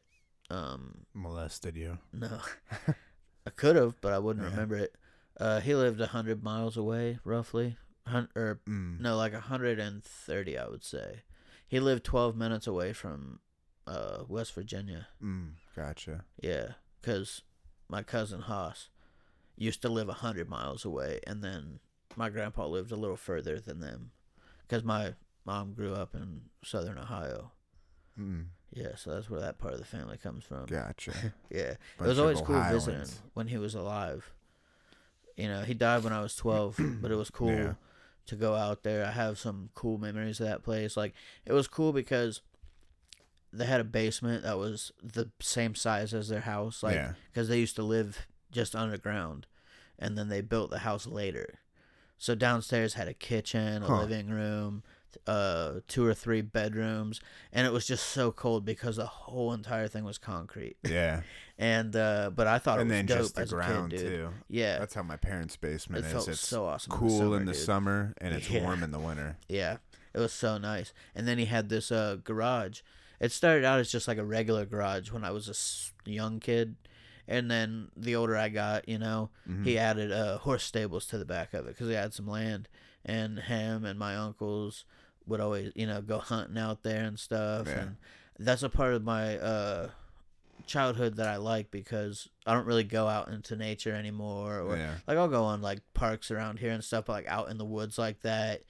Um, 0.49 1.05
Molested 1.13 1.75
you. 1.77 1.97
no, 2.13 2.39
I 3.45 3.49
could 3.51 3.75
have, 3.75 3.99
but 4.01 4.11
I 4.13 4.19
wouldn't 4.19 4.45
Yeah. 4.45 4.51
remember 4.51 4.75
it. 4.77 4.95
Uh, 5.39 5.59
he 5.59 5.75
lived 5.75 5.99
a 6.01 6.07
hundred 6.07 6.43
miles 6.43 6.77
away, 6.77 7.19
roughly. 7.23 7.77
Hun- 8.07 8.29
or 8.35 8.59
Mm. 8.67 8.99
no, 8.99 9.15
like 9.17 9.33
a 9.33 9.39
hundred 9.41 9.79
and 9.79 10.03
thirty, 10.03 10.57
I 10.57 10.67
would 10.67 10.83
say. 10.83 11.23
He 11.67 11.79
lived 11.79 12.03
twelve 12.03 12.35
minutes 12.35 12.65
away 12.67 12.93
from 12.93 13.39
uh, 13.85 14.23
West 14.27 14.53
Virginia. 14.53 15.07
Mm. 15.21 15.53
Gotcha. 15.75 16.25
Yeah, 16.41 16.73
because 17.01 17.41
my 17.89 18.03
cousin 18.03 18.41
Haas 18.41 18.89
used 19.57 19.81
to 19.83 19.89
live 19.89 20.09
a 20.09 20.13
hundred 20.13 20.49
miles 20.49 20.85
away, 20.85 21.19
and 21.27 21.43
then 21.43 21.79
my 22.15 22.29
grandpa 22.29 22.65
lived 22.67 22.91
a 22.91 22.95
little 22.95 23.17
further 23.17 23.59
than 23.59 23.79
them, 23.79 24.11
because 24.67 24.83
my 24.83 25.13
mom 25.45 25.73
grew 25.73 25.93
up 25.93 26.15
in 26.15 26.43
Southern 26.63 26.97
Ohio. 26.97 27.51
Mm. 28.19 28.47
Yeah, 28.73 28.95
so 28.95 29.13
that's 29.13 29.29
where 29.29 29.39
that 29.39 29.57
part 29.59 29.73
of 29.73 29.79
the 29.79 29.85
family 29.85 30.17
comes 30.17 30.43
from. 30.43 30.65
Gotcha. 30.65 31.13
Yeah, 31.49 31.75
it 31.75 31.79
was 31.99 32.19
always 32.19 32.41
cool 32.41 32.61
visiting 32.63 32.95
Ohioans. 33.01 33.21
when 33.33 33.47
he 33.47 33.57
was 33.57 33.75
alive. 33.75 34.31
You 35.37 35.47
know, 35.47 35.61
he 35.61 35.73
died 35.73 36.03
when 36.03 36.11
I 36.13 36.21
was 36.21 36.35
twelve, 36.35 36.75
but 37.01 37.11
it 37.11 37.15
was 37.15 37.29
cool 37.29 37.49
Yeah. 37.51 37.73
to 38.25 38.35
go 38.35 38.55
out 38.55 38.83
there. 38.83 39.05
I 39.05 39.11
have 39.11 39.37
some 39.39 39.69
cool 39.75 39.97
memories 39.97 40.39
of 40.41 40.47
that 40.47 40.63
place. 40.63 40.97
Like 40.97 41.13
it 41.45 41.53
was 41.53 41.67
cool 41.67 41.93
because 41.93 42.41
they 43.53 43.65
had 43.65 43.79
a 43.79 43.85
basement 43.85 44.43
that 44.43 44.57
was 44.57 44.91
the 45.01 45.29
same 45.39 45.73
size 45.75 46.13
as 46.13 46.27
their 46.29 46.41
house. 46.41 46.83
Like 46.83 46.95
yeah. 46.95 47.13
because 47.31 47.47
they 47.49 47.59
used 47.59 47.75
to 47.77 47.83
live 47.83 48.27
just 48.51 48.75
underground, 48.75 49.45
and 49.99 50.17
then 50.17 50.27
they 50.29 50.41
built 50.41 50.69
the 50.71 50.79
house 50.79 51.05
later. 51.07 51.59
So 52.17 52.33
downstairs 52.33 52.95
had 52.95 53.07
a 53.07 53.13
kitchen, 53.13 53.83
a 53.83 53.87
Huh. 53.87 53.99
living 54.01 54.29
room. 54.29 54.83
uh, 55.25 55.79
two 55.87 56.05
or 56.05 56.13
three 56.13 56.41
bedrooms, 56.41 57.19
and 57.51 57.65
it 57.65 57.73
was 57.73 57.87
just 57.87 58.05
so 58.07 58.31
cold 58.31 58.63
because 58.65 58.97
the 58.97 59.05
whole 59.07 59.51
entire 59.51 59.87
thing 59.87 60.03
was 60.03 60.17
concrete. 60.19 60.77
Yeah. 60.83 61.21
And 61.59 61.95
uh, 61.95 62.29
but 62.35 62.45
I 62.45 62.59
thought 62.59 62.79
and 62.79 62.91
it 62.91 62.93
was 62.93 62.97
then 62.97 63.05
dope 63.07 63.17
just 63.19 63.35
the 63.35 63.41
as 63.41 63.51
ground 63.51 63.91
a 63.93 63.95
kid, 63.95 64.01
dude. 64.03 64.11
too. 64.11 64.29
Yeah, 64.47 64.77
That's 64.77 64.93
how 64.93 65.01
my 65.03 65.17
parents' 65.17 65.55
basement 65.57 66.03
It 66.03 66.07
is. 66.07 66.13
felt 66.13 66.27
It's 66.27 66.47
so 66.47 66.65
awesome 66.67 66.91
in 66.93 66.99
the 66.99 67.09
cool 67.09 67.33
in 67.33 67.45
the 67.45 67.53
dude. 67.53 67.61
summer 67.61 68.13
and 68.19 68.33
it's 68.35 68.49
Yeah. 68.49 68.61
warm 68.63 68.83
in 68.83 68.91
the 68.91 68.99
winter. 68.99 69.37
Yeah, 69.49 69.77
it 70.13 70.19
was 70.19 70.33
so 70.33 70.59
nice. 70.59 70.93
And 71.15 71.27
then 71.27 71.39
he 71.39 71.45
had 71.45 71.69
this 71.69 71.91
uh, 71.91 72.17
garage. 72.23 72.81
It 73.19 73.31
started 73.31 73.65
out 73.65 73.79
as 73.79 73.91
just 73.91 74.07
like 74.07 74.19
a 74.19 74.23
regular 74.23 74.65
garage 74.67 75.11
when 75.11 75.23
I 75.23 75.31
was 75.31 75.47
a 75.47 75.51
s- 75.51 75.91
young 76.05 76.39
kid, 76.39 76.75
and 77.27 77.49
then 77.49 77.89
the 77.97 78.15
older 78.15 78.37
I 78.37 78.49
got, 78.49 78.87
you 78.87 78.99
know, 78.99 79.31
Mm-hmm. 79.49 79.63
he 79.63 79.79
added 79.79 80.11
uh, 80.11 80.37
horse 80.37 80.63
stables 80.63 81.07
to 81.07 81.17
the 81.17 81.25
back 81.25 81.55
of 81.55 81.65
it 81.65 81.69
because 81.69 81.87
he 81.87 81.95
had 81.95 82.13
some 82.13 82.27
land, 82.27 82.69
and 83.03 83.39
him 83.39 83.83
and 83.83 83.97
my 83.97 84.15
uncles 84.15 84.85
would 85.25 85.39
always, 85.41 85.71
you 85.75 85.87
know, 85.87 86.01
go 86.01 86.19
hunting 86.19 86.59
out 86.59 86.83
there 86.83 87.03
and 87.05 87.17
stuff, 87.17 87.65
Yeah. 87.65 87.79
and 87.79 87.95
that's 88.37 88.61
a 88.61 88.69
part 88.69 88.93
of 88.93 89.03
my 89.03 89.37
uh, 89.39 89.89
childhood 90.67 91.15
that 91.17 91.27
I 91.27 91.37
like 91.37 91.71
because 91.71 92.27
I 92.45 92.53
don't 92.53 92.65
really 92.67 92.83
go 92.83 93.07
out 93.07 93.29
into 93.29 93.55
nature 93.55 93.93
anymore, 93.93 94.59
or 94.61 94.77
Yeah. 94.77 94.95
like 95.07 95.17
I'll 95.17 95.27
go 95.27 95.43
on 95.45 95.61
like 95.61 95.81
parks 95.93 96.29
around 96.31 96.59
here 96.59 96.71
and 96.71 96.83
stuff, 96.83 97.05
but 97.05 97.13
like 97.13 97.27
out 97.27 97.49
in 97.49 97.57
the 97.57 97.65
woods 97.65 97.97
like 97.97 98.21
that. 98.21 98.63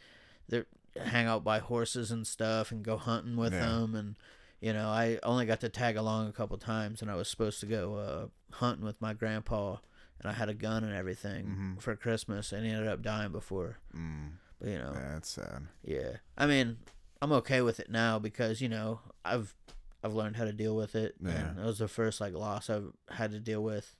They 0.50 0.64
hang 0.95 1.28
out 1.28 1.43
by 1.43 1.60
horses 1.60 2.10
and 2.12 2.26
stuff 2.26 2.72
and 2.72 2.84
go 2.84 2.98
hunting 2.98 3.36
with 3.36 3.54
Yeah. 3.54 3.66
them 3.68 3.95
and 3.95 4.16
you 4.62 4.74
know 4.74 4.89
I 4.89 5.20
only 5.22 5.45
got 5.45 5.60
to 5.62 5.70
tag 5.70 5.95
along 5.98 6.28
a 6.28 6.32
couple 6.32 6.58
times 6.58 7.02
and 7.02 7.12
I 7.12 7.16
was 7.16 7.28
supposed 7.28 7.60
to 7.60 7.66
go 7.68 7.95
uh, 7.95 8.56
hunting 8.56 8.84
with 8.86 9.00
my 9.02 9.14
grandpa 9.14 9.78
and 10.20 10.28
I 10.32 10.34
had 10.34 10.50
a 10.50 10.56
gun 10.56 10.84
and 10.84 10.93
everything 10.95 11.45
Mhm. 11.78 11.82
for 11.82 11.95
Christmas 11.95 12.52
and 12.52 12.66
he 12.66 12.72
ended 12.72 12.88
up 12.88 13.02
dying 13.04 13.32
before. 13.32 13.78
Mm, 13.95 14.38
But 14.60 14.70
you 14.70 14.78
know, 14.80 14.93
yeah, 14.95 15.12
that's 15.14 15.30
sad. 15.30 15.68
yeah. 15.84 16.18
I 16.36 16.48
mean, 16.48 16.78
I'm 17.22 17.32
okay 17.34 17.62
with 17.62 17.80
it 17.80 17.91
now 17.91 18.18
because 18.18 18.60
you 18.62 18.70
know 18.70 19.02
I've 19.24 19.54
I've 20.04 20.14
learned 20.14 20.36
how 20.38 20.45
to 20.45 20.54
deal 20.54 20.76
with 20.76 20.95
it. 20.95 21.16
Yeah. 21.22 21.32
And 21.50 21.60
it 21.60 21.66
was 21.66 21.80
the 21.80 21.88
first 21.88 22.22
like 22.22 22.34
loss 22.34 22.70
I've 22.70 22.91
had 23.10 23.32
to 23.32 23.39
deal 23.39 23.64
with. 23.64 23.95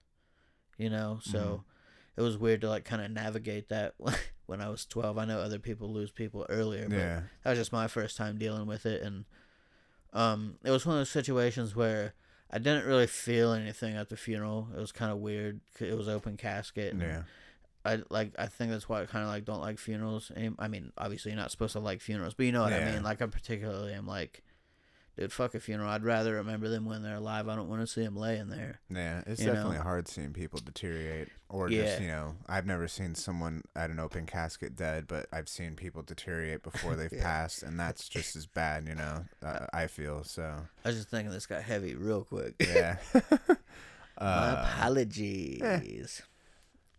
You 0.78 0.90
know, 0.92 1.20
so 1.24 1.40
Mhm. 1.40 2.18
it 2.18 2.22
was 2.22 2.38
weird 2.38 2.62
to 2.62 2.70
like 2.70 2.86
kind 2.86 3.02
of 3.02 3.10
navigate 3.12 3.70
that 3.70 3.96
when 4.46 4.62
I 4.62 4.70
was 4.70 4.86
12. 4.86 5.18
I 5.18 5.26
know 5.26 5.40
other 5.40 5.58
people 5.60 5.92
lose 5.92 6.12
people 6.12 6.46
earlier, 6.50 6.88
but 6.88 6.98
Yeah. 6.98 7.22
that 7.44 7.50
was 7.50 7.60
just 7.60 7.72
my 7.72 7.88
first 7.88 8.16
time 8.16 8.38
dealing 8.38 8.68
with 8.68 8.86
it, 8.86 9.02
and 9.02 9.26
um, 10.14 10.58
it 10.64 10.72
was 10.72 10.86
one 10.86 10.96
of 10.96 11.00
those 11.02 11.10
situations 11.10 11.76
where 11.76 12.14
I 12.50 12.60
didn't 12.60 12.86
really 12.86 13.08
feel 13.08 13.52
anything 13.52 13.96
at 13.96 14.10
the 14.10 14.16
funeral. 14.18 14.70
It 14.76 14.80
was 14.80 14.92
kind 14.92 15.12
of 15.12 15.18
weird. 15.18 15.60
It 15.80 15.98
was 15.98 16.08
open 16.08 16.38
casket. 16.38 16.94
and 16.94 17.02
Yeah. 17.02 17.24
I 17.86 18.04
like. 18.10 18.34
I 18.38 18.48
think 18.48 18.72
that's 18.72 18.88
why 18.90 19.02
I 19.02 19.06
kind 19.06 19.24
of 19.24 19.30
like 19.30 19.46
don't 19.46 19.62
like 19.62 19.80
funerals. 19.80 20.32
I 20.60 20.68
mean, 20.68 20.92
obviously 20.98 21.32
you're 21.32 21.40
not 21.40 21.52
supposed 21.52 21.74
to 21.74 21.80
like 21.80 22.02
funerals, 22.02 22.34
but 22.34 22.46
you 22.46 22.52
know 22.52 22.62
what 22.64 22.74
I 22.74 22.84
mean. 22.92 23.02
Like 23.04 23.22
I 23.22 23.26
particularly 23.28 23.94
am 23.94 24.06
like, 24.08 24.44
dude, 25.18 25.34
fuck 25.34 25.56
a 25.56 25.60
funeral. 25.60 25.90
I'd 25.90 26.04
rather 26.04 26.36
remember 26.36 26.70
them 26.70 26.86
when 26.86 27.02
they're 27.04 27.16
alive. 27.16 27.48
I 27.48 27.56
don't 27.56 27.68
want 27.70 27.82
to 27.82 27.88
see 27.88 28.04
them 28.04 28.16
laying 28.16 28.48
there. 28.50 28.80
Yeah, 28.90 29.24
it's 29.26 29.42
You 29.42 29.48
know? 29.48 29.54
definitely 29.54 29.80
hard 29.80 30.08
seeing 30.08 30.34
people 30.34 30.60
deteriorate, 30.64 31.30
or 31.50 31.70
just 31.70 32.02
you 32.02 32.08
know, 32.08 32.36
I've 32.48 32.66
never 32.66 32.88
seen 32.88 33.16
someone 33.16 33.64
at 33.76 33.90
an 33.90 34.00
open 34.00 34.26
casket 34.26 34.76
dead, 34.76 35.08
but 35.08 35.28
I've 35.34 35.50
seen 35.50 35.76
people 35.76 36.02
deteriorate 36.04 36.64
before 36.64 36.96
they've 36.98 37.12
Yeah. 37.12 37.24
passed, 37.24 37.64
and 37.64 37.80
that's 37.80 38.08
just 38.08 38.36
as 38.36 38.46
bad, 38.46 38.88
you 38.88 38.96
know. 38.96 39.26
Uh, 39.44 39.66
I 39.72 39.88
feel 39.88 40.24
so. 40.24 40.44
I 40.84 40.88
was 40.90 40.98
just 40.98 41.10
thinking 41.10 41.32
this 41.32 41.46
got 41.46 41.62
heavy 41.62 41.96
real 41.96 42.24
quick. 42.24 42.56
Yeah. 42.60 42.98
My 44.20 44.26
uh, 44.26 44.66
apologies. 44.68 46.22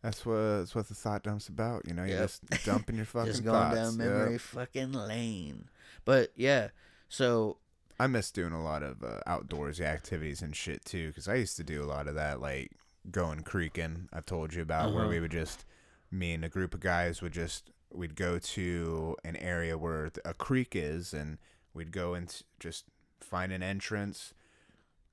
that's 0.03 0.25
what 0.25 0.35
that's 0.37 0.75
what 0.75 0.89
the 0.89 0.95
thought 0.95 1.25
dump's 1.25 1.49
about, 1.49 1.87
you 1.87 1.95
know. 1.95 2.05
You're 2.05 2.19
just 2.19 2.43
dumping 2.65 2.97
your 2.97 3.05
fucking 3.07 3.33
just 3.33 3.45
going 3.45 3.57
thoughts. 3.75 3.75
down 3.97 3.99
yep. 3.99 4.15
memory 4.15 4.39
fucking 4.39 4.93
lane. 4.93 5.69
But 6.05 6.31
yeah, 6.37 6.69
so 7.09 7.59
I 8.01 8.07
miss 8.07 8.31
doing 8.31 8.53
a 8.53 8.63
lot 8.63 8.83
of 8.83 9.03
uh, 9.03 9.21
outdoorsy 9.27 9.81
activities 9.81 10.43
and 10.43 10.55
shit 10.55 10.85
too, 10.85 11.09
because 11.09 11.29
I 11.29 11.35
used 11.37 11.57
to 11.57 11.65
do 11.65 11.83
a 11.83 11.87
lot 11.87 12.07
of 12.09 12.15
that, 12.15 12.41
like 12.41 12.73
going 13.11 13.41
creeking. 13.41 14.09
I've 14.13 14.27
told 14.27 14.55
you 14.55 14.63
about 14.63 14.93
where 14.93 15.03
Uh-huh. 15.03 15.11
we 15.11 15.21
would 15.21 15.33
just, 15.33 15.65
me 16.11 16.33
and 16.33 16.45
a 16.45 16.49
group 16.49 16.75
of 16.75 16.81
guys 16.81 17.21
would 17.23 17.33
just, 17.33 17.71
we'd 17.93 18.15
go 18.17 18.39
to 18.39 19.17
an 19.25 19.37
area 19.37 19.77
where 19.77 20.11
a 20.25 20.35
creek 20.35 20.77
is, 20.77 21.13
and 21.13 21.39
we'd 21.75 21.91
go 21.93 22.15
and 22.15 22.43
just 22.61 22.85
find 23.21 23.53
an 23.53 23.63
entrance, 23.63 24.33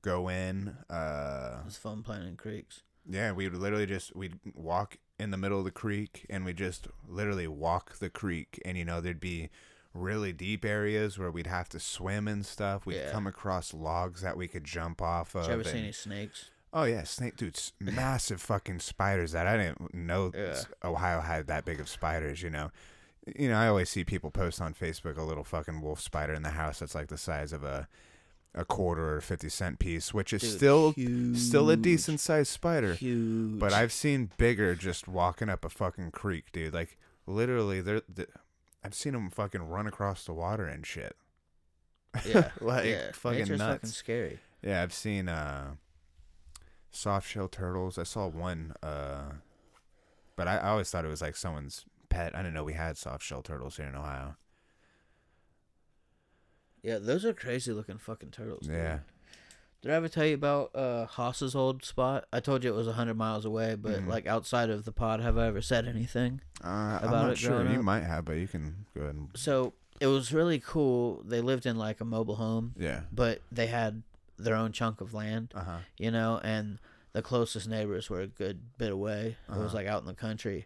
go 0.02 0.28
in. 0.30 0.76
Uh, 0.90 1.62
it's 1.66 1.78
fun 1.78 2.04
playing 2.04 2.28
in 2.28 2.38
creeks. 2.38 2.82
yeah, 3.10 3.32
we 3.32 3.48
would 3.50 3.60
literally 3.60 3.86
just 3.88 4.16
we'd 4.16 4.40
walk 4.54 4.98
in 5.18 5.32
the 5.32 5.38
middle 5.38 5.58
of 5.60 5.66
the 5.66 5.72
creek, 5.72 6.26
and 6.30 6.46
we 6.46 6.54
just 6.54 6.88
literally 7.08 7.48
walk 7.48 7.98
the 8.00 8.10
creek, 8.10 8.62
and 8.66 8.78
you 8.78 8.86
know 8.86 9.00
there'd 9.02 9.20
be 9.20 9.50
really 9.96 10.34
deep 10.34 10.64
areas 10.66 11.18
where 11.18 11.32
we'd 11.32 11.48
have 11.48 11.70
to 11.70 11.80
swim 11.80 12.28
and 12.28 12.46
stuff. 12.46 12.86
We'd 12.86 12.98
Yeah. 12.98 13.12
come 13.12 13.26
across 13.26 13.74
logs 13.74 14.22
that 14.22 14.38
we 14.38 14.48
could 14.48 14.64
jump 14.66 15.02
off 15.02 15.34
of. 15.36 15.43
Did 15.43 15.48
you 15.48 15.54
ever 15.54 15.64
see 15.64 15.78
any 15.80 15.91
snakes? 15.91 16.50
Oh 16.74 16.84
yeah, 16.84 17.04
snake 17.04 17.38
dudes, 17.38 17.72
massive 17.80 18.41
fucking 18.41 18.80
spiders 18.80 19.32
that 19.32 19.48
I 19.48 19.56
didn't 19.56 19.93
know 19.93 20.32
Yeah. 20.36 20.62
Ohio 20.84 21.22
had 21.22 21.48
that 21.48 21.64
big 21.64 21.80
of 21.80 21.88
spiders. 21.88 22.41
You 22.41 22.50
know, 22.50 22.70
you 23.38 23.48
know 23.48 23.56
I 23.58 23.68
always 23.70 23.89
see 23.89 24.04
people 24.04 24.30
post 24.30 24.60
on 24.62 24.74
Facebook 24.74 25.18
a 25.18 25.24
little 25.24 25.46
fucking 25.46 25.80
wolf 25.82 26.02
spider 26.02 26.34
in 26.34 26.43
the 26.43 26.50
house 26.52 26.80
that's 26.80 26.93
like 26.93 27.08
the 27.08 27.18
size 27.18 27.54
of 27.54 27.64
a 27.64 27.88
a 28.54 28.64
quarter 28.66 29.16
or 29.18 29.22
fifty 29.22 29.50
cent 29.50 29.80
piece, 29.80 30.14
which 30.14 30.32
is 30.34 30.41
Dude, 30.41 30.52
still 30.52 30.93
still 31.36 31.70
a 31.70 31.78
decent 31.78 32.20
sized 32.20 32.52
spider. 32.52 32.93
Huge. 32.96 33.60
But 33.60 33.72
I've 33.74 33.91
seen 33.93 34.32
bigger 34.38 34.76
just 34.76 35.08
walking 35.08 35.50
up 35.50 35.64
a 35.66 35.70
fucking 35.70 36.12
creek, 36.12 36.52
dude. 36.52 36.74
Like 36.74 36.98
literally, 37.26 37.80
they're, 37.82 38.02
they 38.08 38.26
I've 38.86 38.94
seen 38.94 39.14
them 39.14 39.32
fucking 39.32 39.64
run 39.64 39.88
across 39.88 40.26
the 40.26 40.34
water 40.34 40.68
and 40.68 40.86
shit. 40.86 41.16
yeah, 42.24 42.52
like 42.62 42.86
yeah. 42.86 43.12
fucking 43.14 43.40
Nature's 43.40 43.58
nuts. 43.58 43.74
fucking 43.74 43.90
scary. 43.90 44.40
Yeah, 44.62 44.84
I've 44.84 44.94
seen 44.94 45.28
uh, 45.28 45.72
soft 46.92 47.28
shell 47.28 47.48
turtles. 47.48 47.98
I 47.98 48.04
saw 48.04 48.28
one, 48.28 48.74
uh, 48.84 49.24
but 50.36 50.48
I, 50.48 50.58
I 50.58 50.70
always 50.70 50.92
thought 50.92 51.04
it 51.04 51.08
was 51.08 51.24
like 51.24 51.36
someone's 51.36 51.84
pet. 52.10 52.36
I 52.36 52.44
didn't 52.44 52.54
know 52.54 52.64
we 52.64 52.74
had 52.74 52.96
soft 52.96 53.24
shell 53.24 53.42
turtles 53.42 53.78
here 53.78 53.88
in 53.88 53.96
Ohio. 53.96 54.36
Yeah, 56.84 57.00
those 57.00 57.26
are 57.26 57.34
crazy 57.34 57.72
looking 57.72 57.98
fucking 57.98 58.30
turtles. 58.30 58.68
dude. 58.68 58.76
Yeah, 58.76 59.00
Did 59.86 59.94
I 59.94 59.98
ever 59.98 60.08
tell 60.08 60.26
you 60.26 60.34
about 60.34 60.72
uh 60.76 61.06
Haas's 61.06 61.54
old 61.56 61.86
spot? 61.86 62.26
I 62.34 62.40
told 62.40 62.64
you 62.64 62.74
it 62.74 62.76
was 62.76 62.88
hundred 62.88 63.18
miles 63.18 63.46
away, 63.46 63.76
but 63.76 64.02
Mhm. 64.02 64.08
like 64.08 64.26
outside 64.26 64.72
of 64.72 64.84
the 64.84 64.92
pod, 64.92 65.20
have 65.20 65.38
I 65.38 65.46
ever 65.46 65.62
said 65.62 65.88
anything? 65.88 66.42
uh, 66.64 66.68
I'm 67.04 67.08
About 67.10 67.24
not 67.26 67.32
it 67.34 67.38
sure. 67.38 67.64
You 67.64 67.78
up? 67.80 67.84
might 67.86 68.02
have, 68.04 68.26
but 68.26 68.38
you 68.38 68.48
can 68.48 68.88
go 68.96 69.02
ahead 69.04 69.14
and 69.16 69.30
So 69.36 69.74
it 70.00 70.08
was 70.08 70.34
really 70.34 70.58
cool. 70.60 71.22
They 71.24 71.40
lived 71.40 71.68
in 71.68 71.78
like 71.78 72.02
a 72.02 72.06
mobile 72.06 72.38
home, 72.38 72.74
yeah. 72.76 73.02
but 73.12 73.42
they 73.52 73.68
had 73.68 74.02
their 74.40 74.56
own 74.56 74.72
chunk 74.72 75.02
of 75.02 75.14
land, 75.14 75.52
Uh 75.54 75.64
huh. 75.64 75.78
you 76.00 76.10
know, 76.10 76.40
and 76.44 76.80
the 77.14 77.22
closest 77.22 77.70
neighbors 77.70 78.10
were 78.10 78.22
a 78.22 78.28
good 78.28 78.78
bit 78.80 78.92
away. 78.92 79.38
It 79.48 79.52
was 79.56 79.68
Uh-huh. 79.68 79.76
like 79.76 79.86
out 79.88 80.02
in 80.02 80.08
the 80.08 80.16
country. 80.16 80.66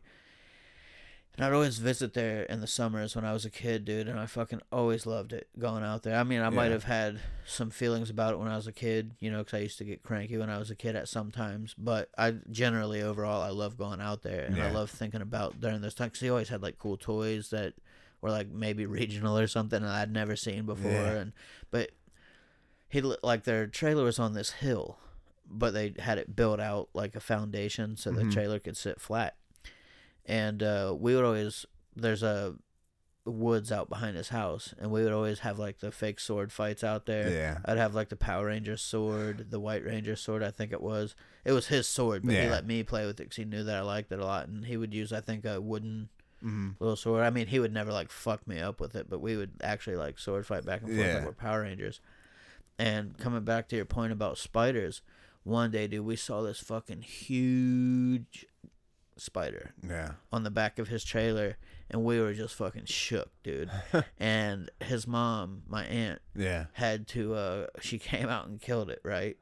And 1.36 1.46
I'd 1.46 1.54
always 1.54 1.78
visit 1.78 2.14
there 2.16 2.44
in 2.44 2.60
the 2.60 2.68
summers 2.68 3.16
when 3.16 3.24
I 3.24 3.32
was 3.32 3.46
a 3.46 3.50
kid, 3.50 3.86
dude, 3.86 4.10
and 4.10 4.20
I 4.20 4.26
fucking 4.26 4.62
always 4.74 5.06
loved 5.06 5.32
it 5.32 5.48
going 5.58 5.84
out 5.84 6.04
there. 6.04 6.18
I 6.18 6.24
mean, 6.24 6.42
I 6.42 6.50
might 6.50 6.72
have 6.72 6.84
had 6.84 7.20
some 7.46 7.70
feelings 7.70 8.10
about 8.10 8.34
it 8.34 8.40
when 8.40 8.50
I 8.50 8.58
was 8.58 8.68
a 8.68 8.74
kid, 8.74 9.16
you 9.22 9.32
know, 9.32 9.38
because 9.38 9.54
I 9.54 9.62
used 9.62 9.78
to 9.78 9.86
get 9.86 10.04
cranky 10.04 10.38
when 10.38 10.50
I 10.50 10.58
was 10.58 10.70
a 10.70 10.76
kid 10.76 10.98
at 10.98 11.08
some 11.08 11.32
times. 11.32 11.74
But 11.78 12.10
I 12.18 12.36
generally, 12.52 13.02
overall, 13.02 13.42
I 13.42 13.52
love 13.52 13.78
going 13.78 14.02
out 14.02 14.22
there, 14.22 14.44
and 14.46 14.62
I 14.62 14.70
love 14.72 14.90
thinking 14.90 15.22
about 15.22 15.62
during 15.62 15.80
those 15.80 15.94
times. 15.94 16.10
because 16.12 16.22
he 16.22 16.30
always 16.30 16.50
had 16.50 16.62
like 16.62 16.78
cool 16.78 16.98
toys 16.98 17.52
that 17.52 17.74
were 18.22 18.32
like 18.32 18.50
maybe 18.50 18.86
regional 18.86 19.38
or 19.38 19.48
something 19.48 19.82
that 19.82 19.92
I'd 19.92 20.12
never 20.12 20.36
seen 20.36 20.66
before, 20.66 20.92
Yeah. 20.92 21.20
and 21.20 21.34
but 21.72 21.92
he 22.90 23.00
li- 23.00 23.16
like 23.24 23.46
their 23.46 23.66
trailer 23.66 24.04
was 24.04 24.20
on 24.20 24.34
this 24.34 24.52
hill, 24.52 24.98
but 25.50 25.74
they 25.74 25.94
had 26.00 26.18
it 26.18 26.36
built 26.36 26.60
out 26.60 26.90
like 26.94 27.16
a 27.16 27.22
foundation 27.22 27.96
so 27.96 28.12
the 28.12 28.24
Mhm. 28.24 28.34
trailer 28.34 28.60
could 28.60 28.76
sit 28.76 29.00
flat. 29.00 29.36
And 30.30 30.64
uh, 30.64 30.96
we 30.98 31.16
would 31.16 31.26
always 31.26 31.66
there's 31.96 32.24
a 32.24 32.56
woods 33.26 33.72
out 33.72 33.90
behind 33.90 34.16
his 34.16 34.30
house, 34.30 34.74
and 34.80 34.90
we 34.92 35.04
would 35.04 35.12
always 35.12 35.40
have 35.40 35.60
like 35.60 35.80
the 35.80 35.92
fake 35.92 36.20
sword 36.20 36.52
fights 36.52 36.84
out 36.84 37.06
there. 37.06 37.30
Yeah. 37.30 37.58
I'd 37.66 37.78
have 37.78 37.94
like 37.96 38.10
the 38.10 38.16
Power 38.16 38.46
Ranger 38.46 38.78
sword, 38.78 39.48
the 39.52 39.60
White 39.60 39.84
Ranger 39.84 40.16
sword. 40.16 40.42
I 40.44 40.52
think 40.52 40.72
it 40.72 40.82
was. 40.82 41.16
It 41.46 41.52
was 41.52 41.68
his 41.68 41.88
sword, 41.88 42.24
but 42.24 42.32
he 42.34 42.38
Yeah. 42.44 42.52
let 42.52 42.66
me 42.66 42.84
play 42.84 43.06
with 43.06 43.20
it 43.20 43.24
because 43.24 43.36
he 43.38 43.46
knew 43.46 43.64
that 43.64 43.76
I 43.76 43.82
liked 43.82 44.12
it 44.12 44.20
a 44.20 44.26
lot, 44.26 44.48
and 44.48 44.66
he 44.66 44.78
would 44.78 44.94
use 44.94 45.12
I 45.12 45.20
think 45.22 45.46
a 45.46 45.60
wooden 45.60 46.10
Mm-hmm. 46.42 46.70
little 46.80 46.96
sword. 46.96 47.24
I 47.26 47.32
mean, 47.32 47.48
he 47.48 47.60
would 47.60 47.74
never 47.74 47.92
like 47.92 48.10
fuck 48.12 48.48
me 48.48 48.62
up 48.62 48.80
with 48.80 48.96
it, 48.96 49.10
but 49.10 49.20
we 49.20 49.36
would 49.36 49.52
actually 49.62 49.98
like 49.98 50.18
sword 50.18 50.46
fight 50.46 50.64
back 50.66 50.80
and 50.82 50.90
forth 50.90 51.06
Yeah. 51.06 51.16
like 51.16 51.26
we're 51.26 51.32
Power 51.34 51.64
Rangers. 51.64 52.00
And 52.78 53.18
coming 53.18 53.44
back 53.44 53.68
to 53.70 53.76
your 53.76 53.84
point 53.84 54.14
about 54.14 54.38
spiders, 54.38 55.02
one 55.44 55.70
day, 55.72 55.88
dude, 55.88 56.06
we 56.06 56.16
saw 56.16 56.42
this 56.42 56.60
fucking 56.62 57.02
huge 57.02 58.46
spider 59.20 59.74
Yeah. 59.88 60.14
on 60.32 60.44
the 60.44 60.52
back 60.52 60.80
of 60.80 60.88
his 60.88 61.04
trailer, 61.04 61.58
and 61.90 62.04
we 62.04 62.20
were 62.20 62.34
just 62.34 62.56
fucking 62.56 62.86
shook, 62.86 63.30
dude. 63.44 63.70
and 64.20 64.70
his 64.80 65.06
mom, 65.08 65.64
my 65.68 65.84
aunt, 65.86 66.22
Yeah. 66.36 66.66
had 66.74 67.08
to. 67.10 67.34
uh 67.36 67.68
She 67.82 67.98
came 68.12 68.30
out 68.30 68.48
and 68.48 68.60
killed 68.62 68.90
it, 68.90 69.02
right? 69.04 69.38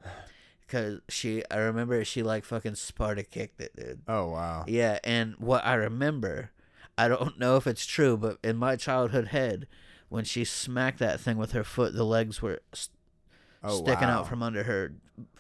Because 0.61 0.99
she, 1.07 1.43
I 1.49 1.57
remember 1.57 2.03
she 2.03 2.23
like 2.23 2.43
fucking 2.43 2.75
Sparta 2.75 3.23
kicked 3.23 3.61
it, 3.61 3.75
dude. 3.75 4.01
Oh 4.07 4.30
wow. 4.32 4.65
Yeah, 4.67 4.99
and 5.03 5.36
what 5.38 5.65
I 5.65 5.75
remember, 5.75 6.51
I 6.97 7.07
don't 7.07 7.39
know 7.39 7.55
if 7.57 7.67
it's 7.67 7.86
true, 7.86 8.17
but 8.17 8.38
in 8.43 8.57
my 8.57 8.75
childhood 8.75 9.28
head, 9.30 9.67
when 10.09 10.23
she 10.25 10.43
smacked 10.43 10.99
that 10.99 11.19
thing 11.19 11.38
with 11.38 11.51
her 11.53 11.63
foot, 11.63 11.93
the 11.93 12.03
legs 12.05 12.41
were 12.41 12.59
st- 12.73 12.93
Oh, 13.63 13.78
sticking 13.84 14.07
wow. 14.07 14.19
out 14.19 14.28
from 14.30 14.43
under 14.43 14.63
her 14.63 14.93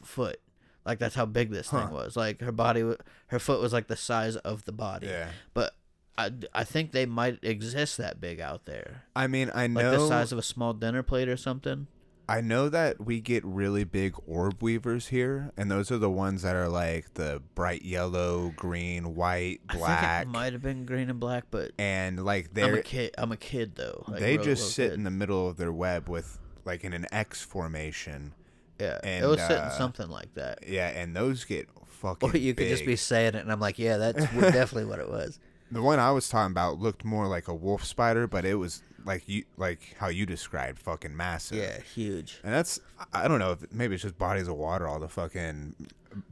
foot. 0.03 0.39
Like 0.87 0.99
that's 0.99 1.15
how 1.15 1.25
big 1.25 1.51
this 1.51 1.69
thing 1.69 1.91
was. 1.91 2.15
Like 2.15 2.39
her 2.41 2.53
body, 2.53 2.81
her 3.27 3.39
foot 3.39 3.61
was 3.61 3.73
like 3.73 3.87
the 3.87 3.97
size 3.97 4.37
of 4.37 4.63
the 4.65 4.71
body. 4.71 5.07
Yeah. 5.07 5.27
But 5.53 5.73
I, 6.17 6.31
I 6.53 6.63
think 6.63 6.93
they 6.93 7.05
might 7.05 7.39
exist 7.43 7.97
that 7.97 8.19
big 8.19 8.39
out 8.39 8.65
there, 8.65 9.03
I 9.15 9.27
mean, 9.27 9.51
I 9.53 9.67
like 9.67 9.71
know 9.71 9.91
the 9.91 10.07
size 10.07 10.31
of 10.31 10.39
a 10.39 10.43
small 10.43 10.73
dinner 10.73 11.03
plate 11.03 11.29
or 11.29 11.37
something. 11.37 11.87
I 12.29 12.41
know 12.41 12.67
that 12.69 13.05
we 13.05 13.21
get 13.21 13.45
really 13.45 13.85
big 13.85 14.15
orb 14.25 14.61
weavers 14.61 15.07
here, 15.07 15.53
and 15.55 15.71
those 15.71 15.91
are 15.91 15.97
the 15.97 16.09
ones 16.09 16.41
that 16.41 16.55
are 16.55 16.67
like 16.67 17.13
the 17.13 17.41
bright 17.55 17.83
yellow, 17.83 18.51
green, 18.55 19.15
white, 19.15 19.61
black, 19.67 20.23
it 20.25 20.29
might 20.29 20.51
have 20.51 20.61
been 20.61 20.85
green 20.85 21.09
and 21.09 21.19
black, 21.19 21.45
but 21.51 21.71
and 21.77 22.25
like 22.25 22.53
they're 22.53 22.73
I'm 22.73 22.79
a 22.79 22.81
kid. 22.81 23.15
I'm 23.17 23.31
a 23.31 23.37
kid 23.37 23.75
though. 23.75 24.03
Like, 24.07 24.19
they 24.19 24.37
real- 24.37 24.43
just 24.45 24.61
real 24.61 24.69
sit 24.69 24.89
kid. 24.89 24.93
in 24.97 25.03
the 25.03 25.11
middle 25.11 25.47
of 25.47 25.57
their 25.57 25.71
web 25.71 26.09
with 26.09 26.39
like 26.65 26.83
in 26.83 26.93
an 26.93 27.05
X 27.11 27.43
formation. 27.43 28.33
Yeah, 28.79 28.99
and, 29.03 29.23
it 29.23 29.27
was 29.27 29.41
sitting 29.41 29.57
uh, 29.57 29.69
something 29.71 30.09
like 30.09 30.33
that. 30.35 30.59
Yeah, 30.67 30.89
and 30.89 31.15
those 31.15 31.45
get 31.45 31.67
fucking. 31.85 32.29
Or 32.29 32.37
you 32.37 32.53
could 32.53 32.67
just 32.67 32.85
be 32.85 32.95
saying 32.95 33.35
it, 33.35 33.41
and 33.41 33.51
I'm 33.51 33.59
like, 33.59 33.79
yeah, 33.79 33.97
that's 33.97 34.19
definitely 34.39 34.85
what 34.85 34.99
it 34.99 35.09
was. 35.09 35.39
The 35.71 35.81
one 35.81 35.99
I 35.99 36.11
was 36.11 36.29
talking 36.29 36.51
about 36.51 36.79
looked 36.79 37.03
more 37.03 37.27
like 37.27 37.47
a 37.47 37.55
wolf 37.55 37.83
spider, 37.83 38.27
but 38.27 38.45
it 38.45 38.55
was 38.55 38.83
like 39.03 39.27
you 39.27 39.45
like 39.57 39.95
how 39.97 40.07
you 40.07 40.25
described, 40.25 40.79
fucking 40.79 41.15
massive. 41.15 41.57
Yeah, 41.57 41.79
huge. 41.79 42.39
And 42.43 42.53
that's 42.53 42.79
I 43.13 43.27
don't 43.27 43.39
know 43.39 43.51
if 43.51 43.71
maybe 43.71 43.95
it's 43.95 44.03
just 44.03 44.17
bodies 44.17 44.47
of 44.47 44.55
water, 44.55 44.87
all 44.87 44.99
the 44.99 45.09
fucking 45.09 45.75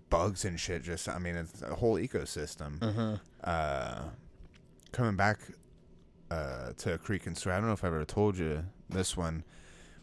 bugs 0.09 0.45
and 0.45 0.59
shit. 0.59 0.83
Just 0.83 1.09
I 1.09 1.17
mean, 1.19 1.35
it's 1.35 1.61
a 1.61 1.75
whole 1.75 1.95
ecosystem. 1.95 2.81
Uh-huh. 2.81 3.17
Uh, 3.43 4.01
coming 4.91 5.15
back 5.15 5.39
uh, 6.31 6.71
to 6.77 6.93
a 6.93 6.97
creek 6.97 7.25
and 7.25 7.37
story. 7.37 7.55
I 7.55 7.59
don't 7.59 7.67
know 7.67 7.73
if 7.73 7.83
I 7.83 7.87
ever 7.87 8.05
told 8.05 8.37
you 8.37 8.65
this 8.89 9.17
one. 9.17 9.43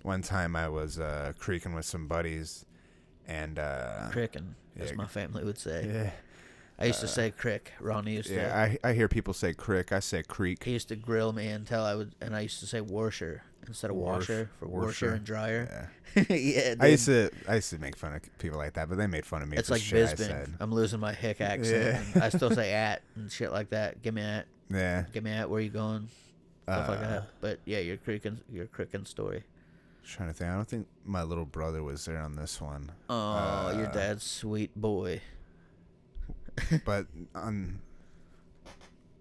One 0.03 0.23
time 0.23 0.57
I 0.57 0.69
was 0.69 0.99
uh, 0.99 1.33
creeking 1.39 1.75
with 1.75 1.85
some 1.85 2.07
buddies, 2.09 2.65
and 3.27 3.59
uh, 3.59 4.09
Crickin', 4.11 4.55
as 4.79 4.91
yeah. 4.91 4.97
my 4.97 5.07
family 5.07 5.45
would 5.45 5.59
say. 5.59 5.87
yeah, 5.87 6.11
I 6.79 6.87
used 6.87 7.01
to 7.01 7.09
say 7.09 7.31
crick. 7.31 7.73
Ronnie 7.81 8.15
used 8.15 8.29
to. 8.29 8.35
yeah. 8.35 8.57
I 8.83 8.89
I 8.89 8.93
hear 8.95 9.09
people 9.09 9.33
say 9.35 9.55
crick. 9.55 9.93
I 9.93 10.01
say 10.01 10.23
creek. 10.23 10.65
he 10.65 10.73
used 10.73 10.89
to 10.89 10.97
grill 10.97 11.33
me 11.33 11.47
until 11.49 11.83
I 11.85 11.95
would, 11.95 12.15
and 12.21 12.35
I 12.35 12.41
used 12.41 12.59
to 12.61 12.67
say 12.67 12.81
washer 12.81 13.43
instead 13.69 13.91
of 13.93 13.97
Warsh- 13.97 14.13
washer 14.19 14.51
for 14.59 14.67
washer, 14.67 14.87
washer. 14.87 15.11
and 15.13 15.25
dryer. 15.25 15.89
Yeah. 16.17 16.25
yeah, 16.29 16.75
I 16.81 16.87
used 16.89 17.07
to 17.07 17.31
I 17.49 17.55
used 17.57 17.71
to 17.71 17.79
make 17.79 17.97
fun 17.97 18.15
of 18.15 18.39
people 18.39 18.59
like 18.59 18.73
that, 18.75 18.89
but 18.89 18.99
they 18.99 19.07
made 19.07 19.25
fun 19.25 19.41
of 19.43 19.49
me 19.49 19.57
It's 19.57 19.71
like 19.71 19.81
shit 19.81 20.09
I 20.09 20.13
Bisbing. 20.15 20.17
said. 20.27 20.55
I'm 20.59 20.73
losing 20.73 20.99
my 20.99 21.13
hick 21.13 21.41
accent. 21.41 22.05
Yeah. 22.17 22.23
I 22.25 22.29
still 22.31 22.51
say 22.51 22.73
at 22.73 23.03
and 23.15 23.31
shit 23.31 23.53
like 23.53 23.71
that. 23.71 24.03
Give 24.03 24.13
me 24.15 24.23
at. 24.23 24.47
Yeah. 24.69 25.05
Give 25.13 25.23
me 25.23 25.31
at. 25.31 25.49
Where 25.49 25.61
you 25.61 25.71
going? 25.71 26.09
Stuff 26.65 26.89
like 26.89 26.99
Uh, 26.99 27.03
that. 27.03 27.25
But 27.41 27.61
yeah, 27.67 27.79
your 27.79 27.99
crickin' 27.99 28.39
your 28.51 28.67
crickin' 28.67 29.07
story. 29.07 29.45
Trying 30.05 30.29
to 30.29 30.35
think. 30.35 30.51
I 30.51 30.55
don't 30.55 30.69
think 30.69 30.87
my 31.05 31.23
little 31.23 31.45
brother 31.45 31.83
was 31.83 32.05
there 32.05 32.19
on 32.19 32.37
this 32.37 32.61
one. 32.61 32.93
Oh, 33.09 33.73
your 33.77 33.87
uh, 33.87 33.93
dad's 33.93 34.25
sweet 34.25 34.75
boy. 34.75 35.21
but 36.85 37.07
on 37.35 37.81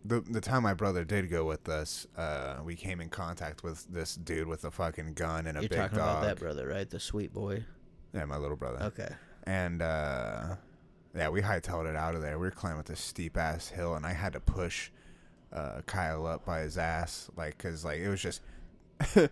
the 0.03 0.21
the 0.21 0.41
time 0.41 0.63
my 0.63 0.73
brother 0.73 1.03
did 1.03 1.29
go 1.29 1.45
with 1.45 1.69
us, 1.69 2.07
uh, 2.17 2.57
we 2.63 2.75
came 2.75 2.99
in 2.99 3.09
contact 3.09 3.63
with 3.63 3.85
this 3.87 4.15
dude 4.15 4.47
with 4.47 4.63
a 4.65 4.71
fucking 4.71 5.13
gun 5.13 5.47
and 5.47 5.57
a 5.57 5.61
You're 5.61 5.69
big 5.69 5.77
talking 5.77 5.97
dog. 5.97 6.17
about 6.17 6.23
that 6.23 6.39
brother, 6.39 6.67
right? 6.67 6.89
The 6.89 6.99
sweet 6.99 7.33
boy. 7.33 7.63
Yeah, 8.13 8.25
my 8.25 8.37
little 8.37 8.57
brother. 8.57 8.83
Okay. 8.85 9.09
And 9.43 9.81
uh, 9.81 10.55
yeah, 11.15 11.29
we 11.29 11.41
hightailed 11.41 11.89
it 11.89 11.95
out 11.95 12.15
of 12.15 12.21
there. 12.21 12.37
We 12.39 12.47
were 12.47 12.51
climbing 12.51 12.79
up 12.79 12.85
this 12.85 12.99
steep 12.99 13.37
ass 13.37 13.69
hill, 13.69 13.95
and 13.95 14.05
I 14.05 14.13
had 14.13 14.33
to 14.33 14.39
push 14.39 14.91
uh, 15.53 15.81
Kyle 15.85 16.25
up 16.25 16.45
by 16.45 16.61
his 16.61 16.77
ass, 16.77 17.29
like, 17.35 17.57
cause 17.57 17.85
like 17.85 17.99
it 17.99 18.09
was 18.09 18.21
just 18.21 18.41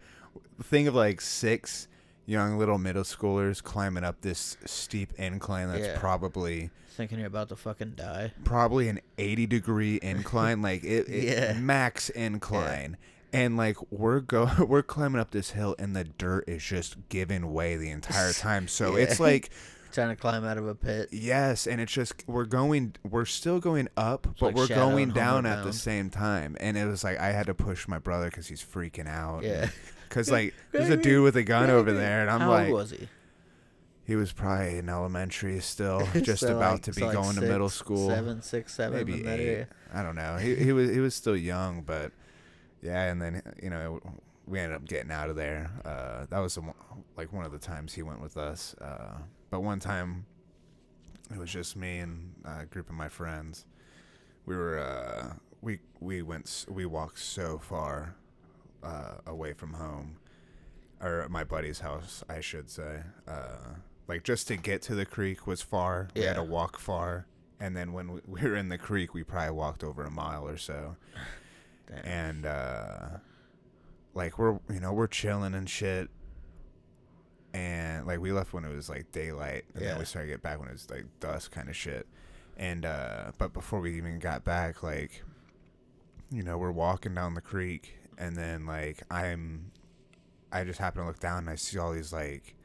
thing 0.64 0.88
of 0.88 0.96
like 0.96 1.22
six 1.22 1.88
young 2.26 2.58
little 2.60 2.78
middle 2.78 3.04
schoolers 3.04 3.64
climbing 3.64 4.04
up 4.04 4.22
this 4.22 4.56
steep 4.66 5.14
incline 5.18 5.70
that's 5.70 5.86
Yeah. 5.88 5.98
probably 6.00 6.70
Thinking 6.96 7.20
you're 7.20 7.28
about 7.28 7.48
to 7.50 7.56
fucking 7.56 7.94
die. 7.96 8.34
probably 8.44 8.90
an 8.90 9.00
80 9.18 9.48
degree 9.48 10.00
incline 10.02 10.62
like 10.62 10.84
it, 10.84 11.08
it 11.10 11.24
Yeah. 11.54 11.54
max 11.60 12.10
incline 12.10 12.98
and 13.34 13.56
like 13.58 13.78
we're 13.92 14.20
go 14.20 14.50
we're 14.68 14.84
climbing 14.84 15.20
up 15.22 15.32
this 15.32 15.52
hill 15.52 15.76
and 15.80 15.96
the 15.96 16.04
dirt 16.04 16.44
is 16.48 16.62
just 16.64 16.98
giving 17.10 17.52
way 17.54 17.78
the 17.78 17.90
entire 17.90 18.34
time 18.34 18.68
so 18.68 18.96
Yeah. 18.98 19.04
it's 19.04 19.20
like 19.20 19.50
Trying 19.92 20.10
to 20.10 20.16
climb 20.16 20.46
out 20.46 20.60
of 20.60 20.68
a 20.68 20.76
pit. 20.76 21.10
yes 21.12 21.66
and 21.66 21.82
it's 21.82 21.92
just 21.92 22.24
we're 22.28 22.46
going 22.46 22.96
we're 23.10 23.26
still 23.26 23.60
going 23.60 23.88
up 23.98 24.28
but 24.40 24.42
like 24.48 24.56
we're 24.56 24.68
Shadow 24.68 24.90
going 24.92 25.04
and 25.06 25.14
down 25.16 25.46
at 25.48 25.58
the 25.60 25.64
Bound. 25.64 25.76
same 25.76 26.10
time 26.12 26.56
and 26.60 26.78
it 26.78 26.86
was 26.86 27.04
like 27.04 27.18
i 27.20 27.32
had 27.32 27.48
to 27.48 27.56
push 27.56 27.88
my 27.88 27.98
brother 27.98 28.30
because 28.30 28.46
he's 28.48 28.62
freaking 28.64 29.08
out 29.08 29.44
Yeah. 29.44 29.70
Because 30.10 30.30
like 30.32 30.54
there's 30.72 30.90
a 30.90 30.98
dude 30.98 31.24
with 31.24 31.36
a 31.38 31.44
gun 31.44 31.70
over 31.70 31.92
there 31.94 32.22
and 32.22 32.30
i'm 32.30 32.42
How 32.42 32.50
like 32.50 32.66
old 32.68 32.74
was 32.76 32.92
he? 32.92 33.08
he 34.06 34.16
was 34.16 34.32
probably 34.32 34.80
in 34.80 34.90
elementary 34.90 35.60
still 35.60 36.08
just 36.22 36.42
So, 36.42 36.58
about 36.58 36.74
like- 36.74 36.82
to 36.84 36.92
be 36.94 37.00
so, 37.02 37.06
like, 37.08 37.16
going 37.16 37.36
to 37.36 37.42
middle 37.42 37.70
school 37.70 38.10
Seven, 38.10 38.42
six, 38.42 38.74
seven. 38.74 38.98
maybe 38.98 39.14
in 39.20 39.26
that 39.26 39.40
eight. 39.40 39.48
area. 39.48 39.68
I 39.94 40.02
don't 40.04 40.16
know. 40.16 40.38
He 40.38 40.56
he 40.56 40.72
was 40.74 40.90
he 40.90 41.00
was 41.00 41.14
still 41.16 41.36
young, 41.38 41.82
but 41.84 42.12
yeah. 42.82 43.04
And 43.12 43.22
then 43.22 43.42
you 43.62 43.70
know 43.70 44.00
we 44.48 44.60
ended 44.60 44.76
up 44.76 44.86
getting 44.88 45.12
out 45.12 45.30
of 45.30 45.36
there. 45.36 45.70
Uh, 45.86 46.26
that 46.32 46.40
was 46.40 46.56
the, 46.56 46.62
one- 46.62 46.74
like 47.18 47.32
one 47.32 47.46
of 47.46 47.52
the 47.52 47.60
times 47.60 47.94
he 47.94 48.02
went 48.02 48.20
with 48.22 48.36
us. 48.38 48.74
Uh, 48.82 49.18
but 49.52 49.60
one 49.62 49.80
time 49.80 50.26
it 51.32 51.38
was 51.38 51.52
just 51.52 51.76
me 51.76 52.00
and 52.00 52.34
a 52.46 52.66
group 52.66 52.90
of 52.90 52.96
my 52.96 53.10
friends. 53.10 53.66
We 54.48 54.56
were 54.56 54.80
uh, 54.80 55.34
we 55.62 55.80
we 56.00 56.24
went 56.24 56.46
s- 56.48 56.66
we 56.68 56.86
walked 56.88 57.20
so 57.20 57.60
far 57.60 58.16
uh, 58.84 59.16
away 59.26 59.54
from 59.54 59.74
home, 59.74 60.18
or 61.02 61.28
my 61.30 61.44
buddy's 61.44 61.80
house, 61.80 62.24
I 62.30 62.42
should 62.42 62.70
say. 62.70 63.02
Uh, 63.28 63.76
like 64.08 64.24
just 64.24 64.48
to 64.48 64.58
get 64.58 64.82
to 64.84 64.96
the 64.96 65.06
creek 65.06 65.46
was 65.46 65.62
far. 65.62 66.10
We 66.16 66.24
had 66.24 66.36
to 66.36 66.44
walk 66.44 66.80
far, 66.80 67.28
and 67.60 67.78
then 67.78 67.94
when 67.94 68.14
we, 68.14 68.22
we 68.28 68.42
were 68.42 68.56
in 68.56 68.70
the 68.70 68.78
creek, 68.78 69.14
we 69.14 69.24
probably 69.24 69.56
walked 69.56 69.84
over 69.84 70.04
a 70.04 70.12
mile 70.12 70.48
or 70.48 70.58
so. 70.58 70.96
And 72.04 72.46
uh, 72.46 73.10
like 74.14 74.38
we're 74.38 74.60
you 74.72 74.80
know 74.80 74.94
we're 74.94 75.08
chilling 75.08 75.54
and 75.54 75.70
shit, 75.70 76.10
and 77.54 78.06
like 78.06 78.20
we 78.20 78.32
left 78.32 78.54
when 78.54 78.66
it 78.66 78.74
was 78.76 78.90
like 78.90 79.12
daylight, 79.12 79.66
and 79.74 79.84
then 79.84 79.98
we 79.98 80.06
started 80.06 80.28
to 80.28 80.34
get 80.34 80.42
back 80.42 80.60
when 80.60 80.70
it 80.70 80.74
was 80.74 80.90
like 80.90 81.06
dusk 81.20 81.52
kind 81.52 81.70
of 81.70 81.76
shit. 81.76 82.08
And 82.58 82.86
uh, 82.86 83.32
but 83.38 83.54
before 83.54 83.80
we 83.80 83.96
even 83.96 84.20
got 84.20 84.44
back, 84.44 84.84
like 84.84 85.24
you 86.32 86.44
know 86.44 86.58
we're 86.58 86.72
walking 86.72 87.16
down 87.16 87.34
the 87.34 87.42
creek, 87.42 87.99
and 88.20 88.36
then 88.36 88.66
like 88.68 89.02
I'm, 89.10 89.72
I 90.52 90.64
just 90.64 90.78
happen 90.80 91.02
to 91.02 91.08
look 91.08 91.20
down 91.20 91.40
and 91.40 91.50
I 91.50 91.56
see 91.56 91.80
all 91.80 91.94
these 91.94 92.14
like 92.14 92.56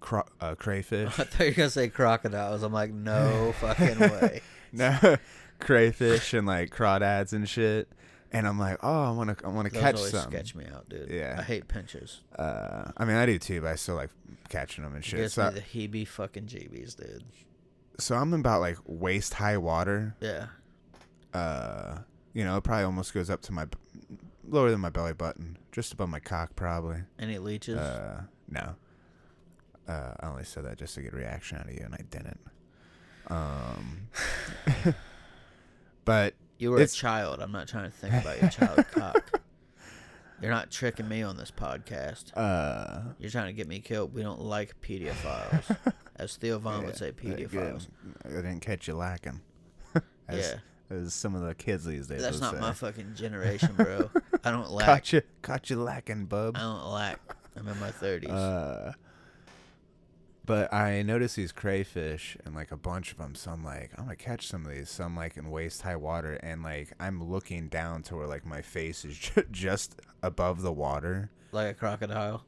cro- 0.00 0.26
uh, 0.40 0.54
crayfish. 0.56 1.06
I 1.18 1.24
thought 1.24 1.40
you 1.40 1.46
were 1.50 1.52
gonna 1.56 1.70
say 1.70 1.88
crocodiles. 1.88 2.62
I'm 2.64 2.72
like, 2.72 2.92
no 2.92 3.52
fucking 3.60 3.98
way. 4.00 4.40
no 4.72 5.16
crayfish 5.60 6.34
and 6.34 6.46
like 6.46 6.70
crawdads 6.70 7.32
and 7.32 7.48
shit 7.48 7.88
and 8.32 8.48
i'm 8.48 8.58
like 8.58 8.78
oh 8.82 9.02
i 9.04 9.10
want 9.12 9.38
to 9.38 9.46
i 9.46 9.48
want 9.48 9.70
to 9.70 9.78
catch 9.78 9.94
always 9.96 10.10
some 10.10 10.28
sketch 10.30 10.54
me 10.56 10.64
out, 10.74 10.88
dude. 10.88 11.08
Yeah. 11.08 11.36
I 11.38 11.42
hate 11.42 11.68
pinchers. 11.68 12.20
uh 12.36 12.90
i 12.96 13.04
mean 13.04 13.14
i 13.16 13.26
do 13.26 13.38
too 13.38 13.60
but 13.60 13.68
i 13.68 13.74
still 13.76 13.94
like 13.94 14.10
catching 14.48 14.82
them 14.82 14.94
and 14.96 15.04
shit 15.04 15.20
gives 15.20 15.34
so, 15.34 15.50
me 15.50 15.54
the 15.54 15.60
heebie 15.60 16.08
fucking 16.08 16.46
jeebies, 16.46 16.96
dude. 16.96 17.22
so 17.98 18.16
i'm 18.16 18.32
about 18.34 18.60
like 18.60 18.78
waist 18.86 19.34
high 19.34 19.56
water 19.56 20.16
Yeah. 20.20 20.46
uh 21.32 21.98
you 22.32 22.44
know 22.44 22.56
it 22.56 22.64
probably 22.64 22.84
almost 22.84 23.14
goes 23.14 23.30
up 23.30 23.42
to 23.42 23.52
my 23.52 23.66
lower 24.48 24.70
than 24.70 24.80
my 24.80 24.90
belly 24.90 25.12
button 25.12 25.56
just 25.70 25.92
above 25.92 26.08
my 26.08 26.18
cock 26.20 26.54
probably 26.56 26.98
Any 27.18 27.38
leeches? 27.38 27.78
uh 27.78 28.22
no 28.48 28.74
uh 29.88 30.14
i 30.20 30.26
only 30.26 30.44
said 30.44 30.64
that 30.64 30.78
just 30.78 30.94
to 30.96 31.02
get 31.02 31.12
a 31.12 31.16
reaction 31.16 31.58
out 31.58 31.66
of 31.66 31.72
you 31.72 31.82
and 31.84 31.94
i 31.94 32.00
didn't 32.10 32.40
um 33.28 34.08
but 36.04 36.34
you 36.58 36.70
were 36.70 36.78
a 36.80 36.86
child. 36.86 37.40
I'm 37.40 37.50
not 37.52 37.66
trying 37.68 37.90
to 37.90 37.96
think 37.96 38.14
about 38.14 38.40
your 38.40 38.50
child 38.50 38.84
cock. 38.92 39.40
You're 40.40 40.50
not 40.52 40.70
tricking 40.70 41.08
me 41.08 41.22
on 41.22 41.36
this 41.36 41.50
podcast. 41.50 42.36
uh 42.36 43.12
You're 43.18 43.30
trying 43.30 43.46
to 43.46 43.52
get 43.52 43.66
me 43.68 43.80
killed. 43.80 44.14
We 44.14 44.22
don't 44.22 44.40
like 44.40 44.80
pedophiles. 44.80 45.76
As 46.16 46.36
Theo 46.36 46.58
Von 46.58 46.84
would 46.84 46.90
Yeah, 46.90 46.96
say, 46.96 47.08
uh, 47.08 47.12
good. 47.12 47.50
pedophiles. 47.50 47.88
I 48.24 48.28
didn't 48.28 48.60
catch 48.60 48.86
you 48.86 48.94
lacking. 48.94 49.40
as, 50.28 50.38
Yeah. 50.38 50.58
As 50.92 51.14
some 51.14 51.34
of 51.34 51.42
the 51.42 51.54
kids 51.54 51.84
these 51.84 52.06
days. 52.06 52.22
That's 52.22 52.40
not 52.40 52.54
say. 52.54 52.60
my 52.60 52.72
fucking 52.72 53.14
generation, 53.14 53.74
bro. 53.74 54.10
I 54.44 54.50
don't 54.50 54.70
lack. 54.70 54.86
Caught 54.86 55.12
you, 55.12 55.22
caught 55.42 55.70
you 55.70 55.82
lacking, 55.82 56.26
bub. 56.26 56.56
I 56.56 56.60
don't 56.60 56.86
lack. 56.86 57.20
I'm 57.56 57.68
in 57.68 57.78
my 57.80 57.90
30s. 57.90 58.30
Uh, 58.30 58.92
but 60.44 60.72
I 60.72 61.02
noticed 61.02 61.36
these 61.36 61.52
crayfish 61.52 62.36
and 62.44 62.54
like 62.54 62.72
a 62.72 62.76
bunch 62.76 63.12
of 63.12 63.18
them. 63.18 63.34
So 63.34 63.52
I'm 63.52 63.64
like, 63.64 63.90
I'm 63.96 64.04
gonna 64.04 64.16
catch 64.16 64.48
some 64.48 64.66
of 64.66 64.72
these. 64.72 64.90
So 64.90 65.04
I'm 65.04 65.16
like 65.16 65.36
in 65.36 65.50
waist 65.50 65.82
high 65.82 65.96
water, 65.96 66.34
and 66.34 66.62
like 66.62 66.92
I'm 66.98 67.22
looking 67.22 67.68
down 67.68 68.02
to 68.04 68.16
where 68.16 68.26
like 68.26 68.44
my 68.44 68.62
face 68.62 69.04
is 69.04 69.18
just 69.50 70.00
above 70.22 70.62
the 70.62 70.72
water. 70.72 71.30
like 71.52 71.68
a 71.68 71.74
crocodile. 71.74 72.44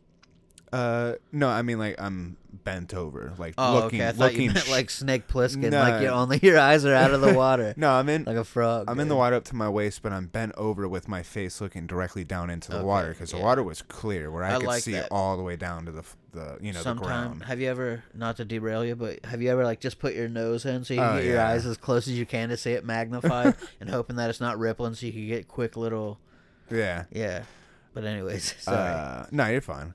Uh, 0.74 1.14
no, 1.32 1.48
I 1.48 1.62
mean 1.62 1.78
like 1.78 1.94
I'm 1.98 2.36
bent 2.64 2.94
over, 2.94 3.32
like 3.38 3.54
Oh, 3.58 3.74
looking, 3.74 4.00
okay. 4.00 4.08
I 4.08 4.12
thought 4.12 4.18
looking. 4.32 4.42
you 4.42 4.50
meant 4.52 4.68
like 4.70 4.90
Snake 4.90 5.28
Plissken, 5.28 5.70
No. 5.70 5.78
like 5.78 6.02
you 6.02 6.08
only 6.08 6.40
your 6.42 6.58
eyes 6.58 6.84
are 6.84 6.94
out 6.94 7.12
of 7.12 7.20
the 7.20 7.32
water, 7.42 7.74
no, 7.76 7.90
I'm 7.92 8.08
in. 8.08 8.24
like 8.24 8.36
a 8.36 8.44
frog. 8.44 8.86
I'm 8.88 8.98
in 8.98 9.08
the 9.08 9.14
dude. 9.14 9.18
water 9.18 9.36
up 9.36 9.44
to 9.44 9.54
my 9.56 9.68
waist, 9.68 10.02
but 10.02 10.12
I'm 10.12 10.26
bent 10.26 10.52
over 10.56 10.88
with 10.88 11.06
my 11.06 11.22
face 11.22 11.60
looking 11.60 11.86
directly 11.86 12.24
down 12.24 12.50
into 12.50 12.70
the 12.70 12.78
Okay, 12.78 12.86
water 12.86 13.08
because 13.10 13.30
the 13.30 13.36
yeah. 13.36 13.44
water 13.44 13.62
was 13.62 13.82
clear, 13.82 14.30
where 14.30 14.42
I, 14.44 14.54
I 14.54 14.58
could 14.58 14.66
like 14.66 14.82
see 14.82 14.92
that. 14.92 15.08
all 15.10 15.36
the 15.36 15.42
way 15.42 15.56
down 15.56 15.84
to 15.86 15.92
the 15.92 16.00
f- 16.00 16.16
the 16.32 16.58
you 16.60 16.72
know 16.72 16.78
the 16.78 16.84
Sometime, 16.84 17.06
ground. 17.28 17.42
have 17.44 17.60
you 17.60 17.68
ever 17.68 18.02
not 18.14 18.36
to 18.38 18.44
derail 18.44 18.84
you, 18.84 18.96
but 18.96 19.24
have 19.26 19.40
you 19.42 19.50
ever 19.50 19.62
like 19.64 19.78
just 19.80 19.98
put 20.00 20.14
your 20.14 20.28
nose 20.28 20.64
in 20.64 20.84
so 20.84 20.94
you 20.94 21.00
can 21.00 21.08
Oh, 21.10 21.16
get 21.16 21.24
your 21.26 21.34
yeah. 21.36 21.48
eyes 21.50 21.64
as 21.66 21.76
close 21.76 22.08
as 22.08 22.18
you 22.18 22.26
can 22.26 22.48
to 22.48 22.56
see 22.56 22.72
it 22.72 22.84
magnified, 22.84 23.54
and 23.80 23.88
hoping 23.90 24.16
that 24.16 24.28
it's 24.30 24.40
not 24.40 24.58
rippling 24.58 24.94
so 24.94 25.06
you 25.06 25.12
can 25.12 25.26
get 25.28 25.46
quick 25.46 25.76
little 25.76 26.18
Yeah. 26.70 27.04
yeah. 27.12 27.42
But 27.92 28.04
anyways, 28.04 28.54
sorry. 28.60 28.78
Uh, 28.90 29.26
no, 29.30 29.46
you're 29.46 29.60
fine. 29.60 29.94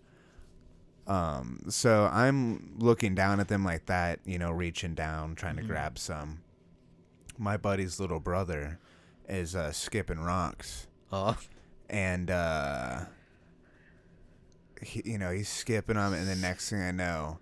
Um, 1.09 1.61
so 1.69 2.07
I'm 2.13 2.75
looking 2.77 3.15
down 3.15 3.39
at 3.39 3.47
them 3.47 3.65
like 3.65 3.87
that, 3.87 4.19
you 4.25 4.37
know, 4.37 4.51
reaching 4.51 4.93
down, 4.93 5.35
trying 5.35 5.55
Mm-hmm. 5.55 5.67
to 5.67 5.73
grab 5.73 5.97
some. 5.99 6.41
My 7.37 7.57
buddy's 7.57 7.99
little 7.99 8.19
brother 8.19 8.79
is 9.27 9.55
uh, 9.55 9.71
skipping 9.71 10.19
rocks, 10.19 10.87
oh, 11.11 11.37
and 11.89 12.29
uh, 12.29 13.05
he, 14.81 15.01
you 15.05 15.17
know, 15.17 15.31
he's 15.31 15.49
skipping 15.49 15.95
them, 15.95 16.13
and 16.13 16.27
the 16.27 16.35
next 16.35 16.69
thing 16.69 16.81
I 16.81 16.91
know, 16.91 17.39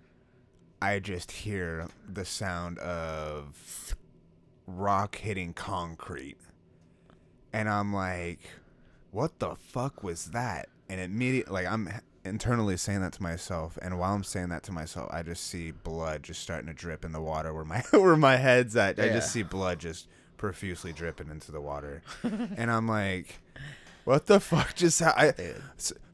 I 0.80 0.98
just 1.00 1.30
hear 1.32 1.88
the 2.10 2.24
sound 2.24 2.78
of 2.78 3.94
rock 4.66 5.16
hitting 5.16 5.52
concrete, 5.52 6.36
and 7.52 7.68
I'm 7.68 7.92
like, 7.92 8.40
"What 9.10 9.40
the 9.40 9.56
fuck 9.56 10.02
was 10.02 10.26
that?" 10.26 10.68
And 10.88 11.00
immediately, 11.00 11.52
like, 11.52 11.66
I'm 11.66 11.88
internally 12.28 12.76
saying 12.76 13.00
that 13.00 13.12
to 13.14 13.22
myself, 13.22 13.78
and 13.82 13.98
while 13.98 14.14
I'm 14.14 14.24
saying 14.24 14.48
that 14.50 14.62
to 14.64 14.72
myself, 14.72 15.08
I 15.12 15.22
just 15.22 15.44
see 15.46 15.70
blood 15.72 16.22
just 16.22 16.40
starting 16.42 16.66
to 16.68 16.74
drip 16.74 17.04
in 17.04 17.12
the 17.12 17.20
water 17.20 17.52
where 17.52 17.64
my 17.64 17.80
where 17.90 18.16
my 18.16 18.36
head's 18.36 18.76
at. 18.76 18.98
I 19.00 19.08
just 19.08 19.32
see 19.32 19.42
blood 19.42 19.78
just 19.80 20.08
profusely 20.36 20.92
dripping 20.92 21.28
into 21.30 21.50
the 21.52 21.60
water, 21.60 22.02
and 22.22 22.70
I'm 22.70 22.86
like, 22.88 23.40
"What 24.04 24.26
the 24.26 24.40
fuck 24.40 24.74
just?" 24.74 25.00
Ha-? 25.00 25.14
I, 25.16 25.30
dude. 25.32 25.62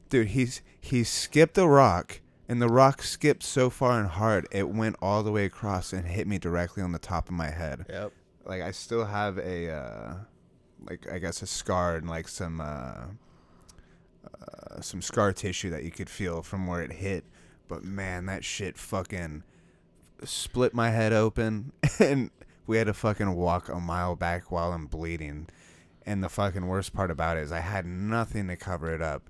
Dude 0.09 0.27
he's 0.27 0.61
he 0.79 1.03
skipped 1.03 1.57
a 1.57 1.67
rock 1.67 2.21
and 2.47 2.61
the 2.61 2.67
rock 2.69 3.01
skipped 3.01 3.41
so 3.41 3.71
far 3.71 3.99
and 3.99 4.07
hard 4.07 4.47
it 4.51 4.69
went 4.69 4.95
all 5.01 5.23
the 5.23 5.31
way 5.31 5.45
across 5.45 5.91
and 5.93 6.05
hit 6.07 6.27
me 6.27 6.37
directly 6.37 6.83
on 6.83 6.91
the 6.91 6.99
top 6.99 7.27
of 7.27 7.33
my 7.33 7.49
head 7.49 7.87
Yep. 7.89 8.11
like 8.45 8.61
i 8.61 8.69
still 8.69 9.03
have 9.05 9.39
a 9.39 9.71
uh 9.71 10.13
like 10.87 11.07
i 11.11 11.17
guess 11.17 11.41
a 11.41 11.47
scar 11.47 11.95
and 11.95 12.07
like 12.07 12.27
some 12.27 12.61
uh, 12.61 13.05
uh 14.53 14.81
some 14.81 15.01
scar 15.01 15.33
tissue 15.33 15.69
that 15.69 15.83
you 15.83 15.91
could 15.91 16.09
feel 16.09 16.41
from 16.41 16.67
where 16.67 16.81
it 16.81 16.93
hit 16.93 17.23
but 17.67 17.83
man 17.83 18.25
that 18.25 18.43
shit 18.43 18.77
fucking 18.77 19.43
split 20.23 20.73
my 20.73 20.89
head 20.89 21.13
open 21.13 21.71
and 21.99 22.29
we 22.67 22.77
had 22.77 22.87
to 22.87 22.93
fucking 22.93 23.35
walk 23.35 23.69
a 23.69 23.79
mile 23.79 24.15
back 24.15 24.51
while 24.51 24.71
i'm 24.71 24.85
bleeding 24.85 25.47
and 26.05 26.23
the 26.23 26.29
fucking 26.29 26.67
worst 26.67 26.93
part 26.93 27.09
about 27.09 27.37
it 27.37 27.41
is 27.41 27.51
I 27.51 27.59
had 27.59 27.85
nothing 27.85 28.47
to 28.47 28.55
cover 28.55 28.93
it 28.93 29.01
up. 29.01 29.23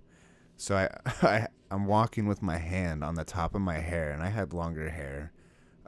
So 0.57 0.75
I, 0.75 0.89
I 1.25 1.47
I'm 1.71 1.85
walking 1.85 2.27
with 2.27 2.41
my 2.41 2.57
hand 2.57 3.03
on 3.03 3.15
the 3.15 3.23
top 3.23 3.55
of 3.55 3.61
my 3.61 3.79
hair, 3.79 4.11
and 4.11 4.21
I 4.21 4.29
had 4.29 4.53
longer 4.53 4.89
hair, 4.89 5.31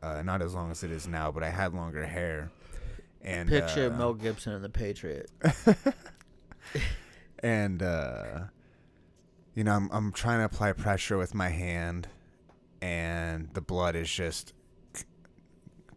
uh, 0.01 0.23
not 0.23 0.41
as 0.41 0.55
long 0.55 0.71
as 0.71 0.83
it 0.83 0.91
is 0.91 1.07
now, 1.07 1.31
but 1.31 1.43
I 1.43 1.49
had 1.49 1.73
longer 1.73 2.05
hair. 2.05 2.51
And 3.21 3.47
Picture 3.49 3.91
uh, 3.91 3.97
Mel 3.97 4.13
Gibson 4.13 4.53
in 4.53 4.61
The 4.61 4.69
Patriot. 4.69 5.29
and 7.39 7.83
uh, 7.83 8.39
you 9.57 9.63
know 9.63 9.73
I'm 9.73 9.89
I'm 9.91 10.11
trying 10.11 10.37
to 10.37 10.45
apply 10.45 10.71
pressure 10.73 11.17
with 11.17 11.33
my 11.33 11.49
hand, 11.49 12.07
and 12.79 13.49
the 13.53 13.61
blood 13.61 13.95
is 13.95 14.07
just 14.07 14.53
c- 14.93 15.03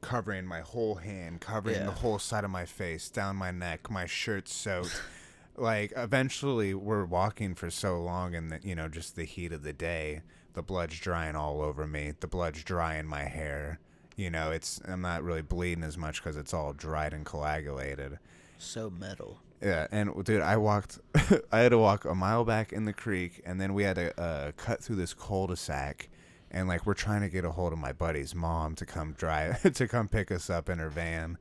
covering 0.00 0.46
my 0.46 0.60
whole 0.60 0.94
hand, 0.94 1.42
covering 1.42 1.76
Yeah. 1.76 1.84
the 1.84 1.90
whole 1.90 2.18
side 2.18 2.44
of 2.44 2.50
my 2.50 2.64
face, 2.64 3.10
down 3.10 3.36
my 3.36 3.50
neck, 3.50 3.90
my 3.90 4.06
shirt's 4.06 4.54
soaked. 4.54 5.02
like 5.56 5.92
eventually, 5.94 6.72
we're 6.72 7.04
walking 7.04 7.54
for 7.54 7.68
so 7.68 8.00
long, 8.00 8.34
and 8.34 8.50
the, 8.50 8.60
you 8.62 8.74
know 8.74 8.88
just 8.88 9.14
the 9.14 9.24
heat 9.24 9.52
of 9.52 9.62
the 9.62 9.74
day, 9.74 10.22
the 10.54 10.62
blood's 10.62 10.98
drying 10.98 11.36
all 11.36 11.60
over 11.60 11.86
me. 11.86 12.14
The 12.18 12.28
blood's 12.28 12.64
drying 12.64 13.06
my 13.06 13.24
hair. 13.24 13.78
You 14.16 14.30
know, 14.30 14.52
it's 14.52 14.80
I'm 14.88 15.02
not 15.02 15.22
really 15.22 15.42
bleeding 15.42 15.84
as 15.84 15.98
much 15.98 16.22
because 16.22 16.38
it's 16.38 16.54
all 16.54 16.72
dried 16.72 17.12
and 17.12 17.26
coagulated. 17.26 18.18
So 18.56 18.88
metal. 18.88 19.42
Yeah, 19.62 19.86
and 19.92 20.24
dude, 20.24 20.40
I 20.40 20.56
walked. 20.56 20.98
I 21.52 21.58
had 21.60 21.68
to 21.70 21.78
walk 21.78 22.04
a 22.06 22.14
mile 22.14 22.44
back 22.44 22.72
in 22.72 22.84
the 22.86 22.92
creek, 22.94 23.42
and 23.44 23.60
then 23.60 23.74
we 23.74 23.82
had 23.82 23.96
to 23.96 24.18
uh, 24.20 24.52
cut 24.56 24.82
through 24.82 24.96
this 24.96 25.12
cul-de-sac, 25.12 26.08
and 26.50 26.66
like 26.66 26.86
we're 26.86 26.94
trying 26.94 27.20
to 27.20 27.28
get 27.28 27.44
a 27.44 27.50
hold 27.50 27.72
of 27.74 27.78
my 27.78 27.92
buddy's 27.92 28.34
mom 28.34 28.74
to 28.76 28.86
come 28.86 29.12
drive 29.12 29.62
to 29.74 29.86
come 29.86 30.08
pick 30.08 30.32
us 30.32 30.48
up 30.48 30.70
in 30.70 30.78
her 30.78 30.88
van, 30.88 31.36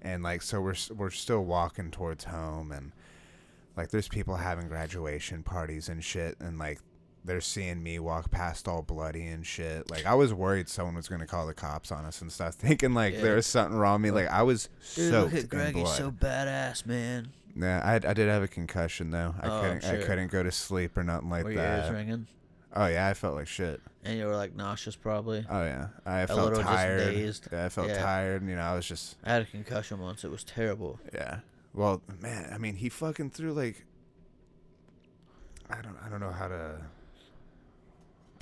and 0.00 0.22
like 0.22 0.42
so 0.42 0.60
we're 0.60 0.76
we're 0.96 1.10
still 1.10 1.44
walking 1.44 1.90
towards 1.90 2.24
home, 2.24 2.70
and 2.70 2.92
like 3.76 3.90
there's 3.90 4.08
people 4.08 4.36
having 4.36 4.68
graduation 4.68 5.42
parties 5.42 5.88
and 5.88 6.04
shit, 6.04 6.36
and 6.38 6.58
like 6.58 6.78
they're 7.24 7.40
seeing 7.40 7.82
me 7.82 7.98
walk 7.98 8.30
past 8.30 8.68
all 8.68 8.82
bloody 8.82 9.26
and 9.26 9.44
shit. 9.44 9.90
Like 9.90 10.06
I 10.06 10.14
was 10.14 10.32
worried 10.32 10.68
someone 10.68 10.94
was 10.94 11.08
gonna 11.08 11.26
call 11.26 11.48
the 11.48 11.54
cops 11.54 11.90
on 11.90 12.04
us 12.04 12.22
and 12.22 12.30
stuff, 12.30 12.54
thinking 12.58 12.94
like 12.94 13.14
Yeah. 13.14 13.22
there 13.22 13.34
was 13.34 13.46
something 13.48 13.76
wrong 13.76 14.02
with 14.02 14.14
me. 14.14 14.20
Like 14.22 14.30
I 14.30 14.44
was 14.44 14.68
Dude, 14.94 15.10
soaked 15.10 15.34
look 15.34 15.42
at 15.42 15.50
Greg. 15.50 15.74
in 15.76 15.80
He's 15.84 15.94
so 15.96 16.12
badass, 16.12 16.86
man. 16.86 17.32
Yeah, 17.58 17.80
I, 17.82 17.94
I 17.94 18.12
did 18.12 18.28
have 18.28 18.42
a 18.42 18.48
concussion 18.48 19.10
though. 19.10 19.34
I 19.40 19.48
Oh, 19.48 19.60
couldn't 19.62 19.84
I 19.84 19.90
sure. 19.98 20.02
couldn't 20.06 20.30
go 20.30 20.42
to 20.42 20.52
sleep 20.52 20.96
or 20.96 21.02
nothing 21.02 21.30
like 21.30 21.44
Were 21.44 21.52
your 21.52 21.62
ears 21.62 21.86
that. 21.88 21.92
ringing? 21.94 22.26
Oh 22.74 22.86
yeah, 22.86 23.08
I 23.08 23.14
felt 23.14 23.34
like 23.34 23.46
shit. 23.48 23.80
And 24.04 24.18
you 24.18 24.26
were 24.26 24.36
like 24.36 24.54
nauseous, 24.54 24.94
probably. 24.96 25.46
Oh 25.48 25.64
yeah, 25.64 25.88
I 26.04 26.26
felt 26.26 26.38
little 26.40 26.58
just 26.58 26.68
tired. 26.68 27.14
dazed. 27.14 27.48
Yeah, 27.50 27.64
I 27.64 27.68
felt 27.70 27.88
Yeah. 27.88 28.02
tired. 28.02 28.46
You 28.46 28.56
know, 28.56 28.62
I 28.62 28.74
was 28.74 28.86
just 28.86 29.16
I 29.24 29.32
had 29.32 29.42
a 29.42 29.46
concussion 29.46 29.98
once. 30.00 30.22
It 30.24 30.30
was 30.30 30.44
terrible. 30.44 31.00
yeah. 31.14 31.40
Well, 31.72 32.02
man, 32.20 32.50
I 32.52 32.58
mean, 32.58 32.76
he 32.76 32.88
fucking 32.88 33.30
threw 33.30 33.52
like 33.52 33.84
I 35.70 35.80
don't 35.82 35.96
I 36.04 36.08
don't 36.08 36.20
know 36.20 36.30
how 36.30 36.48
to 36.48 36.55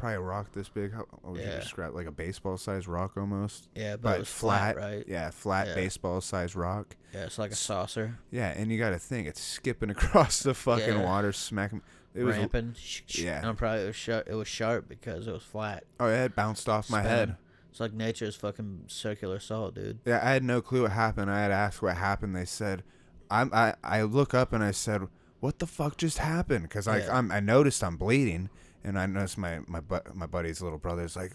probably 0.05 0.16
a 0.16 0.20
rock 0.20 0.52
this 0.52 0.68
big. 0.68 0.93
How 0.93 1.06
what 1.22 1.32
would 1.32 1.40
you 1.40 1.47
Yeah. 1.47 1.60
describe 1.60 1.94
like 1.94 2.06
a 2.06 2.10
baseball 2.12 2.56
sized 2.59 2.86
rock 2.86 3.16
almost? 3.16 3.68
Yeah, 3.74 3.97
but, 3.97 4.16
it 4.16 4.18
was 4.20 4.28
flat, 4.28 4.76
right? 4.76 5.05
Yeah, 5.09 5.31
flat 5.31 5.68
Yeah. 5.68 5.74
baseball 5.74 6.20
sized 6.20 6.55
rock. 6.56 6.97
Yeah, 7.12 7.24
it's 7.24 7.39
like 7.39 7.52
a 7.52 7.56
saucer. 7.56 8.18
Yeah, 8.31 8.48
and 8.51 8.70
you 8.70 8.78
got 8.78 8.90
to 8.90 8.98
think 8.98 9.26
it's 9.26 9.40
skipping 9.40 9.90
across 9.97 10.43
the 10.43 10.55
fucking 10.55 10.97
Yeah. 10.97 11.02
water, 11.05 11.32
smacking. 11.32 11.81
It 12.14 12.22
was 12.24 12.36
ramping. 12.36 12.76
yeah. 13.09 13.48
And 13.48 13.56
probably 13.59 13.82
it 13.82 13.86
was 13.86 13.97
sharp. 13.97 14.28
It 14.28 14.35
was 14.35 14.47
sharp 14.47 14.89
because 14.89 15.26
it 15.26 15.32
was 15.32 15.43
flat. 15.43 15.85
oh, 15.98 16.06
it 16.09 16.16
had 16.16 16.35
bounced 16.36 16.68
off 16.68 16.89
my 16.90 17.02
head. 17.02 17.36
It's 17.70 17.81
like 17.81 17.93
nature's 17.93 18.36
fucking 18.36 18.85
circular 18.86 19.40
saw, 19.40 19.70
dude. 19.70 19.98
Yeah, 20.05 20.20
I 20.22 20.31
had 20.31 20.44
no 20.44 20.62
clue 20.62 20.82
what 20.82 20.93
happened. 20.93 21.28
I 21.31 21.40
had 21.43 21.51
asked 21.51 21.82
what 21.82 21.97
happened. 21.97 22.36
They 22.36 22.44
said, 22.44 22.85
"I'm." 23.31 23.51
I, 23.52 23.74
I 23.82 24.02
look 24.02 24.32
up 24.32 24.52
and 24.52 24.62
I 24.62 24.70
said, 24.70 25.09
"What 25.40 25.59
the 25.59 25.66
fuck 25.66 25.97
just 25.97 26.18
happened?" 26.18 26.62
Because 26.64 26.86
Yeah. 26.86 27.09
I'm, 27.10 27.32
I 27.32 27.40
noticed 27.40 27.82
I'm 27.82 27.97
bleeding, 27.97 28.48
and 28.85 28.98
I 28.98 29.06
noticed 29.06 29.39
my 29.39 29.61
my 29.66 29.81
bu- 29.81 30.12
my 30.15 30.27
buddy's 30.27 30.61
little 30.61 30.78
brother's 30.78 31.16
like, 31.16 31.32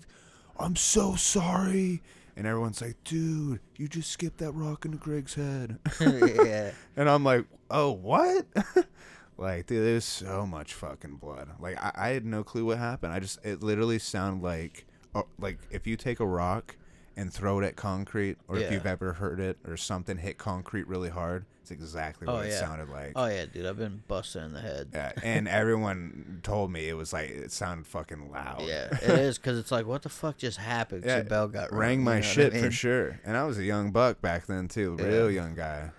"I'm 0.59 0.75
so 0.75 1.15
sorry," 1.15 2.01
and 2.37 2.47
everyone's 2.47 2.81
like, 2.81 3.03
"Dude, 3.03 3.59
you 3.75 3.87
just 3.87 4.11
skipped 4.11 4.37
that 4.37 4.51
rock 4.51 4.85
into 4.85 4.97
Greg's 4.97 5.33
head," 5.33 5.79
yeah. 5.99 6.71
and 6.95 7.09
I'm 7.09 7.23
like, 7.23 7.45
"Oh, 7.69 7.91
what?" 7.91 8.45
like, 9.37 9.65
dude, 9.65 9.85
there's 9.85 10.05
so 10.05 10.45
much 10.45 10.73
fucking 10.73 11.15
blood. 11.15 11.49
Like, 11.59 11.81
I, 11.83 11.91
I 11.95 12.09
had 12.09 12.25
no 12.25 12.43
clue 12.43 12.65
what 12.65 12.77
happened. 12.77 13.13
I 13.13 13.19
just 13.19 13.39
it 13.43 13.63
literally 13.63 13.99
sounded 13.99 14.43
like, 14.43 14.85
oh, 15.15 15.27
like 15.39 15.59
if 15.71 15.87
you 15.87 15.95
take 15.97 16.19
a 16.19 16.27
rock 16.27 16.75
and 17.19 17.33
throw 17.33 17.59
it 17.59 17.65
at 17.65 17.75
concrete, 17.75 18.37
or 18.47 18.57
if 18.57 18.71
you've 18.71 18.85
ever 18.85 19.13
heard 19.13 19.39
it, 19.39 19.57
or 19.67 19.75
something 19.77 20.17
hit 20.17 20.37
concrete 20.37 20.87
really 20.87 21.09
hard, 21.09 21.45
it's 21.61 21.71
exactly 21.71 22.27
Oh 22.27 22.35
what 22.35 22.45
it 22.45 22.49
yeah. 22.49 22.59
sounded 22.59 22.89
like. 22.89 23.11
Oh 23.15 23.25
yeah, 23.25 23.45
dude. 23.45 23.65
I've 23.65 23.77
been 23.77 24.01
busted 24.07 24.43
in 24.43 24.53
the 24.53 24.61
head. 24.61 24.89
Yeah, 24.93 25.11
and 25.21 25.47
everyone 25.61 26.39
told 26.43 26.71
me 26.71 26.87
it 26.87 26.93
was 26.95 27.11
like 27.13 27.29
it 27.29 27.51
sounded 27.51 27.85
fucking 27.87 28.31
loud. 28.31 28.63
Yeah, 28.65 28.87
it 29.01 29.19
is 29.19 29.37
because 29.37 29.57
it's 29.59 29.71
like, 29.71 29.85
what 29.85 30.01
the 30.03 30.09
fuck 30.09 30.37
just 30.37 30.57
happened? 30.57 31.03
Yeah, 31.05 31.17
your 31.17 31.25
bell 31.25 31.47
got 31.47 31.73
rang 31.73 31.99
you 31.99 32.05
my 32.05 32.11
know 32.13 32.17
what 32.19 32.25
I 32.25 32.29
shit 32.29 32.53
mean? 32.53 32.63
for 32.63 32.71
sure. 32.85 33.19
And 33.25 33.35
I 33.35 33.43
was 33.43 33.57
a 33.57 33.63
young 33.63 33.91
buck 33.91 34.21
back 34.21 34.45
then 34.47 34.67
too, 34.67 34.95
Yeah. 34.99 35.05
real 35.05 35.29
young 35.31 35.55
guy. 35.55 35.91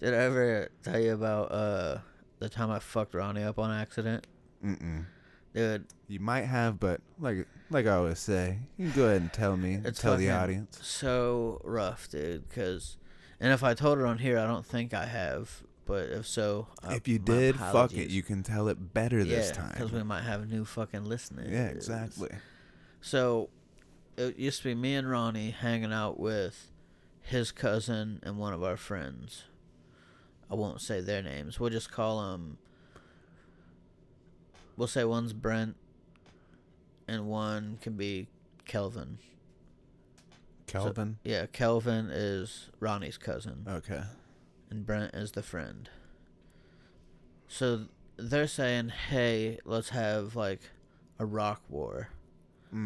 Did 0.00 0.14
I 0.14 0.18
ever 0.18 0.68
tell 0.82 0.98
you 1.00 1.12
about 1.14 1.50
uh 1.52 1.98
the 2.38 2.48
time 2.48 2.70
I 2.70 2.78
fucked 2.78 3.14
Ronnie 3.14 3.42
up 3.42 3.58
on 3.58 3.70
accident, 3.70 4.26
Mm-mm. 4.64 5.04
dude? 5.54 5.86
You 6.08 6.20
might 6.20 6.44
have, 6.44 6.78
but 6.80 7.00
like 7.18 7.46
like 7.70 7.86
I 7.86 7.94
always 7.94 8.18
say, 8.18 8.58
you 8.76 8.90
can 8.90 8.96
go 8.96 9.06
ahead 9.06 9.22
and 9.22 9.32
tell 9.32 9.56
me, 9.56 9.78
It's 9.84 10.00
tell 10.00 10.16
the 10.16 10.30
audience. 10.30 10.78
So 10.82 11.60
rough, 11.64 12.08
dude. 12.10 12.48
Because, 12.48 12.96
and 13.38 13.52
if 13.52 13.62
I 13.62 13.74
told 13.74 13.98
it 13.98 14.04
on 14.04 14.18
here, 14.18 14.38
I 14.38 14.46
don't 14.46 14.66
think 14.66 14.92
I 14.92 15.06
have. 15.06 15.62
But 15.86 16.10
if 16.10 16.26
so, 16.26 16.68
if 16.88 17.08
you 17.08 17.18
did, 17.18 17.56
fuck 17.56 17.92
it. 17.92 18.10
You 18.10 18.22
can 18.22 18.42
tell 18.42 18.68
it 18.68 18.94
better 18.94 19.24
this 19.24 19.48
yeah, 19.48 19.54
time. 19.54 19.72
because 19.72 19.90
we 19.90 20.02
might 20.02 20.22
have 20.22 20.48
new 20.48 20.64
fucking 20.64 21.04
listeners. 21.04 21.50
yeah, 21.50 21.66
exactly. 21.66 22.30
So, 23.00 23.48
it 24.16 24.38
used 24.38 24.58
to 24.58 24.64
be 24.68 24.74
me 24.74 24.94
and 24.94 25.10
Ronnie 25.10 25.50
hanging 25.50 25.92
out 25.92 26.20
with 26.20 26.70
his 27.22 27.50
cousin 27.50 28.20
and 28.22 28.38
one 28.38 28.52
of 28.52 28.62
our 28.62 28.76
friends. 28.76 29.44
I 30.50 30.54
won't 30.54 30.80
say 30.80 31.00
their 31.00 31.22
names. 31.22 31.58
We'll 31.58 31.70
just 31.70 31.90
call 31.90 32.30
them. 32.30 32.58
We'll 34.76 34.88
say 34.88 35.04
one's 35.04 35.32
Brent, 35.32 35.76
and 37.10 37.26
one 37.26 37.78
can 37.82 37.94
be 37.94 38.28
Kelvin. 38.64 39.18
Kelvin. 40.66 41.18
Yeah, 41.24 41.46
Kelvin 41.46 42.08
is 42.10 42.70
Ronnie's 42.78 43.18
cousin, 43.18 43.66
okay. 43.68 44.02
and 44.70 44.86
Brent 44.86 45.14
is 45.14 45.32
the 45.32 45.42
friend. 45.42 45.90
So 47.48 47.86
they're 48.16 48.46
saying, 48.46 48.90
"Hey, 48.90 49.58
let's 49.64 49.88
have 49.90 50.36
like 50.36 50.60
a 51.18 51.26
rock 51.26 51.62
war." 51.68 52.10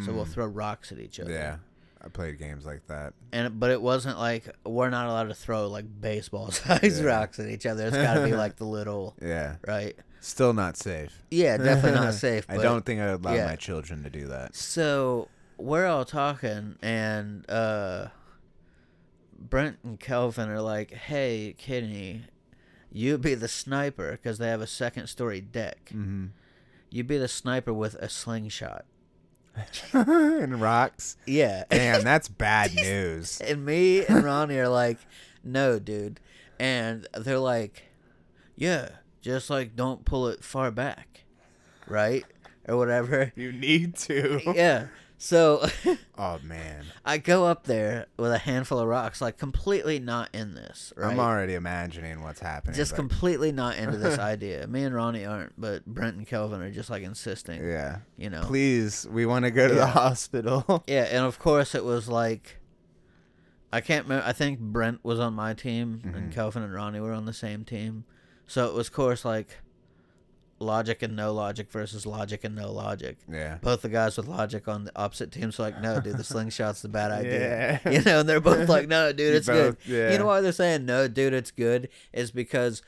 So 0.04 0.14
we'll 0.14 0.24
Mm. 0.24 0.32
throw 0.32 0.46
rocks 0.46 0.92
at 0.92 0.98
each 0.98 1.20
other. 1.20 1.30
Yeah, 1.30 1.58
I 2.00 2.08
played 2.08 2.38
games 2.38 2.64
like 2.64 2.86
that. 2.86 3.12
And 3.32 3.60
but 3.60 3.70
it 3.70 3.82
wasn't 3.82 4.18
like 4.18 4.48
we're 4.64 4.88
not 4.88 5.08
allowed 5.08 5.28
to 5.28 5.34
throw 5.34 5.68
like 5.68 5.84
baseball 6.00 6.50
sized 6.52 7.02
Yeah. 7.02 7.08
rocks 7.08 7.38
at 7.38 7.48
each 7.50 7.66
other. 7.66 7.86
It's 7.86 7.96
got 7.96 8.14
to 8.14 8.24
be 8.24 8.32
like 8.34 8.56
the 8.56 8.64
little 8.64 9.14
Yeah, 9.20 9.56
right. 9.66 9.94
Still 10.26 10.52
not 10.52 10.76
safe. 10.76 11.22
Yeah, 11.30 11.56
definitely 11.56 12.00
not 12.00 12.14
safe. 12.28 12.46
I 12.48 12.56
but- 12.56 12.62
don't 12.62 12.84
think 12.84 13.00
I 13.00 13.12
would 13.12 13.24
allow 13.24 13.34
yeah. 13.34 13.46
my 13.46 13.56
children 13.56 14.02
to 14.04 14.10
do 14.10 14.26
that. 14.28 14.54
So 14.54 15.28
we're 15.56 15.86
all 15.86 16.04
talking, 16.04 16.76
and 16.82 17.48
uh, 17.48 18.08
Brent 19.38 19.78
and 19.84 19.98
Kelvin 20.00 20.48
are 20.48 20.60
like, 20.60 20.92
"Hey, 20.92 21.54
Kidney, 21.58 22.22
you 22.90 23.18
be 23.18 23.34
the 23.34 23.48
sniper 23.48 24.12
because 24.12 24.38
they 24.38 24.48
have 24.48 24.60
a 24.60 24.66
second 24.66 25.06
story 25.08 25.40
deck. 25.40 25.90
Mm-hmm. 25.90 26.26
You 26.90 27.04
be 27.04 27.18
the 27.18 27.28
sniper 27.28 27.72
with 27.72 27.94
a 27.94 28.08
slingshot." 28.08 28.84
and 29.92 30.60
rocks. 30.60 31.16
Yeah, 31.26 31.62
Damn, 31.70 32.02
that's 32.04 32.26
bad 32.28 32.74
news. 32.74 33.40
and 33.40 33.64
me 33.64 34.04
and 34.04 34.24
Ronnie 34.24 34.58
are 34.58 34.68
like, 34.68 34.98
"No, 35.44 35.78
dude," 35.78 36.18
and 36.58 37.06
they're 37.14 37.38
like, 37.38 37.84
"Yeah, 38.56 38.88
just 39.24 39.50
like 39.50 39.74
don't 39.74 40.04
pull 40.04 40.28
it 40.28 40.44
far 40.44 40.70
back, 40.70 41.24
right, 41.88 42.24
or 42.68 42.76
whatever." 42.76 43.32
You 43.36 43.52
need 43.52 43.96
to. 43.96 44.40
yeah. 44.54 44.86
So 45.16 45.66
Oh 46.18 46.38
man, 46.42 46.84
I 47.04 47.16
go 47.18 47.46
up 47.46 47.64
there 47.64 48.06
with 48.18 48.32
a 48.32 48.36
handful 48.38 48.78
of 48.80 48.86
rocks, 48.88 49.20
like 49.22 49.38
completely 49.38 49.98
not 49.98 50.28
in 50.34 50.54
this, 50.54 50.92
right? 50.96 51.12
I'm 51.12 51.20
already 51.20 51.54
imagining 51.54 52.20
what's 52.22 52.40
happening. 52.40 52.74
just 52.76 52.92
but- 52.92 52.96
completely 52.96 53.50
not 53.52 53.76
into 53.78 53.96
this 53.96 54.18
idea. 54.18 54.66
Me 54.66 54.82
and 54.82 54.94
Ronnie 54.94 55.24
aren't, 55.24 55.58
but 55.58 55.86
Brent 55.86 56.16
and 56.16 56.26
Kelvin 56.26 56.60
are 56.60 56.70
just 56.70 56.90
like 56.90 57.04
insisting. 57.04 57.64
yeah. 57.64 57.98
You 58.18 58.28
know. 58.28 58.42
Please, 58.42 59.06
we 59.10 59.24
want 59.24 59.44
to 59.46 59.50
go 59.50 59.66
to 59.68 59.74
the 59.74 59.86
hospital. 59.86 60.84
Yeah, 60.86 61.04
and 61.10 61.24
of 61.24 61.38
course 61.38 61.74
it 61.74 61.84
was 61.84 62.08
like 62.08 62.58
I 63.72 63.80
can't 63.80 64.04
remember. 64.04 64.26
I 64.26 64.32
think 64.32 64.58
Brent 64.60 65.00
was 65.04 65.18
on 65.20 65.32
my 65.34 65.54
team 65.54 66.00
and 66.04 66.30
Mhm. 66.30 66.32
Kelvin 66.34 66.62
and 66.64 66.72
Ronnie 66.74 67.00
were 67.00 67.12
on 67.12 67.24
the 67.24 67.32
same 67.32 67.64
team. 67.64 68.04
So 68.46 68.66
it 68.66 68.74
was, 68.74 68.88
of 68.88 68.92
course, 68.92 69.24
like 69.24 69.58
logic 70.60 71.02
and 71.02 71.16
no 71.16 71.32
logic 71.32 71.70
versus 71.70 72.06
logic 72.06 72.44
and 72.44 72.54
no 72.54 72.70
logic. 72.70 73.18
yeah. 73.30 73.58
Both 73.60 73.82
the 73.82 73.88
guys 73.88 74.16
with 74.16 74.26
logic 74.28 74.68
on 74.68 74.84
the 74.84 74.92
opposite 74.96 75.32
teams 75.32 75.58
are 75.58 75.64
like, 75.64 75.80
no, 75.80 76.00
dude, 76.00 76.16
the 76.16 76.24
slingshot's 76.24 76.82
the 76.82 76.88
bad 76.88 77.10
idea. 77.10 77.80
Yeah. 77.84 77.90
You 77.98 78.02
know, 78.02 78.20
and 78.20 78.28
they're 78.28 78.40
both 78.40 78.68
like, 78.68 78.88
no, 78.88 79.12
dude, 79.12 79.34
it's 79.34 79.48
good. 79.48 79.76
yeah. 79.86 80.12
You 80.12 80.18
know 80.18 80.26
why 80.26 80.40
they're 80.40 80.52
saying 80.52 80.86
no, 80.86 81.08
dude, 81.08 81.34
it's 81.34 81.50
good? 81.50 81.88
Is 82.12 82.30
because 82.30 82.82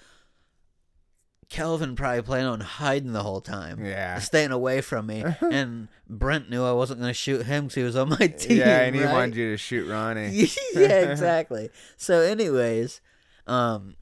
Kelvin 1.49 1.95
probably 1.95 2.23
planned 2.23 2.49
on 2.49 2.61
hiding 2.61 3.12
the 3.12 3.23
whole 3.23 3.41
time. 3.41 3.85
Yeah. 3.85 4.19
Staying 4.19 4.51
away 4.51 4.81
from 4.81 5.07
me. 5.07 5.23
and 5.41 5.89
Brent 6.09 6.51
knew 6.51 6.65
I 6.65 6.73
wasn't 6.73 7.01
going 7.01 7.11
to 7.11 7.15
shoot 7.15 7.47
him 7.47 7.65
because 7.65 7.74
he 7.74 7.83
was 7.83 7.97
on 7.97 8.09
my 8.09 8.27
team. 8.27 8.59
Yeah, 8.59 8.81
and 8.83 8.97
he 8.97 9.03
right? 9.05 9.12
wanted 9.12 9.37
you 9.37 9.51
to 9.53 9.57
shoot 9.57 9.89
Ronnie. 9.89 10.49
yeah, 10.74 11.11
exactly. 11.11 11.70
So, 11.97 12.20
anyways, 12.20 13.01
um, 13.47 13.97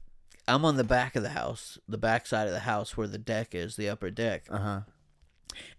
I'm 0.47 0.63
on 0.65 0.77
the 0.77 0.83
back 0.83 1.15
of 1.15 1.23
the 1.23 1.29
house, 1.29 1.77
the 1.87 1.97
back 1.97 2.27
side 2.27 2.47
of 2.47 2.53
the 2.53 2.59
house 2.61 2.95
where 2.95 3.07
the 3.07 3.17
deck 3.17 3.55
is, 3.55 3.75
the 3.75 3.89
upper 3.89 4.09
deck. 4.11 4.43
Uh 4.49 4.57
huh. 4.59 4.79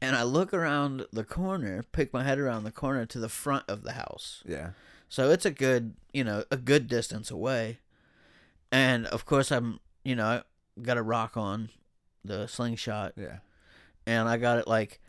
And 0.00 0.16
I 0.16 0.22
look 0.22 0.54
around 0.54 1.06
the 1.12 1.24
corner, 1.24 1.84
pick 1.92 2.12
my 2.12 2.24
head 2.24 2.38
around 2.38 2.64
the 2.64 2.70
corner 2.72 3.04
to 3.06 3.18
the 3.18 3.28
front 3.28 3.64
of 3.68 3.82
the 3.82 3.92
house. 3.92 4.42
Yeah. 4.46 4.70
So 5.08 5.30
it's 5.30 5.44
a 5.44 5.50
good, 5.50 5.94
you 6.12 6.24
know, 6.24 6.44
a 6.50 6.56
good 6.56 6.88
distance 6.88 7.30
away. 7.30 7.78
And 8.72 9.06
of 9.06 9.24
course, 9.26 9.50
I'm, 9.52 9.78
you 10.04 10.16
know, 10.16 10.26
I 10.26 10.42
got 10.82 10.96
a 10.96 11.02
rock 11.02 11.36
on 11.36 11.68
the 12.24 12.46
slingshot, 12.48 13.12
Yeah. 13.16 13.38
and 14.06 14.28
I 14.28 14.36
got 14.36 14.58
it 14.58 14.66
like 14.66 15.00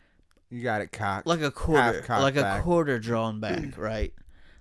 You 0.50 0.62
got 0.62 0.82
it 0.82 0.92
cocked. 0.92 1.26
like 1.26 1.40
a 1.40 1.50
quarter, 1.50 2.04
like 2.08 2.36
a 2.36 2.60
quarter 2.62 2.98
drawn 3.00 3.40
back, 3.40 3.76
right? 3.76 4.14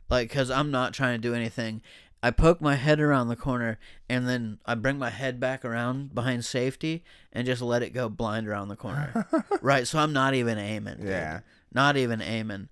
Like, 0.10 0.32
cause 0.32 0.50
I'm 0.50 0.72
not 0.72 0.94
trying 0.94 1.22
to 1.22 1.22
do 1.22 1.36
anything. 1.36 1.82
I 2.24 2.32
poke 2.32 2.62
my 2.62 2.76
head 2.76 3.00
around 3.00 3.28
the 3.28 3.36
corner, 3.36 3.78
and 4.10 4.28
then 4.28 4.60
I 4.66 4.76
bring 4.76 4.98
my 4.98 5.10
head 5.12 5.40
back 5.40 5.64
around 5.64 6.16
behind 6.16 6.44
safety, 6.46 7.04
and 7.32 7.46
just 7.46 7.62
let 7.62 7.84
it 7.84 7.92
go 7.94 8.10
blind 8.10 8.48
around 8.48 8.70
the 8.70 8.76
corner, 8.76 9.28
right? 9.62 9.88
So 9.88 10.00
I'm 10.00 10.14
not 10.14 10.34
even 10.34 10.58
aiming. 10.58 10.98
dude. 10.98 11.08
Yeah. 11.08 11.40
not 11.72 11.96
even 11.96 12.22
aiming. 12.22 12.70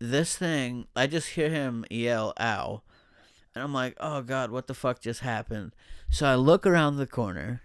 This 0.00 0.36
thing, 0.36 0.86
I 0.96 1.06
just 1.06 1.30
hear 1.30 1.48
him 1.48 1.84
yell, 1.90 2.32
ow. 2.40 2.82
And 3.54 3.64
I'm 3.64 3.72
like, 3.72 3.96
oh 3.98 4.22
God, 4.22 4.50
what 4.50 4.66
the 4.68 4.74
fuck 4.74 5.00
just 5.00 5.20
happened? 5.20 5.74
So 6.10 6.26
I 6.26 6.34
look 6.36 6.66
around 6.66 6.96
the 6.96 7.06
corner 7.06 7.62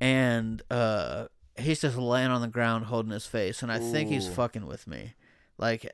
and 0.00 0.62
uh, 0.70 1.26
he's 1.58 1.80
just 1.80 1.96
laying 1.96 2.30
on 2.30 2.40
the 2.42 2.48
ground 2.48 2.86
holding 2.86 3.12
his 3.12 3.26
face. 3.26 3.62
And 3.62 3.72
I 3.72 3.78
think 3.78 4.10
he's 4.10 4.28
fucking 4.28 4.66
with 4.66 4.86
me. 4.86 5.14
Like, 5.56 5.90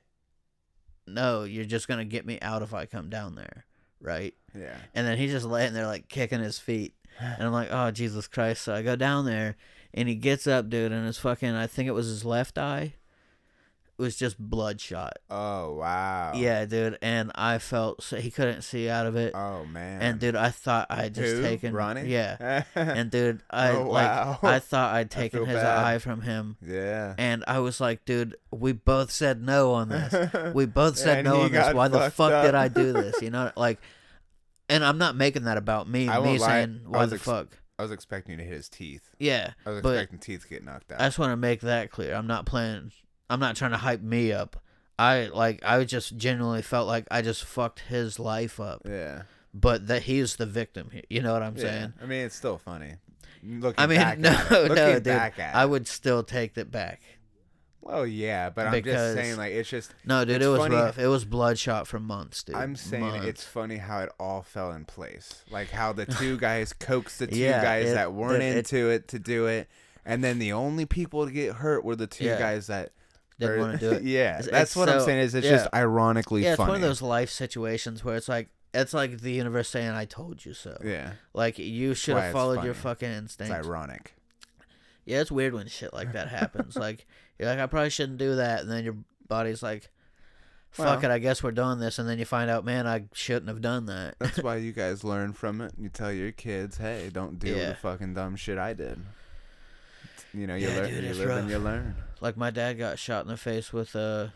no, 1.06 1.44
you're 1.44 1.64
just 1.64 1.86
going 1.89 1.98
to 1.98 2.05
get 2.05 2.27
me 2.27 2.39
out 2.43 2.62
if 2.62 2.74
I 2.74 2.86
come 2.86 3.09
down 3.09 3.36
there. 3.36 3.64
Right? 4.07 4.35
Yeah. 4.59 4.77
And 4.95 5.07
then 5.07 5.19
he's 5.19 5.33
just 5.33 5.45
laying 5.47 5.74
there, 5.74 5.87
like 5.87 6.09
kicking 6.09 6.41
his 6.41 6.59
feet. 6.59 6.95
And 7.20 7.43
I'm 7.43 7.53
like, 7.53 7.69
oh, 7.70 7.91
Jesus 7.91 8.27
Christ. 8.27 8.62
So 8.62 8.74
I 8.74 8.83
go 8.83 8.95
down 8.97 9.24
there 9.27 9.57
and 9.93 10.09
he 10.09 10.15
gets 10.15 10.47
up, 10.47 10.69
dude, 10.70 10.93
and 10.93 11.07
his 11.07 11.19
fucking, 11.19 11.51
I 11.55 11.66
think 11.66 11.89
it 11.89 11.93
was 11.93 12.07
his 12.07 12.24
left 12.24 12.57
eye, 12.59 12.95
was 13.99 14.15
just 14.16 14.39
bloodshot. 14.39 15.15
Oh 15.31 15.73
wow. 15.77 16.33
Yeah, 16.37 16.66
dude. 16.66 16.99
And 17.01 17.33
I 17.35 17.57
felt 17.57 18.03
so 18.03 18.19
he 18.19 18.31
couldn't 18.31 18.61
see 18.61 18.91
out 18.91 19.07
of 19.07 19.16
it. 19.16 19.33
Oh 19.35 19.65
man. 19.65 20.03
and 20.03 20.20
dude, 20.20 20.37
I 20.37 20.51
thought 20.51 20.89
I 20.91 20.97
had 21.05 21.15
just 21.15 21.37
Who? 21.37 21.43
taken 21.43 21.73
Ronnie. 21.73 22.07
Yeah. 22.07 22.65
And 22.74 23.11
dude, 23.11 23.41
I 23.51 23.70
Oh, 23.70 23.85
like 23.89 24.07
wow. 24.11 24.39
I 24.43 24.59
thought 24.59 24.95
I'd 24.95 25.11
taken 25.11 25.47
his 25.47 25.57
bad. 25.57 25.78
eye 25.85 25.97
from 25.99 26.20
him. 26.20 26.59
yeah. 26.61 27.15
And 27.16 27.43
I 27.49 27.61
was 27.61 27.81
like, 27.81 28.05
dude, 28.05 28.37
we 28.51 28.73
both 28.73 29.11
said 29.11 29.41
no 29.43 29.73
on 29.73 29.89
this. 29.89 30.15
We 30.55 30.66
both 30.66 30.99
said 30.99 31.24
no 31.24 31.41
on 31.43 31.53
this. 31.53 31.73
Why 31.73 31.89
the 31.89 32.11
fuck 32.11 32.45
did. 32.45 32.55
I 32.55 32.69
do 32.69 32.93
this? 32.93 33.23
You 33.23 33.31
know, 33.31 33.51
like 33.57 33.81
and 34.68 34.84
I'm 34.84 34.98
not 34.98 35.16
making 35.16 35.44
that 35.44 35.56
about 35.56 35.88
me. 35.88 36.09
I 36.09 36.18
me 36.20 36.26
won't 36.26 36.40
lie, 36.40 36.47
saying 36.48 36.80
I 36.86 36.88
why 36.88 36.98
was 36.98 37.10
the 37.10 37.16
ex- 37.16 37.24
fuck. 37.24 37.59
I 37.78 37.82
was 37.82 37.90
expecting 37.93 38.38
to 38.38 38.44
hit 38.44 38.55
his 38.55 38.68
teeth. 38.68 39.10
Yeah. 39.18 39.52
I 39.66 39.70
was 39.70 39.82
But- 39.82 39.90
expecting 39.97 40.18
teeth 40.18 40.43
to 40.43 40.48
get 40.48 40.64
knocked 40.64 40.93
out. 40.93 41.01
I 41.01 41.05
just 41.06 41.18
want 41.18 41.32
to 41.32 41.36
make 41.36 41.60
that 41.60 41.90
clear. 41.90 42.14
I'm 42.14 42.26
not 42.26 42.47
playing. 42.47 42.93
I'm 43.28 43.40
not 43.40 43.56
trying 43.56 43.72
to 43.72 43.76
hype 43.76 44.01
me 44.02 44.32
up. 44.32 44.62
I 44.98 45.26
like. 45.26 45.60
I 45.62 45.84
just 45.84 46.16
genuinely 46.16 46.62
felt 46.62 46.86
like 46.88 47.06
I 47.10 47.20
just 47.20 47.44
fucked 47.44 47.80
his 47.80 48.18
life 48.18 48.59
up, 48.59 48.80
yeah. 48.88 49.22
but 49.52 49.88
that 49.88 50.05
he's 50.05 50.36
the 50.36 50.47
victim 50.47 50.88
here. 50.90 51.02
You 51.10 51.20
know 51.20 51.34
what 51.34 51.43
I'm 51.43 51.55
yeah. 51.56 51.62
saying? 51.62 51.93
I 52.02 52.06
mean, 52.06 52.24
it's 52.24 52.34
still 52.34 52.56
funny. 52.56 52.94
Looking 53.43 53.74
I 53.76 53.86
mean, 53.86 53.98
back 53.98 54.18
no, 54.20 54.30
at 54.30 54.51
it. 54.52 54.62
Looking 54.62 54.74
no, 54.76 54.93
dude. 54.94 55.05
back 55.05 55.38
at 55.38 55.55
I 55.55 55.64
it. 55.64 55.68
would 55.68 55.86
still 55.86 56.22
take 56.22 56.55
that 56.55 56.70
back. 56.70 57.02
Well, 57.81 58.05
yeah, 58.07 58.51
but 58.51 58.66
I'm 58.66 58.73
Because- 58.73 59.15
just 59.15 59.24
saying, 59.24 59.36
like, 59.36 59.53
it's 59.53 59.69
just. 59.70 59.93
No, 60.05 60.24
dude, 60.24 60.36
It's 60.36 60.44
it 60.44 60.48
was 60.48 60.59
funny- 60.59 60.74
rough. 60.74 60.98
It 60.98 61.07
was 61.07 61.24
bloodshot 61.24 61.86
for 61.86 62.01
months, 62.01 62.43
dude. 62.43 62.57
I'm 62.57 62.74
saying 62.74 63.03
Months. 63.05 63.27
it's 63.27 63.44
funny 63.44 63.77
how 63.77 64.01
it 64.01 64.11
all 64.19 64.43
fell 64.43 64.73
in 64.73 64.85
place. 64.85 65.44
Like 65.51 65.70
how 65.70 65.93
the 65.93 66.05
two 66.07 66.36
guys 66.39 66.73
coaxed 66.73 67.20
the 67.20 67.28
two 67.28 67.36
Yeah, 67.39 67.62
guys 67.62 67.90
it- 67.90 67.94
that 67.94 68.12
weren't 68.12 68.43
it- 68.43 68.57
it- 68.57 68.57
into 68.59 68.90
it 68.90 69.07
to 69.09 69.19
do 69.20 69.47
it, 69.47 69.69
and 70.05 70.24
then 70.24 70.39
the 70.40 70.53
only 70.53 70.85
people 70.85 71.27
to 71.27 71.32
get 71.32 71.55
hurt 71.57 71.85
were 71.85 71.94
the 71.97 72.09
two 72.09 72.24
Yeah. 72.24 72.39
guys 72.40 72.66
that 72.66 72.90
Didn't 73.39 73.61
wanna 73.61 73.78
do 73.78 73.93
it. 73.93 74.03
yeah, 74.05 74.39
It's- 74.40 74.48
that's 74.51 74.70
it's 74.70 74.77
what 74.77 74.89
I'm 74.89 74.98
so- 75.01 75.07
saying. 75.07 75.19
Is 75.20 75.35
it's 75.36 75.44
yeah. 75.47 75.53
just 75.59 75.69
ironically 75.73 76.43
yeah, 76.43 76.51
it's 76.51 76.57
funny. 76.57 76.70
one 76.70 76.77
of 76.77 76.82
those 76.82 77.03
life 77.03 77.31
situations 77.31 78.03
where 78.03 78.16
it's 78.16 78.28
like 78.28 78.48
it's 78.74 78.93
like 78.93 79.20
the 79.20 79.31
universe 79.32 79.69
saying, 79.69 79.90
"I 79.90 80.05
told 80.07 80.44
you 80.44 80.53
so." 80.55 80.77
Yeah, 80.85 81.12
Like 81.35 81.57
you 81.59 81.94
should 81.94 82.15
why 82.15 82.20
have 82.23 82.31
it's 82.31 82.35
followed 82.35 82.65
your 82.65 82.74
funny. 82.74 82.94
fucking 82.94 83.09
it's 83.11 83.19
instinct. 83.40 83.53
ironic. 83.55 84.15
Yeah, 85.05 85.20
it's 85.20 85.31
weird 85.31 85.55
when 85.55 85.69
shit 85.69 85.94
like 85.94 86.12
that 86.15 86.28
happens. 86.28 86.74
like 86.89 87.07
you're 87.39 87.49
like, 87.49 87.59
I 87.59 87.67
probably 87.67 87.91
shouldn't 87.91 88.19
do 88.19 88.37
that, 88.37 88.61
and 88.63 88.71
then 88.71 88.85
your 88.85 88.97
body's 89.29 89.63
like, 89.63 89.91
"Fuck 90.71 91.03
Well- 91.03 91.11
it, 91.11 91.15
I 91.15 91.19
guess 91.19 91.43
we're 91.43 91.51
doing 91.53 91.79
this," 91.79 91.99
and 91.99 92.09
then 92.09 92.19
you 92.19 92.25
find 92.25 92.51
out, 92.51 92.65
man, 92.65 92.87
I 92.87 93.05
shouldn't 93.13 93.49
have 93.49 93.61
done 93.61 93.87
that. 93.87 94.17
That's 94.19 94.39
why 94.43 94.57
you 94.57 94.73
guys 94.73 95.05
learn 95.05 95.33
from 95.33 95.61
it. 95.61 95.73
You 95.79 95.89
tell 95.89 96.13
your 96.13 96.33
kids, 96.33 96.77
"Hey, 96.79 97.11
don't 97.13 97.39
do 97.39 97.49
Yeah. 97.49 97.69
the 97.71 97.75
fucking 97.75 98.15
dumb 98.15 98.37
shit 98.37 98.59
I 98.59 98.73
did." 98.75 99.01
You 100.33 100.47
know, 100.47 100.55
you 100.55 100.69
Yeah, 100.69 100.77
learn, 100.77 100.91
dude, 100.91 101.05
you 101.05 101.11
it's 101.11 101.19
live 101.19 101.29
and 101.31 101.41
rough. 101.43 101.51
you 101.51 101.59
learn. 101.59 101.97
like 102.21 102.37
my 102.37 102.51
dad 102.51 102.75
got 102.75 102.99
shot 102.99 103.23
in 103.25 103.29
the 103.29 103.37
face 103.37 103.73
with 103.73 103.95
a 103.95 104.33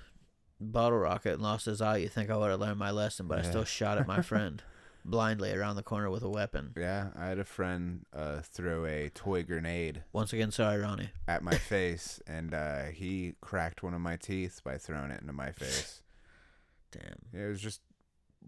bottle 0.61 0.99
rocket 0.99 1.35
and 1.35 1.43
lost 1.43 1.67
his 1.67 1.81
eye. 1.83 1.99
You 1.99 2.09
think 2.09 2.31
I 2.31 2.37
would 2.37 2.51
have 2.51 2.61
learned 2.61 2.79
my 2.79 2.91
lesson, 2.91 3.27
but 3.27 3.39
I 3.39 3.43
Yeah. 3.43 3.51
still 3.51 3.65
shot 3.65 3.99
at 3.99 4.07
my 4.07 4.23
friend 4.23 4.63
blindly 5.05 5.53
around 5.53 5.77
the 5.77 5.83
corner 5.83 6.11
with 6.11 6.23
a 6.23 6.29
weapon. 6.29 6.73
Yeah, 6.77 7.09
I 7.17 7.27
had 7.27 7.39
a 7.39 7.45
friend 7.45 8.05
uh, 8.13 8.41
throw 8.43 8.85
a 8.87 9.11
toy 9.11 9.43
grenade 9.43 10.03
Once 10.13 10.33
again, 10.33 10.51
sorry, 10.51 10.81
Ronnie. 10.81 11.11
at 11.29 11.43
my 11.43 11.55
face, 11.55 12.21
and 12.27 12.53
uh, 12.55 12.85
he 12.85 13.35
cracked 13.41 13.83
one 13.83 13.95
of 13.95 14.01
my 14.01 14.17
teeth 14.17 14.61
by 14.65 14.79
throwing 14.79 15.11
it 15.11 15.21
into 15.21 15.33
my 15.33 15.51
face. 15.53 16.03
Damn. 16.93 17.41
It 17.43 17.47
was 17.49 17.61
just 17.61 17.81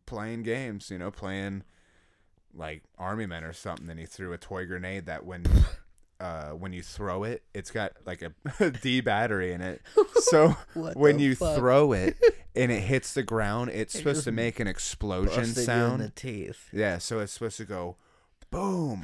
playing 0.07 0.43
games, 0.43 0.91
you 0.91 0.99
know, 0.99 1.11
playing 1.11 1.63
like 2.55 2.83
Army 2.99 3.27
Men 3.27 3.45
or 3.45 3.53
something. 3.53 3.89
And 3.89 4.01
he 4.01 4.07
threw 4.07 4.33
a 4.33 4.39
toy 4.39 4.67
grenade 4.67 5.07
that 5.07 5.25
when 5.25 5.45
uh, 6.23 6.51
when 6.51 6.73
you 6.73 6.83
throw 6.83 7.25
it, 7.25 7.43
it's 7.53 7.71
got 7.71 7.93
like 8.07 8.23
a 8.23 8.71
D 8.83 9.01
battery 9.01 9.53
in 9.53 9.61
it. 9.61 9.83
So 10.23 10.57
when 10.75 11.19
you 11.19 11.35
fuck? 11.35 11.57
throw 11.59 11.93
it 11.93 12.17
and 12.57 12.71
it 12.71 12.81
hits 12.81 13.13
the 13.13 13.23
ground, 13.25 13.71
it's 13.71 13.93
supposed 13.93 14.25
to 14.25 14.33
make 14.33 14.61
an 14.61 14.67
explosion 14.69 15.41
Busted 15.43 15.57
you 15.57 15.61
in 15.63 15.67
sound. 15.67 16.01
the 16.01 16.11
teeth. 16.11 16.69
Yeah, 16.73 16.99
so 16.99 17.19
it's 17.19 17.33
supposed 17.33 17.57
to 17.59 17.65
go 17.65 17.97
boom. 18.51 19.03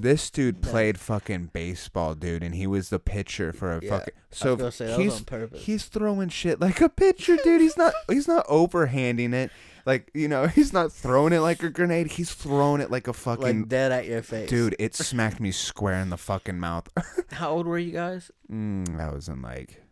this 0.00 0.28
dude 0.30 0.60
played 0.62 0.98
fucking 0.98 1.50
baseball, 1.52 2.14
dude, 2.14 2.42
and 2.42 2.54
he 2.54 2.66
was 2.66 2.88
the 2.90 2.98
pitcher 2.98 3.52
for 3.52 3.76
a 3.76 3.80
Yeah, 3.84 3.90
fucking. 3.90 4.14
So 4.32 4.70
say 4.70 4.96
he's 4.96 5.16
on 5.18 5.24
purpose. 5.24 5.62
he's 5.64 5.84
throwing 5.86 6.28
shit 6.30 6.60
like 6.60 6.80
a 6.80 6.88
pitcher, 6.88 7.36
dude. 7.44 7.60
He's 7.60 7.76
not 7.76 7.94
he's 8.10 8.26
not 8.28 8.46
overhanding 8.48 9.32
it. 9.34 9.50
Like, 9.86 10.10
you 10.14 10.26
know, 10.28 10.46
he's 10.48 10.72
not 10.72 10.92
throwing 10.92 11.32
it 11.32 11.38
like 11.38 11.62
a 11.62 11.70
grenade. 11.70 12.08
He's 12.12 12.32
throwing 12.34 12.80
it 12.80 12.90
like 12.90 13.06
a 13.08 13.12
fucking 13.12 13.60
like 13.60 13.68
dead 13.68 13.92
at 13.92 14.04
your 14.06 14.22
face, 14.22 14.50
dude. 14.50 14.76
It 14.78 14.94
smacked 14.96 15.40
me 15.40 15.52
square 15.52 16.00
in 16.00 16.10
the 16.10 16.16
fucking 16.18 16.58
mouth. 16.58 16.88
How 17.32 17.50
old 17.50 17.66
were 17.66 17.78
you 17.78 17.92
guys? 17.92 18.30
mm, 18.50 19.00
I 19.00 19.14
was 19.14 19.28
in 19.28 19.40
like 19.42 19.82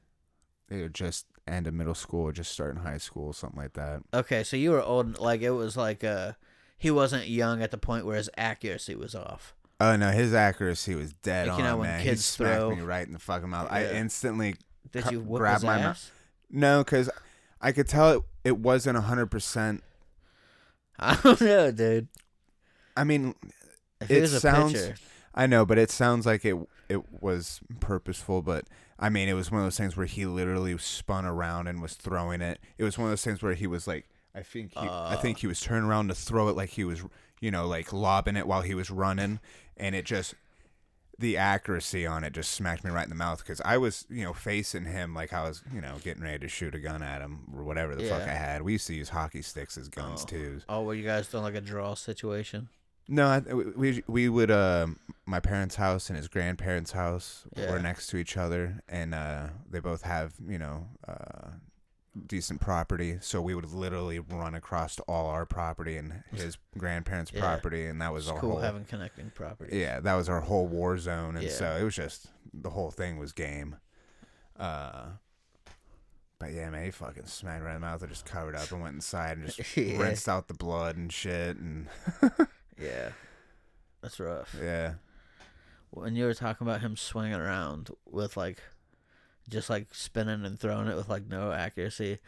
it 0.69 0.83
was 0.83 0.91
just 0.93 1.27
end 1.47 1.67
of 1.67 1.75
middle 1.75 1.95
school, 1.95 2.23
or 2.25 2.33
just 2.33 2.51
starting 2.53 2.83
high 2.83 2.99
school, 2.99 3.33
something 3.33 3.61
like 3.61 3.75
that. 3.75 4.03
Okay, 4.13 4.43
so 4.43 4.57
you 4.57 4.73
were 4.73 4.83
old. 4.83 5.19
Like 5.21 5.43
it 5.43 5.51
was 5.53 5.77
like 5.77 6.03
uh, 6.03 6.33
he 6.77 6.91
wasn't 6.91 7.29
young 7.29 7.63
at 7.63 7.71
the 7.71 7.79
point 7.79 8.05
where 8.05 8.17
his 8.17 8.29
accuracy 8.37 8.95
was 8.97 9.15
off. 9.15 9.55
Oh 9.81 9.95
no, 9.97 10.11
his 10.11 10.33
accuracy 10.35 10.95
was 10.95 11.13
dead 11.15 11.47
Like, 11.49 11.55
on, 11.55 11.59
you 11.61 11.65
know, 11.67 11.77
when 11.77 11.89
man. 11.91 12.01
he 12.01 12.09
kids 12.09 12.25
smacked 12.25 12.57
throw- 12.61 12.75
me 12.75 12.83
right 12.83 13.07
in 13.07 13.13
the 13.13 13.19
fucking 13.19 13.49
mouth. 13.49 13.69
I 13.71 13.85
instantly 13.93 14.57
Did 14.93 15.05
Cu- 15.05 15.11
you 15.13 15.21
grab 15.21 15.63
my 15.63 15.79
ass? 15.79 16.11
no, 16.51 16.83
because 16.83 17.11
I 17.65 17.73
could 17.73 17.89
tell 17.89 18.11
it, 18.13 18.23
it 18.45 18.59
wasn't 18.59 18.99
hundred 18.99 19.27
percent. 19.27 19.83
I 20.99 21.19
don't 21.23 21.41
know, 21.41 21.71
dude. 21.73 22.09
I 22.97 23.05
mean, 23.05 23.35
If 24.01 24.11
It 24.11 24.23
a 24.25 24.29
sounds- 24.29 24.93
I 25.35 25.47
know, 25.49 25.65
but 25.67 25.79
it 25.79 25.91
sounds 25.91 26.27
like 26.27 26.45
it 26.45 26.57
it 26.89 27.03
was 27.23 27.61
purposeful. 27.81 28.43
But 28.43 28.67
I 28.99 29.09
mean, 29.09 29.29
it 29.29 29.33
was 29.33 29.51
one 29.51 29.61
of 29.63 29.67
those 29.67 29.77
things 29.79 29.97
where 29.97 30.07
he 30.07 30.27
literally 30.27 30.77
spun 30.79 31.25
around 31.25 31.67
and 31.67 31.83
was 31.83 31.95
throwing 31.95 32.41
it. 32.41 32.61
It 32.79 32.85
was 32.85 32.97
one 32.99 33.07
of 33.07 33.11
those 33.11 33.25
things 33.25 33.43
where 33.43 33.55
he 33.55 33.67
was 33.67 33.89
like, 33.89 34.07
I 34.35 34.43
think 34.43 34.73
he, 34.75 34.81
I 34.87 35.15
Uh. 35.15 35.17
think 35.17 35.39
he 35.39 35.47
was 35.49 35.59
turning 35.61 35.89
around 35.89 36.09
to 36.09 36.15
throw 36.15 36.49
it 36.49 36.55
like 36.57 36.71
he 36.71 36.85
was, 36.85 37.03
you 37.41 37.51
know, 37.51 37.67
like 37.67 37.93
lobbing 37.93 38.37
it 38.37 38.47
while 38.47 38.63
he 38.63 38.75
was 38.75 38.91
running, 38.91 39.41
and 39.77 39.95
it 39.97 40.05
just 40.05 40.35
the 41.19 41.37
accuracy 41.37 42.07
on 42.07 42.25
it 42.25 42.33
just 42.33 42.53
smacked 42.53 42.83
me 42.85 42.91
right 42.91 43.05
in 43.05 43.09
the 43.09 43.15
mouth 43.15 43.39
because 43.39 43.61
I 43.65 43.79
was, 43.79 44.05
you 44.11 44.25
know, 44.25 44.33
facing 44.33 44.85
him 44.85 45.15
like 45.15 45.33
I 45.33 45.43
was, 45.45 45.63
you 45.73 45.81
know, 45.81 45.95
getting 46.03 46.23
ready 46.23 46.39
to 46.41 46.49
shoot 46.49 46.75
a 46.75 46.81
gun 46.81 47.03
at 47.03 47.21
him 47.23 47.41
or 47.57 47.63
whatever 47.63 47.95
the 47.95 48.05
fuck 48.05 48.23
I 48.23 48.35
had. 48.35 48.63
We 48.63 48.73
used 48.73 48.87
to 48.89 48.95
use 48.95 49.11
hockey 49.11 49.43
sticks 49.43 49.79
as 49.79 49.89
guns 49.89 50.23
Oh. 50.25 50.27
too. 50.27 50.61
oh, 50.69 50.83
were 50.83 50.95
you 50.95 51.05
guys 51.05 51.29
doing 51.29 51.45
like 51.45 51.55
a 51.55 51.61
draw 51.61 51.95
situation? 51.95 52.69
No, 53.07 53.27
I, 53.27 53.41
we 53.53 54.03
we 54.07 54.29
would 54.31 54.51
uh 54.51 54.87
my 55.27 55.39
parents' 55.39 55.77
house 55.77 56.09
and 56.09 56.17
his 56.17 56.27
grandparents' 56.27 56.93
house 56.93 57.45
Yeah. 57.55 57.71
were 57.71 57.79
next 57.79 58.07
to 58.09 58.17
each 58.17 58.37
other, 58.39 58.81
and 58.89 59.15
uh, 59.15 59.49
they 59.71 59.79
both 59.81 60.03
have 60.03 60.33
you 60.49 60.59
know 60.59 60.89
uh, 61.07 61.51
decent 62.27 62.61
property. 62.61 63.19
So 63.21 63.41
we 63.43 63.55
would 63.55 63.73
literally 63.73 64.19
run 64.19 64.55
across 64.55 64.99
all 65.01 65.27
our 65.27 65.45
property 65.47 65.97
and 65.97 66.23
his 66.33 66.59
grandparents' 66.79 67.33
Yeah. 67.33 67.41
property, 67.41 67.87
and 67.87 68.01
that 68.01 68.13
was 68.13 68.25
It's 68.27 68.33
our 68.33 68.41
cool 68.41 68.53
whole 68.53 68.61
having 68.61 68.85
connecting 68.85 69.31
properties. 69.31 69.75
yeah 69.75 70.01
that 70.01 70.15
was 70.15 70.29
our 70.29 70.41
whole 70.41 70.67
war 70.67 70.97
zone, 70.99 71.35
and 71.37 71.45
Yeah. 71.45 71.51
so 71.53 71.77
it 71.77 71.83
was 71.83 71.95
just 71.97 72.27
the 72.53 72.71
whole 72.71 72.91
thing 72.91 73.19
was 73.19 73.33
game. 73.33 73.77
Uh, 74.57 75.07
but 76.39 76.53
yeah, 76.53 76.69
man, 76.71 76.85
he 76.85 76.91
fucking 76.91 77.27
smacked 77.27 77.63
right 77.65 77.75
in 77.75 77.81
the 77.81 77.87
mouth. 77.87 78.03
I 78.03 78.07
just 78.07 78.27
covered 78.27 78.55
up 78.55 78.71
and 78.71 78.83
went 78.83 78.95
inside 78.95 79.39
and 79.39 79.47
just 79.51 79.77
Yeah. 79.77 79.99
rinsed 79.99 80.29
out 80.29 80.49
the 80.49 80.55
blood 80.55 80.97
and 80.97 81.13
shit, 81.13 81.57
and 81.57 81.89
yeah, 82.79 83.11
that's 84.03 84.21
rough. 84.21 84.55
yeah. 84.61 84.95
When 85.91 86.17
you 86.17 86.25
were 86.27 86.35
talking 86.35 86.67
about 86.67 86.81
him 86.81 86.97
swinging 86.97 87.35
around 87.35 87.91
with 88.05 88.37
like, 88.37 88.59
just 89.49 89.69
like 89.71 89.95
spinning 89.95 90.45
and 90.45 90.59
throwing 90.59 90.89
it 90.89 90.97
with 90.97 91.09
like 91.09 91.27
no 91.27 91.53
accuracy, 91.53 92.19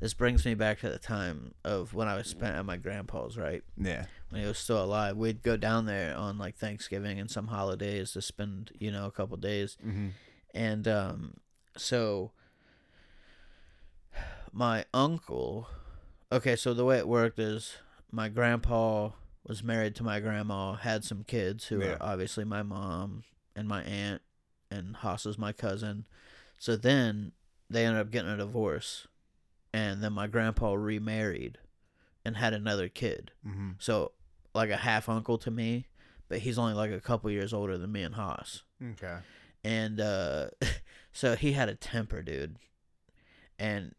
this 0.00 0.14
brings 0.14 0.44
me 0.44 0.54
back 0.54 0.80
to 0.80 0.88
the 0.88 0.98
time 0.98 1.54
of 1.64 1.94
when 1.94 2.08
I 2.08 2.16
was 2.16 2.26
spent 2.26 2.56
at 2.56 2.64
my 2.64 2.76
grandpa's. 2.76 3.36
Right 3.38 3.62
Yeah. 3.76 4.06
when 4.30 4.40
he 4.40 4.46
was 4.48 4.58
still 4.58 4.82
alive, 4.82 5.16
we'd 5.16 5.42
go 5.42 5.56
down 5.56 5.86
there 5.86 6.16
on 6.16 6.38
like 6.38 6.56
Thanksgiving 6.56 7.20
and 7.20 7.30
some 7.30 7.48
holidays 7.48 8.12
to 8.12 8.22
spend 8.22 8.72
you 8.78 8.90
know 8.90 9.06
a 9.06 9.10
couple 9.10 9.36
days. 9.36 9.76
Mm-hmm. 9.86 10.08
And 10.54 10.88
um, 10.88 11.34
so 11.76 12.32
my 14.52 14.84
uncle, 14.92 15.68
okay, 16.30 16.56
so 16.56 16.74
the 16.74 16.84
way 16.84 16.98
it 16.98 17.08
worked 17.08 17.38
is 17.38 17.76
my 18.10 18.28
grandpa 18.28 19.10
was 19.46 19.62
married 19.62 19.94
to 19.96 20.02
my 20.04 20.20
grandma, 20.20 20.74
had 20.74 21.04
some 21.04 21.24
kids 21.24 21.66
who 21.66 21.80
Yeah. 21.80 21.92
are 21.94 21.98
obviously 22.00 22.44
my 22.44 22.62
mom 22.62 23.24
and 23.56 23.66
my 23.66 23.82
aunt, 23.82 24.22
and 24.70 24.96
Haas 24.96 25.26
is 25.26 25.38
my 25.38 25.52
cousin. 25.52 26.04
So 26.62 26.76
then 26.76 27.32
they 27.68 27.84
ended 27.84 28.00
up 28.00 28.12
getting 28.12 28.30
a 28.30 28.36
divorce, 28.36 29.08
and 29.74 30.00
then 30.00 30.12
my 30.12 30.28
grandpa 30.28 30.74
remarried 30.74 31.58
and 32.24 32.36
had 32.36 32.54
another 32.54 32.88
kid. 32.88 33.32
Mm-hmm. 33.44 33.70
So 33.80 34.12
like 34.54 34.70
a 34.70 34.76
half 34.76 35.08
uncle 35.08 35.38
to 35.38 35.50
me, 35.50 35.86
but 36.28 36.38
he's 36.38 36.58
only 36.58 36.74
like 36.74 36.92
a 36.92 37.00
couple 37.00 37.32
years 37.32 37.52
older 37.52 37.76
than 37.76 37.90
me 37.90 38.04
and 38.04 38.14
Haas 38.14 38.62
Okay. 38.92 39.16
and 39.64 40.00
uh 40.00 40.50
so 41.12 41.34
he 41.34 41.50
had 41.52 41.68
a 41.68 41.74
temper 41.74 42.22
dude 42.22 42.56
and 43.58 43.94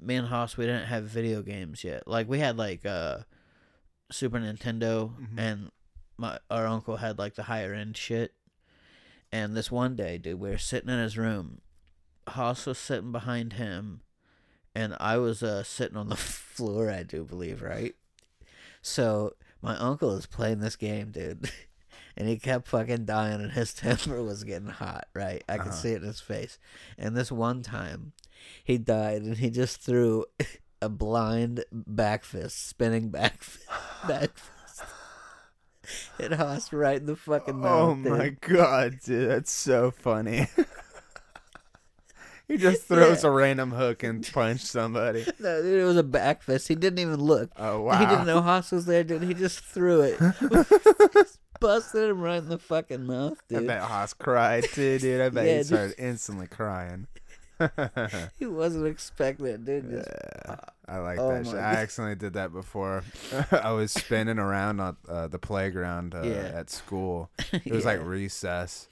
me 0.00 0.14
and 0.14 0.28
Haas 0.28 0.56
we 0.56 0.64
didn't 0.66 0.86
have 0.86 1.04
video 1.04 1.42
games 1.42 1.82
yet 1.84 2.06
like 2.06 2.28
we 2.28 2.38
had 2.38 2.56
like 2.56 2.84
uh 2.86 3.18
super 4.12 4.38
nintendo 4.38 5.12
Mhm. 5.18 5.38
and 5.38 5.70
my 6.16 6.38
our 6.50 6.66
uncle 6.66 6.96
had 6.96 7.18
like 7.18 7.34
the 7.34 7.44
higher 7.44 7.72
end 7.74 7.96
shit 7.96 8.32
and 9.32 9.56
this 9.56 9.70
one 9.70 9.96
day 9.96 10.18
dude 10.18 10.38
we 10.40 10.50
were 10.50 10.58
sitting 10.58 10.88
in 10.90 10.98
his 10.98 11.18
room 11.18 11.60
Haas 12.28 12.66
was 12.66 12.78
sitting 12.78 13.12
behind 13.12 13.54
him 13.54 14.00
and 14.74 14.94
i 15.00 15.16
was 15.16 15.42
uh 15.42 15.62
sitting 15.62 15.96
on 15.96 16.08
the 16.08 16.16
floor 16.16 16.90
i 16.90 17.02
do 17.02 17.24
believe 17.24 17.62
right 17.62 17.94
so 18.82 19.32
my 19.62 19.76
uncle 19.78 20.12
is 20.16 20.26
playing 20.26 20.58
this 20.60 20.76
game 20.76 21.10
dude 21.10 21.50
and 22.16 22.28
he 22.28 22.36
kept 22.36 22.68
fucking 22.68 23.04
dying 23.04 23.40
and 23.40 23.52
his 23.52 23.72
temper 23.74 24.22
was 24.22 24.44
getting 24.44 24.68
hot 24.68 25.06
right 25.14 25.42
i 25.48 25.56
could 25.56 25.68
Uh-huh. 25.68 25.76
see 25.76 25.90
it 25.92 26.02
in 26.02 26.08
his 26.08 26.20
face 26.20 26.58
and 26.98 27.16
this 27.16 27.32
one 27.32 27.62
time 27.62 28.12
he 28.62 28.76
died 28.78 29.22
and 29.22 29.38
he 29.38 29.50
just 29.50 29.80
threw 29.80 30.24
a 30.82 30.88
blind 30.90 31.64
back 31.72 32.22
fist 32.24 32.66
spinning 32.68 33.08
back 33.08 33.42
fist, 33.42 33.66
back 34.06 34.30
fist 34.36 34.52
it 36.18 36.32
hossed 36.32 36.72
right 36.72 36.98
in 37.00 37.06
the 37.06 37.16
fucking 37.16 37.58
mouth 37.60 37.90
Oh 37.90 38.02
dude. 38.02 38.12
my 38.12 38.28
god, 38.40 38.98
dude, 39.04 39.30
that's 39.30 39.52
so 39.52 39.92
funny. 39.92 40.48
he 42.56 42.56
just 42.56 42.82
throws 42.84 43.22
Yeah. 43.24 43.30
a 43.30 43.32
random 43.32 43.70
hook 43.72 44.02
and 44.02 44.26
punch 44.32 44.60
somebody. 44.60 45.24
no 45.40 45.62
dude 45.62 45.80
it 45.80 45.84
was 45.84 45.96
a 45.96 46.02
back 46.02 46.42
fist 46.42 46.68
he 46.68 46.74
didn't 46.74 46.98
even 47.00 47.20
look 47.20 47.50
Oh 47.56 47.82
wow. 47.82 47.98
he 47.98 48.06
didn't 48.06 48.26
know 48.26 48.40
Haas 48.42 48.70
was 48.72 48.86
there 48.86 49.02
dude 49.04 49.22
he 49.22 49.34
just 49.34 49.60
threw 49.60 50.00
it 50.02 50.18
just 51.12 51.38
busted 51.60 52.10
him 52.10 52.20
right 52.20 52.36
in 52.36 52.48
the 52.48 52.58
fucking 52.58 53.04
mouth 53.06 53.38
dude. 53.48 53.64
I 53.64 53.66
bet 53.66 53.80
Haas 53.82 54.12
cried 54.12 54.64
too, 54.64 54.98
dude. 54.98 55.20
I 55.20 55.28
bet 55.30 55.46
Yeah, 55.46 55.52
he 55.52 55.58
dude. 55.58 55.66
started 55.66 55.94
instantly 55.98 56.46
crying. 56.46 57.06
he 58.38 58.44
wasn't 58.46 58.86
expecting 58.86 59.46
it 59.46 59.64
dude 59.64 59.90
just 59.90 60.08
Yeah, 60.46 60.56
I 60.86 60.98
like 60.98 61.18
Oh 61.18 61.30
that 61.32 61.46
shit. 61.46 61.54
I 61.54 61.76
accidentally 61.76 62.14
did 62.16 62.34
that 62.34 62.52
before. 62.52 63.02
I 63.50 63.72
was 63.72 63.92
spinning 63.92 64.38
around 64.38 64.78
on 64.80 64.96
uh, 65.08 65.26
the 65.28 65.38
playground 65.38 66.14
uh, 66.14 66.20
Yeah. 66.22 66.52
at 66.54 66.68
school. 66.68 67.30
It 67.52 67.72
was 67.72 67.86
like 67.86 68.04
recess, 68.04 68.88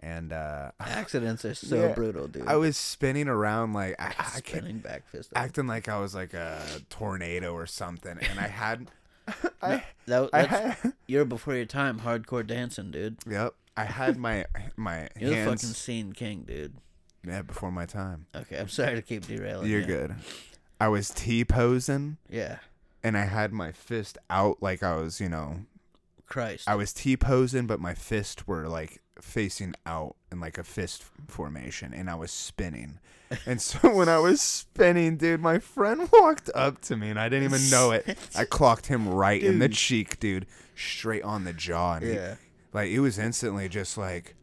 and 0.00 0.32
uh, 0.32 0.70
accidents 0.80 1.44
are 1.44 1.54
so 1.54 1.76
Yeah. 1.88 1.94
brutal 1.94 2.28
dude 2.28 2.46
I 2.46 2.56
was 2.56 2.76
spinning 2.76 3.28
around 3.28 3.72
like 3.72 3.94
I, 3.98 4.12
I 4.18 4.24
spinning 4.38 4.78
back 4.78 5.06
fist 5.08 5.30
acting 5.36 5.66
like 5.66 5.88
I 5.88 5.98
was 6.00 6.14
like 6.14 6.34
a 6.34 6.60
tornado 6.90 7.52
or 7.54 7.66
something, 7.66 8.18
and 8.30 8.38
I 8.40 8.48
had. 8.48 8.90
No, 9.62 9.70
I, 9.70 9.82
that, 10.06 10.30
I 10.34 10.42
had, 10.42 10.92
you're 11.06 11.24
before 11.24 11.54
your 11.54 11.64
time 11.64 12.00
hardcore 12.00 12.46
dancing 12.46 12.90
dude 12.90 13.16
yep. 13.26 13.54
I 13.74 13.84
had 13.84 14.18
my 14.18 14.44
my 14.76 15.08
you're 15.18 15.30
the 15.30 15.36
fucking 15.44 15.70
scene 15.70 16.12
king 16.12 16.44
dude 16.46 16.74
Yeah, 17.26 17.40
before 17.40 17.72
my 17.72 17.86
time. 17.86 18.26
okay 18.36 18.58
i'm 18.58 18.68
sorry 18.68 18.96
to 18.96 19.00
keep 19.00 19.26
derailing 19.26 19.70
You're 19.70 19.80
you. 19.80 19.86
good. 19.86 20.14
I 20.78 20.88
was 20.88 21.08
T 21.08 21.42
posing, 21.46 22.18
yeah 22.28 22.58
and 23.02 23.16
I 23.16 23.24
had 23.24 23.50
my 23.54 23.72
fist 23.72 24.18
out 24.28 24.62
like 24.62 24.82
I 24.82 24.96
was, 24.96 25.18
you 25.22 25.30
know, 25.30 25.60
christ 26.26 26.68
I 26.68 26.74
was 26.74 26.92
T 26.92 27.16
posing, 27.16 27.66
but 27.66 27.80
my 27.80 27.94
fists 27.94 28.46
were 28.46 28.68
like 28.68 29.00
facing 29.20 29.74
out 29.86 30.16
in 30.32 30.40
like 30.40 30.58
a 30.58 30.64
fist 30.64 31.04
formation, 31.28 31.92
and 31.94 32.08
I 32.10 32.14
was 32.14 32.30
spinning. 32.30 32.98
And 33.46 33.60
so 33.60 33.92
when 33.92 34.08
I 34.08 34.18
was 34.18 34.40
spinning, 34.40 35.16
dude, 35.16 35.40
my 35.40 35.58
friend 35.58 36.08
walked 36.12 36.50
up 36.54 36.80
to 36.82 36.96
me, 36.96 37.08
and 37.10 37.18
I 37.18 37.28
didn't 37.28 37.44
even 37.52 37.68
know 37.70 37.90
it. 37.90 38.16
I 38.36 38.44
clocked 38.58 38.86
him 38.86 39.08
right 39.08 39.42
in 39.42 39.58
the 39.58 39.68
cheek, 39.68 40.20
dude, 40.20 40.46
straight 40.76 41.22
on 41.24 41.42
the 41.44 41.52
jaw, 41.52 41.94
and 41.94 42.04
he- 42.06 42.12
yeah 42.12 42.34
like 42.72 42.90
it 42.90 43.00
was 43.00 43.18
instantly 43.18 43.68
just 43.68 43.96
like. 43.98 44.34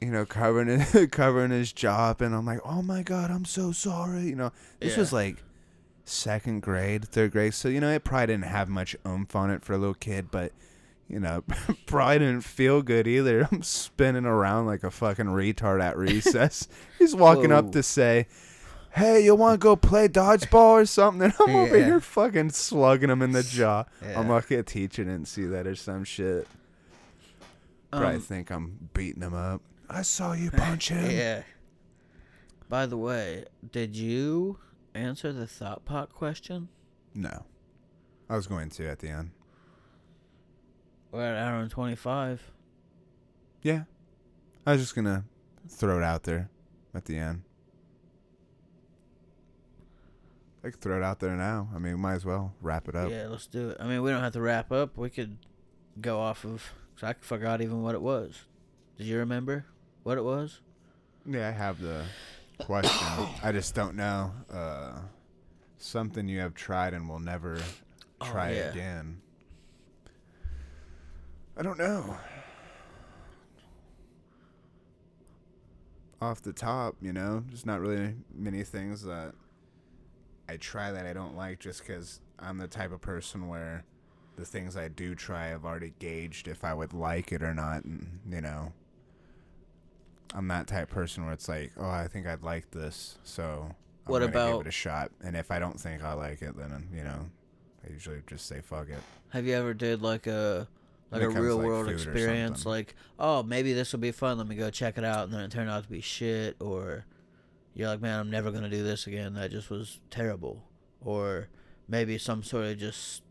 You 0.00 0.10
know, 0.10 0.26
covering 0.26 0.68
it, 0.68 1.10
covering 1.12 1.50
his 1.52 1.72
jaw 1.72 2.10
up, 2.10 2.20
and 2.20 2.34
I'm 2.34 2.44
like, 2.44 2.60
"Oh 2.66 2.82
my 2.82 3.02
god, 3.02 3.30
I'm 3.30 3.46
so 3.46 3.72
sorry." 3.72 4.24
You 4.24 4.34
know, 4.36 4.52
this 4.78 4.92
Yeah. 4.92 4.98
was 4.98 5.12
like 5.12 5.42
second 6.04 6.60
grade, 6.60 7.06
third 7.08 7.32
grade, 7.32 7.54
so 7.54 7.68
you 7.68 7.80
know 7.80 7.90
it 7.90 8.04
probably 8.04 8.26
didn't 8.26 8.44
have 8.44 8.68
much 8.68 8.94
oomph 9.06 9.34
on 9.34 9.50
it 9.50 9.64
for 9.64 9.72
a 9.72 9.78
little 9.78 9.94
kid, 9.94 10.30
but 10.30 10.52
you 11.08 11.20
know, 11.20 11.42
probably 11.86 12.18
didn't 12.20 12.40
feel 12.42 12.82
good 12.82 13.06
either. 13.06 13.48
I'm 13.52 13.62
spinning 13.62 14.24
around 14.26 14.66
like 14.66 14.82
a 14.84 14.90
fucking 14.90 15.26
retard 15.26 15.82
at 15.82 15.96
recess. 15.96 16.68
He's 16.98 17.14
walking 17.14 17.50
Whoa. 17.50 17.56
up 17.58 17.72
to 17.72 17.82
say, 17.82 18.26
"Hey, 18.92 19.24
you 19.24 19.34
want 19.34 19.54
to 19.60 19.64
go 19.64 19.76
play 19.76 20.08
dodgeball 20.08 20.82
or 20.82 20.86
something?" 20.86 21.22
And 21.22 21.34
I'm 21.40 21.54
over 21.56 21.78
Yeah. 21.78 21.84
here 21.84 22.00
fucking 22.00 22.50
slugging 22.50 23.10
him 23.10 23.22
in 23.22 23.32
the 23.32 23.42
jaw. 23.42 23.84
Yeah. 24.02 24.18
I'm 24.20 24.28
lucky 24.28 24.54
a 24.56 24.62
teacher 24.62 25.04
didn't 25.04 25.28
see 25.28 25.44
that 25.46 25.66
or 25.66 25.74
some 25.76 26.04
shit. 26.04 26.46
Probably 27.90 28.16
Um, 28.16 28.20
think 28.20 28.50
I'm 28.50 28.90
beating 28.94 29.22
him 29.22 29.34
up. 29.34 29.62
I 29.88 30.02
saw 30.02 30.32
you 30.32 30.50
punch 30.50 30.88
him. 30.88 31.10
Yeah. 31.10 31.42
By 32.68 32.86
the 32.86 32.96
way, 32.98 33.44
did 33.70 33.94
you 33.94 34.58
answer 34.92 35.32
the 35.32 35.46
thought 35.46 35.84
pot 35.84 36.12
question? 36.12 36.68
No, 37.14 37.46
I 38.28 38.34
was 38.34 38.48
going 38.48 38.70
to 38.70 38.88
at 38.88 38.98
the 38.98 39.08
end. 39.08 39.30
We're 41.16 41.22
at 41.34 41.42
hour 41.42 41.60
and 41.60 41.70
twenty 41.70 41.96
five. 41.96 42.42
Yeah, 43.62 43.84
I 44.66 44.72
was 44.72 44.82
just 44.82 44.94
gonna 44.94 45.24
throw 45.66 45.96
it 45.96 46.02
out 46.04 46.24
there 46.24 46.50
at 46.94 47.06
the 47.06 47.16
end. 47.16 47.42
I 50.62 50.68
could 50.70 50.80
throw 50.82 50.98
it 50.98 51.02
out 51.02 51.20
there 51.20 51.34
now. 51.34 51.70
I 51.74 51.78
mean, 51.78 51.94
we 51.94 51.98
might 51.98 52.16
as 52.16 52.26
well 52.26 52.52
wrap 52.60 52.86
it 52.88 52.94
up. 52.94 53.10
Yeah, 53.10 53.28
let's 53.30 53.46
do 53.46 53.70
it. 53.70 53.78
I 53.80 53.86
mean, 53.86 54.02
we 54.02 54.10
don't 54.10 54.20
have 54.20 54.34
to 54.34 54.42
wrap 54.42 54.70
up. 54.70 54.98
We 54.98 55.08
could 55.08 55.38
go 56.02 56.20
off 56.20 56.44
of. 56.44 56.62
Cause 57.00 57.08
I 57.08 57.14
forgot 57.20 57.62
even 57.62 57.82
what 57.82 57.94
it 57.94 58.02
was. 58.02 58.44
Did 58.98 59.06
you 59.06 59.16
remember 59.18 59.64
what 60.02 60.18
it 60.18 60.24
was? 60.24 60.60
Yeah, 61.26 61.48
I 61.48 61.52
have 61.52 61.80
the 61.80 62.04
question. 62.58 63.26
I 63.42 63.52
just 63.52 63.74
don't 63.74 63.96
know. 63.96 64.32
Uh, 64.52 64.98
something 65.78 66.28
you 66.28 66.40
have 66.40 66.54
tried 66.54 66.92
and 66.92 67.08
will 67.08 67.20
never 67.20 67.58
Oh, 68.20 68.26
try 68.30 68.50
yeah. 68.52 68.70
again. 68.70 69.20
I 71.56 71.62
don't 71.62 71.78
know. 71.78 72.16
Off 76.20 76.42
the 76.42 76.52
top, 76.52 76.96
you 77.00 77.12
know, 77.12 77.44
there's 77.48 77.66
not 77.66 77.80
really 77.80 78.14
many 78.34 78.62
things 78.62 79.02
that 79.04 79.32
I 80.48 80.56
try 80.56 80.92
that 80.92 81.06
I 81.06 81.12
don't 81.12 81.36
like 81.36 81.58
just 81.60 81.80
because 81.86 82.20
I'm 82.38 82.58
the 82.58 82.68
type 82.68 82.92
of 82.92 83.00
person 83.00 83.48
where 83.48 83.84
the 84.36 84.44
things 84.44 84.76
I 84.76 84.88
do 84.88 85.14
try 85.14 85.52
I've 85.52 85.64
already 85.64 85.92
gauged 85.98 86.48
if 86.48 86.64
I 86.64 86.74
would 86.74 86.92
like 86.92 87.32
it 87.32 87.42
or 87.42 87.54
not. 87.54 87.84
And, 87.84 88.20
you 88.30 88.40
know, 88.40 88.72
I'm 90.34 90.48
that 90.48 90.66
type 90.66 90.84
of 90.84 90.90
person 90.90 91.24
where 91.24 91.32
it's 91.32 91.48
like, 91.48 91.72
oh, 91.78 91.88
I 91.88 92.08
think 92.08 92.26
I'd 92.26 92.42
like 92.42 92.70
this. 92.70 93.18
So 93.24 93.66
I'm 94.06 94.12
What 94.12 94.20
gonna 94.20 94.26
give 94.32 94.34
about- 94.42 94.60
it 94.62 94.66
a 94.68 94.72
shot. 94.72 95.10
And 95.22 95.36
if 95.36 95.50
I 95.50 95.58
don't 95.58 95.78
think 95.80 96.02
I 96.02 96.12
like 96.14 96.42
it, 96.42 96.56
then, 96.56 96.88
you 96.94 97.04
know, 97.04 97.30
I 97.86 97.92
usually 97.92 98.22
just 98.26 98.46
say 98.46 98.60
fuck 98.60 98.88
it. 98.88 99.02
Have 99.30 99.46
you 99.46 99.54
ever 99.54 99.74
did 99.74 100.02
like 100.02 100.26
a 100.26 100.66
like 101.10 101.22
a 101.22 101.24
it 101.24 101.26
comes 101.28 101.36
to, 101.36 101.42
real 101.42 101.56
like, 101.56 101.66
world 101.66 101.88
experience? 101.88 102.66
Like, 102.66 102.94
oh, 103.18 103.42
maybe 103.42 103.72
this 103.72 103.92
will 103.92 104.00
be 104.00 104.12
fun. 104.12 104.38
Let 104.38 104.46
me 104.46 104.56
go 104.56 104.70
check 104.70 104.98
it 104.98 105.04
out, 105.04 105.24
and 105.24 105.32
then 105.32 105.40
it 105.40 105.50
turned 105.50 105.70
out 105.70 105.84
to 105.84 105.88
be 105.88 106.00
shit. 106.00 106.56
Or 106.60 107.04
you're 107.74 107.88
like, 107.88 108.00
man, 108.00 108.20
I'm 108.20 108.30
never 108.30 108.50
gonna 108.50 108.70
do 108.70 108.82
this 108.82 109.06
again. 109.06 109.34
That 109.34 109.50
just 109.50 109.70
was 109.70 110.00
terrible. 110.10 110.62
Or 111.04 111.48
maybe 111.88 112.18
some 112.18 112.42
sort 112.42 112.66
of 112.66 112.78
just 112.78 113.22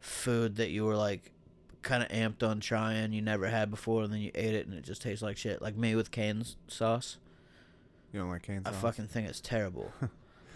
food 0.00 0.56
that 0.56 0.70
you 0.70 0.84
were 0.84 0.96
like 0.96 1.32
kind 1.82 2.02
of 2.02 2.08
amped 2.10 2.46
on 2.46 2.60
trying 2.60 3.12
you 3.12 3.22
never 3.22 3.46
had 3.48 3.70
before, 3.70 4.02
and 4.02 4.12
then 4.12 4.20
you 4.20 4.30
ate 4.34 4.54
it 4.54 4.66
and 4.66 4.76
it 4.76 4.84
just 4.84 5.02
tastes 5.02 5.22
like 5.22 5.36
shit. 5.36 5.62
Like 5.62 5.76
me 5.76 5.94
with 5.94 6.10
Cane's 6.10 6.56
sauce. 6.68 7.18
You 8.12 8.20
don't 8.20 8.30
like 8.30 8.42
cane 8.42 8.62
I 8.64 8.70
fucking 8.70 9.08
think 9.08 9.28
it's 9.28 9.40
terrible. 9.40 9.92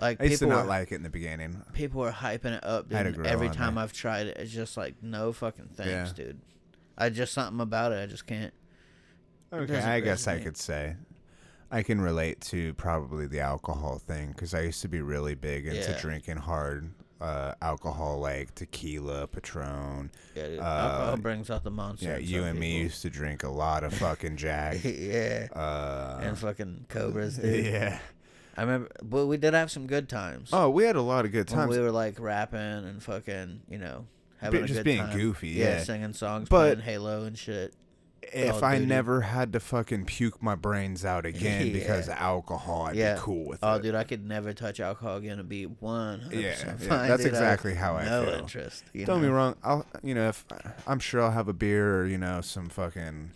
Like 0.01 0.21
I 0.21 0.27
used 0.27 0.39
to 0.39 0.47
people 0.47 0.59
not 0.59 0.69
like 0.69 0.93
it 0.93 0.95
in 0.95 1.03
the 1.03 1.09
beginning. 1.09 1.61
people 1.73 2.05
are 2.05 2.13
hyping 2.13 2.57
it 2.57 2.65
up, 2.65 2.89
dude. 2.89 3.27
Every 3.27 3.49
time 3.51 3.75
me. 3.75 3.83
I've 3.83 3.93
tried 3.93 4.29
it, 4.29 4.37
it's 4.37 4.53
just 4.53 4.77
like 4.77 4.95
no 5.03 5.33
fucking 5.33 5.71
thanks, 5.75 5.91
Yeah. 6.17 6.25
dude. 6.25 6.41
I 6.99 7.09
just 7.11 7.33
something 7.33 7.61
about 7.61 7.93
it. 7.93 8.03
I 8.03 8.07
just 8.07 8.27
can't. 8.27 8.53
Okay, 9.53 9.79
I 9.79 10.01
guess 10.01 10.27
I 10.27 10.41
could 10.41 10.57
say 10.59 10.97
I 11.71 11.83
can 11.83 12.01
relate 12.01 12.41
to 12.43 12.75
probably 12.75 13.27
the 13.27 13.41
alcohol 13.41 13.99
thing 13.99 14.29
because 14.33 14.53
I 14.53 14.61
used 14.63 14.83
to 14.83 14.89
be 14.89 15.01
really 15.01 15.35
big 15.35 15.67
into 15.67 15.91
Yeah. 15.91 15.99
drinking 16.01 16.37
hard 16.39 16.91
uh, 17.21 17.55
alcohol 17.63 18.19
like 18.21 18.55
tequila, 18.55 19.27
Patron. 19.27 20.11
Yeah, 20.37 20.47
dude. 20.49 20.59
Uh, 20.61 20.63
alcohol 20.63 21.17
brings 21.17 21.51
out 21.51 21.65
the 21.65 21.71
monster. 21.71 22.07
Yeah, 22.07 22.19
you 22.19 22.45
and 22.45 22.59
me 22.61 22.79
used 22.79 23.03
to 23.03 23.11
drink 23.11 23.43
a 23.43 23.49
lot 23.49 23.83
of 23.85 23.93
fucking 23.95 24.37
Jack. 24.45 24.79
yeah, 24.85 25.49
Uh, 25.53 26.21
and 26.23 26.39
fucking 26.39 26.87
cobras, 26.89 27.37
dude. 27.39 27.65
yeah. 27.65 27.99
I 28.57 28.63
remember, 28.63 28.89
but 29.03 29.27
we 29.27 29.37
did 29.37 29.55
have 29.55 29.71
some 29.71 29.87
good 29.87 30.09
times. 30.09 30.51
Oh, 30.53 30.69
we 30.71 30.85
had 30.85 30.97
a 30.97 31.03
lot 31.03 31.25
of 31.25 31.33
good 31.33 31.49
when 31.51 31.59
times. 31.61 31.77
we 31.77 31.83
were 31.83 31.91
like 31.93 32.21
rapping 32.21 32.59
and 32.61 33.03
fucking, 33.03 33.63
you 33.69 33.79
know, 33.79 34.07
having 34.39 34.67
just 34.67 34.85
being 34.85 34.99
time. 34.99 35.17
goofy, 35.17 35.49
Yeah, 35.49 35.65
yeah. 35.79 35.83
singing 35.85 36.13
songs, 36.13 36.49
But- 36.49 36.75
playing 36.75 36.81
Halo 36.81 37.25
and 37.25 37.37
shit. 37.39 37.75
if 38.31 38.49
Call 38.51 38.59
of 38.59 38.65
I 38.65 38.75
Duty. 38.75 38.87
never 38.87 39.21
had 39.23 39.53
to 39.55 39.61
fucking 39.61 40.05
puke 40.05 40.43
my 40.43 40.55
brains 40.55 41.05
out 41.05 41.25
again 41.33 41.73
because 41.73 42.09
of 42.09 42.15
alcohol, 42.19 42.87
I'd 42.87 42.97
Yeah. 42.97 43.15
be 43.15 43.21
cool 43.21 43.47
with 43.47 43.63
it. 43.63 43.67
Oh, 43.67 43.77
it. 43.77 43.83
dude, 43.83 43.95
I 43.95 44.05
could 44.05 44.27
never 44.27 44.53
touch 44.53 44.81
alcohol 44.81 45.17
again 45.17 45.39
and 45.39 45.49
be 45.49 45.65
one 45.65 46.21
hundred 46.21 46.41
Yeah, 46.41 46.53
percent 46.53 46.81
yeah, 46.83 46.89
fine. 46.89 47.09
that's 47.09 47.23
dude. 47.23 47.33
I 47.33 47.37
exactly 47.37 47.75
how 47.75 47.95
I 47.95 48.05
no 48.05 48.25
feel. 48.27 48.35
interest. 48.35 48.85
You 48.93 49.07
Don't 49.07 49.23
know? 49.23 49.29
be 49.29 49.33
wrong. 49.33 49.55
I'll, 49.63 49.87
you 50.03 50.15
know, 50.15 50.29
if 50.29 50.45
I'm 50.87 50.99
sure 50.99 51.23
I'll 51.23 51.31
have 51.31 51.49
a 51.49 51.53
beer 51.55 52.01
or 52.01 52.07
you 52.07 52.19
know 52.19 52.41
some 52.43 52.69
fucking 52.69 53.31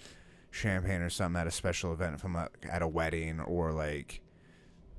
champagne 0.50 1.00
or 1.00 1.08
something 1.08 1.40
at 1.40 1.46
a 1.46 1.50
special 1.50 1.92
event 1.94 2.14
if 2.14 2.24
I'm 2.24 2.36
at 2.36 2.82
a 2.82 2.88
wedding 2.88 3.40
or 3.40 3.72
like 3.72 4.20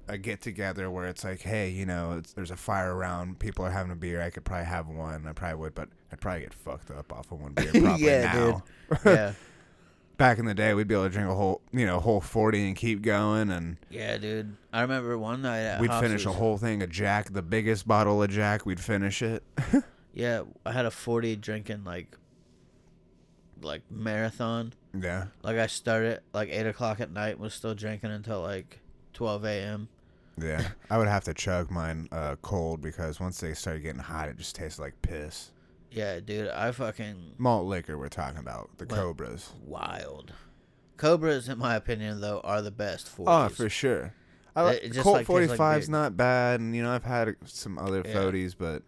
a 0.08 0.18
get 0.18 0.42
together 0.42 0.90
where 0.92 1.06
it's 1.08 1.24
like, 1.24 1.42
hey, 1.42 1.70
you 1.70 1.86
know, 1.86 2.18
it's, 2.18 2.34
there's 2.34 2.52
a 2.52 2.58
fire 2.58 2.94
around, 2.94 3.40
people 3.40 3.66
are 3.66 3.72
having 3.72 3.92
a 3.92 3.96
beer. 3.96 4.22
I 4.22 4.30
could 4.30 4.44
probably 4.46 4.66
have 4.66 4.88
one. 4.88 5.26
I 5.28 5.34
probably 5.34 5.56
would, 5.60 5.76
but 5.76 5.90
I'd 6.12 6.20
probably 6.20 6.42
get 6.42 6.54
fucked 6.54 6.92
up 6.92 7.12
off 7.14 7.32
of 7.32 7.40
one 7.42 7.54
beer. 7.54 7.72
Probably 7.72 8.06
Yeah, 8.06 8.34
now. 8.34 8.64
yeah, 9.06 9.34
Back 10.18 10.38
in 10.40 10.46
the 10.46 10.54
day, 10.54 10.74
we'd 10.74 10.88
be 10.88 10.94
able 10.94 11.06
to 11.06 11.10
drink 11.10 11.30
a 11.30 11.34
whole, 11.34 11.62
you 11.72 11.86
know, 11.88 12.00
whole 12.00 12.22
forty 12.22 12.68
and 12.68 12.76
keep 12.76 13.02
going, 13.02 13.50
and 13.50 13.78
yeah, 13.90 14.18
dude. 14.18 14.56
I 14.72 14.82
remember 14.82 15.18
one 15.18 15.42
night 15.42 15.62
at 15.62 15.82
we'd 15.82 15.92
finish 15.94 16.26
a 16.28 16.32
whole 16.32 16.58
thing 16.58 16.84
of 16.84 16.90
Jack, 16.92 17.32
the 17.34 17.42
biggest 17.42 17.88
bottle 17.88 18.22
of 18.22 18.30
Jack. 18.30 18.66
We'd 18.66 18.80
finish 18.80 19.22
it. 19.22 19.44
Yeah, 20.16 20.44
I 20.64 20.72
had 20.72 20.86
a 20.86 20.92
forty 20.92 21.36
drinking 21.36 21.84
like, 21.86 22.16
like 23.64 23.82
marathon. 23.90 24.74
yeah. 24.94 25.26
Like 25.42 25.58
I 25.58 25.66
started 25.66 26.22
like 26.34 26.50
eight 26.50 26.68
o'clock 26.68 27.00
at 27.00 27.12
night, 27.12 27.40
was 27.40 27.56
still 27.56 27.74
drinking 27.74 28.12
until 28.12 28.42
like 28.42 28.80
twelve 29.14 29.44
a.m. 29.44 29.88
Yeah, 30.42 30.68
I 30.90 30.98
would 30.98 31.08
have 31.08 31.24
to 31.26 31.34
chug 31.34 31.70
mine 31.72 32.08
uh, 32.12 32.36
cold 32.42 32.82
because 32.82 33.20
once 33.20 33.40
they 33.40 33.54
started 33.54 33.84
getting 33.84 34.02
hot, 34.02 34.30
it 34.30 34.38
just 34.38 34.56
tasted 34.56 34.82
like 34.82 35.02
piss. 35.02 35.52
Yeah, 35.92 36.20
dude, 36.20 36.50
I 36.50 36.72
fucking 36.72 37.34
Malt 37.38 37.68
liquor, 37.68 37.98
we're 37.98 38.10
talking 38.10 38.40
about 38.40 38.70
the 38.80 38.86
What? 38.86 38.98
Cobras. 39.00 39.52
wild. 39.64 40.34
Cobras, 40.98 41.50
in 41.50 41.58
my 41.60 41.76
opinion, 41.76 42.22
though, 42.22 42.40
are 42.44 42.62
the 42.62 42.72
best 42.72 43.08
for. 43.10 43.26
Oh, 43.30 43.50
for 43.50 43.70
sure. 43.70 44.14
I 44.56 44.62
It- 44.62 44.66
like 44.66 44.84
it 44.84 44.90
just, 44.94 45.04
Colt 45.04 45.18
like, 45.18 45.28
tastes 45.28 45.50
like 45.52 45.60
45's 45.60 45.88
beer. 45.88 45.92
not 45.92 46.18
bad, 46.18 46.60
and 46.60 46.76
you 46.76 46.82
know 46.84 46.92
I've 46.92 47.04
had 47.04 47.36
some 47.46 47.78
other 47.78 48.04
Yeah. 48.06 48.14
40s, 48.14 48.56
but 48.58 48.84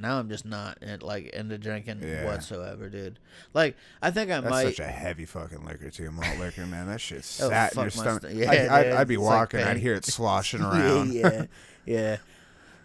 Now 0.00 0.18
I'm 0.18 0.28
just 0.28 0.44
not 0.46 0.78
like 1.02 1.26
into 1.28 1.58
drinking 1.58 2.02
Yeah. 2.02 2.24
whatsoever, 2.24 2.88
dude. 2.88 3.18
Like 3.54 3.76
I 4.00 4.10
think 4.10 4.30
I 4.30 4.40
that's 4.40 4.50
might. 4.50 4.64
such 4.74 4.80
a 4.80 4.86
heavy 4.90 5.26
fucking 5.26 5.64
liquor 5.64 5.90
too. 5.90 6.10
Malt 6.10 6.38
liquor, 6.38 6.66
man, 6.66 6.86
that 6.88 7.00
shit 7.00 7.18
Oh, 7.42 7.48
sat 7.50 7.72
in 7.72 7.76
fuck 7.76 7.76
your 7.76 7.84
my 7.84 7.88
stomach. 8.18 8.22
sto- 8.22 8.28
yeah, 8.30 8.50
I, 8.50 8.78
I, 8.78 8.82
dude, 8.84 8.92
I'd 8.94 9.08
be 9.08 9.14
it's 9.14 9.22
like 9.22 9.38
walking, 9.38 9.60
I'd 9.60 9.72
pain. 9.74 9.76
hear 9.82 9.94
it 9.94 10.04
sloshing 10.06 10.62
around. 10.62 11.12
yeah, 11.12 11.44
yeah. 11.84 12.16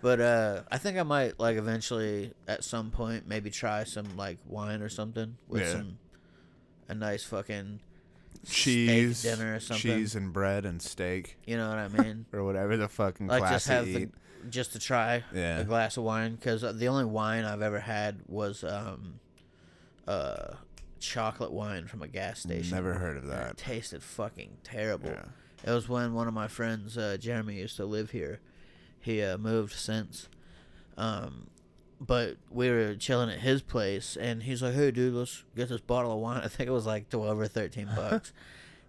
But 0.02 0.20
uh, 0.22 0.62
I 0.72 0.78
think 0.78 0.98
I 1.00 1.04
might 1.04 1.40
like 1.40 1.58
eventually 1.58 2.34
at 2.48 2.64
some 2.64 2.92
point 2.92 3.28
maybe 3.28 3.50
try 3.50 3.86
some 3.86 4.18
like 4.18 4.38
wine 4.46 4.82
or 4.82 4.90
something 4.90 5.38
with 5.48 5.62
Yeah. 5.64 5.72
some 5.72 5.98
a 6.90 6.94
nice 6.94 7.24
fucking 7.24 7.80
cheese, 8.46 9.24
dinner 9.24 9.56
or 9.56 9.60
something. 9.60 9.82
cheese 9.98 10.16
and 10.16 10.32
bread 10.32 10.66
and 10.66 10.82
steak 10.82 11.38
You 11.48 11.58
know 11.58 11.70
what 11.70 11.78
I 11.80 11.88
mean? 11.88 12.26
or 12.34 12.44
whatever 12.44 12.78
the 12.78 12.88
fucking 12.88 13.28
like 13.28 13.40
class 13.40 13.52
just 13.54 13.68
have 13.70 13.86
to 13.86 13.92
the, 13.94 14.00
eat. 14.02 14.10
Just 14.50 14.74
to 14.74 14.80
try 14.80 15.24
Yeah. 15.34 15.60
a 15.60 15.64
glass 15.64 15.98
of 15.98 16.04
wine 16.04 16.36
because 16.36 16.62
the 16.62 16.88
only 16.88 17.06
wine 17.06 17.44
I've 17.46 17.62
ever 17.62 17.80
had 17.80 18.20
was 18.28 18.64
um 18.64 19.20
uh 20.08 20.56
chocolate 21.00 21.52
wine 21.52 21.88
from 21.88 22.02
a 22.02 22.08
gas 22.08 22.40
station. 22.42 22.76
Never 22.76 22.96
heard 22.96 23.18
of 23.18 23.28
that. 23.28 23.52
It 23.52 23.58
tasted 23.58 24.02
fucking 24.04 24.58
terrible. 24.64 25.10
Yeah. 25.10 25.26
It 25.64 25.72
was 25.72 25.90
when 25.90 26.14
one 26.14 26.28
of 26.28 26.34
my 26.34 26.48
friends, 26.48 26.98
uh, 26.98 27.18
Jeremy, 27.20 27.56
used 27.56 27.76
to 27.78 27.86
live 27.86 28.12
here. 28.12 28.40
He 29.00 29.22
uh, 29.22 29.38
moved 29.38 29.74
since. 29.74 30.30
Um, 30.98 31.48
but 32.00 32.38
we 32.50 32.70
were 32.70 32.96
chilling 32.96 33.30
at 33.30 33.40
his 33.40 33.62
place, 33.62 34.16
and 34.20 34.44
he's 34.44 34.62
like, 34.62 34.74
"Hey, 34.74 34.92
dude, 34.92 35.14
let's 35.14 35.44
get 35.56 35.70
this 35.70 35.82
bottle 35.82 36.12
of 36.12 36.20
wine." 36.20 36.42
I 36.44 36.48
think 36.48 36.68
it 36.68 36.74
was 36.74 36.86
like 36.86 37.10
twelve 37.10 37.40
or 37.40 37.48
thirteen 37.48 37.90
bucks. 37.96 38.32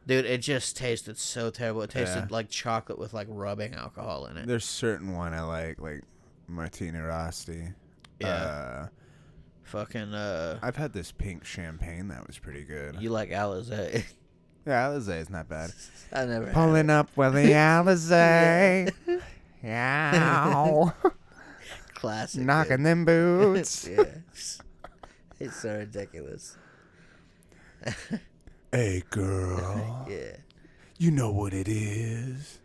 Dude, 0.06 0.24
it 0.24 0.38
just 0.38 0.76
tasted 0.76 1.18
so 1.18 1.50
terrible. 1.50 1.82
It 1.82 1.90
tasted 1.90 2.20
Yeah. 2.20 2.26
like 2.30 2.48
chocolate 2.48 2.98
with 2.98 3.12
like 3.12 3.26
rubbing 3.30 3.74
alcohol 3.74 4.26
in 4.26 4.36
it. 4.36 4.46
There's 4.46 4.64
certain 4.64 5.12
one 5.14 5.34
I 5.34 5.42
like, 5.42 5.80
like 5.80 6.02
Martini 6.46 6.98
Rossi. 6.98 7.68
Yeah. 8.20 8.28
Uh, 8.28 8.88
Fucking, 9.64 10.14
uh, 10.14 10.60
I've 10.62 10.76
had 10.76 10.92
this 10.92 11.10
pink 11.10 11.44
champagne 11.44 12.06
that 12.08 12.24
was 12.26 12.38
pretty 12.38 12.62
good. 12.62 12.96
you 13.00 13.10
like 13.10 13.30
Alizé? 13.30 14.04
yeah, 14.66 14.86
Alizé 14.88 15.20
is 15.20 15.28
not 15.28 15.48
bad. 15.48 15.72
I 16.12 16.24
never. 16.24 16.46
had 16.46 16.54
Pulling 16.54 16.88
up 16.88 17.10
with 17.16 17.34
the 17.34 17.50
Alizé. 17.50 18.92
Yeah. 19.62 20.90
classic. 21.94 22.38
dude. 22.38 22.46
Knocking 22.46 22.82
them 22.84 23.04
boots. 23.04 23.88
yeah. 23.88 24.04
It's 25.40 25.56
so 25.60 25.76
ridiculous. 25.78 26.56
Hey, 28.76 29.02
girl. 29.10 30.06
yeah. 30.06 30.36
You 30.98 31.10
know 31.10 31.30
what 31.30 31.54
it 31.54 31.66
is. 31.66 32.58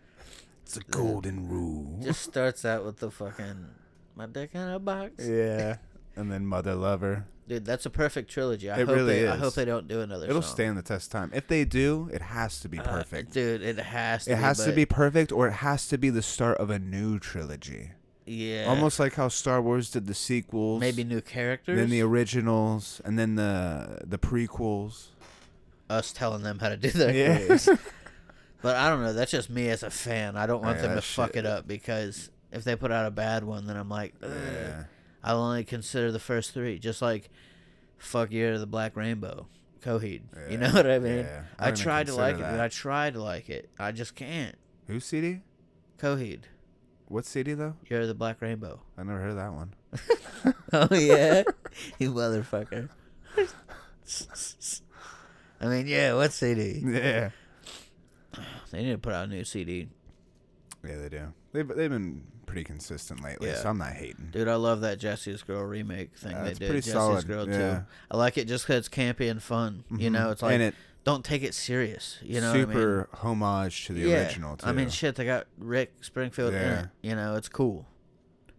It's 0.66 0.76
a 0.76 0.82
golden 0.82 1.48
rule. 1.48 2.00
Just 2.04 2.22
starts 2.22 2.66
out 2.66 2.84
with 2.84 2.98
the 3.00 3.10
fucking 3.12 3.68
my 4.16 4.26
dick 4.26 4.50
in 4.54 4.62
a 4.62 4.78
box. 4.80 5.26
yeah. 5.26 5.78
And 6.18 6.30
then 6.30 6.46
Mother 6.46 6.76
Lover. 6.76 7.28
Dude, 7.48 7.64
that's 7.66 7.86
a 7.86 7.90
perfect 7.90 8.30
trilogy. 8.30 8.70
I 8.70 8.80
It 8.82 8.88
hope 8.88 8.96
really 8.96 9.22
they, 9.22 9.28
I 9.30 9.36
is. 9.36 9.40
hope 9.40 9.54
they 9.54 9.64
don't 9.64 9.88
do 9.88 10.02
another. 10.02 10.26
Trilogy. 10.26 10.30
It'll 10.32 10.42
song. 10.42 10.52
stand 10.56 10.78
the 10.78 10.82
test 10.82 11.08
of 11.08 11.12
time. 11.14 11.32
If 11.34 11.48
they 11.48 11.64
do, 11.64 12.10
it 12.14 12.22
has 12.22 12.60
to 12.60 12.68
be 12.70 12.80
Uh, 12.80 12.84
perfect. 12.84 13.32
dude. 13.32 13.62
It 13.62 13.80
has 13.80 14.26
to. 14.26 14.32
it 14.32 14.36
be, 14.36 14.42
has 14.42 14.58
to 14.60 14.66
but- 14.66 14.76
be 14.76 14.86
perfect 14.86 15.32
or 15.32 15.48
it 15.48 15.54
has 15.54 15.88
to 15.88 15.98
be 15.98 16.10
the 16.10 16.22
start 16.22 16.58
of 16.58 16.70
a 16.70 16.78
new 16.80 17.20
trilogy. 17.20 17.92
Yeah. 18.26 18.66
Almost 18.68 19.00
like 19.00 19.14
how 19.16 19.30
Star 19.30 19.62
Wars 19.62 19.90
did 19.90 20.08
the 20.08 20.14
sequels. 20.14 20.82
maybe 20.82 21.06
new 21.06 21.22
characters. 21.22 21.78
then 21.78 21.90
the 21.90 22.02
originals 22.02 23.02
and 23.06 23.18
then 23.18 23.36
the 23.36 24.00
the 24.06 24.18
prequels. 24.20 25.08
Us 25.92 26.12
telling 26.12 26.44
them 26.44 26.60
how 26.60 26.70
to 26.70 26.78
do 26.78 26.90
their 26.92 27.14
Yeah. 27.14 27.38
careers. 27.38 27.70
but 28.62 28.76
I 28.76 28.90
don't 28.90 29.02
know. 29.04 29.14
That's 29.14 29.32
just 29.32 29.50
me 29.50 29.70
as 29.70 29.84
a 29.84 29.90
fan. 29.90 30.36
I 30.38 30.46
don't 30.48 30.64
want 30.64 30.78
Yeah, 30.78 30.82
them 30.84 30.92
to 30.92 30.96
that 30.96 31.04
fuck 31.04 31.30
shit- 31.34 31.38
it 31.38 31.46
up 31.46 31.68
because 31.68 32.30
if 32.52 32.64
they 32.64 32.76
put 32.76 32.92
out 32.92 33.06
a 33.06 33.12
bad 33.12 33.44
one, 33.44 33.66
then 33.68 33.78
I'm 33.78 33.90
like, 33.90 34.14
Yeah. 34.22 34.86
I'll 35.24 35.40
only 35.40 35.64
consider 35.64 36.12
the 36.12 36.20
first 36.20 36.54
three. 36.54 36.80
Just 36.80 37.02
like 37.02 37.30
fuck 37.98 38.32
Year 38.32 38.54
of 38.54 38.60
the 38.60 38.66
Black 38.68 38.96
Rainbow, 38.96 39.48
Coheed. 39.82 40.22
You 40.50 40.58
know 40.60 40.72
what 40.72 40.90
I 40.90 40.98
mean? 41.00 41.28
I 41.60 41.68
I, 41.70 41.72
tried 41.72 42.08
to 42.08 42.16
like 42.16 42.36
it, 42.36 42.38
consider 42.38 42.52
dude. 42.52 42.60
that. 42.60 42.64
I 42.66 42.68
tried 42.70 43.14
to 43.14 43.22
like 43.22 43.50
it. 43.50 43.70
I 43.78 43.92
just 43.92 44.16
can't. 44.16 44.56
Whose 44.88 45.06
CD? 45.06 45.42
Coheed, 46.00 46.42
What 47.08 47.26
CD 47.28 47.54
though? 47.54 47.76
Of 47.92 48.08
the 48.08 48.16
Black 48.16 48.42
Rainbow. 48.42 48.82
I 48.98 49.04
never 49.04 49.20
heard 49.20 49.38
that 49.38 49.54
one. 49.54 49.74
Oh 50.74 50.88
yeah, 50.96 51.44
you 52.00 52.12
motherfucker. 52.12 52.90
I 55.62 55.68
mean, 55.68 55.88
yeah. 55.88 56.14
What 56.16 56.34
CD? 56.34 56.82
Yeah. 56.84 57.30
They 58.72 58.84
need 58.84 58.92
to 58.92 58.98
put 58.98 59.14
out 59.14 59.26
a 59.26 59.28
new 59.28 59.44
CD. 59.44 59.90
Yeah, 60.86 60.98
they 60.98 61.10
do. 61.10 61.34
They've 61.54 61.68
they've 61.68 61.90
been 61.90 62.24
pretty 62.46 62.64
consistent 62.64 63.22
lately, 63.24 63.50
Yeah. 63.50 63.56
so 63.62 63.70
I'm 63.70 63.78
not 63.78 63.94
hating. 63.94 64.30
Dude, 64.32 64.48
I 64.48 64.56
love 64.56 64.82
that 64.82 64.98
Jesse's 65.00 65.44
Girl 65.44 65.64
remake 65.64 66.16
thing 66.18 66.32
Yeah, 66.32 66.44
they 66.44 66.50
it's 66.52 66.60
did. 66.60 66.66
pretty 66.68 66.80
Jesse's 66.82 66.94
solid, 66.94 67.28
Girl 67.28 67.48
yeah. 67.50 67.58
too. 67.80 67.86
I 68.10 68.18
like 68.18 68.38
it 68.38 68.48
just 68.48 68.66
'cause 68.66 68.78
it's 68.78 68.90
campy 68.90 69.30
and 69.30 69.42
fun. 69.44 69.84
You 69.92 70.10
Mhm. 70.10 70.14
know, 70.14 70.32
it's 70.32 70.42
like 70.42 70.54
and 70.54 70.64
it 70.64 70.76
don't 71.04 71.24
take 71.26 71.44
it 71.44 71.54
serious. 71.54 72.18
You 72.22 72.42
know, 72.42 72.48
what 72.52 72.56
I 72.56 72.60
mean? 72.66 72.68
super 72.70 73.10
homage 73.14 73.86
to 73.88 73.94
the 73.94 74.02
yeah. 74.02 74.24
original 74.26 74.58
too. 74.58 74.66
I 74.68 74.72
mean, 74.72 74.90
shit, 74.90 75.16
they 75.16 75.26
got 75.26 75.48
Rick 75.58 75.94
Springfield 76.02 76.54
in 76.54 76.62
Yeah. 76.62 76.80
it. 76.84 76.90
You 77.02 77.16
know, 77.16 77.36
it's 77.36 77.50
cool. 77.50 77.88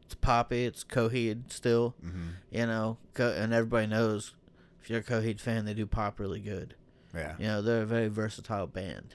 It's 0.05 0.15
poppy. 0.15 0.65
It's 0.67 0.85
Coheed 0.85 1.51
still. 1.53 1.95
hmm 2.01 2.31
You 2.51 2.67
know, 2.67 2.99
Co- 3.15 3.33
and 3.33 3.53
everybody 3.53 3.87
knows 3.87 4.35
if 4.83 4.91
you're 4.91 5.01
a 5.01 5.03
Coheed 5.05 5.41
fan, 5.41 5.65
they 5.65 5.75
do 5.75 5.87
pop 5.87 6.19
really 6.21 6.41
good. 6.41 6.75
Yeah. 7.15 7.35
You 7.39 7.47
know, 7.47 7.63
they're 7.63 7.83
a 7.83 7.87
very 7.87 8.09
versatile 8.09 8.67
band. 8.67 9.15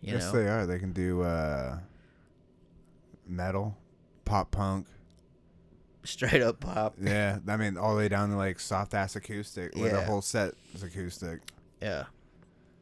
You 0.00 0.14
yes, 0.14 0.32
know, 0.32 0.38
they 0.38 0.48
are. 0.48 0.66
They 0.66 0.78
can 0.78 0.92
do 0.92 1.22
uh, 1.22 1.78
metal, 3.26 3.76
pop 4.24 4.50
punk. 4.50 4.86
straight 6.04 6.42
up 6.42 6.60
pop. 6.60 6.94
Yeah, 7.00 7.38
I 7.48 7.56
mean, 7.56 7.76
all 7.76 7.92
the 7.92 7.98
way 7.98 8.08
down 8.08 8.30
to 8.30 8.36
like 8.36 8.60
soft 8.60 8.94
ass 8.94 9.16
acoustic, 9.16 9.74
where 9.76 9.92
the 9.92 10.02
whole 10.02 10.22
set 10.22 10.54
is 10.74 10.82
acoustic. 10.82 11.40
Yeah, 11.80 12.04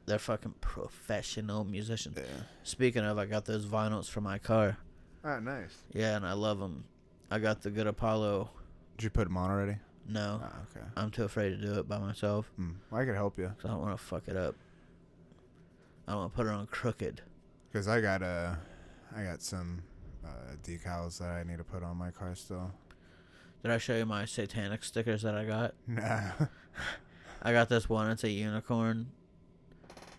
they're 0.06 0.19
fucking 0.19 0.55
professional 0.61 1.65
musicians. 1.65 2.16
Yeah. 2.19 2.43
Speaking 2.62 3.05
of, 3.05 3.19
I 3.19 3.27
got 3.27 3.44
those 3.44 3.65
vinyls 3.66 4.09
for 4.09 4.20
my 4.20 4.39
car. 4.39 4.77
Oh, 5.24 5.40
nice. 5.40 5.74
Yeah, 5.93 6.16
and 6.16 6.27
I 6.27 6.32
love 6.35 6.59
them. 6.59 6.85
I 7.31 7.39
got 7.39 7.62
the 7.62 7.70
Good 7.70 7.86
Apollo. 7.86 8.51
Did 8.98 9.05
you 9.05 9.11
put 9.11 9.24
them 9.24 9.36
on 9.36 9.51
already? 9.51 9.77
No, 10.06 10.40
Oh, 10.43 10.47
okay. 10.76 10.86
I'm 10.97 11.10
too 11.10 11.24
afraid 11.24 11.51
to 11.51 11.56
do 11.56 11.78
it 11.78 11.89
by 11.89 11.98
myself 11.98 12.51
Hmm. 12.56 12.72
Well, 12.90 13.01
I 13.01 13.05
could 13.05 13.14
help 13.14 13.39
you 13.39 13.51
I 13.64 13.68
don't 13.68 13.81
want 13.81 13.97
to 13.98 14.02
fuck 14.05 14.28
it 14.28 14.36
up. 14.36 14.55
I 16.06 16.12
don't 16.12 16.20
want 16.20 16.32
to 16.32 16.36
put 16.36 16.47
it 16.47 16.51
on 16.52 16.66
crooked. 16.66 17.22
because 17.72 17.89
I 17.89 18.01
got 18.01 18.22
uh, 18.22 18.55
I 19.16 19.22
got 19.24 19.40
some 19.43 19.82
uh, 20.24 20.56
decals 20.62 21.18
that 21.18 21.28
I 21.31 21.43
need 21.44 21.59
to 21.59 21.64
put 21.64 21.82
on 21.82 21.97
my 21.97 22.10
car 22.10 22.35
still. 22.35 22.70
Did 23.62 23.70
I 23.70 23.78
show 23.78 23.97
you 23.97 24.05
my 24.05 24.26
satanic 24.26 24.85
stickers 24.85 25.22
that 25.22 25.35
I 25.35 25.44
got? 25.44 25.74
Nah. 25.89 26.47
I 27.43 27.52
got 27.52 27.68
this 27.68 27.89
one. 27.89 28.10
It's 28.10 28.24
a 28.24 28.31
unicorn, 28.31 29.09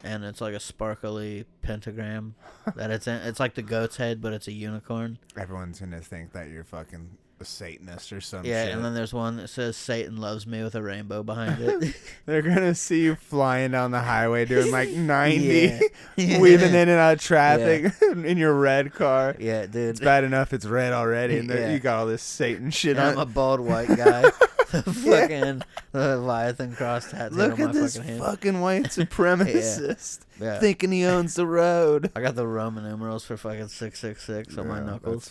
and 0.04 0.24
it's 0.24 0.42
like 0.42 0.54
a 0.54 0.60
sparkly 0.60 1.46
pentagram 1.64 2.36
that 2.76 2.92
it's 2.92 3.08
in. 3.08 3.16
It's 3.18 3.40
like 3.40 3.56
the 3.56 3.62
goat's 3.64 3.98
head, 3.98 4.22
but 4.22 4.32
it's 4.34 4.48
a 4.48 4.52
unicorn. 4.52 5.18
Everyone's 5.38 5.80
gonna 5.80 6.02
think 6.02 6.34
that 6.34 6.50
you're 6.50 6.64
fucking 6.64 7.18
a 7.40 7.46
Satanist 7.46 8.14
or 8.14 8.22
some 8.22 8.46
yeah, 8.46 8.66
shit. 8.66 8.76
and 8.76 8.86
then 8.86 8.94
there's 8.94 9.14
one 9.14 9.38
that 9.38 9.50
says 9.50 9.76
"Satan 9.76 10.18
loves 10.18 10.48
me" 10.48 10.64
with 10.64 10.74
a 10.76 10.82
rainbow 10.82 11.22
behind 11.24 11.62
it. 11.62 11.96
They're 12.26 12.42
gonna 12.42 12.74
see 12.76 13.02
you 13.04 13.16
flying 13.16 13.72
down 13.72 13.92
the 13.92 14.00
highway 14.00 14.46
doing 14.46 14.72
like 14.72 14.90
90, 14.92 15.80
Yeah. 16.16 16.40
weaving 16.40 16.70
in 16.70 16.76
and 16.76 16.92
out 16.92 17.14
of 17.16 17.22
traffic 17.22 17.92
in 18.02 18.38
your 18.38 18.54
red 18.54 18.94
car. 18.94 19.36
yeah, 19.40 19.66
dude. 19.66 19.90
It's 19.90 20.00
bad 20.00 20.24
enough 20.24 20.54
it's 20.54 20.66
red 20.66 20.94
already, 20.94 21.38
and 21.38 21.50
Yeah. 21.50 21.72
you 21.74 21.80
got 21.80 22.00
all 22.00 22.06
this 22.08 22.24
Satan 22.24 22.72
shit 22.72 22.98
And 22.98 23.06
I'm 23.06 23.18
a 23.18 23.26
bald 23.26 23.60
white 23.60 23.90
guy. 23.90 24.32
the 24.72 24.82
fucking 24.84 25.62
Leviathan 25.94 26.76
cross 26.76 27.12
tattoo 27.12 27.36
Look 27.36 27.54
on 27.54 27.60
my 27.60 27.66
at 27.66 27.74
this 27.74 27.98
fucking 27.98 28.20
fucking 28.20 28.62
white 28.62 28.84
supremacist 28.86 30.20
Yeah. 30.40 30.60
thinking 30.60 30.92
he 30.92 31.06
owns 31.06 31.36
the 31.36 31.46
road. 31.46 32.12
I 32.16 32.22
got 32.22 32.36
the 32.36 32.48
Roman 32.48 32.84
numerals 32.84 33.26
for 33.26 33.38
fucking 33.38 33.68
six 33.70 34.00
six 34.00 34.24
six 34.24 34.58
on 34.58 34.68
my 34.68 34.80
knuckles. 34.80 35.26
That's 35.26 35.30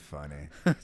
funny. 0.66 0.76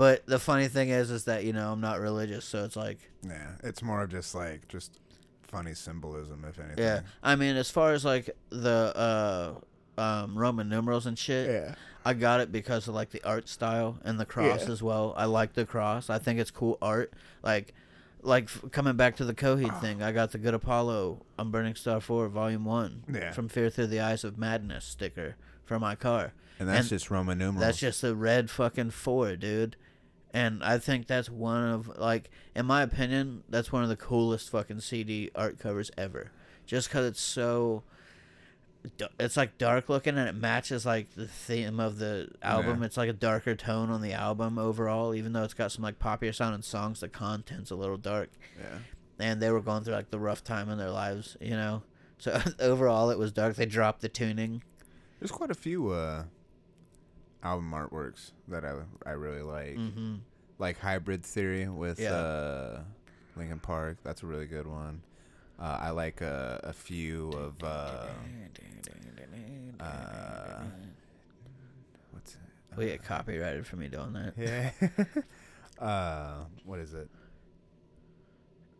But 0.00 0.24
the 0.24 0.38
funny 0.38 0.66
thing 0.68 0.88
is, 0.88 1.10
is 1.10 1.24
that 1.24 1.44
you 1.44 1.52
know 1.52 1.70
I'm 1.72 1.80
not 1.82 2.00
religious, 2.00 2.46
so 2.46 2.64
it's 2.64 2.74
like, 2.76 2.98
Yeah, 3.22 3.50
it's 3.62 3.82
more 3.82 4.02
of 4.02 4.10
just 4.10 4.34
like 4.34 4.66
just 4.66 4.98
funny 5.42 5.74
symbolism, 5.74 6.42
if 6.48 6.58
anything. 6.58 6.78
yeah. 6.82 7.00
I 7.22 7.36
mean, 7.36 7.54
as 7.56 7.70
far 7.70 7.92
as 7.92 8.02
like 8.02 8.30
the 8.48 9.58
uh, 9.98 10.00
um, 10.00 10.38
Roman 10.38 10.70
numerals 10.70 11.04
and 11.04 11.18
shit, 11.18 11.50
Yeah. 11.50 11.74
I 12.02 12.14
got 12.14 12.40
it 12.40 12.50
because 12.50 12.88
of 12.88 12.94
like 12.94 13.10
the 13.10 13.22
art 13.24 13.46
style 13.46 13.98
and 14.02 14.18
the 14.18 14.24
cross 14.24 14.62
Yeah. 14.66 14.72
as 14.72 14.82
well. 14.82 15.12
I 15.18 15.26
like 15.26 15.52
the 15.52 15.66
cross. 15.66 16.08
I 16.08 16.18
think 16.18 16.40
it's 16.40 16.50
cool 16.50 16.78
art. 16.80 17.12
Like, 17.42 17.74
like 18.22 18.44
f- 18.44 18.64
coming 18.72 18.96
back 18.96 19.16
to 19.16 19.24
the 19.26 19.34
Coheed 19.34 19.82
thing, 19.82 20.02
I 20.02 20.12
got 20.12 20.30
the 20.32 20.38
Good 20.38 20.54
Apollo 20.54 21.20
I'm 21.38 21.50
Burning 21.50 21.74
Star 21.74 22.00
Four 22.00 22.26
Volume 22.28 22.64
One 22.64 23.04
Yeah. 23.12 23.32
from 23.32 23.48
Fear 23.50 23.68
Through 23.68 23.88
the 23.88 24.00
Eyes 24.00 24.24
of 24.24 24.38
Madness 24.38 24.86
sticker 24.86 25.36
for 25.66 25.78
my 25.78 25.94
car. 25.94 26.32
And 26.58 26.68
that's 26.70 26.80
And 26.80 26.88
just 26.88 27.10
Roman 27.10 27.36
numerals. 27.38 27.60
That's 27.66 27.78
just 27.78 28.02
a 28.04 28.14
red 28.14 28.48
fucking 28.50 28.92
four, 28.92 29.36
dude. 29.36 29.76
And 30.32 30.62
I 30.62 30.78
think 30.78 31.06
that's 31.06 31.28
one 31.28 31.64
of 31.64 31.98
like, 31.98 32.30
in 32.54 32.66
my 32.66 32.82
opinion, 32.82 33.42
that's 33.48 33.72
one 33.72 33.82
of 33.82 33.88
the 33.88 33.96
coolest 33.96 34.50
fucking 34.50 34.80
CD 34.80 35.30
art 35.34 35.58
covers 35.58 35.90
ever. 35.98 36.30
Just 36.66 36.88
because 36.88 37.06
it's 37.06 37.20
so, 37.20 37.82
it's 39.18 39.36
like 39.36 39.58
dark 39.58 39.88
looking 39.88 40.16
and 40.16 40.28
it 40.28 40.36
matches 40.36 40.86
like 40.86 41.14
the 41.16 41.26
theme 41.26 41.80
of 41.80 41.98
the 41.98 42.28
album. 42.42 42.80
Yeah. 42.80 42.86
It's 42.86 42.96
like 42.96 43.08
a 43.08 43.14
darker 43.14 43.56
tone 43.56 43.90
on 43.90 44.02
the 44.02 44.12
album 44.12 44.56
overall, 44.56 45.14
even 45.14 45.32
though 45.32 45.42
it's 45.42 45.54
got 45.54 45.72
some 45.72 45.82
like 45.82 45.98
popular 45.98 46.32
sounding 46.32 46.62
songs. 46.62 47.00
The 47.00 47.08
content's 47.08 47.72
a 47.72 47.76
little 47.76 47.96
dark, 47.96 48.30
yeah. 48.58 48.78
and 49.18 49.42
they 49.42 49.50
were 49.50 49.60
going 49.60 49.82
through 49.82 49.94
like 49.94 50.10
the 50.10 50.20
rough 50.20 50.44
time 50.44 50.68
in 50.70 50.78
their 50.78 50.90
lives, 50.90 51.36
you 51.40 51.50
know. 51.50 51.82
So 52.18 52.40
overall, 52.60 53.10
it 53.10 53.18
was 53.18 53.32
dark. 53.32 53.56
They 53.56 53.66
dropped 53.66 54.00
the 54.00 54.08
tuning. 54.08 54.62
There's 55.18 55.32
quite 55.32 55.50
a 55.50 55.54
few 55.54 55.90
uh, 55.90 56.24
album 57.42 57.70
artworks 57.72 58.32
that 58.48 58.64
I 58.64 58.74
I 59.06 59.12
really 59.12 59.42
like. 59.42 59.76
Mm-hmm. 59.76 60.16
Like 60.58 60.78
Hybrid 60.78 61.24
Theory 61.24 61.68
with 61.68 61.98
Yeah. 61.98 62.12
uh, 62.12 62.80
Linkin 63.36 63.60
Park. 63.60 63.98
That's 64.04 64.22
a 64.22 64.26
really 64.26 64.46
good 64.46 64.66
one. 64.66 65.02
Uh, 65.58 65.78
I 65.80 65.90
like 65.90 66.22
uh, 66.22 66.58
a 66.62 66.72
few 66.72 67.30
of 67.30 67.54
uh, 67.62 68.06
uh, 69.78 70.60
what's 72.12 72.34
it? 72.34 72.40
We 72.76 72.86
get 72.86 73.02
copyrighted 73.02 73.66
for 73.66 73.76
me 73.76 73.88
doing 73.88 74.12
that. 74.14 74.34
yeah. 74.36 74.72
uh, 75.84 76.44
what 76.64 76.78
is 76.78 76.94
it? 76.94 77.08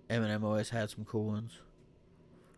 Eminem 0.08 0.42
always 0.42 0.70
had 0.70 0.90
some 0.90 1.04
cool 1.04 1.24
ones. 1.24 1.52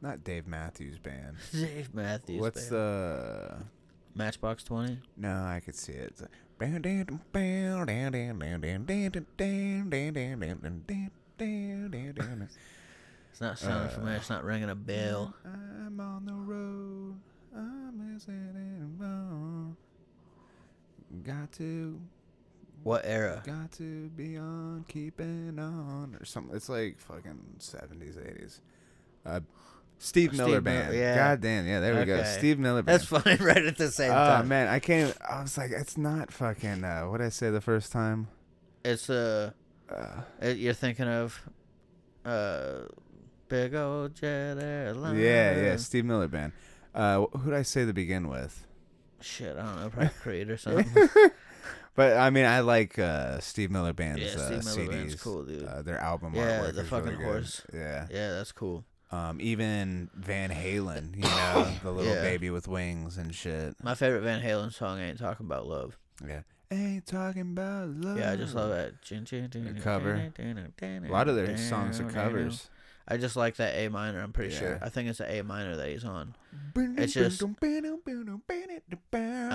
Not 0.00 0.24
Dave 0.24 0.46
Matthews 0.46 0.98
Band. 0.98 1.36
Dave 1.52 1.94
Matthews. 1.94 2.40
What's 2.40 2.68
the? 2.68 3.56
Matchbox 4.14 4.64
Twenty? 4.64 4.98
No, 5.16 5.32
I 5.44 5.60
could 5.64 5.74
see 5.74 5.92
it. 5.92 6.10
It's 6.10 6.22
It's 13.30 13.40
not 13.40 13.58
sounding 13.58 13.86
Uh, 13.88 13.90
familiar. 13.90 14.16
It's 14.18 14.30
not 14.30 14.44
ringing 14.44 14.70
a 14.70 14.74
bell. 14.74 15.34
I'm 15.44 15.98
on 16.00 16.26
the 16.26 16.34
road. 16.34 17.16
I'm 17.54 18.12
listening. 18.14 19.76
Got 21.24 21.52
to, 21.52 22.00
What 22.82 23.02
era? 23.04 23.42
got 23.44 23.70
to 23.72 24.08
be 24.10 24.36
on, 24.38 24.84
keeping 24.88 25.58
on, 25.58 26.16
or 26.18 26.24
something. 26.24 26.56
It's 26.56 26.68
like 26.68 26.98
fucking 26.98 27.56
seventies, 27.58 28.16
eighties. 28.18 28.60
Uh, 29.24 29.40
Steve 30.04 30.30
Steve 30.30 30.32
Miller 30.38 30.60
Miller, 30.60 30.60
Band. 30.62 30.94
yeah. 30.96 31.14
God 31.16 31.40
damn, 31.40 31.66
yeah, 31.66 31.78
there 31.80 31.96
we 31.96 32.04
go. 32.04 32.22
Steve 32.24 32.58
Miller 32.58 32.82
Band. 32.82 33.00
That's 33.00 33.04
funny. 33.08 33.36
Right 33.40 33.64
at 33.64 33.76
the 33.78 33.90
same 33.90 34.10
Oh 34.10 34.14
time. 34.14 34.48
man, 34.48 34.66
I 34.68 34.78
can't. 34.80 35.10
Even, 35.10 35.22
I 35.28 35.42
was 35.42 35.56
like, 35.56 35.70
it's 35.70 35.96
not 35.96 36.32
fucking. 36.32 36.82
Uh, 36.82 37.04
what 37.04 37.18
did 37.18 37.26
I 37.26 37.30
say 37.30 37.50
the 37.50 37.60
first 37.60 37.92
time? 37.92 38.26
It's 38.84 39.08
uh, 39.08 39.52
Uh, 39.88 40.22
it, 40.40 40.56
you're 40.56 40.74
thinking 40.74 41.06
of, 41.06 41.40
uh, 42.24 42.80
big 43.48 43.74
old 43.74 44.14
jet 44.16 44.58
airliner. 44.58 45.18
Yeah, 45.18 45.60
yeah, 45.60 45.76
Steve 45.76 46.04
Miller 46.04 46.28
Band. 46.28 46.52
Uh, 46.94 47.26
who 47.26 47.50
did 47.50 47.58
I 47.58 47.62
say 47.62 47.86
to 47.86 47.92
begin 47.92 48.28
with? 48.28 48.66
Shit, 49.20 49.56
I 49.56 49.62
don't 49.62 49.76
know, 49.82 49.88
probably 49.88 50.10
Creed 50.20 50.50
or 50.50 50.56
something. 50.58 51.08
But 51.94 52.16
I 52.16 52.30
mean, 52.30 52.44
I 52.46 52.60
like 52.60 52.98
uh, 52.98 53.38
Steve 53.40 53.70
Miller 53.70 53.92
Band's 53.92 54.22
Yeah, 54.22 54.40
uh, 54.40 54.60
Steve 54.60 54.64
Miller 54.64 54.88
CDs. 54.88 54.90
Band's 54.90 55.22
cool, 55.22 55.44
dude. 55.44 55.64
Uh, 55.64 55.82
their 55.82 55.98
album 56.00 56.34
Yeah, 56.34 56.60
artwork 56.62 56.74
the 56.74 56.84
fucking 56.84 57.04
really 57.06 57.16
good. 57.18 57.24
horse. 57.26 57.62
Yeah. 57.72 58.06
yeah, 58.10 58.30
that's 58.32 58.50
cool. 58.52 58.84
Um, 59.12 59.38
even 59.42 60.08
Van 60.14 60.48
Halen, 60.50 61.14
you 61.14 61.22
know, 61.22 61.70
the 61.82 61.90
little 61.92 62.14
Yeah. 62.14 62.22
baby 62.22 62.48
with 62.50 62.66
wings 62.66 63.18
and 63.18 63.34
shit. 63.34 63.74
My 63.82 63.94
favorite 63.94 64.22
Van 64.22 64.40
Halen 64.42 64.72
song 64.72 64.98
ain't 65.00 65.18
talking 65.18 65.44
about 65.44 65.66
love. 65.66 65.98
Yeah. 66.26 66.40
Ain't 66.70 67.04
talking 67.04 67.42
about 67.42 67.90
love. 67.90 68.18
Yeah, 68.18 68.32
I 68.32 68.36
just 68.36 68.54
love 68.54 68.70
that. 68.70 69.02
Chin, 69.02 69.26
chin, 69.26 69.50
chin, 69.50 69.78
cover. 69.82 70.14
A 70.14 71.00
lot 71.10 71.28
of 71.28 71.36
their 71.36 71.58
songs 71.58 72.00
are 72.00 72.08
covers. 72.10 72.70
I 73.08 73.16
just 73.16 73.34
like 73.36 73.56
that 73.56 73.74
A 73.76 73.88
minor. 73.88 74.20
I'm 74.22 74.32
pretty 74.32 74.54
sure. 74.54 74.78
I 74.80 74.88
think 74.88 75.08
it's 75.08 75.20
an 75.20 75.26
A 75.28 75.42
minor 75.42 75.76
that 75.76 75.88
he's 75.88 76.04
on. 76.04 76.34
It's 76.76 77.14
just- 77.14 77.42
I 77.42 77.46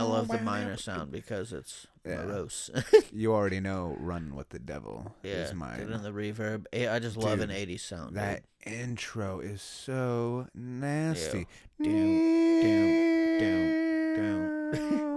love 0.01 0.27
the 0.27 0.41
minor 0.43 0.77
sound 0.77 1.11
because 1.11 1.53
it's 1.53 1.87
Yeah. 2.05 2.23
morose. 2.23 2.69
You 3.13 3.33
already 3.33 3.59
know 3.59 3.95
"Run 3.99 4.35
with 4.35 4.49
the 4.49 4.59
Devil" 4.59 5.15
yeah, 5.23 5.43
is 5.43 5.53
mine. 5.53 5.89
then 5.89 6.03
the 6.03 6.11
reverb. 6.11 6.65
I 6.73 6.99
just 6.99 7.17
love 7.17 7.39
an 7.39 7.49
'80s 7.49 7.81
sound. 7.81 8.15
That 8.15 8.43
intro 8.65 9.39
is 9.39 9.61
so 9.61 10.47
nasty. 10.53 11.47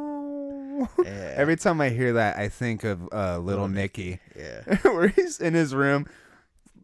Yeah. 1.04 1.34
Every 1.36 1.56
time 1.56 1.80
I 1.80 1.88
hear 1.90 2.14
that, 2.14 2.36
I 2.38 2.48
think 2.48 2.84
of 2.84 3.02
uh, 3.12 3.38
Little 3.38 3.64
Little 3.64 3.68
Nicky, 3.68 4.20
dude. 4.34 4.44
yeah, 4.66 4.76
where 4.92 5.08
he's 5.08 5.40
in 5.40 5.54
his 5.54 5.74
room, 5.74 6.06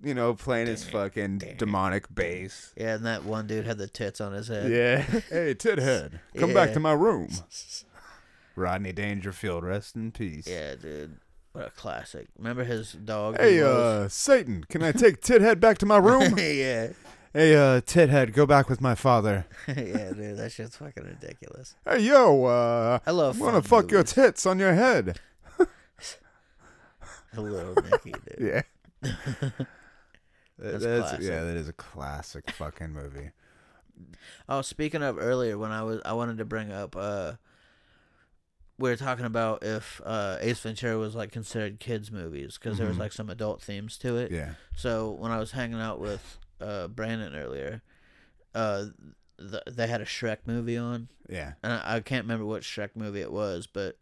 you 0.07 0.15
know, 0.15 0.35
playing 0.35 0.69
his 0.69 0.85
fucking 0.85 1.43
demonic 1.59 2.07
bass. 2.15 2.73
yeah, 2.77 2.95
and 2.95 3.05
that 3.05 3.25
one 3.25 3.47
dude 3.47 3.67
had 3.67 3.77
the 3.79 3.89
tits 3.89 4.21
on 4.21 4.33
his 4.33 4.49
head. 4.49 4.71
Yeah. 4.71 5.01
hey, 5.31 5.55
Tithead, 5.55 6.21
come 6.37 6.55
back 6.55 6.69
Yeah. 6.69 6.75
to 6.75 6.81
my 6.81 6.93
room. 6.93 7.29
Rodney 8.57 8.93
Dangerfield, 8.93 9.65
rest 9.65 9.97
in 9.97 10.13
peace. 10.13 10.47
Yeah, 10.47 10.77
dude. 10.77 11.19
What 11.53 11.67
a 11.67 11.71
classic. 11.71 12.29
Remember 12.39 12.65
his 12.65 12.93
dog? 12.93 13.39
Hey, 13.39 13.55
he 13.57 13.63
uh, 13.63 14.09
Satan, 14.09 14.65
can 14.69 14.83
I 14.83 14.93
take 14.93 15.21
Tithead 15.23 15.59
back 15.61 15.79
to 15.79 15.87
my 15.87 15.97
room? 16.09 16.35
yeah. 16.39 16.89
hey, 17.33 17.55
uh, 17.57 17.81
Tithead, 17.81 18.33
go 18.33 18.47
back 18.47 18.69
with 18.69 18.81
my 18.81 18.95
father. 18.95 19.47
yeah, 19.69 20.13
dude, 20.13 20.37
that 20.39 20.53
shit's 20.53 20.77
fucking 20.77 21.03
ridiculous. 21.05 21.75
Hey, 21.85 21.99
yo, 22.01 22.45
uh, 22.45 22.99
I 23.07 23.11
love 23.11 23.37
I'm 23.37 23.41
gonna 23.47 23.63
fun 23.63 23.83
fuck 23.83 23.91
your 23.91 24.01
movies. 24.01 24.13
tits 24.13 24.47
on 24.47 24.59
your 24.59 24.75
head. 24.75 25.19
Little 27.37 27.75
Nicky, 27.91 28.13
dude. 28.39 28.63
Yeah. 29.03 29.51
That's 30.59 30.83
That's- 30.85 31.11
classic. 31.11 31.27
yeah, 31.29 31.43
that 31.45 31.57
is 31.57 31.69
a 31.69 31.73
classic 31.73 32.51
fucking 32.51 32.93
movie. 32.93 33.31
Oh, 34.49 34.63
speaking 34.63 35.03
of 35.03 35.19
earlier, 35.19 35.57
when 35.59 35.71
I 35.73 35.83
was, 35.83 36.01
I 36.05 36.13
wanted 36.13 36.39
to 36.39 36.45
bring 36.45 36.71
up, 36.73 36.95
uh, 36.97 37.33
we 38.79 38.91
were 38.91 38.97
talking 38.97 39.25
about 39.25 39.63
if 39.63 40.01
uh, 40.05 40.37
Ace 40.41 40.61
Ventura 40.61 40.99
was 40.99 41.15
like 41.15 41.33
considered 41.33 41.81
kids 41.81 42.13
movies 42.13 42.59
because 42.59 42.77
there 42.79 42.87
was 42.87 42.97
Mhm. 42.97 43.01
like 43.01 43.13
some 43.13 43.31
adult 43.31 43.63
themes 43.63 43.97
to 43.99 44.17
it. 44.17 44.31
Yeah. 44.31 44.55
So 44.75 45.13
when 45.13 45.31
I 45.33 45.39
was 45.39 45.53
hanging 45.53 45.81
out 45.81 45.99
with 46.01 46.39
uh, 46.61 46.89
Brandon 46.89 47.35
earlier, 47.35 47.83
uh, 48.55 48.87
th- 49.39 49.63
they 49.71 49.87
had 49.87 50.01
a 50.01 50.07
Shrek 50.07 50.39
movie 50.47 50.77
on, 50.79 51.09
Yeah. 51.29 51.53
and 51.63 51.73
I, 51.73 51.97
I 51.97 52.01
can't 52.01 52.25
remember 52.25 52.45
what 52.47 52.63
Shrek 52.63 52.91
movie 52.97 53.21
it 53.21 53.33
was, 53.33 53.67
but 53.67 53.97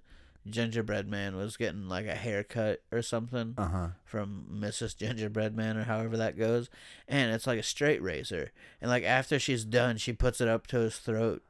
Gingerbread 0.49 1.09
Man 1.09 1.37
was 1.37 1.57
getting 1.57 1.89
like 1.89 2.07
a 2.07 2.15
haircut 2.15 2.83
or 2.93 3.01
something 3.03 3.55
Uh 3.57 3.69
huh. 3.69 3.89
from 4.05 4.47
Mrs. 4.53 4.97
Gingerbread 4.97 5.57
Man 5.57 5.77
or 5.77 5.85
however 5.85 6.17
that 6.19 6.39
goes, 6.39 6.69
and 7.09 7.33
it's 7.33 7.47
like 7.47 7.59
a 7.59 7.63
straight 7.63 8.03
razor, 8.03 8.51
and 8.81 8.91
like 8.91 9.05
after 9.05 9.39
she's 9.39 9.65
done, 9.65 9.97
she 9.97 10.13
puts 10.13 10.41
it 10.41 10.49
up 10.49 10.67
to 10.69 10.79
his 10.79 10.99
throat. 10.99 11.43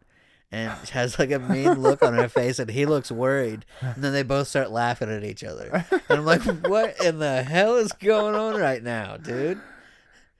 And 0.52 0.70
has 0.90 1.18
like 1.18 1.32
a 1.32 1.40
mean 1.40 1.80
look 1.80 2.00
on 2.02 2.14
her 2.14 2.28
face, 2.28 2.60
and 2.60 2.70
he 2.70 2.86
looks 2.86 3.10
worried. 3.10 3.64
And 3.80 4.04
then 4.04 4.12
they 4.12 4.22
both 4.22 4.46
start 4.46 4.70
laughing 4.70 5.10
at 5.10 5.24
each 5.24 5.42
other. 5.42 5.84
And 5.90 6.18
I'm 6.20 6.24
like, 6.24 6.42
"What 6.68 6.94
in 7.04 7.18
the 7.18 7.42
hell 7.42 7.74
is 7.74 7.90
going 7.92 8.36
on 8.36 8.54
right 8.60 8.80
now, 8.82 9.16
dude?" 9.16 9.60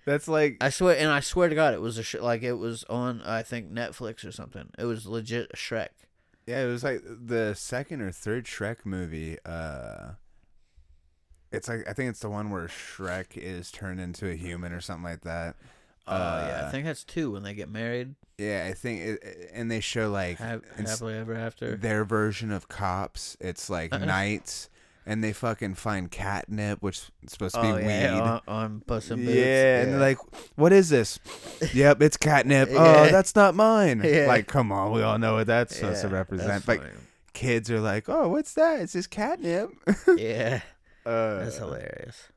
That's 0.05 0.29
like 0.29 0.59
I 0.61 0.69
swear, 0.69 0.97
and 0.99 1.09
I 1.11 1.19
swear 1.21 1.49
to 1.49 1.55
God, 1.57 1.75
it 1.75 1.81
was 1.81 1.99
a 1.99 2.05
sh- 2.05 2.17
like 2.21 2.43
it 2.45 2.53
was 2.53 2.85
on 2.85 3.23
I 3.23 3.43
think 3.43 3.73
Netflix 3.73 4.25
or 4.25 4.31
something. 4.31 4.69
It 4.79 4.85
was 4.85 5.07
legit 5.07 5.51
Shrek. 5.57 5.89
Yeah, 6.47 6.63
it 6.63 6.67
was 6.67 6.85
like 6.85 7.03
the 7.05 7.55
second 7.55 8.01
or 8.03 8.11
third 8.11 8.45
Shrek 8.45 8.79
movie. 8.85 9.39
Uh, 9.45 10.13
it's 11.53 11.69
like 11.69 11.89
I 11.89 11.93
think 11.93 12.11
it's 12.11 12.21
the 12.21 12.31
one 12.31 12.51
where 12.51 12.67
Shrek 12.67 13.37
is 13.37 13.71
turned 13.71 14.01
into 14.01 14.29
a 14.29 14.35
human 14.35 14.73
or 14.73 14.81
something 14.81 15.05
like 15.05 15.23
that. 15.23 15.57
Oh 16.07 16.15
yeah, 16.17 16.63
Uh, 16.65 16.69
I 16.69 16.71
think 16.71 16.85
that's 16.85 17.05
two 17.05 17.31
when 17.31 17.43
they 17.45 17.55
get 17.55 17.69
married. 17.71 18.15
Yeah, 18.37 18.67
I 18.69 18.75
think, 18.75 19.01
it, 19.01 19.51
and 19.55 19.71
they 19.71 19.79
show 19.81 20.11
like 20.11 20.39
Ha- 20.39 20.59
happily 20.77 21.15
ever 21.15 21.35
after. 21.35 21.77
their 21.77 22.05
version 22.05 22.51
of 22.51 22.69
cops. 22.69 23.37
It's 23.41 23.71
like 23.71 23.91
knights, 24.01 24.69
and 25.07 25.23
they 25.23 25.33
fucking 25.33 25.75
find 25.75 26.11
catnip, 26.11 26.81
which 26.83 26.99
is 27.23 27.33
supposed 27.33 27.55
to 27.57 27.61
be 27.63 27.69
Oh 27.69 27.77
weed. 27.77 27.85
yeah, 27.85 28.21
on, 28.21 28.41
on 28.49 28.81
Puss 28.87 29.11
in 29.11 29.19
Yeah, 29.21 29.25
Boots. 29.27 29.37
and 29.85 29.93
they're 29.93 30.01
like, 30.01 30.19
"What 30.57 30.73
is 30.73 30.89
this?" 30.89 31.19
yep, 31.75 32.01
it's 32.03 32.17
catnip. 32.17 32.71
Yeah. 32.71 33.05
Oh, 33.07 33.11
that's 33.11 33.35
not 33.37 33.55
mine. 33.55 34.03
Yeah. 34.05 34.27
Like, 34.27 34.47
come 34.47 34.73
on, 34.73 34.93
we 34.93 35.03
all 35.03 35.19
know 35.19 35.35
what 35.35 35.47
that's 35.47 35.77
supposed 35.77 36.03
to 36.03 36.09
represent. 36.09 36.65
But 36.67 36.81
kids 37.33 37.71
are 37.71 37.81
like, 37.81 38.09
"Oh, 38.09 38.29
what's 38.29 38.55
that? 38.55 38.81
It's 38.81 38.93
just 38.95 39.11
catnip." 39.11 39.71
yeah, 40.17 40.61
uh, 41.05 41.41
that's 41.45 41.59
hilarious. 41.59 42.29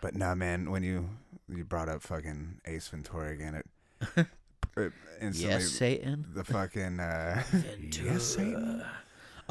But 0.00 0.14
nah, 0.14 0.34
man, 0.34 0.70
when 0.70 0.82
you 0.82 1.10
you 1.48 1.64
brought 1.64 1.88
up 1.88 2.02
fucking 2.02 2.60
Ace 2.64 2.88
Ventura 2.88 3.32
again, 3.32 3.54
it, 3.56 3.66
it 4.76 4.92
instantly 5.20 5.56
Yes, 5.56 5.68
Satan. 5.68 6.24
the 6.32 6.44
fucking 6.44 7.00
uh, 7.00 7.42
yes, 7.92 8.22
Satan. 8.22 8.82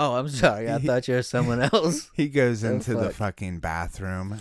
Oh, 0.01 0.15
I'm 0.15 0.29
sorry. 0.29 0.71
I 0.71 0.77
thought 0.79 1.07
you 1.09 1.15
were 1.15 1.21
someone 1.21 1.61
else. 1.73 2.09
He 2.13 2.29
goes 2.29 2.61
The 2.61 2.71
into 2.73 2.95
the 2.95 3.05
fuck? 3.07 3.13
fucking 3.35 3.59
bathroom, 3.59 4.39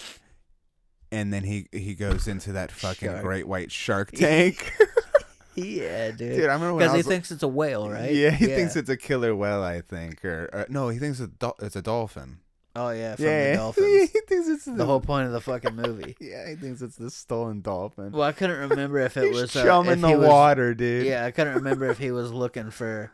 and 1.11 1.33
then 1.33 1.43
he 1.45 1.67
he 1.73 1.95
goes 1.95 2.29
into 2.29 2.53
that 2.53 2.71
fucking 2.71 3.09
Shark. 3.09 3.23
great 3.23 3.49
white 3.49 3.73
shark 3.73 4.13
tank. 4.13 4.73
yeah, 5.55 6.13
dude. 6.13 6.19
Dude, 6.37 6.41
I 6.49 6.53
remember 6.55 6.75
when 6.75 6.83
I 6.85 6.87
Because 6.87 6.93
he 6.93 6.99
was 6.99 7.07
thinks 7.07 7.31
it's 7.33 7.43
a 7.43 7.49
whale, 7.49 7.91
right? 7.91 8.13
Yeah, 8.15 8.31
he 8.31 8.47
thinks 8.47 8.77
it's 8.77 8.89
a 8.89 8.97
killer 8.97 9.35
whale. 9.35 9.63
I 9.63 9.81
think, 9.81 10.25
or, 10.25 10.49
or 10.53 10.67
no, 10.69 10.89
he 10.91 10.99
thinks 10.99 11.19
it's 11.21 11.33
a, 11.33 11.37
dol- 11.37 11.57
it's 11.61 11.77
a 11.77 11.83
dolphin. 11.83 12.39
Oh 12.77 12.91
yeah, 12.91 13.17
from 13.17 13.25
yeah, 13.25 13.57
the 13.75 14.09
he 14.13 14.21
thinks 14.29 14.47
it's 14.47 14.65
the, 14.67 14.73
the 14.73 14.87
whole 14.87 15.01
point 15.01 15.27
of 15.27 15.33
the 15.33 15.41
fucking 15.41 15.75
movie. 15.75 16.17
Yeah, 16.21 16.49
he 16.49 16.55
thinks 16.55 16.81
it's 16.83 16.95
the 16.95 17.11
stolen 17.11 17.61
dolphin. 17.63 18.13
Well, 18.13 18.23
I 18.23 18.31
couldn't 18.31 18.71
remember 18.71 18.99
if 19.01 19.17
it 19.17 19.25
He's 19.33 19.41
was 19.41 19.57
uh, 19.57 19.65
chumming 19.65 19.95
if 19.95 20.01
the 20.03 20.17
was, 20.17 20.29
water, 20.29 20.75
dude. 20.75 21.07
Yeah, 21.07 21.25
I 21.25 21.33
couldn't 21.33 21.57
remember 21.57 21.87
if 21.91 21.99
he 21.99 22.13
was 22.13 22.31
looking 22.31 22.71
for 22.71 23.11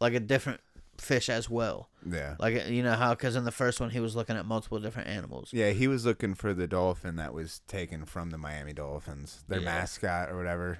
like 0.00 0.14
a 0.14 0.20
different 0.20 0.60
fish 1.02 1.28
as 1.28 1.50
well. 1.50 1.88
yeah, 2.08 2.36
Like 2.38 2.68
you 2.68 2.82
know 2.82 2.94
how 2.94 3.10
because 3.14 3.36
in 3.36 3.44
the 3.44 3.50
first 3.52 3.80
one 3.80 3.90
he 3.90 4.00
was 4.00 4.14
looking 4.16 4.36
at 4.36 4.46
multiple 4.46 4.78
different 4.78 5.08
animals. 5.08 5.50
yeah. 5.52 5.70
He 5.70 5.88
was 5.88 6.06
looking 6.06 6.34
for 6.34 6.54
the 6.54 6.66
dolphin 6.66 7.16
that 7.16 7.34
was 7.34 7.60
taken 7.68 8.04
from 8.04 8.30
the 8.30 8.38
Miami 8.38 8.72
Dolphins, 8.72 9.44
their 9.48 9.60
Yeah. 9.60 9.64
mascot 9.66 10.30
or 10.30 10.36
whatever, 10.36 10.78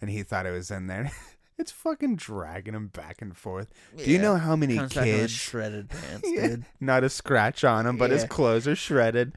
and 0.00 0.10
he 0.10 0.22
thought 0.22 0.46
it 0.46 0.50
was 0.52 0.70
in 0.70 0.86
there. 0.86 1.10
it's 1.58 1.72
fucking 1.72 2.16
dragging 2.16 2.74
him 2.74 2.88
back 2.88 3.20
and 3.22 3.36
forth. 3.36 3.72
Do 3.96 4.10
you 4.10 4.18
know 4.18 4.36
how 4.36 4.54
many 4.56 4.76
Comes 4.76 4.94
back 4.94 5.06
in 5.06 5.12
his 5.14 5.20
kids? 5.22 5.32
shredded 5.32 5.88
pants, 5.90 6.28
Yeah, 6.30 6.46
dude. 6.48 6.64
Not 6.80 7.04
a 7.04 7.08
scratch 7.08 7.64
on 7.64 7.86
him, 7.86 7.96
but 7.96 8.10
his 8.10 8.24
clothes 8.24 8.68
are 8.68 8.76
shredded. 8.76 9.32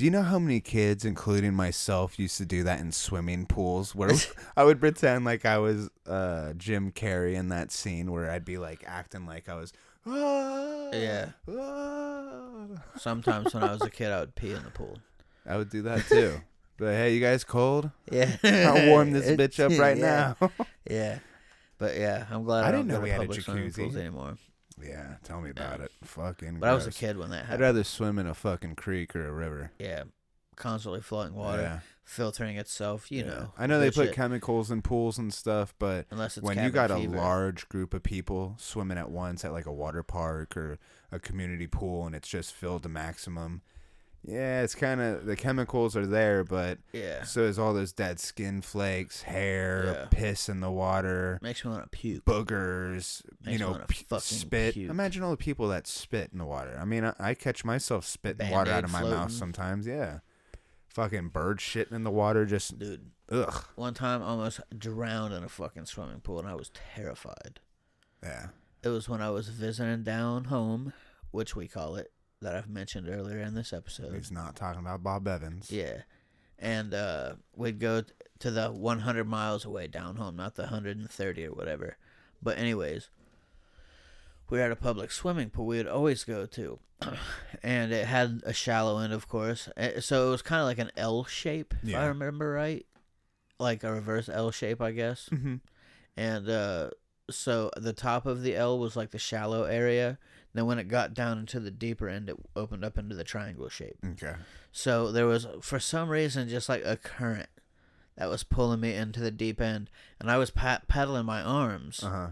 Do 0.00 0.06
you 0.06 0.10
know 0.10 0.22
how 0.22 0.38
many 0.38 0.60
kids, 0.60 1.04
including 1.04 1.52
myself, 1.52 2.18
used 2.18 2.38
to 2.38 2.46
do 2.46 2.62
that 2.62 2.80
in 2.80 2.90
swimming 2.90 3.44
pools 3.44 3.94
where 3.94 4.08
I 4.56 4.64
would 4.64 4.80
pretend 4.80 5.26
like 5.26 5.44
I 5.44 5.58
was 5.58 5.90
uh, 6.06 6.54
Jim 6.54 6.90
Carrey 6.90 7.34
in 7.34 7.50
that 7.50 7.70
scene 7.70 8.10
where 8.10 8.30
I'd 8.30 8.46
be 8.46 8.56
like 8.56 8.82
acting 8.86 9.26
like 9.26 9.50
I 9.50 9.56
was. 9.56 9.74
"Ah, 10.06 10.88
Yeah. 10.94 11.32
ah." 11.50 12.82
Sometimes 12.96 13.52
when 13.52 13.62
I 13.62 13.72
was 13.72 13.82
a 13.82 13.90
kid, 13.98 14.10
I 14.10 14.20
would 14.20 14.34
pee 14.34 14.52
in 14.52 14.62
the 14.64 14.70
pool. 14.70 14.96
I 15.44 15.58
would 15.58 15.68
do 15.68 15.82
that 15.82 16.06
too. 16.06 16.40
but 16.78 16.94
hey, 16.94 17.12
you 17.12 17.20
guys 17.20 17.44
cold? 17.44 17.90
Yeah, 18.10 18.34
I'll 18.42 18.86
warm 18.86 19.10
this 19.10 19.26
bitch 19.36 19.60
up 19.62 19.78
right 19.78 19.98
yeah, 19.98 20.32
now. 20.40 20.50
Yeah, 20.88 21.18
but 21.76 21.98
yeah, 21.98 22.24
I'm 22.30 22.44
glad 22.44 22.64
I 22.64 22.68
I, 22.68 22.70
didn't 22.70 22.86
know 22.86 23.00
we 23.00 23.10
had 23.10 23.20
a 23.20 23.28
jacuzzi. 23.28 23.76
pools 23.76 23.96
anymore. 23.96 24.38
Yeah, 24.82 25.16
tell 25.24 25.40
me 25.40 25.50
about 25.50 25.80
it. 25.80 25.90
Fucking. 26.04 26.58
But 26.60 26.68
I 26.68 26.74
was 26.74 26.84
a 26.84 26.90
gross. 26.90 26.98
kid 26.98 27.16
when 27.18 27.30
that 27.30 27.36
I'd 27.36 27.44
happened. 27.46 27.60
rather 27.60 27.84
swim 27.84 28.18
in 28.18 28.26
a 28.26 28.34
fucking 28.34 28.74
creek 28.76 29.14
or 29.16 29.26
a 29.28 29.32
river. 29.32 29.72
yeah, 29.78 30.04
constantly 30.56 31.00
flowing 31.00 31.34
water, 31.34 31.62
Yeah. 31.62 31.80
filtering 32.04 32.56
itself. 32.56 33.10
You 33.10 33.20
Yeah. 33.24 33.26
know, 33.30 33.52
I 33.58 33.66
know 33.66 33.80
they 33.80 33.90
put 33.90 34.12
chemicals 34.12 34.70
in 34.70 34.82
pools 34.82 35.16
and 35.18 35.32
stuff, 35.32 35.74
but 35.78 36.06
unless 36.10 36.36
it's 36.36 36.44
when 36.44 36.56
you 36.58 36.70
cabin 36.70 36.74
got 36.74 36.90
a 36.90 37.08
large 37.08 37.68
group 37.68 37.94
of 37.94 38.02
people 38.02 38.56
swimming 38.58 38.98
at 38.98 39.10
once 39.10 39.44
at 39.44 39.52
like 39.52 39.66
a 39.66 39.72
water 39.72 40.02
park 40.02 40.56
or 40.56 40.78
a 41.12 41.18
community 41.18 41.66
pool 41.66 42.06
and 42.06 42.14
it's 42.14 42.28
just 42.28 42.52
filled 42.52 42.82
to 42.82 42.88
maximum, 42.88 43.62
yeah, 44.22 44.62
it's 44.62 44.74
kind 44.74 45.00
of 45.00 45.24
the 45.26 45.36
chemicals 45.36 45.96
are 45.96 46.06
there, 46.06 46.44
but 46.44 46.78
yeah, 46.92 47.22
so 47.24 47.40
is 47.42 47.58
all 47.58 47.72
those 47.74 47.92
dead 47.92 48.20
skin 48.20 48.60
flakes, 48.62 49.22
hair, 49.22 49.84
Yeah. 49.86 50.06
piss 50.10 50.48
in 50.48 50.60
the 50.60 50.70
water, 50.70 51.38
makes 51.42 51.64
me 51.64 51.70
want 51.70 51.84
to 51.84 51.88
puke. 51.88 52.24
boogers, 52.24 53.22
you 53.44 53.52
Makes 53.52 53.60
me 53.60 53.66
know, 53.66 53.84
p- 53.88 54.06
spit. 54.20 54.74
puke. 54.74 54.90
Imagine 54.90 55.22
all 55.22 55.30
the 55.30 55.36
people 55.36 55.68
that 55.68 55.86
spit 55.86 56.30
in 56.32 56.38
the 56.38 56.44
water. 56.44 56.76
I 56.80 56.84
mean, 56.84 57.04
I, 57.04 57.14
I 57.18 57.34
catch 57.34 57.64
myself 57.64 58.04
spitting 58.06 58.50
water 58.50 58.70
out 58.70 58.84
of 58.84 58.92
my 58.92 59.02
mouth 59.02 59.32
sometimes. 59.32 59.86
Yeah, 59.86 60.18
fucking 60.88 61.28
bird 61.28 61.58
shitting 61.58 61.92
in 61.92 62.02
the 62.04 62.10
water, 62.10 62.44
just 62.46 62.78
Dude, 62.78 63.10
Ugh. 63.30 63.64
One 63.76 63.94
time, 63.94 64.22
I 64.22 64.26
almost 64.26 64.60
drowned 64.76 65.32
in 65.32 65.44
a 65.44 65.48
fucking 65.48 65.86
swimming 65.86 66.20
pool, 66.20 66.40
and 66.40 66.48
I 66.48 66.54
was 66.56 66.70
terrified. 66.94 67.60
Yeah. 68.22 68.48
It 68.82 68.88
was 68.88 69.08
when 69.08 69.20
I 69.22 69.30
was 69.30 69.48
visiting 69.48 70.02
down 70.02 70.44
home, 70.44 70.92
which 71.30 71.54
we 71.54 71.68
call 71.68 71.94
it, 71.96 72.10
that 72.40 72.54
I've 72.56 72.68
mentioned 72.68 73.08
earlier 73.08 73.38
in 73.38 73.54
this 73.54 73.72
episode. 73.72 74.14
He's 74.14 74.30
not 74.32 74.56
talking 74.56 74.80
about 74.80 75.02
Bob 75.02 75.28
Evans. 75.28 75.70
Yeah. 75.70 76.02
And 76.58 76.92
uh, 76.94 77.34
we'd 77.54 77.78
go 77.78 78.02
t- 78.02 78.12
to 78.40 78.50
the 78.50 78.68
100 78.70 79.24
miles 79.24 79.64
away 79.64 79.86
down 79.86 80.16
home, 80.16 80.36
not 80.36 80.54
the 80.54 80.62
130 80.62 81.46
or 81.46 81.52
whatever. 81.52 81.96
But, 82.42 82.58
anyways, 82.58 83.10
we 84.48 84.58
were 84.58 84.64
at 84.64 84.72
a 84.72 84.76
public 84.76 85.10
swimming 85.10 85.50
pool 85.50 85.66
we 85.66 85.76
would 85.78 85.86
always 85.86 86.24
go 86.24 86.46
to. 86.46 86.78
and 87.62 87.92
it 87.92 88.06
had 88.06 88.42
a 88.44 88.52
shallow 88.52 88.98
end, 88.98 89.12
of 89.12 89.28
course. 89.28 89.68
Eh, 89.76 90.00
So 90.00 90.28
it 90.28 90.30
was 90.30 90.42
kind 90.42 90.60
of 90.60 90.66
like 90.66 90.78
an 90.78 90.90
L 90.96 91.24
shape, 91.24 91.74
if 91.82 91.94
I 91.94 92.06
remember 92.06 92.50
right. 92.50 92.84
Like 93.58 93.84
a 93.84 93.92
reverse 93.92 94.28
L 94.28 94.50
shape, 94.50 94.80
I 94.80 94.92
guess. 94.92 95.28
Mm-hmm. 95.30 95.56
And 96.16 96.48
uh, 96.48 96.90
so 97.30 97.70
the 97.76 97.92
top 97.92 98.26
of 98.26 98.42
the 98.42 98.54
L 98.56 98.78
was 98.78 98.96
like 98.96 99.10
the 99.10 99.18
shallow 99.18 99.64
area. 99.64 100.18
Then 100.52 100.66
when 100.66 100.78
it 100.78 100.88
got 100.88 101.14
down 101.14 101.38
into 101.38 101.60
the 101.60 101.70
deeper 101.70 102.08
end, 102.08 102.28
it 102.28 102.36
opened 102.56 102.84
up 102.84 102.98
into 102.98 103.14
the 103.14 103.22
triangle 103.24 103.68
shape. 103.68 103.96
Okay. 104.04 104.34
So 104.72 105.12
there 105.12 105.26
was, 105.26 105.46
for 105.60 105.78
some 105.78 106.08
reason, 106.08 106.48
just 106.48 106.68
like 106.68 106.82
a 106.84 106.96
current 106.96 107.48
that 108.16 108.28
was 108.28 108.42
pulling 108.42 108.80
me 108.80 108.94
into 108.94 109.20
the 109.20 109.30
deep 109.30 109.60
end, 109.60 109.90
and 110.18 110.30
I 110.30 110.36
was 110.38 110.50
pat- 110.50 110.88
paddling 110.88 111.24
my 111.26 111.40
arms 111.40 112.02
Uh 112.02 112.08
huh. 112.10 112.28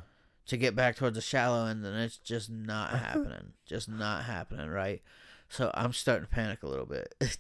to 0.46 0.56
get 0.56 0.74
back 0.74 0.96
towards 0.96 1.14
the 1.14 1.20
shallow 1.22 1.66
end, 1.66 1.84
and 1.86 1.96
it's 1.96 2.16
just 2.18 2.50
not 2.50 2.90
happening, 2.98 3.52
just 3.66 3.88
not 3.88 4.24
happening, 4.24 4.68
right? 4.68 5.00
So 5.48 5.70
I'm 5.74 5.92
starting 5.92 6.26
to 6.26 6.30
panic 6.30 6.62
a 6.62 6.68
little 6.68 6.84
bit, 6.86 7.14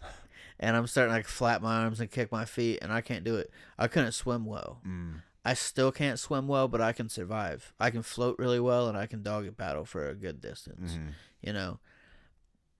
and 0.60 0.76
I'm 0.76 0.86
starting 0.86 1.10
to 1.12 1.16
like 1.18 1.26
flap 1.26 1.60
my 1.60 1.78
arms 1.82 2.00
and 2.00 2.10
kick 2.10 2.30
my 2.32 2.44
feet, 2.44 2.78
and 2.80 2.92
I 2.92 3.00
can't 3.00 3.24
do 3.24 3.34
it. 3.36 3.50
I 3.78 3.88
couldn't 3.88 4.12
swim 4.12 4.46
well. 4.46 4.80
Mm. 4.86 5.22
I 5.48 5.54
still 5.54 5.90
can't 5.90 6.18
swim 6.18 6.46
well, 6.46 6.68
but 6.68 6.82
I 6.82 6.92
can 6.92 7.08
survive. 7.08 7.72
I 7.80 7.88
can 7.88 8.02
float 8.02 8.38
really 8.38 8.60
well, 8.60 8.86
and 8.86 8.98
I 8.98 9.06
can 9.06 9.22
dog 9.22 9.44
doggy 9.44 9.54
paddle 9.54 9.86
for 9.86 10.06
a 10.06 10.14
good 10.14 10.42
distance 10.42 10.94
hmm 10.96 11.08
you 11.40 11.52
know. 11.52 11.78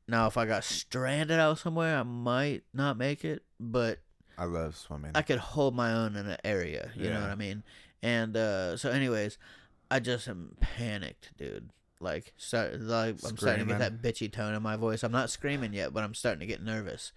Now, 0.09 0.27
if 0.27 0.37
I 0.37 0.45
got 0.47 0.65
stranded 0.65 1.39
out 1.39 1.59
somewhere, 1.59 1.97
I 1.97 2.03
might 2.03 2.65
not 2.75 2.99
make 2.99 3.25
it, 3.25 3.45
but 3.61 4.01
I 4.37 4.45
love 4.45 4.77
swimming. 4.77 5.13
I 5.15 5.23
could 5.23 5.39
hold 5.39 5.75
my 5.77 5.93
own 5.93 6.17
in 6.17 6.27
an 6.27 6.39
area. 6.45 6.91
You 6.95 7.11
know 7.11 7.21
what 7.21 7.31
I 7.31 7.37
mean? 7.37 7.63
And 8.03 8.37
uh, 8.37 8.77
so, 8.77 8.91
anyways, 8.91 9.39
I 9.91 10.01
just 10.01 10.27
am 10.29 10.57
panicked, 10.61 11.37
dude. 11.39 11.71
Like, 12.01 12.33
start, 12.37 12.81
like 12.81 13.17
I'm 13.25 13.37
starting 13.37 13.67
to 13.67 13.73
get 13.73 13.79
that 13.79 14.03
bitchy 14.03 14.31
tone 14.31 14.55
in 14.55 14.63
my 14.63 14.77
voice. 14.77 15.03
I'm 15.03 15.13
not 15.13 15.31
screaming 15.31 15.73
yet, 15.73 15.95
but 15.95 16.05
I'm 16.05 16.15
starting 16.15 16.41
to 16.41 16.47
get 16.47 16.63
nervous, 16.63 17.13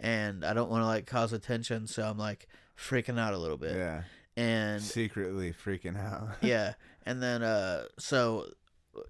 and 0.00 0.44
I 0.44 0.54
don't 0.54 0.70
want 0.70 0.82
to 0.82 0.86
like 0.86 1.06
cause 1.06 1.32
attention, 1.32 1.86
so 1.88 2.04
I'm 2.04 2.18
like 2.18 2.46
freaking 2.78 3.18
out 3.18 3.34
a 3.34 3.38
little 3.38 3.58
bit. 3.58 3.76
yeah. 3.76 4.02
And 4.36 4.82
Secretly 4.82 5.52
freaking 5.52 5.96
out. 5.98 6.28
yeah, 6.42 6.74
and 7.06 7.22
then 7.22 7.42
uh, 7.42 7.84
so 7.98 8.46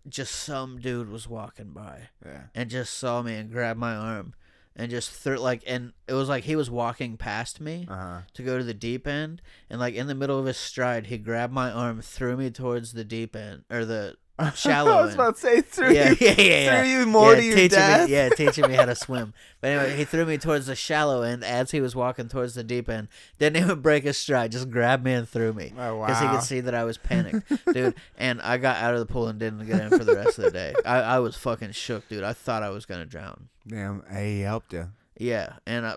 just 0.08 0.34
some 0.34 0.78
dude 0.78 1.08
was 1.10 1.28
walking 1.28 1.70
by 1.72 2.08
yeah. 2.24 2.42
and 2.54 2.70
just 2.70 2.94
saw 2.94 3.22
me 3.22 3.34
and 3.36 3.50
grabbed 3.50 3.78
my 3.78 3.94
arm 3.94 4.34
and 4.76 4.90
just 4.90 5.10
threw 5.10 5.36
like 5.36 5.62
and 5.66 5.92
it 6.08 6.14
was 6.14 6.26
like 6.28 6.44
he 6.44 6.56
was 6.56 6.70
walking 6.70 7.16
past 7.18 7.60
me 7.60 7.86
Uh 7.88 7.94
huh. 7.96 8.20
to 8.32 8.42
go 8.42 8.56
to 8.56 8.64
the 8.64 8.72
deep 8.74 9.06
end 9.06 9.42
and 9.68 9.78
like 9.78 9.94
in 9.94 10.06
the 10.06 10.14
middle 10.14 10.38
of 10.38 10.46
his 10.46 10.56
stride 10.56 11.06
he 11.08 11.18
grabbed 11.18 11.52
my 11.52 11.70
arm 11.70 12.00
threw 12.00 12.34
me 12.34 12.50
towards 12.50 12.92
the 12.94 13.04
deep 13.04 13.36
end 13.36 13.64
or 13.70 13.84
the 13.84 14.16
Shallow 14.56 14.90
I 14.98 15.02
was 15.02 15.14
about 15.14 15.36
to 15.36 15.40
say 15.40 15.60
through 15.60 15.92
yeah, 15.92 16.10
you, 16.10 16.16
yeah, 16.20 16.34
yeah, 16.36 16.42
yeah. 16.42 16.80
through 16.80 16.90
you 16.90 17.06
more 17.06 17.34
yeah, 17.34 17.40
to 17.40 17.60
your 17.60 17.68
death. 17.68 18.08
Me, 18.08 18.14
yeah, 18.14 18.28
teaching 18.30 18.66
me 18.68 18.74
how 18.74 18.84
to 18.84 18.94
swim. 18.96 19.32
But 19.60 19.70
anyway, 19.70 19.96
he 19.96 20.04
threw 20.04 20.26
me 20.26 20.38
towards 20.38 20.66
the 20.66 20.74
shallow 20.74 21.22
end 21.22 21.44
as 21.44 21.70
he 21.70 21.80
was 21.80 21.94
walking 21.94 22.28
towards 22.28 22.54
the 22.54 22.64
deep 22.64 22.88
end. 22.88 23.08
Didn't 23.38 23.62
even 23.62 23.80
break 23.80 24.02
his 24.02 24.18
stride, 24.18 24.50
just 24.50 24.70
grabbed 24.70 25.04
me 25.04 25.12
and 25.12 25.28
threw 25.28 25.52
me. 25.52 25.72
Oh 25.78 25.98
wow! 25.98 26.06
Because 26.06 26.20
he 26.22 26.28
could 26.28 26.42
see 26.42 26.60
that 26.60 26.74
I 26.74 26.82
was 26.82 26.98
panicked, 26.98 27.50
dude. 27.72 27.94
And 28.18 28.42
I 28.42 28.58
got 28.58 28.76
out 28.78 28.94
of 28.94 29.00
the 29.00 29.06
pool 29.06 29.28
and 29.28 29.38
didn't 29.38 29.66
get 29.66 29.80
in 29.80 29.90
for 29.90 30.04
the 30.04 30.16
rest 30.16 30.38
of 30.38 30.44
the 30.44 30.50
day. 30.50 30.74
I, 30.84 30.96
I 31.00 31.18
was 31.20 31.36
fucking 31.36 31.70
shook, 31.72 32.08
dude. 32.08 32.24
I 32.24 32.32
thought 32.32 32.62
I 32.64 32.70
was 32.70 32.86
gonna 32.86 33.06
drown. 33.06 33.48
Damn, 33.68 34.02
he 34.12 34.40
helped 34.40 34.72
you. 34.72 34.90
Yeah, 35.16 35.54
and 35.64 35.86
I, 35.86 35.96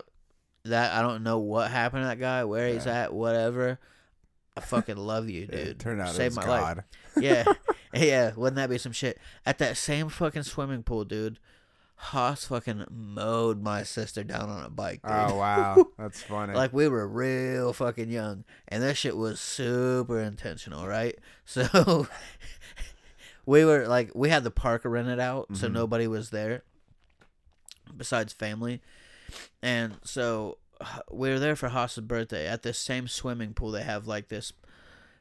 that 0.65 0.93
I 0.93 1.01
don't 1.01 1.23
know 1.23 1.39
what 1.39 1.71
happened 1.71 2.03
to 2.03 2.07
that 2.07 2.19
guy, 2.19 2.43
where 2.43 2.67
he's 2.71 2.85
Yeah. 2.85 3.05
at, 3.05 3.13
whatever. 3.13 3.79
I 4.57 4.59
fucking 4.61 4.97
love 4.97 5.29
you, 5.29 5.45
dude. 5.47 5.79
Turned 5.79 6.01
out 6.01 6.09
it 6.09 6.13
Saved 6.15 6.35
was 6.37 6.45
my 6.45 6.51
life. 6.51 6.75
God. 6.77 6.83
Yeah, 7.23 7.45
yeah. 7.93 8.31
Wouldn't 8.35 8.57
that 8.57 8.69
be 8.69 8.77
some 8.77 8.91
shit? 8.91 9.17
At 9.45 9.57
that 9.59 9.75
same 9.77 10.09
fucking 10.09 10.43
swimming 10.43 10.83
pool, 10.83 11.03
dude. 11.05 11.39
Haas 11.99 12.45
fucking 12.45 12.85
mowed 12.91 13.59
my 13.63 13.81
sister 13.81 14.23
down 14.23 14.49
on 14.49 14.63
a 14.63 14.69
bike, 14.69 15.01
dude. 15.01 15.11
Oh 15.11 15.35
wow, 15.37 15.85
that's 15.97 16.21
funny. 16.21 16.53
Like 16.53 16.71
we 16.73 16.87
were 16.87 17.07
real 17.07 17.73
fucking 17.73 18.11
young, 18.11 18.43
and 18.67 18.83
this 18.83 18.99
shit 18.99 19.17
was 19.17 19.39
super 19.39 20.19
intentional, 20.21 20.85
right? 20.87 21.17
So 21.45 22.07
we 23.47 23.65
were 23.65 23.87
like, 23.87 24.11
we 24.13 24.29
had 24.29 24.43
the 24.43 24.51
park 24.51 24.81
rented 24.85 25.19
out, 25.19 25.47
so 25.55 25.67
Mhm. 25.67 25.73
nobody 25.73 26.05
was 26.07 26.29
there 26.29 26.61
besides 27.95 28.31
family, 28.33 28.81
and 29.63 29.95
so 30.03 30.57
we 31.11 31.29
were 31.29 31.39
there 31.39 31.55
for 31.55 31.69
Haas's 31.69 32.03
birthday 32.03 32.47
at 32.47 32.63
this 32.63 32.77
same 32.77 33.07
swimming 33.07 33.53
pool. 33.53 33.71
They 33.71 33.83
have 33.83 34.07
like 34.07 34.27
this. 34.29 34.53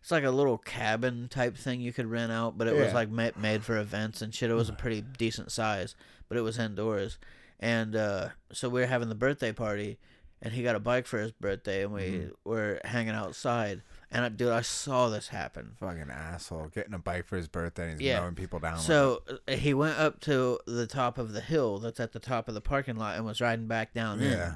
It's 0.02 0.10
like 0.12 0.24
a 0.24 0.30
little 0.30 0.58
cabin 0.58 1.28
type 1.28 1.56
thing 1.56 1.80
you 1.80 1.92
could 1.92 2.06
rent 2.06 2.30
out, 2.30 2.56
but 2.56 2.68
it 2.68 2.74
was 2.76 2.92
like 2.94 3.10
ma- 3.10 3.30
made 3.36 3.64
for 3.64 3.76
events 3.76 4.22
and 4.22 4.32
shit. 4.34 4.50
It 4.50 4.54
was 4.54 4.68
a 4.68 4.72
pretty 4.72 5.00
decent 5.00 5.50
size, 5.50 5.96
but 6.28 6.38
it 6.38 6.42
was 6.42 6.58
indoors. 6.58 7.18
And 7.58 7.96
uh, 7.96 8.28
so 8.52 8.68
we 8.68 8.80
were 8.82 8.86
having 8.86 9.08
the 9.08 9.14
birthday 9.16 9.50
party, 9.50 9.98
and 10.40 10.52
he 10.52 10.62
got 10.62 10.76
a 10.76 10.80
bike 10.80 11.06
for 11.06 11.18
his 11.18 11.32
birthday, 11.32 11.82
and 11.82 11.92
we 11.92 12.02
Mhm. 12.02 12.32
were 12.44 12.80
hanging 12.84 13.14
outside. 13.14 13.82
And 14.12 14.24
I, 14.24 14.28
dude, 14.28 14.52
I 14.52 14.60
saw 14.60 15.08
this 15.08 15.28
happen. 15.28 15.72
Fucking 15.80 16.08
asshole, 16.10 16.68
getting 16.68 16.94
a 16.94 16.98
bike 17.00 17.26
for 17.26 17.36
his 17.36 17.48
birthday 17.48 17.90
and 17.90 18.00
he's 18.00 18.06
Yeah. 18.08 18.20
mowing 18.20 18.36
people 18.36 18.60
down. 18.60 18.78
So 18.78 19.22
uh, 19.48 19.52
he 19.56 19.74
went 19.74 19.98
up 19.98 20.20
to 20.20 20.60
the 20.68 20.86
top 20.86 21.18
of 21.18 21.32
the 21.32 21.40
hill 21.40 21.78
that's 21.80 21.98
at 21.98 22.12
the 22.12 22.20
top 22.20 22.46
of 22.46 22.54
the 22.54 22.60
parking 22.60 22.94
lot 22.96 23.16
and 23.16 23.24
was 23.24 23.40
riding 23.40 23.66
back 23.66 23.92
down 23.92 24.20
Yeah. 24.20 24.28
in. 24.48 24.54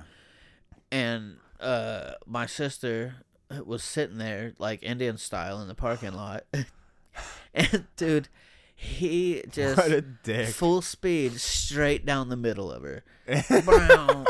And 0.90 1.36
uh, 1.60 2.12
my 2.26 2.46
sister 2.46 3.16
was 3.64 3.82
sitting 3.82 4.18
there 4.18 4.54
like 4.58 4.82
Indian 4.82 5.16
style 5.18 5.60
in 5.60 5.68
the 5.68 5.74
parking 5.74 6.12
lot, 6.12 6.44
and 7.54 7.86
dude, 7.96 8.28
he 8.74 9.42
just 9.50 9.76
what 9.76 9.92
a 9.92 10.00
dick. 10.00 10.48
full 10.48 10.82
speed 10.82 11.40
straight 11.40 12.04
down 12.06 12.28
the 12.28 12.36
middle 12.36 12.70
of 12.70 12.82
her. 12.82 13.04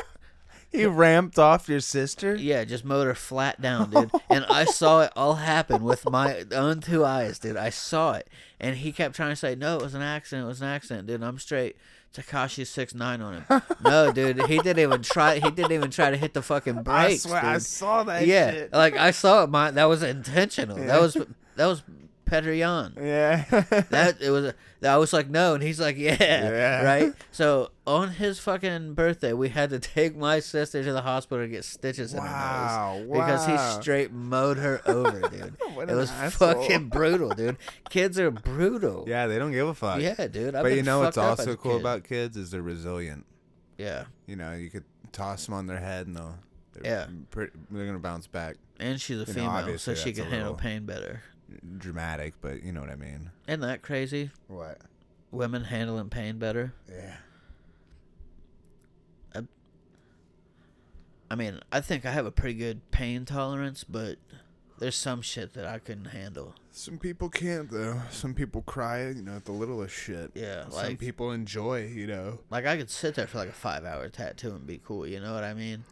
He 0.73 0.87
ramped 0.87 1.37
off 1.37 1.69
your 1.69 1.81
sister. 1.81 2.37
Yeah, 2.37 2.63
just 2.65 2.85
mowed 2.85 3.07
her 3.07 3.15
flat 3.17 3.61
down, 3.61 3.91
dude. 3.91 4.11
And 4.31 4.45
I 4.49 4.65
saw 4.65 5.01
it 5.01 5.13
all 5.17 5.35
happen 5.35 5.83
with 5.83 6.09
my 6.09 6.45
own 6.53 6.81
two 6.81 7.05
eyes, 7.05 7.41
dude. 7.41 7.57
I 7.57 7.71
saw 7.71 8.13
it. 8.13 8.29
And 8.61 8.77
he 8.77 8.93
kept 8.93 9.17
trying 9.17 9.31
to 9.31 9.37
say, 9.37 9.57
no, 9.57 9.77
it 9.77 9.83
was 9.83 9.95
an 9.95 10.03
accident. 10.03 10.45
It 10.45 10.49
was 10.49 10.63
an 10.63 10.69
accident, 10.69 11.09
dude. 11.09 11.25
I'm 11.25 11.41
straight. 11.41 11.77
Tekashi 12.13 12.67
six 12.67 12.95
nine 12.95 13.21
on 13.21 13.35
him. 13.35 13.63
No, 13.85 14.11
dude. 14.15 14.47
He 14.47 14.59
didn't 14.59 14.81
even 14.81 15.03
try. 15.03 15.39
He 15.39 15.51
didn't 15.51 15.73
even 15.73 15.91
try 15.91 16.11
to 16.11 16.17
hit 16.17 16.35
the 16.35 16.43
fucking 16.43 16.83
brakes. 16.83 17.25
I 17.25 17.29
swear, 17.29 17.45
I 17.45 17.59
saw 17.59 18.03
that 18.05 18.27
yeah, 18.27 18.51
shit. 18.51 18.73
like 18.73 18.97
I 18.97 19.13
saw 19.13 19.45
it. 19.45 19.51
My 19.51 19.71
that 19.71 19.85
was 19.85 20.03
intentional. 20.03 20.79
Yeah. 20.79 20.87
That 20.87 21.01
was 21.01 21.15
that 21.57 21.67
was 21.67 21.83
Petrian. 22.31 22.95
Yeah. 22.97 23.45
That 23.91 24.21
it 24.21 24.31
was. 24.31 24.53
I 24.83 24.97
was 24.97 25.13
like, 25.13 25.29
no, 25.29 25.55
and 25.55 25.63
he's 25.63 25.79
like, 25.81 25.97
yeah, 25.99 26.17
Yeah. 26.21 26.83
right. 26.85 27.13
So 27.33 27.71
on 27.87 28.11
his 28.13 28.39
fucking 28.39 28.95
birthday, 28.95 29.33
we 29.35 29.51
had 29.51 29.71
to 29.71 29.79
take 29.79 30.17
my 30.17 30.41
sister 30.41 30.83
to 30.83 30.93
the 30.93 31.03
hospital 31.03 31.45
to 31.45 31.49
get 31.51 31.65
stitches 31.65 32.15
in 32.15 32.21
her 32.21 32.25
nose 32.27 32.33
wow. 32.33 33.03
because 33.13 33.45
he 33.47 33.59
straight 33.83 34.11
mowed 34.13 34.57
her 34.59 34.81
over, 34.87 35.21
dude. 35.29 35.57
It 35.91 35.95
was 35.95 36.11
asshole. 36.11 36.55
fucking 36.55 36.89
brutal, 36.89 37.31
dude. 37.31 37.57
Kids 37.91 38.19
are 38.19 38.31
brutal. 38.31 39.05
Yeah, 39.09 39.27
they 39.27 39.39
don't 39.39 39.53
give 39.53 39.67
a 39.69 39.75
fuck. 39.75 40.01
Yeah, 40.01 40.27
dude. 40.29 40.55
I've 40.55 40.63
but 40.63 40.73
you 40.75 40.83
know 40.83 41.01
what's 41.01 41.17
fucked 41.17 41.27
up 41.27 41.41
as 41.41 41.47
also 41.49 41.57
cool 41.61 41.73
kid. 41.73 41.81
about 41.81 42.05
kids 42.05 42.37
is 42.37 42.51
they're 42.51 42.63
resilient. 42.63 43.27
Yeah, 43.77 44.05
You 44.27 44.37
know, 44.37 44.53
you 44.55 44.71
could 44.71 44.85
toss 45.13 45.45
them 45.47 45.55
on 45.55 45.67
their 45.67 45.81
head 45.81 46.07
and 46.07 46.17
they'll. 46.17 46.39
They're 46.75 46.93
Yeah. 46.93 47.07
Pretty, 47.31 47.53
they're 47.71 47.87
gonna 47.87 47.99
bounce 47.99 48.27
back. 48.27 48.57
and 48.79 49.01
she's 49.01 49.17
a 49.17 49.21
You 49.21 49.27
know, 49.43 49.63
female, 49.63 49.79
so 49.79 49.95
she 49.95 50.13
can 50.13 50.25
handle 50.25 50.39
little- 50.53 50.55
pain 50.57 50.87
better. 50.87 51.23
Dramatic, 51.79 52.35
but 52.41 52.63
you 52.63 52.73
know 52.73 52.81
what 52.81 52.91
I 52.91 52.97
mean. 52.97 53.31
Isn't 53.49 53.61
that 53.61 53.83
crazy? 53.83 54.31
What? 54.49 54.79
Women 55.31 55.65
handling 55.65 56.09
pain 56.11 56.39
better. 56.39 56.73
Yeah. 56.89 57.17
I 61.31 61.37
mean, 61.37 61.61
I 61.71 61.81
think 61.81 62.05
I 62.05 62.11
have 62.11 62.27
a 62.27 62.33
pretty 62.33 62.59
good 62.59 62.91
pain 62.91 63.25
tolerance, 63.25 63.85
but 63.85 64.17
there's 64.81 64.97
some 64.97 65.23
shit 65.23 65.53
that 65.55 65.65
I 65.65 65.79
couldn't 65.79 66.07
handle. 66.07 66.57
Some 66.73 66.99
people 66.99 67.29
can't 67.29 67.71
though. 67.71 68.01
Some 68.11 68.35
people 68.35 68.63
cry, 68.63 69.09
you 69.11 69.23
know, 69.23 69.37
at 69.37 69.45
the 69.45 69.53
littlest 69.53 69.95
shit. 69.95 70.33
Yeah, 70.35 70.69
Some 70.71 70.97
people 70.97 71.31
enjoy, 71.31 71.87
you 71.87 72.07
know. 72.09 72.41
like 72.51 72.67
I 72.67 72.77
could 72.77 72.91
sit 72.91 73.15
there 73.15 73.29
for 73.29 73.39
like 73.39 73.49
a 73.49 73.53
five 73.53 73.85
hour 73.85 74.09
tattoo 74.09 74.51
and 74.51 74.67
be 74.67 74.81
cool, 74.85 75.07
you 75.07 75.21
know 75.21 75.33
what 75.33 75.45
I 75.45 75.55
mean? 75.55 75.85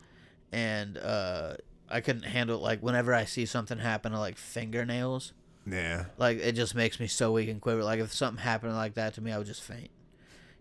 And 0.50 0.98
uh 0.98 1.54
I 1.88 2.00
couldn't 2.00 2.24
handle 2.24 2.58
like 2.58 2.80
whenever 2.82 3.14
I 3.14 3.24
see 3.24 3.46
something 3.46 3.78
happen 3.78 4.10
to 4.12 4.18
like 4.18 4.38
fingernails, 4.38 5.32
Yeah. 5.70 6.06
like 6.18 6.38
it 6.38 6.52
just 6.52 6.74
makes 6.74 6.98
me 7.00 7.06
so 7.06 7.32
weak 7.32 7.48
and 7.48 7.60
quiver. 7.60 7.82
Like 7.84 8.00
if 8.00 8.12
something 8.12 8.42
happened 8.42 8.74
like 8.74 8.94
that 8.94 9.14
to 9.14 9.20
me, 9.20 9.32
I 9.32 9.38
would 9.38 9.46
just 9.46 9.62
faint. 9.62 9.90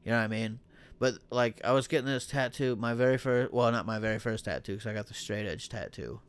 You 0.04 0.12
know 0.12 0.18
what 0.18 0.24
I 0.24 0.28
mean? 0.28 0.60
But 1.00 1.16
like 1.30 1.62
I 1.64 1.72
was 1.74 1.88
getting 1.88 2.06
this 2.08 2.26
tattoo, 2.26 2.76
my 2.76 2.94
very 2.94 3.18
first, 3.18 3.54
well, 3.54 3.72
not 3.72 3.86
my 3.86 4.00
very 4.00 4.20
first 4.20 4.46
tattoo, 4.46 4.74
because 4.74 4.88
I 4.88 4.94
got 4.94 5.08
the 5.08 5.14
straight 5.14 5.46
edge 5.48 5.70
tattoo. 5.70 6.20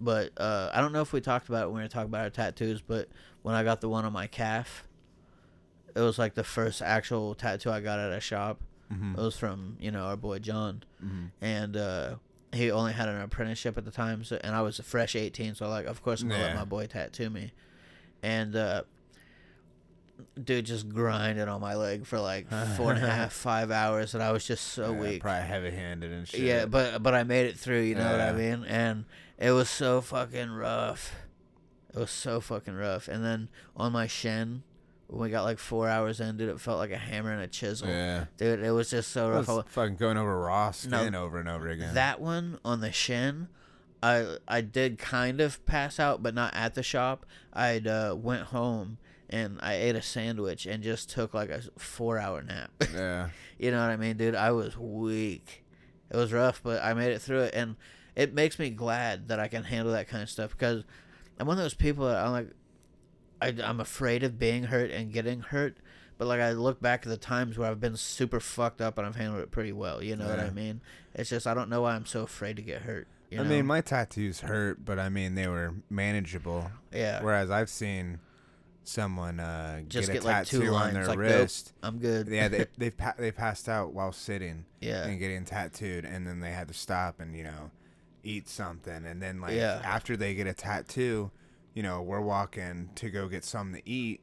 but 0.00 0.30
uh, 0.36 0.70
I 0.74 0.80
don't 0.80 0.92
know 0.92 1.00
if 1.02 1.12
we 1.12 1.20
talked 1.20 1.48
about 1.48 1.64
it 1.64 1.66
when 1.68 1.76
we 1.76 1.82
were 1.82 1.88
talking 1.88 2.08
about 2.10 2.22
our 2.22 2.30
tattoos. 2.30 2.82
But 2.82 3.08
when 3.42 3.54
I 3.54 3.62
got 3.62 3.80
the 3.80 3.88
one 3.88 4.04
on 4.04 4.12
my 4.12 4.26
calf, 4.26 4.86
it 5.94 6.00
was 6.00 6.18
like 6.18 6.34
the 6.34 6.44
first 6.44 6.82
actual 6.82 7.34
tattoo 7.34 7.70
I 7.70 7.80
got 7.80 7.98
at 7.98 8.10
a 8.12 8.20
shop. 8.20 8.60
Mhm. 8.92 9.16
It 9.16 9.20
was 9.20 9.36
from 9.38 9.76
you 9.80 9.90
know 9.90 10.04
our 10.04 10.16
boy 10.16 10.38
John, 10.38 10.82
Mhm. 11.02 11.30
and 11.40 11.76
uh, 11.76 12.16
he 12.52 12.70
only 12.70 12.92
had 12.92 13.08
an 13.08 13.20
apprenticeship 13.22 13.78
at 13.78 13.84
the 13.84 13.90
time, 13.90 14.24
so 14.24 14.38
and 14.44 14.54
I 14.54 14.60
was 14.62 14.78
a 14.78 14.82
fresh 14.82 15.14
eighteen, 15.16 15.54
so 15.54 15.68
like 15.68 15.86
of 15.86 16.02
course 16.02 16.20
I'm 16.22 16.28
gonna 16.28 16.42
let 16.42 16.56
my 16.56 16.64
boy 16.64 16.86
tattoo 16.86 17.30
me, 17.30 17.52
and 18.22 18.54
uh, 18.56 18.82
dude 20.42 20.64
just 20.66 20.88
grinded 20.88 21.48
on 21.48 21.60
my 21.60 21.74
leg 21.74 22.06
for 22.06 22.18
like 22.20 22.48
four 22.76 22.92
and 22.92 23.02
a 23.04 23.08
half, 23.10 23.32
five 23.32 23.70
hours, 23.70 24.14
and 24.14 24.22
I 24.22 24.32
was 24.32 24.44
just 24.46 24.68
so 24.68 24.92
Yeah, 24.92 25.00
weak. 25.00 25.22
Probably 25.22 25.46
heavy-handed 25.48 26.10
and 26.12 26.28
shit. 26.28 26.40
Yeah, 26.40 26.66
but 26.66 27.02
but 27.02 27.14
I 27.14 27.24
made 27.24 27.46
it 27.46 27.58
through. 27.58 27.80
You 27.82 27.94
know 27.96 28.10
what 28.10 28.20
I 28.20 28.32
mean? 28.32 28.64
And 28.64 29.04
it 29.38 29.50
was 29.52 29.68
so 29.68 30.00
fucking 30.00 30.50
rough. 30.50 31.14
It 31.94 31.98
was 31.98 32.10
so 32.10 32.40
fucking 32.40 32.74
rough. 32.74 33.08
And 33.08 33.22
then 33.24 33.48
on 33.76 33.92
my 33.92 34.06
shin, 34.06 34.62
when 35.08 35.20
we 35.20 35.30
got 35.30 35.42
like 35.42 35.58
four 35.58 35.88
hours 35.88 36.20
in, 36.20 36.38
dude, 36.38 36.48
it 36.48 36.58
felt 36.60 36.78
like 36.78 36.90
a 36.90 36.96
hammer 36.96 37.32
and 37.32 37.42
a 37.42 37.46
chisel. 37.48 37.88
yeah. 37.88 38.26
Dude, 38.38 38.60
it 38.60 38.70
was 38.70 38.88
just 38.88 39.10
so 39.10 39.28
rough. 39.28 39.46
was 39.48 39.64
fucking 39.68 39.96
going 39.96 40.16
over 40.16 40.38
raw 40.40 40.72
No, 40.88 41.02
over 41.22 41.38
and 41.38 41.48
over 41.50 41.68
again. 41.68 41.94
That 41.94 42.18
one 42.20 42.58
on 42.64 42.80
the 42.80 42.92
shin, 42.92 43.48
I 44.02 44.36
I 44.48 44.60
did 44.60 44.98
kind 44.98 45.40
of 45.40 45.64
pass 45.66 46.00
out, 46.00 46.22
but 46.22 46.34
not 46.34 46.54
at 46.54 46.74
the 46.74 46.82
shop. 46.82 47.24
I'd 47.52 47.86
uh, 47.86 48.16
went 48.18 48.44
home 48.44 48.98
and 49.30 49.58
I 49.62 49.74
ate 49.74 49.96
a 49.96 50.02
sandwich 50.02 50.66
and 50.66 50.82
just 50.82 51.08
took 51.10 51.32
like 51.32 51.50
a 51.50 51.62
four 51.78 52.18
hour 52.18 52.42
nap. 52.42 52.70
yeah. 52.94 53.30
You 53.58 53.70
know 53.70 53.80
what 53.80 53.90
I 53.90 53.96
mean, 53.96 54.16
dude? 54.16 54.34
I 54.34 54.50
was 54.50 54.76
weak. 54.76 55.64
It 56.10 56.16
was 56.16 56.32
rough, 56.32 56.60
but 56.62 56.82
I 56.82 56.92
made 56.92 57.12
it 57.12 57.22
through 57.22 57.40
it, 57.40 57.54
and 57.54 57.76
it 58.14 58.34
makes 58.34 58.58
me 58.58 58.68
glad 58.70 59.28
that 59.28 59.40
I 59.40 59.48
can 59.48 59.64
handle 59.64 59.92
that 59.94 60.08
kind 60.08 60.22
of 60.22 60.28
stuff 60.28 60.50
because 60.50 60.84
I'm 61.38 61.46
one 61.46 61.56
of 61.56 61.62
those 61.62 61.74
people 61.74 62.06
that 62.06 62.18
I'm 62.18 62.32
like, 62.32 62.50
I, 63.40 63.54
I'm 63.64 63.80
afraid 63.80 64.22
of 64.22 64.38
being 64.38 64.64
hurt 64.64 64.90
and 64.90 65.12
getting 65.12 65.40
hurt. 65.40 65.78
But 66.18 66.28
like 66.28 66.40
I 66.40 66.52
look 66.52 66.80
back 66.80 67.04
at 67.04 67.08
the 67.08 67.16
times 67.16 67.56
where 67.56 67.70
I've 67.70 67.80
been 67.80 67.96
super 67.96 68.38
fucked 68.38 68.80
up 68.80 68.98
and 68.98 69.06
I've 69.06 69.16
handled 69.16 69.42
it 69.42 69.50
pretty 69.50 69.72
well. 69.72 70.02
You 70.02 70.14
know 70.14 70.28
what 70.28 70.38
I 70.38 70.50
mean? 70.50 70.80
It's 71.14 71.30
just 71.30 71.46
I 71.46 71.54
don't 71.54 71.70
know 71.70 71.82
why 71.82 71.94
I'm 71.94 72.06
so 72.06 72.22
afraid 72.22 72.56
to 72.56 72.62
get 72.62 72.82
hurt. 72.82 73.08
You 73.32 73.40
I 73.40 73.44
mean, 73.44 73.66
my 73.66 73.80
tattoos 73.80 74.40
hurt, 74.40 74.84
but 74.84 74.98
I 74.98 75.08
mean 75.08 75.34
they 75.34 75.48
were 75.48 75.74
manageable. 75.88 76.70
yeah, 76.92 77.22
Whereas 77.22 77.50
I've 77.50 77.70
seen 77.70 78.18
someone 78.84 79.40
uh, 79.40 79.80
Just 79.88 80.08
get 80.08 80.10
a 80.10 80.18
get, 80.20 80.24
like, 80.24 80.46
two 80.46 80.60
tattoo 80.60 80.74
on 80.74 80.94
their 80.94 81.06
like, 81.06 81.18
nope. 81.18 81.28
wrist. 81.28 81.72
I'm 81.82 81.98
good. 81.98 82.28
Yeah, 82.28 82.48
they 82.48 82.66
they 82.78 82.90
pa- 82.90 83.14
they 83.18 83.30
passed 83.32 83.68
out 83.68 83.92
while 83.92 84.12
sitting 84.12 84.64
yeah, 84.80 85.04
and 85.04 85.18
getting 85.18 85.44
tattooed, 85.44 86.04
and 86.04 86.26
then 86.26 86.40
they 86.40 86.50
had 86.50 86.68
to 86.68 86.74
stop 86.74 87.20
and 87.20 87.34
you 87.36 87.44
know 87.44 87.70
eat 88.24 88.48
something, 88.48 89.04
and 89.06 89.22
then 89.22 89.40
like 89.40 89.54
Yeah. 89.54 89.80
after 89.84 90.16
they 90.16 90.34
get 90.34 90.46
a 90.46 90.54
tattoo, 90.54 91.30
you 91.74 91.82
know 91.82 92.02
we're 92.02 92.20
walking 92.20 92.90
to 92.96 93.08
go 93.10 93.28
get 93.28 93.44
something 93.44 93.80
to 93.80 93.88
eat. 93.88 94.20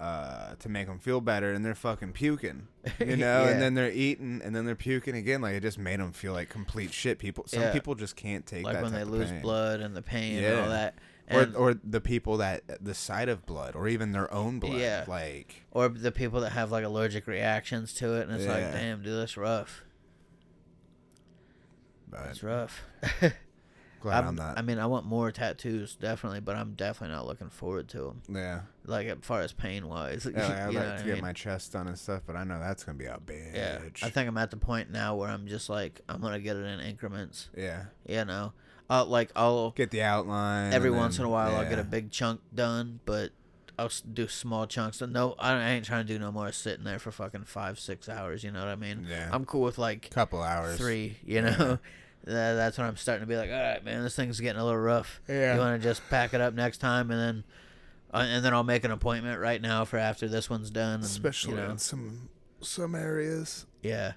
Uh, 0.00 0.54
to 0.58 0.70
make 0.70 0.86
them 0.86 0.98
feel 0.98 1.20
better, 1.20 1.52
and 1.52 1.62
they're 1.62 1.74
fucking 1.74 2.10
puking, 2.10 2.66
you 3.00 3.18
know, 3.18 3.44
Yeah. 3.44 3.48
and 3.50 3.60
then 3.60 3.74
they're 3.74 3.90
eating, 3.92 4.40
and 4.42 4.56
then 4.56 4.64
they're 4.64 4.74
puking 4.74 5.14
again. 5.14 5.42
Like 5.42 5.54
it 5.56 5.60
just 5.60 5.76
made 5.78 6.00
them 6.00 6.12
feel 6.12 6.32
like 6.32 6.48
complete 6.48 6.94
shit. 6.94 7.18
People, 7.18 7.44
some 7.46 7.60
Yeah. 7.60 7.72
people 7.74 7.94
just 7.94 8.16
can't 8.16 8.46
take 8.46 8.60
it. 8.60 8.64
like 8.64 8.76
that 8.76 8.82
when 8.82 8.92
they 8.94 9.04
lose 9.04 9.28
pain. 9.30 9.42
blood 9.42 9.80
and 9.80 9.94
the 9.94 10.00
pain 10.00 10.36
and 10.38 10.42
Yeah. 10.42 10.62
all 10.62 10.68
that. 10.70 10.94
or 11.30 11.42
And- 11.42 11.54
or 11.54 11.74
the 11.74 12.00
people 12.00 12.38
that 12.38 12.62
the 12.82 12.94
sight 12.94 13.28
of 13.28 13.44
blood, 13.44 13.76
or 13.76 13.88
even 13.88 14.12
their 14.12 14.32
own 14.32 14.58
blood. 14.58 14.78
Yeah. 14.80 15.04
like 15.06 15.64
or 15.70 15.90
the 15.90 16.10
people 16.12 16.40
that 16.40 16.52
have 16.52 16.72
like 16.72 16.82
allergic 16.84 17.26
reactions 17.26 17.92
to 17.96 18.14
it, 18.14 18.26
and 18.26 18.32
it's 18.40 18.46
like, 18.48 18.72
damn, 18.72 19.02
dude, 19.02 19.20
that's 19.20 19.36
rough. 19.36 19.84
but 22.08 22.24
That's 22.24 22.42
rough. 22.42 22.80
glad 24.00 24.22
I'm, 24.24 24.28
I'm, 24.30 24.34
not. 24.36 24.58
I 24.58 24.62
mean, 24.62 24.78
I 24.78 24.86
want 24.86 25.06
more 25.06 25.30
tattoos, 25.30 25.94
definitely, 25.96 26.40
but 26.40 26.56
I'm 26.56 26.74
definitely 26.74 27.14
not 27.14 27.26
looking 27.26 27.50
forward 27.50 27.88
to 27.90 27.98
them. 27.98 28.22
yeah, 28.34 28.60
Like 28.84 29.06
as 29.06 29.18
far 29.22 29.40
as 29.42 29.52
pain 29.52 29.86
wise, 29.88 30.26
yeah 30.34 30.40
like, 30.48 30.50
I'd 30.58 30.74
like 30.74 30.84
to 30.98 31.02
I 31.02 31.06
get 31.06 31.14
mean? 31.14 31.22
my 31.22 31.32
chest 31.32 31.72
done 31.72 31.86
and 31.88 31.98
stuff, 31.98 32.22
but 32.26 32.36
I 32.36 32.44
know 32.44 32.58
that's 32.58 32.82
gonna 32.84 32.98
be 32.98 33.04
a 33.06 33.18
bitch. 33.24 33.54
yeah. 33.54 33.78
I 34.02 34.10
think 34.10 34.28
I'm 34.28 34.36
at 34.38 34.50
the 34.50 34.56
point 34.56 34.90
now 34.90 35.14
where 35.16 35.28
I'm 35.28 35.46
just 35.46 35.68
like, 35.68 36.00
I'm 36.08 36.20
gonna 36.20 36.40
get 36.40 36.56
it 36.56 36.64
in 36.64 36.80
increments. 36.80 37.48
yeah, 37.56 37.84
You 38.06 38.24
know, 38.24 38.52
uh, 38.88 39.04
like 39.04 39.30
I'll 39.36 39.70
get 39.70 39.90
the 39.90 40.02
outline. 40.02 40.72
every 40.72 40.90
once 40.90 41.18
in 41.18 41.24
a 41.24 41.28
while 41.28 41.54
I'll 41.56 41.68
get 41.68 41.78
a 41.78 41.84
big 41.84 42.10
chunk 42.10 42.40
done, 42.54 43.00
but 43.04 43.30
I'll 43.78 43.90
do 44.12 44.28
small 44.28 44.66
chunks. 44.66 45.00
No, 45.00 45.34
I 45.38 45.70
ain't 45.70 45.86
trying 45.86 46.06
to 46.06 46.12
do 46.12 46.18
no 46.18 46.30
more 46.30 46.52
sitting 46.52 46.84
there 46.84 46.98
for 46.98 47.10
fucking 47.10 47.44
five, 47.44 47.78
six 47.80 48.10
hours. 48.10 48.44
You 48.44 48.50
know 48.50 48.58
what 48.58 48.68
I 48.68 48.76
mean? 48.76 49.06
Yeah. 49.08 49.30
I'm 49.32 49.46
cool 49.46 49.62
with 49.62 49.78
like 49.78 50.10
couple 50.10 50.42
hours. 50.42 50.76
three. 50.76 51.16
You 51.24 51.40
know, 51.42 51.78
that's 52.24 52.76
when 52.78 52.86
I'm 52.86 52.96
starting 52.96 53.22
to 53.22 53.26
be 53.26 53.36
like, 53.36 53.50
all 53.50 53.60
right, 53.60 53.84
man, 53.84 54.02
this 54.02 54.14
thing's 54.16 54.40
getting 54.40 54.60
a 54.60 54.64
little 54.64 54.78
rough. 54.80 55.20
Yeah. 55.28 55.54
You 55.54 55.60
want 55.60 55.80
to 55.80 55.88
just 55.88 56.02
pack 56.10 56.34
it 56.34 56.40
up 56.40 56.54
next 56.54 56.78
time, 56.78 57.10
and 57.10 57.20
then, 57.20 57.44
uh, 58.12 58.26
and 58.28 58.44
then 58.44 58.52
I'll 58.54 58.62
make 58.64 58.84
an 58.84 58.90
appointment 58.90 59.40
right 59.40 59.60
now 59.60 59.84
for 59.84 59.98
after 59.98 60.28
this 60.28 60.50
one's 60.50 60.70
done. 60.70 60.94
And, 60.96 61.04
especially 61.04 61.54
you 61.54 61.60
know, 61.60 61.70
in 61.70 61.78
some 61.78 62.28
some 62.60 62.94
areas. 62.94 63.66
yeah. 63.82 64.12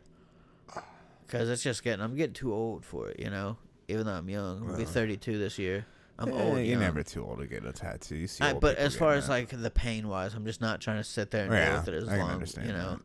Because 1.25 1.49
it's 1.49 1.63
just 1.63 1.83
getting, 1.83 2.03
I'm 2.03 2.15
getting 2.15 2.33
too 2.33 2.53
old 2.53 2.85
for 2.85 3.09
it. 3.09 3.19
You 3.19 3.29
know, 3.29 3.57
even 3.87 4.05
though 4.05 4.13
I'm 4.13 4.29
young, 4.29 4.59
I'm 4.59 4.65
gonna 4.67 4.77
be 4.77 4.85
32 4.85 5.39
this 5.39 5.57
year. 5.57 5.85
I'm 6.19 6.29
Eh, 6.29 6.31
old. 6.31 6.57
You're 6.57 6.63
young. 6.65 6.79
never 6.81 7.01
too 7.01 7.25
old 7.25 7.39
to 7.39 7.47
get 7.47 7.65
a 7.65 7.71
tattoo. 7.73 8.15
You 8.15 8.27
see 8.27 8.43
I, 8.43 8.53
but 8.53 8.77
as 8.77 8.95
far 8.95 9.13
as 9.13 9.25
that. 9.27 9.31
like 9.33 9.49
the 9.49 9.71
pain 9.71 10.07
wise, 10.07 10.35
I'm 10.35 10.45
just 10.45 10.61
not 10.61 10.79
trying 10.79 10.97
to 10.97 11.03
sit 11.03 11.31
there 11.31 11.45
and 11.45 11.53
Yeah, 11.53 11.69
deal 11.69 11.79
with 11.79 11.87
it 11.87 11.93
as 12.03 12.09
I 12.09 12.17
long, 12.19 12.29
understand 12.31 12.67
you 12.67 12.73
know, 12.73 12.99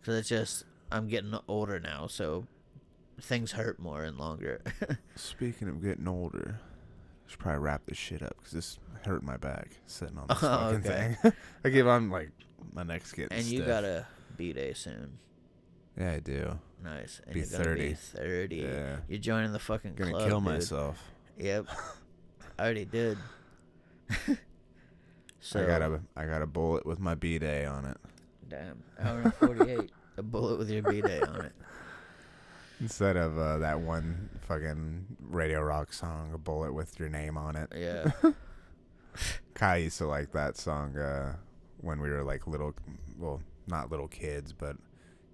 because 0.00 0.16
it's 0.18 0.28
just 0.28 0.64
I'm 0.92 1.08
getting 1.08 1.34
older 1.48 1.80
now, 1.80 2.06
so 2.06 2.46
things 3.20 3.52
hurt 3.52 3.78
more 3.78 4.04
and 4.04 4.18
longer. 4.18 4.60
Speaking 5.16 5.68
of 5.68 5.82
getting 5.82 6.08
older, 6.08 6.60
I 7.26 7.30
should 7.30 7.38
probably 7.38 7.60
wrap 7.60 7.86
this 7.86 7.96
shit 7.98 8.22
up 8.22 8.36
because 8.38 8.52
this 8.52 8.78
hurt 9.04 9.22
my 9.22 9.36
back 9.36 9.70
sitting 9.86 10.18
on 10.18 10.26
this 10.28 10.38
Oh, 10.42 10.48
fucking 10.72 10.90
okay. 10.90 11.16
thing. 11.22 11.32
I 11.64 11.68
give 11.68 11.86
on 11.88 12.10
like 12.10 12.30
my 12.72 12.82
neck's 12.82 13.12
getting 13.12 13.36
and 13.36 13.46
you 13.46 13.62
got 13.64 13.84
a 13.84 14.06
B 14.36 14.52
day 14.52 14.72
soon. 14.72 15.18
Yeah, 15.98 16.12
I 16.12 16.18
do. 16.20 16.58
Nice. 16.82 17.20
And 17.24 17.34
Be 17.34 17.40
you're 17.40 17.48
gonna 17.50 17.64
30. 17.64 17.88
Be 17.88 17.94
Thirty. 17.94 18.56
Yeah. 18.56 18.96
You're 19.08 19.18
joining 19.20 19.52
the 19.52 19.58
fucking 19.58 19.94
Gonna 19.94 20.10
club, 20.10 20.28
kill 20.28 20.40
dude. 20.40 20.48
myself. 20.52 21.02
Yep. 21.38 21.66
I 22.58 22.62
already 22.64 22.84
did. 22.84 23.16
so 25.40 25.62
I 25.62 25.66
got 25.66 25.82
a 25.82 26.00
I 26.16 26.26
got 26.26 26.42
a 26.42 26.46
bullet 26.46 26.84
with 26.86 26.98
my 27.00 27.14
B 27.14 27.38
day 27.38 27.64
on 27.64 27.84
it. 27.84 27.96
damn 28.48 28.82
hour 29.00 29.20
and 29.22 29.34
forty 29.34 29.70
eight. 29.70 29.90
a 30.16 30.22
bullet 30.22 30.58
with 30.58 30.70
your 30.70 30.82
B 30.82 31.00
day 31.00 31.20
on 31.20 31.42
it. 31.42 31.52
Instead 32.84 33.16
of 33.16 33.38
uh, 33.38 33.56
that 33.56 33.80
one 33.80 34.28
fucking 34.46 35.06
Radio 35.18 35.62
Rock 35.62 35.90
song, 35.90 36.32
a 36.34 36.38
bullet 36.38 36.74
with 36.74 37.00
your 37.00 37.08
name 37.08 37.38
on 37.38 37.56
it. 37.56 37.72
Yeah. 37.74 38.10
Kai 39.54 39.76
used 39.76 39.96
to 39.98 40.06
like 40.06 40.32
that 40.32 40.58
song 40.58 40.94
uh, 40.98 41.36
when 41.80 41.98
we 41.98 42.10
were 42.10 42.22
like 42.22 42.46
little, 42.46 42.74
well, 43.18 43.40
not 43.66 43.90
little 43.90 44.06
kids, 44.06 44.52
but 44.52 44.76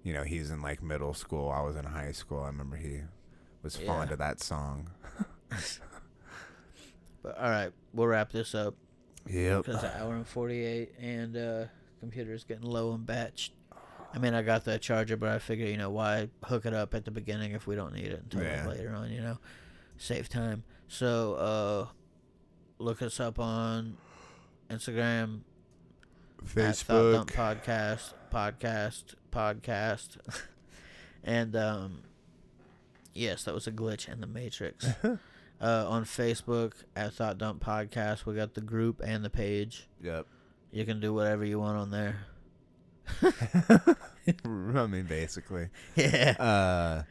you 0.01 0.13
know, 0.13 0.23
he's 0.23 0.49
in 0.49 0.61
like 0.61 0.81
middle 0.81 1.13
school. 1.13 1.51
I 1.51 1.61
was 1.61 1.75
in 1.75 1.83
high 1.83 2.13
school. 2.13 2.39
I 2.41 2.47
remember 2.47 2.77
he 2.77 3.01
was 3.63 3.75
fond 3.75 4.11
of 4.11 4.19
that 4.19 4.41
song. 4.41 4.89
But 7.23 7.37
all 7.37 7.51
right, 7.51 7.71
we'll 7.93 8.07
wrap 8.07 8.31
this 8.31 8.55
up. 8.55 8.73
Yep. 9.29 9.65
because 9.65 9.83
an 9.83 9.91
hour 9.99 10.15
and 10.15 10.25
48 10.25 10.93
and 10.99 11.37
uh 11.37 11.65
computer's 11.99 12.43
getting 12.43 12.63
low 12.63 12.93
and 12.93 13.05
batched 13.05 13.51
i 14.13 14.17
mean 14.19 14.33
i 14.33 14.41
got 14.41 14.63
the 14.65 14.77
charger 14.79 15.15
but 15.17 15.29
i 15.29 15.39
figure 15.39 15.65
you 15.65 15.77
know 15.77 15.89
why 15.89 16.29
hook 16.45 16.65
it 16.65 16.73
up 16.73 16.93
at 16.93 17.05
the 17.05 17.11
beginning 17.11 17.51
if 17.53 17.65
we 17.67 17.75
don't 17.75 17.93
need 17.93 18.07
it 18.07 18.21
until 18.23 18.43
Yeah. 18.43 18.67
later 18.67 18.93
on 18.93 19.11
you 19.11 19.21
know 19.21 19.37
save 19.97 20.27
time 20.29 20.63
so 20.87 21.33
uh 21.35 21.87
look 22.79 23.01
us 23.01 23.19
up 23.19 23.39
on 23.39 23.97
instagram 24.69 25.41
Facebook. 26.45 27.27
podcast 27.27 28.13
podcast 28.33 29.03
podcast 29.31 30.17
and 31.23 31.55
um 31.55 32.01
yes 33.13 33.43
that 33.43 33.53
was 33.53 33.67
a 33.67 33.71
glitch 33.71 34.11
in 34.11 34.21
the 34.21 34.27
matrix 34.27 34.85
uh, 35.03 35.85
on 35.87 36.03
Facebook 36.05 36.71
at 36.95 37.13
Thought 37.13 37.37
Dump 37.37 37.63
Podcast. 37.63 38.25
We 38.25 38.33
got 38.33 38.55
the 38.55 38.61
group 38.61 38.99
and 39.05 39.23
the 39.23 39.29
page. 39.29 39.87
Yep. 40.01 40.25
You 40.71 40.85
can 40.85 40.99
do 40.99 41.13
whatever 41.13 41.45
you 41.45 41.59
want 41.59 41.77
on 41.77 41.91
there. 41.91 42.25
I 43.23 44.87
mean, 44.87 45.05
basically. 45.05 45.69
Yeah. 45.95 46.35
Uh, 46.39 47.03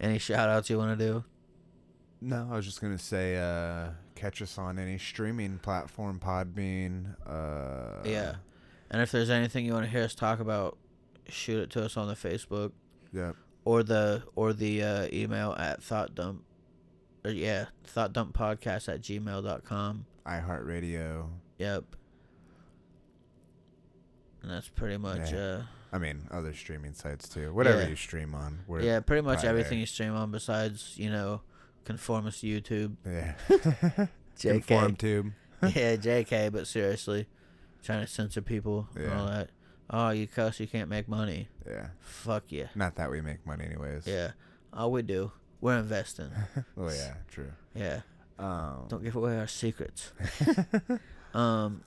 Any 0.00 0.18
shout 0.18 0.48
outs 0.48 0.70
you 0.70 0.78
want 0.78 0.98
to 0.98 1.04
do? 1.06 1.24
no, 2.20 2.48
I 2.50 2.56
was 2.56 2.64
just 2.64 2.80
gonna 2.80 2.98
say, 2.98 3.36
uh, 3.36 3.90
catch 4.14 4.42
us 4.42 4.58
on 4.58 4.78
any 4.78 4.98
streaming 4.98 5.58
platform, 5.58 6.20
Podbean. 6.20 7.14
Uh, 7.26 8.02
yeah. 8.04 8.36
And 8.90 9.02
if 9.02 9.10
there's 9.12 9.30
anything 9.30 9.64
you 9.66 9.72
want 9.72 9.84
to 9.84 9.90
hear 9.90 10.02
us 10.04 10.14
talk 10.14 10.40
about, 10.40 10.78
shoot 11.28 11.58
it 11.60 11.70
to 11.70 11.84
us 11.84 11.96
on 11.96 12.08
the 12.08 12.14
Facebook 12.14 12.72
Yep. 13.12 13.36
or 13.64 13.82
the 13.82 14.22
or 14.34 14.52
the 14.52 14.82
uh, 14.82 15.08
email 15.12 15.54
at 15.58 15.82
Thought 15.82 16.14
Dump. 16.14 16.42
Or 17.24 17.30
yeah, 17.30 17.66
Thought 17.84 18.12
Dump 18.12 18.36
Podcast 18.36 18.88
at 18.92 19.00
gmail.com. 19.00 20.06
iHeartRadio. 20.26 21.28
Yep. 21.58 21.84
And 24.42 24.50
that's 24.50 24.68
pretty 24.68 24.96
much 24.96 25.32
Yeah. 25.32 25.38
uh 25.38 25.62
I 25.90 25.96
mean, 25.98 26.28
other 26.30 26.52
streaming 26.52 26.92
sites 26.92 27.28
too. 27.28 27.52
Whatever 27.54 27.82
Yeah. 27.82 27.88
you 27.88 27.96
stream 27.96 28.34
on. 28.34 28.60
We're 28.66 28.82
yeah, 28.82 29.00
pretty 29.00 29.22
much 29.22 29.42
everything 29.44 29.70
there. 29.72 29.78
you 29.80 29.86
stream 29.86 30.14
on 30.14 30.30
besides, 30.30 30.94
you 30.98 31.10
know, 31.10 31.40
conformist 31.84 32.44
YouTube. 32.44 32.96
Yeah. 33.06 33.34
JK. 34.38 34.50
Conform 34.66 34.96
tube. 34.96 35.32
yeah, 35.62 35.96
JK, 35.96 36.52
but 36.52 36.66
seriously, 36.66 37.26
trying 37.82 38.02
to 38.02 38.06
censor 38.06 38.42
people 38.42 38.88
and 38.94 39.12
all 39.12 39.26
that. 39.26 39.50
Oh, 39.90 40.10
you 40.10 40.26
cuss, 40.26 40.60
you 40.60 40.66
can't 40.66 40.90
make 40.90 41.08
money. 41.08 41.48
Yeah. 41.66 41.88
Fuck 42.00 42.44
yeah. 42.52 42.66
Not 42.74 42.96
that 42.96 43.10
we 43.10 43.22
make 43.22 43.44
money 43.46 43.64
anyways. 43.64 44.06
Yeah. 44.06 44.32
All 44.74 44.92
we 44.92 45.00
do, 45.02 45.32
we're 45.62 45.78
investing. 45.78 46.30
oh 46.76 46.90
yeah, 46.90 47.14
true. 47.28 47.50
Yeah. 47.74 48.02
Um, 48.38 48.84
Don't 48.88 49.02
give 49.02 49.16
away 49.16 49.38
our 49.38 49.46
secrets. 49.48 50.12
um, 51.34 51.82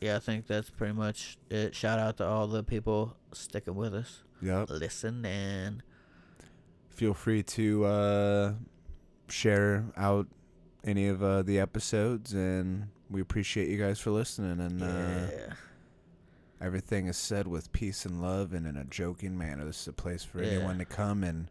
yeah, 0.00 0.16
I 0.16 0.18
think 0.18 0.46
that's 0.46 0.70
pretty 0.70 0.94
much 0.94 1.36
it. 1.50 1.74
Shout 1.74 1.98
out 1.98 2.16
to 2.18 2.26
all 2.26 2.46
the 2.46 2.62
people 2.62 3.16
sticking 3.32 3.74
with 3.74 3.94
us, 3.94 4.22
yep. 4.42 4.68
listening. 4.70 5.82
Feel 6.90 7.14
free 7.14 7.42
to 7.42 7.84
uh, 7.84 8.52
share 9.28 9.84
out 9.96 10.26
any 10.84 11.08
of 11.08 11.22
uh, 11.22 11.42
the 11.42 11.58
episodes, 11.58 12.32
and 12.32 12.88
we 13.10 13.20
appreciate 13.20 13.68
you 13.68 13.78
guys 13.78 13.98
for 14.00 14.10
listening. 14.10 14.60
And 14.60 14.82
uh, 14.82 15.26
everything 16.60 17.06
is 17.06 17.16
said 17.16 17.46
with 17.46 17.70
peace 17.72 18.04
and 18.06 18.22
love 18.22 18.52
and 18.54 18.66
in 18.66 18.76
a 18.76 18.84
joking 18.84 19.36
manner. 19.36 19.64
This 19.64 19.82
is 19.82 19.88
a 19.88 19.92
place 19.92 20.24
for 20.24 20.42
Yeah. 20.42 20.50
anyone 20.52 20.78
to 20.78 20.84
come 20.84 21.22
and 21.22 21.50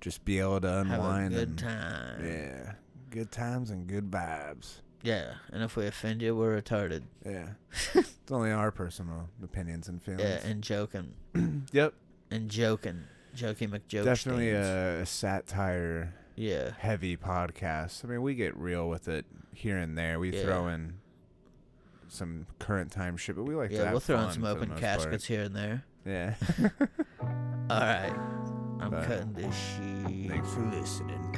just 0.00 0.24
be 0.24 0.38
able 0.38 0.60
to 0.60 0.68
Have 0.68 0.86
a 0.88 0.92
unwind 0.94 1.34
good 1.34 1.48
and 1.48 1.58
time. 1.58 2.24
yeah, 2.24 2.72
good 3.10 3.32
times 3.32 3.70
and 3.70 3.86
good 3.86 4.10
vibes. 4.10 4.80
Yeah, 5.02 5.34
and 5.52 5.62
if 5.62 5.76
we 5.76 5.86
offend 5.86 6.22
you, 6.22 6.34
we're 6.34 6.60
retarded. 6.60 7.02
Yeah, 7.24 7.50
it's 7.94 8.14
only 8.30 8.50
our 8.50 8.70
personal 8.72 9.28
opinions 9.42 9.88
and 9.88 10.02
feelings. 10.02 10.22
Yeah, 10.22 10.50
and 10.50 10.62
joking. 10.62 11.12
yep, 11.72 11.94
And 12.30 12.50
joking. 12.50 13.04
Jokey 13.36 13.68
McJoke. 13.68 14.04
definitely 14.04 14.50
a, 14.50 15.00
a 15.02 15.06
satire 15.06 16.14
Yeah. 16.36 16.70
heavy 16.78 17.16
podcast. 17.16 18.02
I 18.04 18.08
mean, 18.08 18.22
we 18.22 18.34
get 18.34 18.56
real 18.56 18.88
with 18.88 19.08
it 19.08 19.26
here 19.52 19.76
and 19.76 19.96
there. 19.96 20.18
We 20.18 20.30
throw 20.32 20.68
in 20.68 20.94
some 22.08 22.46
current 22.58 22.90
time 22.90 23.16
shit, 23.18 23.36
but 23.36 23.42
we 23.44 23.54
like 23.54 23.68
to 23.70 23.76
Yeah, 23.76 23.90
we'll 23.90 24.00
throw 24.00 24.20
in 24.20 24.32
some 24.32 24.44
open 24.44 24.70
caskets 24.76 25.26
here 25.26 25.42
and 25.42 25.54
there. 25.54 25.84
Yeah. 26.06 26.34
All 27.68 27.80
right. 27.80 28.14
I'm 28.80 28.90
Bye. 28.90 29.04
cutting 29.04 29.32
this 29.34 29.54
shit. 29.54 30.30
Thanks 30.30 30.54
for 30.54 30.60
listening. 30.70 31.36